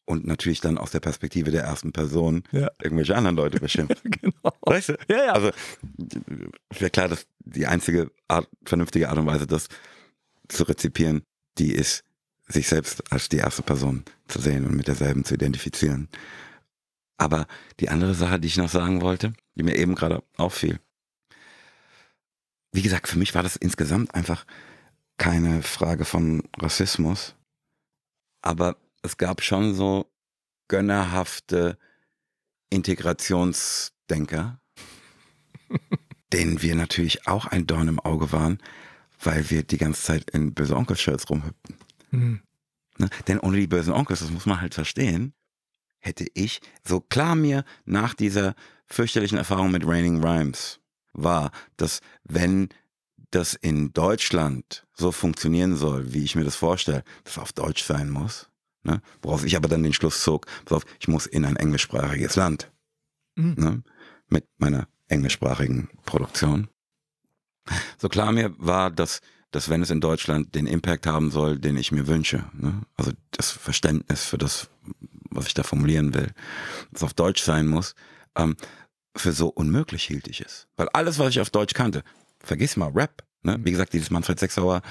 und 0.07 0.27
natürlich 0.27 0.61
dann 0.61 0.79
aus 0.79 0.91
der 0.91 1.01
Perspektive 1.01 1.51
der 1.51 1.65
ersten 1.65 1.93
Person 1.93 2.45
Ja. 2.53 2.71
irgendwelche 2.83 3.17
anderen 3.17 3.37
Leute 3.37 3.61
beschimpft. 3.61 4.03
genau. 4.05 4.53
Weißt 4.63 4.91
du? 4.91 4.99
Ja, 5.09 5.27
ja. 5.27 5.33
Also 5.33 5.51
wäre 6.71 6.91
klar, 6.91 7.09
dass 7.09 7.27
die 7.41 7.67
einzige 7.67 8.11
Art, 8.29 8.49
vernünftige 8.65 9.09
Art 9.09 9.19
und 9.19 9.27
Weise, 9.27 9.47
das 9.47 9.69
zu 10.49 10.65
rezipieren, 10.65 11.23
die 11.59 11.73
ist, 11.73 12.05
sich 12.47 12.69
selbst 12.69 13.11
als 13.11 13.29
die 13.31 13.39
erste 13.39 13.63
Person 13.63 14.05
zu 14.29 14.39
sehen 14.41 14.67
und 14.67 14.77
mit 14.77 14.87
derselben 14.89 15.25
zu 15.25 15.35
identifizieren. 15.35 16.09
Aber 17.17 17.47
die 17.81 17.89
andere 17.89 18.15
Sache, 18.15 18.39
die 18.39 18.49
ich 18.49 18.57
noch 18.59 18.69
sagen 18.69 19.01
wollte, 19.01 19.33
die 19.55 19.63
mir 19.63 19.77
eben 19.77 19.95
gerade 19.95 20.23
auffiel, 20.37 20.79
wie 22.73 22.83
gesagt, 22.83 23.09
für 23.09 23.19
mich 23.19 23.35
war 23.35 23.43
das 23.43 23.57
insgesamt 23.57 24.15
einfach 24.15 24.45
keine 25.17 25.63
Frage 25.63 26.05
von 26.05 26.43
Rassismus, 26.59 27.37
aber 28.43 28.77
es 29.05 29.19
gab 29.19 29.43
schon 29.43 29.75
so 29.75 30.11
gönnerhafte 30.69 31.79
Integrationsdenker, 32.71 34.61
denen 36.33 36.63
wir 36.63 36.75
natürlich 36.75 37.29
auch 37.29 37.47
ein 37.47 37.67
Dorn 37.67 37.89
im 37.89 38.01
Auge 38.01 38.33
waren, 38.33 38.59
weil 39.23 39.51
wir 39.51 39.63
die 39.63 39.77
ganze 39.77 40.03
Zeit 40.03 40.31
in 40.31 40.55
böse 40.55 40.75
Onkel-Shirts 40.75 41.29
rumhüpften. 41.29 41.77
Hm. 42.11 42.41
Ne? 42.99 43.11
Denn 43.29 43.41
ohne 43.41 43.59
die 43.59 43.67
bösen 43.67 43.93
Onkels, 43.93 44.21
das 44.21 44.31
muss 44.31 44.47
man 44.47 44.61
halt 44.61 44.75
verstehen, 44.75 45.35
hätte 45.99 46.27
ich, 46.35 46.61
so 46.87 47.01
klar 47.01 47.35
mir 47.35 47.65
nach 47.85 48.15
dieser 48.15 48.55
fürchterlichen 48.87 49.39
Erfahrung 49.39 49.71
mit 49.71 49.87
Raining 49.87 50.25
Rhymes 50.25 50.81
war, 51.13 51.51
dass 51.77 52.01
wenn 52.25 52.71
das 53.31 53.55
in 53.55 53.93
Deutschland 53.93 54.87
so 54.95 55.13
funktionieren 55.13 55.77
soll, 55.77 56.15
wie 56.15 56.25
ich 56.25 56.37
mir 56.37 56.45
das 56.45 56.57
vorstelle, 56.57 57.05
das 57.25 57.39
auf 57.39 57.53
Deutsch 57.53 57.83
sein 57.83 58.11
muss, 58.11 58.49
ne? 58.85 59.01
woraus 59.23 59.45
ich 59.45 59.57
aber 59.57 59.69
dann 59.69 59.83
den 59.83 59.93
Schluss 59.93 60.23
zog, 60.23 60.47
pass 60.65 60.77
auf, 60.79 60.87
ich 61.01 61.09
muss 61.09 61.27
in 61.27 61.45
ein 61.45 61.57
englischsprachiges 61.57 62.37
Land 62.37 62.71
Mhm. 63.37 63.55
ne? 63.59 63.83
mit 64.29 64.47
meiner 64.59 64.89
englischsprachigen 65.09 65.89
Produktion. 66.07 66.69
So 67.99 68.09
klar 68.09 68.33
mir 68.33 68.55
war, 68.59 68.91
dass, 68.91 69.21
dass 69.51 69.69
wenn 69.69 69.83
es 69.83 69.91
in 69.91 70.01
Deutschland 70.01 70.55
den 70.55 70.67
Impact 70.67 71.07
haben 71.07 71.31
soll, 71.31 71.59
den 71.59 71.77
ich 71.77 71.93
mir 71.93 72.07
wünsche, 72.07 72.45
ne? 72.53 72.83
also 72.97 73.13
das 73.33 73.51
Verständnis 73.51 74.25
für 74.25 74.39
das, 74.39 74.69
was 75.31 75.47
ich 75.47 75.55
da 75.55 75.63
formulieren 75.63 76.15
will, 76.15 76.33
das 76.93 77.03
auf 77.03 77.15
Deutsch 77.15 77.43
sein 77.43 77.67
muss, 77.67 77.95
ähm, 78.37 78.57
für 79.17 79.33
so 79.33 79.49
unmöglich 79.49 80.05
hielt 80.05 80.29
ich 80.29 80.41
es. 80.41 80.67
Weil 80.77 80.89
alles, 80.91 81.19
was 81.19 81.31
ich 81.31 81.41
auf 81.41 81.51
Deutsch 81.51 81.75
kannte, 81.75 82.03
vergiss 82.41 82.77
mal 82.77 82.91
Rap, 82.91 83.25
ne? 83.43 83.59
wie 83.63 83.71
gesagt, 83.71 83.93
dieses 83.93 84.11
Manfred 84.11 84.39
Sechsauer, 84.39 84.83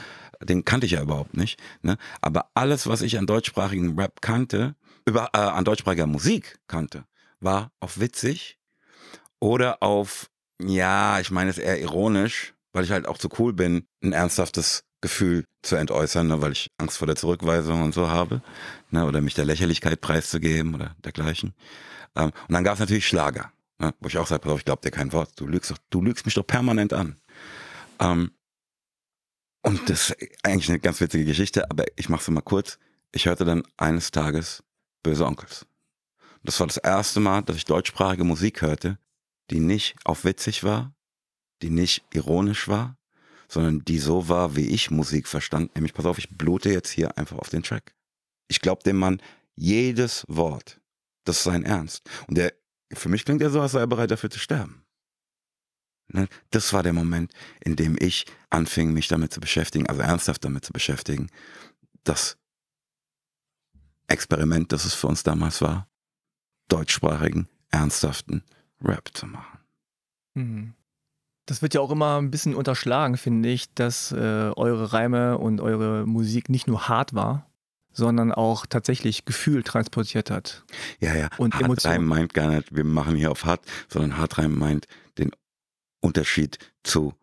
den 0.45 0.65
kannte 0.65 0.85
ich 0.85 0.93
ja 0.93 1.01
überhaupt 1.01 1.35
nicht, 1.35 1.59
ne? 1.81 1.97
aber 2.21 2.49
alles, 2.53 2.87
was 2.87 3.01
ich 3.01 3.17
an 3.17 3.27
deutschsprachigen 3.27 3.99
Rap 3.99 4.21
kannte, 4.21 4.75
über, 5.05 5.29
äh, 5.33 5.37
an 5.37 5.65
deutschsprachiger 5.65 6.07
Musik 6.07 6.59
kannte, 6.67 7.05
war 7.39 7.71
auf 7.79 7.99
witzig 7.99 8.59
oder 9.39 9.83
auf, 9.83 10.29
ja, 10.61 11.19
ich 11.19 11.31
meine 11.31 11.49
es 11.49 11.57
eher 11.57 11.79
ironisch, 11.79 12.53
weil 12.71 12.83
ich 12.83 12.91
halt 12.91 13.07
auch 13.07 13.17
zu 13.17 13.29
cool 13.37 13.53
bin, 13.53 13.85
ein 14.01 14.13
ernsthaftes 14.13 14.83
Gefühl 15.01 15.45
zu 15.61 15.75
entäußern, 15.75 16.27
ne, 16.27 16.41
weil 16.41 16.53
ich 16.53 16.71
Angst 16.77 16.97
vor 16.97 17.07
der 17.07 17.17
Zurückweisung 17.17 17.83
und 17.83 17.93
so 17.93 18.09
habe, 18.09 18.41
ne, 18.89 19.05
oder 19.05 19.21
mich 19.21 19.33
der 19.33 19.45
Lächerlichkeit 19.45 19.99
preiszugeben 19.99 20.73
oder 20.73 20.95
dergleichen. 21.03 21.53
Ähm, 22.15 22.31
und 22.47 22.53
dann 22.53 22.63
gab 22.63 22.75
es 22.75 22.79
natürlich 22.79 23.05
Schlager, 23.07 23.51
ne, 23.79 23.93
wo 23.99 24.07
ich 24.07 24.17
auch 24.17 24.27
sage, 24.27 24.41
pass 24.41 24.53
auf, 24.53 24.59
ich 24.59 24.65
glaub 24.65 24.81
dir 24.81 24.91
kein 24.91 25.11
Wort, 25.11 25.31
du 25.35 25.45
lügst, 25.45 25.71
doch, 25.71 25.77
du 25.89 26.01
lügst 26.01 26.25
mich 26.25 26.35
doch 26.35 26.47
permanent 26.47 26.93
an. 26.93 27.17
Ähm, 27.99 28.31
und 29.63 29.89
das 29.89 30.09
ist 30.09 30.17
eigentlich 30.43 30.69
eine 30.69 30.79
ganz 30.79 31.01
witzige 31.01 31.25
Geschichte, 31.25 31.69
aber 31.69 31.85
ich 31.95 32.09
mache 32.09 32.21
es 32.21 32.29
mal 32.29 32.41
kurz. 32.41 32.77
Ich 33.11 33.25
hörte 33.25 33.45
dann 33.45 33.63
eines 33.77 34.11
Tages 34.11 34.63
Böse 35.01 35.25
Onkels. 35.25 35.65
Das 36.43 36.59
war 36.59 36.67
das 36.67 36.77
erste 36.77 37.19
Mal, 37.19 37.41
dass 37.41 37.55
ich 37.55 37.65
deutschsprachige 37.65 38.23
Musik 38.23 38.61
hörte, 38.61 38.97
die 39.49 39.59
nicht 39.59 39.95
auf 40.03 40.25
witzig 40.25 40.63
war, 40.63 40.93
die 41.61 41.69
nicht 41.69 42.03
ironisch 42.13 42.67
war, 42.67 42.97
sondern 43.47 43.85
die 43.85 43.99
so 43.99 44.27
war, 44.27 44.55
wie 44.55 44.67
ich 44.67 44.91
Musik 44.91 45.27
verstand. 45.27 45.75
Nämlich, 45.75 45.93
pass 45.93 46.05
auf, 46.05 46.17
ich 46.17 46.29
blute 46.29 46.69
jetzt 46.69 46.89
hier 46.89 47.17
einfach 47.17 47.37
auf 47.37 47.49
den 47.49 47.63
Track. 47.63 47.93
Ich 48.47 48.61
glaube 48.61 48.83
dem 48.83 48.97
Mann 48.97 49.21
jedes 49.55 50.25
Wort. 50.27 50.81
Das 51.23 51.37
ist 51.37 51.43
sein 51.43 51.63
Ernst. 51.63 52.09
Und 52.27 52.37
der, 52.37 52.53
für 52.91 53.09
mich 53.09 53.23
klingt 53.23 53.41
er 53.41 53.49
so, 53.49 53.61
als 53.61 53.71
sei 53.71 53.79
er 53.79 53.87
bereit 53.87 54.11
dafür 54.11 54.29
zu 54.29 54.39
sterben. 54.39 54.82
Ne? 56.13 56.27
Das 56.51 56.73
war 56.73 56.83
der 56.83 56.93
Moment, 56.93 57.33
in 57.61 57.75
dem 57.75 57.97
ich 57.99 58.25
anfing, 58.49 58.93
mich 58.93 59.07
damit 59.07 59.33
zu 59.33 59.39
beschäftigen, 59.39 59.87
also 59.87 60.01
ernsthaft 60.01 60.45
damit 60.45 60.63
zu 60.63 60.71
beschäftigen, 60.71 61.29
das 62.03 62.37
Experiment, 64.07 64.71
das 64.71 64.85
es 64.85 64.93
für 64.93 65.07
uns 65.07 65.23
damals 65.23 65.61
war, 65.61 65.87
deutschsprachigen, 66.69 67.47
ernsthaften 67.71 68.43
Rap 68.81 69.09
zu 69.13 69.25
machen. 69.25 69.59
Mhm. 70.35 70.73
Das 71.45 71.61
wird 71.61 71.73
ja 71.73 71.81
auch 71.81 71.91
immer 71.91 72.21
ein 72.21 72.31
bisschen 72.31 72.55
unterschlagen, 72.55 73.17
finde 73.17 73.49
ich, 73.49 73.73
dass 73.73 74.11
äh, 74.11 74.15
eure 74.15 74.93
Reime 74.93 75.37
und 75.37 75.59
eure 75.59 76.05
Musik 76.05 76.47
nicht 76.47 76.67
nur 76.67 76.87
hart 76.87 77.13
war, 77.13 77.49
sondern 77.91 78.31
auch 78.31 78.65
tatsächlich 78.65 79.25
Gefühl 79.25 79.63
transportiert 79.63 80.31
hat. 80.31 80.63
Ja, 80.99 81.13
ja. 81.15 81.29
Und 81.37 81.53
hart 81.53 81.63
Emotionen. 81.63 81.95
rein 81.95 82.05
meint 82.05 82.33
gar 82.33 82.49
nicht, 82.49 82.73
wir 82.73 82.85
machen 82.85 83.15
hier 83.15 83.31
auf 83.31 83.45
hart, 83.45 83.65
sondern 83.89 84.17
hart 84.17 84.37
rein 84.37 84.51
meint 84.51 84.87
den 85.17 85.31
Unterschied 86.03 86.59
zu 86.83 87.13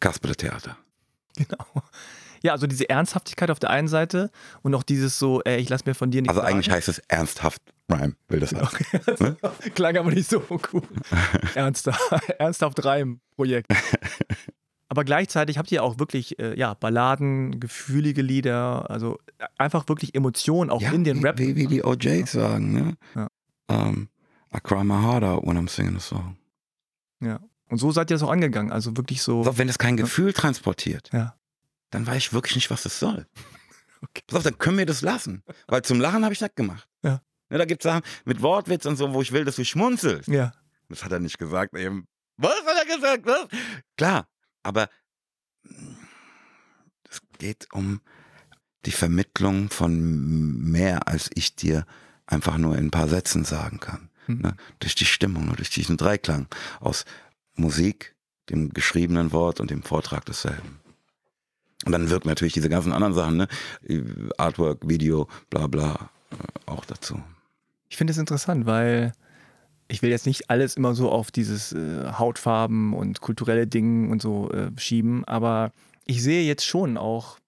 Kasperle-Theater. 0.00 0.76
Genau. 1.36 1.64
Ja, 2.42 2.52
also 2.52 2.66
diese 2.66 2.88
Ernsthaftigkeit 2.90 3.50
auf 3.50 3.58
der 3.58 3.70
einen 3.70 3.88
Seite 3.88 4.30
und 4.62 4.74
auch 4.74 4.82
dieses 4.82 5.18
so, 5.18 5.40
ey, 5.42 5.56
ich 5.58 5.70
lass 5.70 5.86
mir 5.86 5.94
von 5.94 6.10
dir 6.10 6.20
nichts 6.20 6.36
Also 6.36 6.42
sagen. 6.42 6.54
eigentlich 6.54 6.70
heißt 6.70 6.88
es 6.88 6.98
ernsthaft 7.08 7.62
Rhyme, 7.90 8.16
will 8.28 8.40
das 8.40 8.50
sagen. 8.50 8.66
Okay, 8.66 9.00
also, 9.06 9.36
klang 9.74 9.96
aber 9.96 10.10
nicht 10.10 10.28
so 10.28 10.42
cool. 10.72 10.82
Ernsthaft, 11.54 12.00
ernsthaft 12.38 12.84
Reim-Projekt. 12.84 13.72
Aber 14.90 15.02
gleichzeitig 15.02 15.58
habt 15.58 15.72
ihr 15.72 15.82
auch 15.82 15.98
wirklich 15.98 16.38
äh, 16.38 16.56
ja, 16.56 16.74
Balladen, 16.74 17.58
gefühlige 17.58 18.22
Lieder, 18.22 18.88
also 18.90 19.18
einfach 19.58 19.88
wirklich 19.88 20.14
Emotionen 20.14 20.70
auch 20.70 20.82
in 20.82 21.02
den 21.02 21.20
Rap. 21.20 21.38
Wie, 21.38 21.56
wie 21.56 21.66
die 21.66 21.82
OJs 21.82 22.30
sagen, 22.30 22.72
ne? 22.72 22.96
Ja. 23.16 23.28
Um, 23.66 24.08
I 24.54 24.60
cry 24.60 24.84
my 24.84 24.94
heart 25.02 25.24
out 25.24 25.44
when 25.44 25.56
I'm 25.56 25.68
singing 25.68 25.96
a 25.96 26.00
song. 26.00 26.36
Ja. 27.20 27.40
Und 27.68 27.78
so 27.78 27.90
seid 27.92 28.10
ihr 28.10 28.16
es 28.16 28.22
auch 28.22 28.30
angegangen. 28.30 28.72
Also 28.72 28.96
wirklich 28.96 29.22
so. 29.22 29.40
Pass 29.40 29.48
auf, 29.50 29.58
wenn 29.58 29.66
das 29.68 29.78
kein 29.78 29.96
Gefühl 29.96 30.32
transportiert, 30.32 31.10
Ja. 31.12 31.36
dann 31.90 32.06
weiß 32.06 32.16
ich 32.18 32.32
wirklich 32.32 32.54
nicht, 32.56 32.70
was 32.70 32.82
das 32.82 32.98
soll. 32.98 33.26
Okay. 34.06 34.22
Pass 34.26 34.36
auf, 34.36 34.42
dann 34.42 34.58
können 34.58 34.76
wir 34.76 34.84
das 34.84 35.00
lassen. 35.00 35.42
Weil 35.66 35.80
zum 35.80 35.98
Lachen 35.98 36.24
habe 36.24 36.34
ich 36.34 36.38
das 36.38 36.54
gemacht. 36.54 36.86
Ja. 37.02 37.22
Ne, 37.48 37.56
da 37.56 37.64
gibt 37.64 37.82
es 37.82 37.90
Sachen 37.90 38.02
mit 38.26 38.42
Wortwitz 38.42 38.84
und 38.84 38.96
so, 38.96 39.14
wo 39.14 39.22
ich 39.22 39.32
will, 39.32 39.46
dass 39.46 39.56
du 39.56 39.64
schmunzelst. 39.64 40.28
Ja. 40.28 40.52
Das 40.90 41.04
hat 41.04 41.12
er 41.12 41.20
nicht 41.20 41.38
gesagt 41.38 41.74
eben. 41.74 42.06
Was 42.36 42.52
hat 42.66 42.86
er 42.86 42.96
gesagt? 42.96 43.24
Was? 43.24 43.46
Klar, 43.96 44.28
aber 44.62 44.90
es 47.08 47.22
geht 47.38 47.66
um 47.72 48.02
die 48.84 48.92
Vermittlung 48.92 49.70
von 49.70 50.70
mehr, 50.70 51.08
als 51.08 51.30
ich 51.34 51.56
dir 51.56 51.86
einfach 52.26 52.58
nur 52.58 52.76
in 52.76 52.86
ein 52.88 52.90
paar 52.90 53.08
Sätzen 53.08 53.44
sagen 53.44 53.80
kann. 53.80 54.10
Mhm. 54.26 54.40
Ne? 54.42 54.56
Durch 54.80 54.94
die 54.94 55.06
Stimmung, 55.06 55.54
durch 55.56 55.70
diesen 55.70 55.96
Dreiklang 55.96 56.46
aus 56.80 57.04
Musik, 57.56 58.14
dem 58.50 58.70
geschriebenen 58.70 59.32
Wort 59.32 59.60
und 59.60 59.70
dem 59.70 59.82
Vortrag 59.82 60.24
desselben. 60.24 60.80
Und 61.84 61.92
dann 61.92 62.10
wirken 62.10 62.28
natürlich 62.28 62.54
diese 62.54 62.68
ganzen 62.68 62.92
anderen 62.92 63.14
Sachen, 63.14 63.36
ne? 63.36 63.48
Artwork, 64.38 64.88
Video, 64.88 65.28
bla 65.50 65.66
bla, 65.66 66.10
äh, 66.30 66.36
auch 66.70 66.84
dazu. 66.84 67.22
Ich 67.88 67.96
finde 67.96 68.12
es 68.12 68.18
interessant, 68.18 68.66
weil 68.66 69.12
ich 69.88 70.02
will 70.02 70.10
jetzt 70.10 70.26
nicht 70.26 70.50
alles 70.50 70.76
immer 70.76 70.94
so 70.94 71.10
auf 71.10 71.30
dieses 71.30 71.72
äh, 71.72 72.12
Hautfarben 72.18 72.94
und 72.94 73.20
kulturelle 73.20 73.66
Dinge 73.66 74.10
und 74.10 74.22
so 74.22 74.50
äh, 74.50 74.70
schieben, 74.78 75.24
aber 75.26 75.72
ich 76.06 76.22
sehe 76.22 76.44
jetzt 76.44 76.64
schon 76.64 76.96
auch 76.96 77.38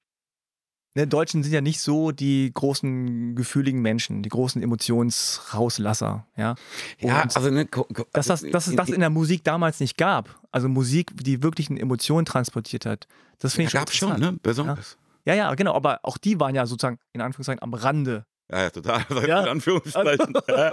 ne, 0.97 1.07
Deutschen 1.07 1.43
sind 1.45 1.53
ja 1.53 1.61
nicht 1.61 1.81
so 1.81 2.11
die 2.11 2.51
großen 2.53 3.37
gefühligen 3.37 3.81
Menschen, 3.83 4.23
die 4.25 4.29
großen 4.29 4.61
Emotionsrauslasser, 4.63 6.27
ja. 6.37 6.55
Ja, 6.99 7.23
also 7.35 7.51
ne, 7.51 7.67
dass, 8.13 8.27
das, 8.27 8.43
dass 8.43 8.67
es 8.67 8.75
das 8.77 8.89
in 8.89 9.01
der 9.01 9.11
Musik 9.11 9.45
damals 9.45 9.81
nicht 9.81 9.97
gab. 9.97 10.41
Also 10.51 10.69
Musik, 10.69 11.13
die 11.23 11.43
wirklich 11.43 11.71
eine 11.71 11.81
Emotion 11.81 12.25
transportiert 12.25 12.87
hat. 12.87 13.07
Das 13.39 13.55
finde 13.55 13.69
ich 13.69 13.75
ja, 13.75 13.81
gab's 13.81 13.95
schon, 13.95 14.11
interessant. 14.11 14.35
ne? 14.37 14.41
Besonders. 14.43 14.97
Ja, 15.25 15.35
ja, 15.35 15.55
genau, 15.55 15.75
aber 15.75 16.01
auch 16.03 16.19
die 16.19 16.39
waren 16.41 16.55
ja 16.55 16.67
sozusagen 16.67 16.99
in 17.13 17.21
Anführungszeichen 17.21 17.63
am 17.63 17.75
Rande. 17.75 18.25
Ja, 18.51 18.63
ja, 18.63 18.71
total. 18.71 19.05
Ja. 19.27 19.43
In 19.43 19.49
Anführungszeichen. 19.49 20.35
Ja. 20.49 20.73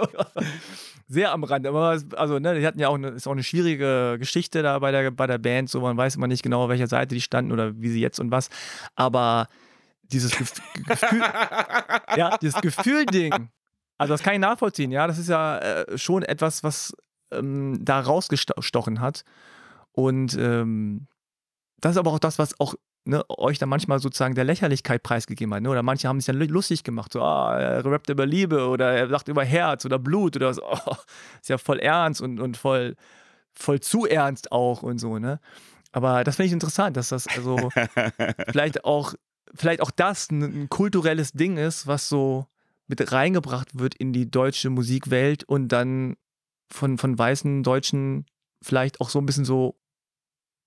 Sehr 1.08 1.32
am 1.32 1.44
Rande. 1.44 1.68
Aber 1.68 1.94
es- 1.94 2.06
also, 2.14 2.38
ne, 2.38 2.58
die 2.58 2.66
hatten 2.66 2.78
ja 2.78 2.88
auch 2.88 2.94
eine, 2.94 3.08
ist 3.08 3.26
auch 3.26 3.32
eine 3.32 3.42
schwierige 3.42 4.16
Geschichte 4.18 4.62
da 4.62 4.78
bei 4.78 4.90
der, 4.92 5.10
bei 5.10 5.26
der 5.26 5.38
Band. 5.38 5.68
So, 5.68 5.80
man 5.80 5.96
weiß 5.96 6.16
immer 6.16 6.28
nicht 6.28 6.42
genau, 6.42 6.62
auf 6.64 6.68
welcher 6.70 6.86
Seite 6.86 7.14
die 7.14 7.20
standen 7.20 7.52
oder 7.52 7.76
wie 7.80 7.90
sie 7.90 8.00
jetzt 8.00 8.20
und 8.20 8.30
was. 8.30 8.48
Aber 8.94 9.48
dieses 10.12 10.36
Gef 10.36 10.52
Gefühl, 10.86 11.20
ja, 12.16 12.36
dieses 12.38 12.60
Gefühlding, 12.60 13.50
also 13.98 14.14
das 14.14 14.22
kann 14.22 14.34
ich 14.34 14.40
nachvollziehen, 14.40 14.90
ja. 14.90 15.06
Das 15.06 15.18
ist 15.18 15.28
ja 15.28 15.58
äh, 15.58 15.98
schon 15.98 16.22
etwas, 16.22 16.62
was 16.64 16.94
ähm, 17.30 17.78
da 17.84 18.00
rausgestochen 18.00 19.00
hat. 19.00 19.24
Und 19.92 20.36
ähm, 20.38 21.06
das 21.80 21.92
ist 21.92 21.98
aber 21.98 22.12
auch 22.12 22.18
das, 22.18 22.38
was 22.38 22.58
auch 22.60 22.74
ne, 23.04 23.22
euch 23.28 23.58
dann 23.58 23.68
manchmal 23.68 23.98
sozusagen 23.98 24.34
der 24.34 24.44
Lächerlichkeit 24.44 25.02
preisgegeben 25.02 25.54
hat. 25.54 25.62
Ne? 25.62 25.70
Oder 25.70 25.82
manche 25.82 26.08
haben 26.08 26.20
sich 26.20 26.26
dann 26.26 26.36
lustig 26.36 26.82
gemacht, 26.84 27.12
so, 27.12 27.22
ah, 27.22 27.58
er 27.58 27.84
rappt 27.84 28.08
über 28.10 28.26
Liebe 28.26 28.68
oder 28.68 28.92
er 28.92 29.08
sagt 29.08 29.28
über 29.28 29.44
Herz 29.44 29.84
oder 29.84 29.98
Blut 29.98 30.36
oder 30.36 30.54
so. 30.54 30.62
Oh, 30.86 30.96
ist 31.40 31.48
ja 31.48 31.58
voll 31.58 31.78
ernst 31.78 32.20
und, 32.20 32.40
und 32.40 32.56
voll, 32.56 32.96
voll 33.52 33.80
zu 33.80 34.06
ernst 34.06 34.52
auch 34.52 34.82
und 34.82 34.98
so, 34.98 35.18
ne? 35.18 35.40
Aber 35.92 36.24
das 36.24 36.36
finde 36.36 36.48
ich 36.48 36.52
interessant, 36.52 36.96
dass 36.96 37.10
das 37.10 37.28
also 37.28 37.70
vielleicht 38.48 38.84
auch, 38.84 39.14
vielleicht 39.54 39.80
auch 39.80 39.90
das 39.90 40.30
ein, 40.30 40.42
ein 40.42 40.68
kulturelles 40.68 41.32
Ding 41.32 41.56
ist, 41.56 41.86
was 41.86 42.08
so 42.08 42.46
mit 42.86 43.12
reingebracht 43.12 43.78
wird 43.78 43.94
in 43.94 44.12
die 44.12 44.30
deutsche 44.30 44.70
Musikwelt 44.70 45.44
und 45.44 45.68
dann 45.68 46.16
von, 46.70 46.98
von 46.98 47.18
weißen 47.18 47.62
Deutschen 47.62 48.26
vielleicht 48.62 49.00
auch 49.00 49.08
so 49.10 49.18
ein 49.18 49.26
bisschen 49.26 49.44
so 49.44 49.76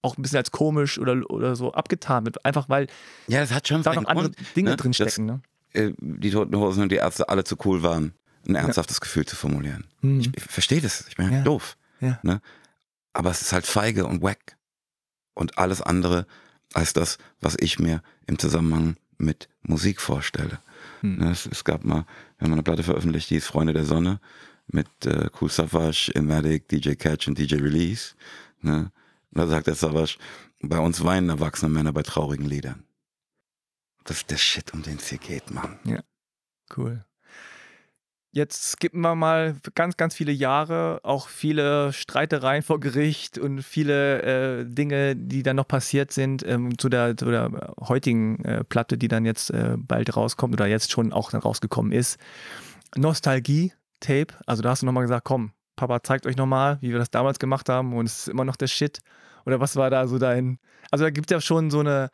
auch 0.01 0.17
ein 0.17 0.21
bisschen 0.21 0.37
als 0.37 0.51
komisch 0.51 0.99
oder, 0.99 1.29
oder 1.29 1.55
so 1.55 1.73
abgetan 1.73 2.25
wird. 2.25 2.43
Einfach 2.45 2.69
weil 2.69 2.87
ja, 3.27 3.41
das 3.41 3.51
hat 3.51 3.67
schon 3.67 3.83
da 3.83 3.93
noch 3.93 4.05
andere 4.05 4.31
Grund. 4.31 4.55
Dinge 4.55 4.69
ne? 4.71 4.77
drin 4.77 4.91
Das-. 4.97 5.17
Ne? 5.17 5.41
äh, 5.73 5.91
die 5.99 6.31
Toten 6.31 6.55
Hosen 6.55 6.83
und 6.83 6.91
die 6.91 6.95
Ärzte 6.97 7.27
alle 7.29 7.43
zu 7.43 7.57
cool 7.65 7.83
waren, 7.83 8.13
ein 8.47 8.55
ernsthaftes 8.55 9.01
Gefühl 9.01 9.25
zu 9.25 9.35
formulieren. 9.35 9.85
Mhm. 10.01 10.19
Ich, 10.21 10.29
ich 10.37 10.43
verstehe 10.43 10.81
das. 10.81 11.05
Ich 11.09 11.17
bin 11.17 11.31
Ja. 11.31 11.41
doof. 11.41 11.77
Ja. 11.99 12.19
Ne? 12.23 12.41
Aber 13.13 13.31
es 13.31 13.41
ist 13.41 13.51
halt 13.53 13.65
feige 13.65 14.05
und 14.05 14.21
wack. 14.21 14.57
Und 15.33 15.57
alles 15.57 15.81
andere 15.81 16.25
als 16.73 16.93
das, 16.93 17.17
was 17.41 17.55
ich 17.59 17.79
mir 17.79 18.01
im 18.27 18.37
Zusammenhang 18.37 18.97
mit 19.17 19.49
Musik 19.63 19.99
vorstelle. 19.99 20.59
Hm. 21.01 21.17
Ne? 21.17 21.31
Es, 21.31 21.45
es 21.45 21.63
gab 21.63 21.83
mal, 21.83 22.05
wir 22.37 22.45
haben 22.45 22.53
eine 22.53 22.63
Platte 22.63 22.83
veröffentlicht, 22.83 23.29
die 23.29 23.37
ist 23.37 23.47
Freunde 23.47 23.73
der 23.73 23.85
Sonne 23.85 24.19
mit 24.67 24.87
äh, 25.05 25.29
Cool 25.39 25.49
Savage, 25.49 26.11
Ilmatic, 26.13 26.67
DJ 26.67 26.93
Catch 26.93 27.27
und 27.27 27.37
DJ 27.37 27.55
Release. 27.55 28.15
Ne? 28.61 28.91
Da 29.31 29.47
sagt 29.47 29.67
der 29.67 29.75
Savage, 29.75 30.17
bei 30.61 30.79
uns 30.79 31.03
weinen 31.03 31.29
erwachsene 31.29 31.71
Männer 31.71 31.93
bei 31.93 32.03
traurigen 32.03 32.45
Liedern. 32.45 32.83
Das 34.03 34.17
ist 34.17 34.31
der 34.31 34.37
Shit, 34.37 34.73
um 34.73 34.83
den 34.83 34.97
es 34.97 35.07
hier 35.07 35.17
geht, 35.17 35.51
Mann. 35.51 35.79
Cool. 36.75 37.05
Jetzt 38.37 38.73
skippen 38.73 39.01
wir 39.01 39.15
mal 39.15 39.55
ganz, 39.73 39.97
ganz 39.97 40.13
viele 40.13 40.31
Jahre, 40.31 40.99
auch 41.01 41.27
viele 41.27 41.91
Streitereien 41.91 42.61
vor 42.61 42.79
Gericht 42.79 43.39
und 43.39 43.63
viele 43.63 44.21
äh, 44.59 44.63
Dinge, 44.63 45.15
die 45.15 45.41
dann 45.41 45.55
noch 45.55 45.67
passiert 45.67 46.11
sind 46.11 46.45
ähm, 46.45 46.77
zu, 46.77 46.87
der, 46.87 47.17
zu 47.17 47.31
der 47.31 47.73
heutigen 47.79 48.45
äh, 48.45 48.63
Platte, 48.63 48.99
die 48.99 49.07
dann 49.07 49.25
jetzt 49.25 49.49
äh, 49.49 49.73
bald 49.75 50.15
rauskommt 50.15 50.53
oder 50.53 50.67
jetzt 50.67 50.91
schon 50.91 51.13
auch 51.13 51.33
rausgekommen 51.33 51.91
ist. 51.91 52.19
Nostalgie-Tape, 52.95 54.35
also 54.45 54.61
da 54.61 54.69
hast 54.69 54.83
du 54.83 54.85
nochmal 54.85 55.05
gesagt, 55.05 55.25
komm, 55.25 55.53
Papa 55.75 56.03
zeigt 56.03 56.27
euch 56.27 56.37
nochmal, 56.37 56.77
wie 56.81 56.91
wir 56.91 56.99
das 56.99 57.09
damals 57.09 57.39
gemacht 57.39 57.69
haben 57.69 57.91
und 57.91 58.05
es 58.05 58.19
ist 58.19 58.27
immer 58.27 58.45
noch 58.45 58.55
der 58.55 58.67
Shit. 58.67 58.99
Oder 59.47 59.59
was 59.61 59.75
war 59.77 59.89
da 59.89 60.07
so 60.07 60.19
dein, 60.19 60.59
also 60.91 61.05
da 61.05 61.09
gibt 61.09 61.31
es 61.31 61.33
ja 61.33 61.41
schon 61.41 61.71
so 61.71 61.79
eine, 61.79 62.11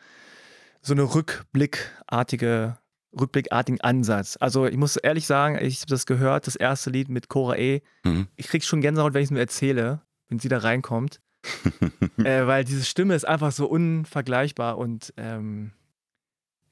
so 0.81 0.93
eine 0.93 1.03
rückblickartige 1.03 2.77
rückblickartigen 3.19 3.81
Ansatz. 3.81 4.37
Also 4.39 4.65
ich 4.65 4.77
muss 4.77 4.97
ehrlich 4.97 5.25
sagen, 5.27 5.57
ich 5.61 5.81
habe 5.81 5.89
das 5.89 6.05
gehört, 6.05 6.47
das 6.47 6.55
erste 6.55 6.89
Lied 6.89 7.09
mit 7.09 7.29
Cora 7.29 7.57
E. 7.57 7.81
Mhm. 8.03 8.27
Ich 8.35 8.47
krieg 8.47 8.63
schon 8.63 8.81
Gänsehaut, 8.81 9.13
wenn 9.13 9.21
ich 9.21 9.27
es 9.27 9.31
mir 9.31 9.39
erzähle, 9.39 10.01
wenn 10.29 10.39
sie 10.39 10.49
da 10.49 10.59
reinkommt. 10.59 11.19
äh, 12.23 12.47
weil 12.47 12.63
diese 12.63 12.85
Stimme 12.85 13.15
ist 13.15 13.27
einfach 13.27 13.51
so 13.51 13.67
unvergleichbar 13.67 14.77
und 14.77 15.13
ähm, 15.17 15.71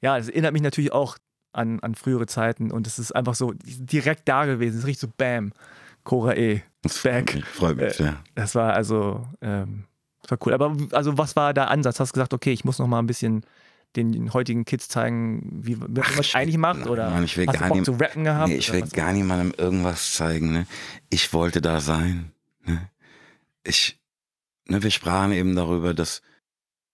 ja, 0.00 0.16
das 0.16 0.28
erinnert 0.28 0.54
mich 0.54 0.62
natürlich 0.62 0.92
auch 0.92 1.18
an, 1.52 1.80
an 1.80 1.94
frühere 1.94 2.26
Zeiten 2.26 2.70
und 2.72 2.86
es 2.86 2.98
ist 2.98 3.12
einfach 3.12 3.34
so 3.34 3.52
direkt 3.62 4.28
da 4.28 4.46
gewesen. 4.46 4.78
Es 4.78 4.86
richtig 4.86 5.00
so 5.00 5.08
Bam, 5.16 5.52
Cora 6.04 6.34
E. 6.34 6.62
Back. 7.02 7.34
Ich 7.36 7.44
freue 7.44 7.74
mich, 7.74 8.00
Äh, 8.00 8.04
ja. 8.04 8.16
Das 8.34 8.54
war 8.54 8.72
also, 8.72 9.26
ähm, 9.40 9.84
das 10.22 10.30
war 10.32 10.38
cool. 10.46 10.54
Aber 10.54 10.76
also 10.92 11.18
was 11.18 11.36
war 11.36 11.54
der 11.54 11.70
Ansatz? 11.70 12.00
Hast 12.00 12.10
du 12.10 12.14
gesagt, 12.14 12.34
okay, 12.34 12.52
ich 12.52 12.64
muss 12.64 12.78
noch 12.78 12.86
mal 12.86 12.98
ein 12.98 13.06
bisschen 13.06 13.44
den 13.96 14.32
heutigen 14.32 14.64
Kids 14.64 14.88
zeigen, 14.88 15.60
wie 15.64 15.76
man 15.76 15.96
es 15.96 16.18
ich 16.20 16.34
eigentlich 16.34 16.56
macht? 16.58 16.86
Oder 16.86 17.10
Mann, 17.10 17.24
ich 17.24 17.36
will 17.36 17.46
hast 17.46 17.56
du 17.56 17.60
gar 17.60 17.68
Bock 17.68 17.76
nicht- 17.78 17.86
zu 17.86 17.92
rappen 17.92 18.24
gehabt? 18.24 18.48
Nee, 18.48 18.56
ich 18.56 18.72
will 18.72 18.82
gar 18.82 19.12
niemandem 19.12 19.52
irgendwas 19.56 20.14
zeigen. 20.14 20.52
Ne? 20.52 20.66
Ich 21.10 21.32
wollte 21.32 21.60
da 21.60 21.80
sein. 21.80 22.32
Ne? 22.64 22.88
Ich, 23.64 24.00
ne, 24.66 24.82
wir 24.82 24.90
sprachen 24.90 25.32
eben 25.32 25.54
darüber, 25.54 25.94
dass 25.94 26.22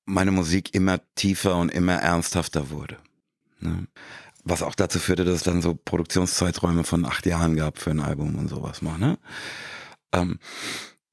meine 0.04 0.30
Musik 0.32 0.74
immer 0.74 1.00
tiefer 1.14 1.56
und 1.56 1.70
immer 1.70 1.94
ernsthafter 1.94 2.70
wurde. 2.70 2.96
Ne? 3.60 3.86
Was 4.44 4.62
auch 4.62 4.74
dazu 4.74 4.98
führte, 4.98 5.24
dass 5.24 5.36
es 5.36 5.42
dann 5.42 5.62
so 5.62 5.74
Produktionszeiträume 5.74 6.82
von 6.84 7.04
acht 7.04 7.26
Jahren 7.26 7.54
gab 7.56 7.78
für 7.78 7.90
ein 7.90 8.00
Album 8.00 8.36
und 8.36 8.48
sowas 8.48 8.82
mal. 8.82 8.98
Ne? 8.98 9.18
Ähm, 10.12 10.38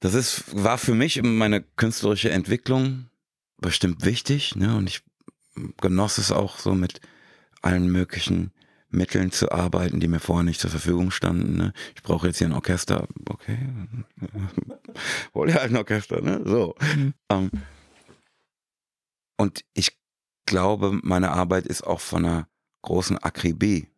das 0.00 0.14
ist, 0.14 0.44
war 0.52 0.78
für 0.78 0.94
mich 0.94 1.22
meine 1.22 1.62
künstlerische 1.62 2.30
Entwicklung 2.30 3.06
bestimmt 3.58 4.04
wichtig. 4.04 4.56
Ne? 4.56 4.76
Und 4.76 4.88
ich 4.88 5.02
genoss 5.80 6.18
es 6.18 6.32
auch 6.32 6.58
so 6.58 6.74
mit 6.74 7.00
allen 7.62 7.90
möglichen 7.90 8.52
Mitteln 8.88 9.32
zu 9.32 9.50
arbeiten, 9.50 10.00
die 10.00 10.08
mir 10.08 10.20
vorher 10.20 10.44
nicht 10.44 10.60
zur 10.60 10.70
Verfügung 10.70 11.10
standen. 11.10 11.56
Ne? 11.56 11.72
Ich 11.94 12.02
brauche 12.02 12.28
jetzt 12.28 12.38
hier 12.38 12.46
ein 12.46 12.52
Orchester. 12.52 13.06
Okay. 13.28 13.58
Hol 15.34 15.48
dir 15.48 15.54
halt 15.54 15.70
ein 15.70 15.76
Orchester, 15.76 16.20
ne? 16.20 16.40
So. 16.44 16.74
Mhm. 16.94 17.14
Ähm, 17.28 17.50
und 19.36 19.64
ich 19.74 19.98
glaube, 20.46 20.98
meine 21.02 21.32
Arbeit 21.32 21.66
ist 21.66 21.82
auch 21.82 22.00
von 22.00 22.24
einer 22.24 22.48
großen 22.82 23.18
Akribie 23.18 23.88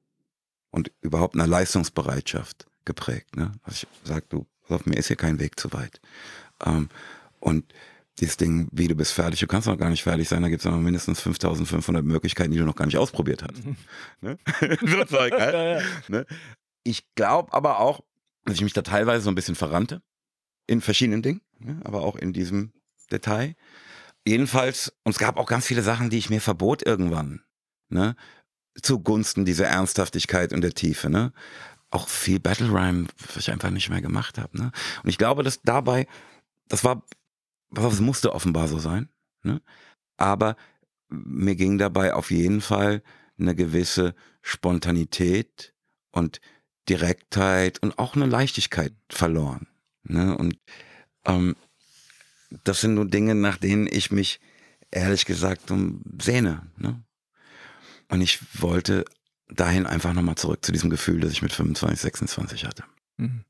und 0.71 0.91
überhaupt 1.01 1.35
einer 1.35 1.47
Leistungsbereitschaft 1.47 2.67
geprägt. 2.85 3.37
Ne? 3.37 3.53
Also 3.63 3.87
ich 3.87 4.09
sag, 4.09 4.29
du, 4.31 4.47
auf 4.69 4.87
mir 4.87 4.97
ist 4.97 5.09
hier 5.09 5.17
kein 5.17 5.39
Weg 5.39 5.61
zu 5.61 5.73
weit. 5.73 6.01
Ähm, 6.65 6.89
und 7.41 7.73
dieses 8.21 8.37
Ding, 8.37 8.69
wie 8.73 8.89
du 8.89 8.95
bist 8.95 9.13
fertig, 9.13 9.41
du 9.41 9.47
kannst 9.47 9.67
noch 9.67 9.79
gar 9.79 9.91
nicht 9.91 10.03
fertig 10.03 10.29
sein, 10.29 10.43
da 10.43 10.49
gibt 10.49 10.65
es 10.65 10.71
noch 10.71 10.77
mindestens 10.77 11.21
5500 11.21 12.05
Möglichkeiten, 12.05 12.51
die 12.51 12.59
du 12.59 12.65
noch 12.65 12.77
gar 12.77 12.87
nicht 12.87 12.99
ausprobiert 12.99 13.43
hast. 13.43 13.65
Ne? 14.21 14.39
so 14.81 15.05
Zeug, 15.05 15.33
halt. 15.33 15.55
Ja, 15.55 15.79
ja. 15.79 15.83
Ne? 16.09 16.27
Ich 16.85 17.05
glaube 17.15 17.53
aber 17.53 17.81
auch, 17.81 18.01
dass 18.45 18.57
ich 18.57 18.63
mich 18.63 18.73
da 18.73 18.83
teilweise 18.83 19.23
so 19.23 19.31
ein 19.31 19.35
bisschen 19.35 19.55
verrannte. 19.55 20.03
In 20.67 20.81
verschiedenen 20.81 21.23
Dingen, 21.23 21.41
ne? 21.59 21.81
aber 21.85 22.03
auch 22.03 22.17
in 22.17 22.33
diesem 22.33 22.73
Detail. 23.11 23.55
Jedenfalls, 24.27 24.93
und 25.05 25.13
es 25.13 25.19
gab 25.19 25.39
auch 25.39 25.47
ganz 25.47 25.67
viele 25.67 25.83
Sachen, 25.83 26.11
die 26.11 26.19
ich 26.19 26.31
mir 26.31 26.41
verbot 26.41 26.85
irgendwann. 26.85 27.43
Ne? 27.89 28.17
Zugunsten 28.83 29.45
dieser 29.45 29.67
Ernsthaftigkeit 29.67 30.53
und 30.53 30.61
der 30.61 30.75
Tiefe. 30.75 31.09
Ne? 31.09 31.33
Auch 31.91 32.09
viel 32.09 32.39
Battle 32.39 32.71
Rhyme, 32.71 33.07
was 33.27 33.37
ich 33.37 33.51
einfach 33.51 33.71
nicht 33.71 33.89
mehr 33.89 34.03
gemacht 34.03 34.39
habe. 34.39 34.57
Ne? 34.59 34.73
Und 35.03 35.09
ich 35.09 35.19
glaube, 35.19 35.43
dass 35.43 35.63
dabei, 35.63 36.07
das 36.69 36.85
war, 36.85 37.03
das 37.71 38.01
musste 38.01 38.33
offenbar 38.33 38.69
so 38.69 38.79
sein. 38.79 39.09
Ne? 39.43 39.61
Aber 40.17 40.57
mir 41.09 41.57
ging 41.57 41.79
dabei 41.79 42.15
auf 42.15 42.31
jeden 42.31 42.61
Fall 42.61 43.03
eine 43.39 43.55
gewisse 43.55 44.15
Spontanität 44.43 45.75
und 46.11 46.41
Direktheit 46.89 47.83
und 47.83 47.99
auch 47.99 48.17
eine 48.17 48.27
Leichtigkeit 48.27 48.93
verloren. 49.11 49.69
Ne? 50.05 50.37
Und 50.37 50.59
ähm, 51.25 51.57
das 52.65 52.81
sind 52.81 52.95
nur 52.95 53.07
Dinge, 53.07 53.35
nach 53.35 53.59
denen 53.59 53.87
ich 53.87 54.11
mich 54.11 54.41
ehrlich 54.91 55.27
gesagt 55.27 55.71
um, 55.71 56.03
sehne. 56.21 56.67
Ne? 56.77 57.03
Und 58.09 58.23
ich 58.23 58.41
wollte 58.61 59.05
dahin 59.49 59.87
einfach 59.87 60.15
nochmal 60.15 60.37
zurück 60.37 60.65
zu 60.65 60.73
diesem 60.73 60.91
Gefühl, 60.91 61.21
das 61.21 61.33
ich 61.33 61.43
mit 61.43 61.53
25, 61.53 62.01
26 62.01 62.65
hatte. 62.65 62.85
Mhm. 63.17 63.45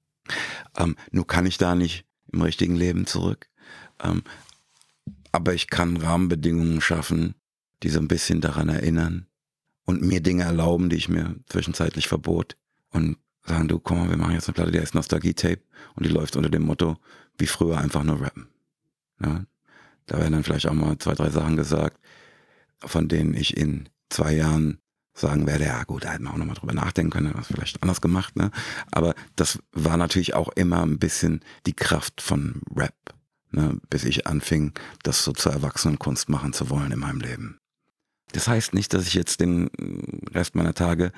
Ähm, 0.76 0.96
nur 1.10 1.26
kann 1.26 1.46
ich 1.46 1.58
da 1.58 1.74
nicht 1.74 2.04
im 2.32 2.42
richtigen 2.42 2.76
Leben 2.76 3.06
zurück. 3.06 3.48
Ähm, 4.02 4.22
aber 5.32 5.54
ich 5.54 5.68
kann 5.68 5.96
Rahmenbedingungen 5.96 6.80
schaffen, 6.80 7.34
die 7.82 7.90
so 7.90 8.00
ein 8.00 8.08
bisschen 8.08 8.40
daran 8.40 8.68
erinnern 8.68 9.26
und 9.84 10.02
mir 10.02 10.20
Dinge 10.20 10.44
erlauben, 10.44 10.88
die 10.88 10.96
ich 10.96 11.08
mir 11.08 11.36
zwischenzeitlich 11.46 12.08
verbot. 12.08 12.56
Und 12.90 13.18
sagen, 13.46 13.68
du, 13.68 13.78
komm 13.78 13.98
mal, 13.98 14.10
wir 14.10 14.16
machen 14.16 14.34
jetzt 14.34 14.48
eine 14.48 14.54
Platte, 14.54 14.70
die 14.70 14.80
heißt 14.80 14.94
Nostalgie-Tape 14.94 15.62
und 15.94 16.06
die 16.06 16.10
läuft 16.10 16.36
unter 16.36 16.50
dem 16.50 16.62
Motto, 16.62 16.96
wie 17.38 17.46
früher 17.46 17.78
einfach 17.78 18.04
nur 18.04 18.20
rappen. 18.20 18.48
Ja? 19.22 19.44
Da 20.06 20.18
werden 20.18 20.32
dann 20.32 20.44
vielleicht 20.44 20.66
auch 20.66 20.74
mal 20.74 20.98
zwei, 20.98 21.14
drei 21.14 21.30
Sachen 21.30 21.56
gesagt, 21.56 21.98
von 22.84 23.08
denen 23.08 23.34
ich 23.34 23.56
in 23.56 23.88
zwei 24.08 24.34
Jahren 24.34 24.78
sagen 25.14 25.46
werde, 25.46 25.64
ja 25.64 25.82
gut, 25.84 26.04
da 26.04 26.12
hätten 26.12 26.24
wir 26.24 26.32
auch 26.32 26.36
nochmal 26.36 26.54
drüber 26.54 26.72
nachdenken 26.72 27.10
können, 27.10 27.34
was 27.34 27.48
vielleicht 27.48 27.82
anders 27.82 28.00
gemacht, 28.00 28.36
ne? 28.36 28.50
Aber 28.92 29.14
das 29.34 29.58
war 29.72 29.96
natürlich 29.96 30.34
auch 30.34 30.48
immer 30.50 30.82
ein 30.82 30.98
bisschen 30.98 31.40
die 31.66 31.72
Kraft 31.74 32.20
von 32.20 32.62
Rap, 32.74 32.94
ne? 33.50 33.78
bis 33.90 34.04
ich 34.04 34.26
anfing, 34.26 34.72
das 35.02 35.24
so 35.24 35.32
zur 35.32 35.52
Erwachsenenkunst 35.52 36.28
machen 36.28 36.52
zu 36.52 36.70
wollen 36.70 36.92
in 36.92 36.98
meinem 36.98 37.20
Leben. 37.20 37.58
Das 38.32 38.48
heißt 38.48 38.74
nicht, 38.74 38.92
dass 38.92 39.06
ich 39.06 39.14
jetzt 39.14 39.40
den 39.40 39.70
Rest 40.34 40.54
meiner 40.54 40.74
Tage 40.74 41.12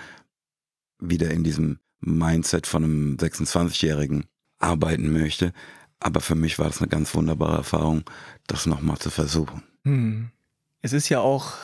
wieder 1.01 1.31
in 1.31 1.43
diesem 1.43 1.79
Mindset 2.01 2.67
von 2.67 2.85
einem 2.85 3.17
26-Jährigen 3.17 4.27
arbeiten 4.59 5.13
möchte. 5.13 5.53
Aber 5.99 6.21
für 6.21 6.35
mich 6.35 6.59
war 6.59 6.67
das 6.67 6.79
eine 6.79 6.89
ganz 6.89 7.15
wunderbare 7.15 7.59
Erfahrung, 7.59 8.05
das 8.47 8.67
nochmal 8.67 8.99
zu 8.99 9.11
versuchen. 9.11 9.63
Hm. 9.85 10.31
Es 10.83 10.93
ist 10.93 11.09
ja 11.09 11.21
auch 11.21 11.55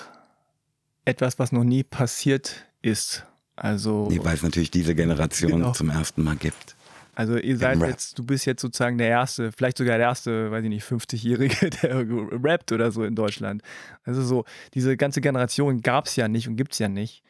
etwas, 1.05 1.39
was 1.39 1.53
noch 1.53 1.65
nie 1.65 1.85
passiert 1.85 2.67
ist. 2.83 3.25
Also. 3.55 4.09
Nee, 4.11 4.21
weil 4.23 4.35
es 4.35 4.43
natürlich 4.43 4.71
diese 4.71 4.95
Generation 4.95 5.53
genau. 5.53 5.73
zum 5.73 5.89
ersten 5.89 6.23
Mal 6.23 6.37
gibt. 6.37 6.76
Also 7.17 7.39
ihr 7.39 7.57
seid 7.57 7.81
jetzt, 7.81 8.19
du 8.19 8.25
bist 8.27 8.45
jetzt 8.45 8.61
sozusagen 8.61 8.99
der 8.99 9.09
erste, 9.09 9.51
vielleicht 9.51 9.79
sogar 9.79 9.97
der 9.97 10.07
erste, 10.07 10.51
weiß 10.51 10.63
ich 10.63 10.69
nicht, 10.69 10.85
50-Jährige, 10.85 11.71
der 11.83 12.05
rappt 12.45 12.73
oder 12.73 12.93
so 12.93 13.05
in 13.05 13.15
Deutschland. 13.15 13.63
Also 14.05 14.23
so, 14.23 14.45
diese 14.75 14.99
ganze 14.99 15.23
Generation 15.23 15.81
gab 15.81 16.05
es 16.05 16.17
ja 16.17 16.29
nicht 16.29 16.47
und 16.47 16.57
gibt 16.57 16.75
es 16.75 16.79
ja 16.79 16.91
nicht. 16.91 17.23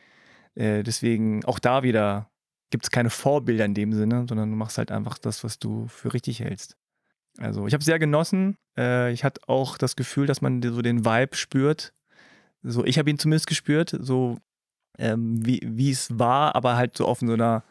Äh, 0.57 0.83
deswegen 0.83 1.45
auch 1.45 1.61
da 1.61 1.85
wieder 1.85 2.29
gibt 2.71 2.83
es 2.83 2.91
keine 2.91 3.11
Vorbilder 3.11 3.65
in 3.65 3.75
dem 3.75 3.93
Sinne, 3.93 4.27
sondern 4.29 4.51
du 4.51 4.57
machst 4.57 4.77
halt 4.77 4.91
einfach 4.91 5.19
das, 5.19 5.45
was 5.45 5.61
du 5.61 5.87
für 5.87 6.13
richtig 6.13 6.41
hältst. 6.41 6.77
Also 7.39 7.69
ich 7.69 7.73
habe 7.73 7.85
sehr 7.85 8.01
genossen. 8.01 8.57
Äh, 8.77 9.13
ich 9.13 9.23
hatte 9.23 9.41
auch 9.47 9.79
das 9.79 9.95
Gefühl, 9.95 10.27
dass 10.27 10.43
man 10.43 10.61
so 10.63 10.83
den 10.83 11.05
Vibe 11.05 11.37
spürt. 11.37 11.93
So, 12.65 12.85
ich 12.85 12.99
habe 12.99 13.09
ihn 13.09 13.21
zumindest 13.21 13.47
gespürt, 13.47 13.97
so 14.01 14.37
ähm, 14.99 15.47
wie 15.47 15.91
es 15.91 16.19
war, 16.19 16.57
aber 16.57 16.75
halt 16.75 16.97
so 16.97 17.07
auf 17.07 17.21
so 17.21 17.33
einer 17.33 17.63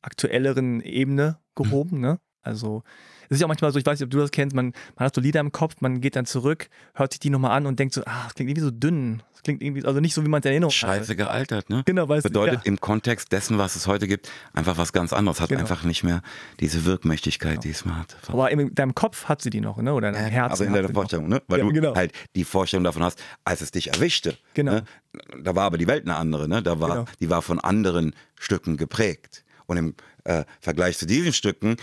aktuelleren 0.00 0.80
Ebene 0.80 1.40
gehoben. 1.56 2.00
Ne? 2.00 2.20
Also 2.42 2.82
es 3.24 3.36
ist 3.36 3.40
ja 3.40 3.46
auch 3.46 3.48
manchmal 3.48 3.72
so, 3.72 3.78
ich 3.78 3.86
weiß 3.86 3.98
nicht, 3.98 4.06
ob 4.06 4.10
du 4.10 4.18
das 4.18 4.30
kennst, 4.30 4.54
man, 4.54 4.72
man 4.96 5.06
hat 5.06 5.14
so 5.14 5.20
Lieder 5.20 5.40
im 5.40 5.50
Kopf, 5.50 5.76
man 5.80 6.00
geht 6.00 6.14
dann 6.14 6.26
zurück, 6.26 6.68
hört 6.94 7.12
sich 7.12 7.18
die 7.18 7.30
nochmal 7.30 7.50
an 7.50 7.66
und 7.66 7.78
denkt 7.78 7.94
so, 7.94 8.02
ah, 8.06 8.24
das 8.24 8.34
klingt 8.34 8.50
irgendwie 8.50 8.64
so 8.64 8.70
dünn. 8.70 9.22
Das 9.32 9.42
klingt 9.42 9.62
irgendwie, 9.62 9.84
also 9.84 9.98
nicht 10.00 10.14
so, 10.14 10.24
wie 10.24 10.28
man 10.28 10.40
es 10.40 10.44
in 10.46 10.52
Erinnerung 10.52 10.70
Scheiße 10.70 11.10
hat. 11.10 11.16
gealtert, 11.16 11.70
ne? 11.70 11.82
Genau, 11.86 12.08
weißt 12.08 12.22
Bedeutet 12.22 12.60
ja. 12.60 12.62
im 12.64 12.80
Kontext 12.80 13.32
dessen, 13.32 13.58
was 13.58 13.74
es 13.74 13.86
heute 13.86 14.06
gibt, 14.06 14.30
einfach 14.52 14.78
was 14.78 14.92
ganz 14.92 15.12
anderes. 15.12 15.40
Hat 15.40 15.48
genau. 15.48 15.62
einfach 15.62 15.82
nicht 15.82 16.04
mehr 16.04 16.22
diese 16.60 16.84
Wirkmächtigkeit, 16.84 17.52
genau. 17.52 17.62
die 17.62 17.70
es 17.70 17.84
mal 17.84 17.98
hat. 17.98 18.16
Aber 18.28 18.50
in 18.50 18.74
deinem 18.74 18.94
Kopf 18.94 19.24
hat 19.24 19.42
sie 19.42 19.50
die 19.50 19.60
noch, 19.60 19.78
ne? 19.78 19.92
Oder 19.92 20.08
in 20.08 20.14
deinem 20.14 20.30
Herzen. 20.30 20.50
Also 20.52 20.64
in 20.64 20.72
deiner 20.72 20.88
Vorstellung, 20.88 21.28
ne? 21.28 21.42
Weil 21.48 21.58
ja, 21.58 21.64
du 21.64 21.72
genau. 21.72 21.94
halt 21.96 22.12
die 22.36 22.44
Vorstellung 22.44 22.84
davon 22.84 23.02
hast, 23.02 23.22
als 23.44 23.60
es 23.60 23.72
dich 23.72 23.92
erwischte. 23.92 24.36
Genau. 24.54 24.72
Ne? 24.72 24.84
Da 25.42 25.56
war 25.56 25.64
aber 25.64 25.78
die 25.78 25.88
Welt 25.88 26.04
eine 26.04 26.16
andere, 26.16 26.48
ne? 26.48 26.62
Da 26.62 26.80
war, 26.80 26.88
genau. 26.88 27.04
die 27.20 27.30
war 27.30 27.42
von 27.42 27.58
anderen 27.58 28.14
Stücken 28.38 28.76
geprägt. 28.76 29.44
Und 29.66 29.76
im 29.78 29.94
äh, 30.26 30.44
Vergleich 30.60 30.98
zu 30.98 31.06
diesen 31.06 31.32
Stücken 31.32 31.76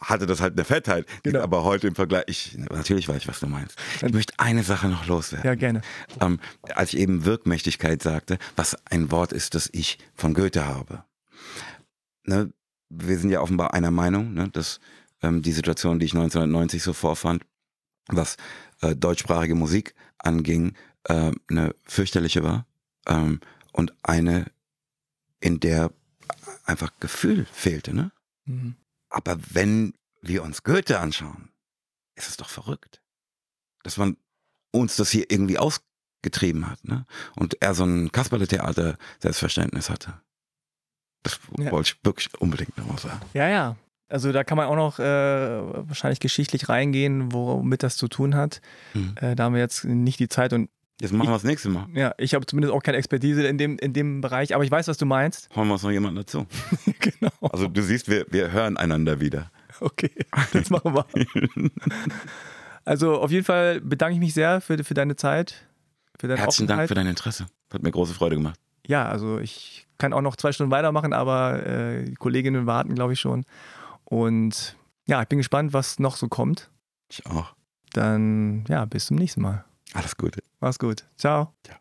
hatte 0.00 0.26
das 0.26 0.40
halt 0.40 0.54
eine 0.54 0.64
Fettheit. 0.64 1.06
Genau. 1.22 1.40
Aber 1.40 1.64
heute 1.64 1.88
im 1.88 1.94
Vergleich, 1.94 2.24
ich, 2.28 2.56
natürlich 2.56 3.08
weiß 3.08 3.18
ich, 3.18 3.28
was 3.28 3.40
du 3.40 3.46
meinst. 3.46 3.76
Ich 4.04 4.12
möchte 4.12 4.34
eine 4.38 4.62
Sache 4.62 4.88
noch 4.88 5.06
loswerden. 5.06 5.46
Ja, 5.46 5.54
gerne. 5.54 5.82
Ähm, 6.20 6.38
als 6.74 6.94
ich 6.94 7.00
eben 7.00 7.24
Wirkmächtigkeit 7.24 8.02
sagte, 8.02 8.38
was 8.56 8.76
ein 8.86 9.10
Wort 9.10 9.32
ist, 9.32 9.54
das 9.54 9.68
ich 9.72 9.98
von 10.14 10.34
Goethe 10.34 10.66
habe. 10.66 11.04
Ne, 12.24 12.52
wir 12.90 13.18
sind 13.18 13.30
ja 13.30 13.40
offenbar 13.40 13.74
einer 13.74 13.90
Meinung, 13.90 14.34
ne, 14.34 14.48
dass 14.48 14.80
ähm, 15.22 15.42
die 15.42 15.52
Situation, 15.52 15.98
die 15.98 16.06
ich 16.06 16.14
1990 16.14 16.82
so 16.82 16.92
vorfand, 16.92 17.44
was 18.06 18.36
äh, 18.82 18.94
deutschsprachige 18.94 19.54
Musik 19.54 19.94
anging, 20.18 20.74
äh, 21.04 21.32
eine 21.50 21.74
fürchterliche 21.84 22.44
war 22.44 22.66
ähm, 23.06 23.40
und 23.72 23.92
eine, 24.02 24.46
in 25.40 25.60
der 25.60 25.90
einfach 26.68 26.92
Gefühl 27.00 27.46
fehlte. 27.52 27.94
Ne? 27.94 28.12
Mhm. 28.44 28.76
Aber 29.08 29.38
wenn 29.50 29.94
wir 30.20 30.42
uns 30.42 30.62
Goethe 30.62 31.00
anschauen, 31.00 31.50
ist 32.14 32.28
es 32.28 32.36
doch 32.36 32.48
verrückt, 32.48 33.00
dass 33.82 33.96
man 33.96 34.16
uns 34.70 34.96
das 34.96 35.10
hier 35.10 35.30
irgendwie 35.30 35.58
ausgetrieben 35.58 36.68
hat. 36.68 36.84
Ne? 36.84 37.06
Und 37.36 37.60
er 37.62 37.74
so 37.74 37.84
ein 37.84 38.12
Kasperle-Theater-Selbstverständnis 38.12 39.88
hatte. 39.88 40.20
Das 41.22 41.38
ja. 41.58 41.70
wollte 41.72 41.92
ich 41.94 42.04
wirklich 42.04 42.40
unbedingt 42.40 42.76
nochmal 42.76 42.98
sagen. 42.98 43.20
Ja, 43.34 43.48
ja. 43.48 43.76
Also 44.10 44.32
da 44.32 44.42
kann 44.42 44.56
man 44.56 44.66
auch 44.66 44.76
noch 44.76 44.98
äh, 44.98 45.04
wahrscheinlich 45.04 46.20
geschichtlich 46.20 46.68
reingehen, 46.68 47.32
womit 47.32 47.82
das 47.82 47.96
zu 47.96 48.08
tun 48.08 48.34
hat. 48.34 48.62
Mhm. 48.94 49.14
Äh, 49.16 49.36
da 49.36 49.44
haben 49.44 49.54
wir 49.54 49.60
jetzt 49.60 49.84
nicht 49.84 50.18
die 50.18 50.28
Zeit 50.28 50.52
und 50.52 50.70
Jetzt 51.00 51.12
machen 51.12 51.28
wir 51.28 51.34
das 51.34 51.44
nächste 51.44 51.68
Mal. 51.68 51.86
Ja, 51.94 52.12
ich 52.18 52.34
habe 52.34 52.44
zumindest 52.44 52.74
auch 52.74 52.82
keine 52.82 52.98
Expertise 52.98 53.46
in 53.46 53.56
dem, 53.56 53.78
in 53.78 53.92
dem 53.92 54.20
Bereich, 54.20 54.54
aber 54.54 54.64
ich 54.64 54.70
weiß, 54.70 54.88
was 54.88 54.98
du 54.98 55.06
meinst. 55.06 55.48
Holen 55.54 55.68
wir 55.68 55.74
uns 55.74 55.84
noch 55.84 55.92
jemanden 55.92 56.16
dazu. 56.16 56.46
genau. 56.98 57.30
Also 57.40 57.68
du 57.68 57.82
siehst, 57.82 58.08
wir, 58.08 58.26
wir 58.30 58.50
hören 58.50 58.76
einander 58.76 59.20
wieder. 59.20 59.50
Okay, 59.80 60.10
das 60.52 60.70
machen 60.70 60.94
wir. 60.94 61.06
also 62.84 63.20
auf 63.20 63.30
jeden 63.30 63.44
Fall 63.44 63.80
bedanke 63.80 64.14
ich 64.14 64.20
mich 64.20 64.34
sehr 64.34 64.60
für, 64.60 64.82
für 64.82 64.94
deine 64.94 65.14
Zeit. 65.14 65.66
Für 66.18 66.26
deine 66.26 66.40
Herzlichen 66.40 66.66
Dank 66.66 66.88
für 66.88 66.94
dein 66.94 67.06
Interesse. 67.06 67.46
Hat 67.72 67.82
mir 67.82 67.92
große 67.92 68.14
Freude 68.14 68.34
gemacht. 68.34 68.58
Ja, 68.84 69.06
also 69.08 69.38
ich 69.38 69.86
kann 69.98 70.12
auch 70.12 70.22
noch 70.22 70.34
zwei 70.34 70.50
Stunden 70.50 70.72
weitermachen, 70.72 71.12
aber 71.12 71.64
äh, 71.64 72.04
die 72.04 72.14
Kolleginnen 72.14 72.66
warten, 72.66 72.96
glaube 72.96 73.12
ich, 73.12 73.20
schon. 73.20 73.44
Und 74.04 74.76
ja, 75.06 75.22
ich 75.22 75.28
bin 75.28 75.38
gespannt, 75.38 75.72
was 75.72 76.00
noch 76.00 76.16
so 76.16 76.26
kommt. 76.26 76.70
Ich 77.08 77.24
auch. 77.26 77.54
Dann, 77.92 78.64
ja, 78.68 78.84
bis 78.84 79.06
zum 79.06 79.16
nächsten 79.16 79.42
Mal. 79.42 79.64
Alles 79.94 80.16
Gute. 80.16 80.42
Mach's 80.60 80.78
gut. 80.78 81.04
Ciao. 81.16 81.54
Ciao. 81.64 81.76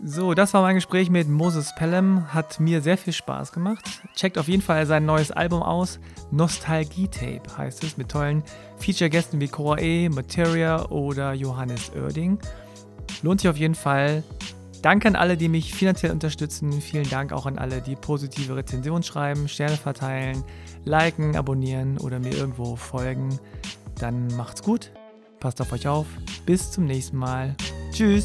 So, 0.00 0.34
das 0.34 0.54
war 0.54 0.62
mein 0.62 0.76
Gespräch 0.76 1.10
mit 1.10 1.28
Moses 1.28 1.74
Pelham. 1.74 2.32
Hat 2.32 2.60
mir 2.60 2.82
sehr 2.82 2.96
viel 2.96 3.12
Spaß 3.12 3.50
gemacht. 3.50 3.84
Checkt 4.14 4.38
auf 4.38 4.46
jeden 4.46 4.62
Fall 4.62 4.86
sein 4.86 5.04
neues 5.04 5.32
Album 5.32 5.60
aus. 5.60 5.98
Nostalgie 6.30 7.08
Tape 7.08 7.42
heißt 7.56 7.82
es, 7.82 7.96
mit 7.96 8.08
tollen 8.08 8.44
Feature-Gästen 8.78 9.40
wie 9.40 9.48
Cora 9.48 9.80
E., 9.80 10.08
Materia 10.08 10.86
oder 10.90 11.32
Johannes 11.32 11.90
Oerding. 11.96 12.38
Lohnt 13.22 13.40
sich 13.40 13.50
auf 13.50 13.56
jeden 13.56 13.74
Fall. 13.74 14.22
Danke 14.82 15.08
an 15.08 15.16
alle, 15.16 15.36
die 15.36 15.48
mich 15.48 15.74
finanziell 15.74 16.12
unterstützen. 16.12 16.80
Vielen 16.80 17.10
Dank 17.10 17.32
auch 17.32 17.46
an 17.46 17.58
alle, 17.58 17.82
die 17.82 17.96
positive 17.96 18.54
Rezensionen 18.54 19.02
schreiben, 19.02 19.48
Sterne 19.48 19.76
verteilen, 19.76 20.44
liken, 20.84 21.34
abonnieren 21.34 21.98
oder 21.98 22.20
mir 22.20 22.34
irgendwo 22.34 22.76
folgen. 22.76 23.40
Dann 23.98 24.28
macht's 24.36 24.62
gut. 24.62 24.92
Passt 25.40 25.60
auf 25.60 25.72
euch 25.72 25.86
auf. 25.86 26.06
Bis 26.46 26.70
zum 26.70 26.84
nächsten 26.86 27.16
Mal. 27.16 27.54
Tschüss. 27.92 28.24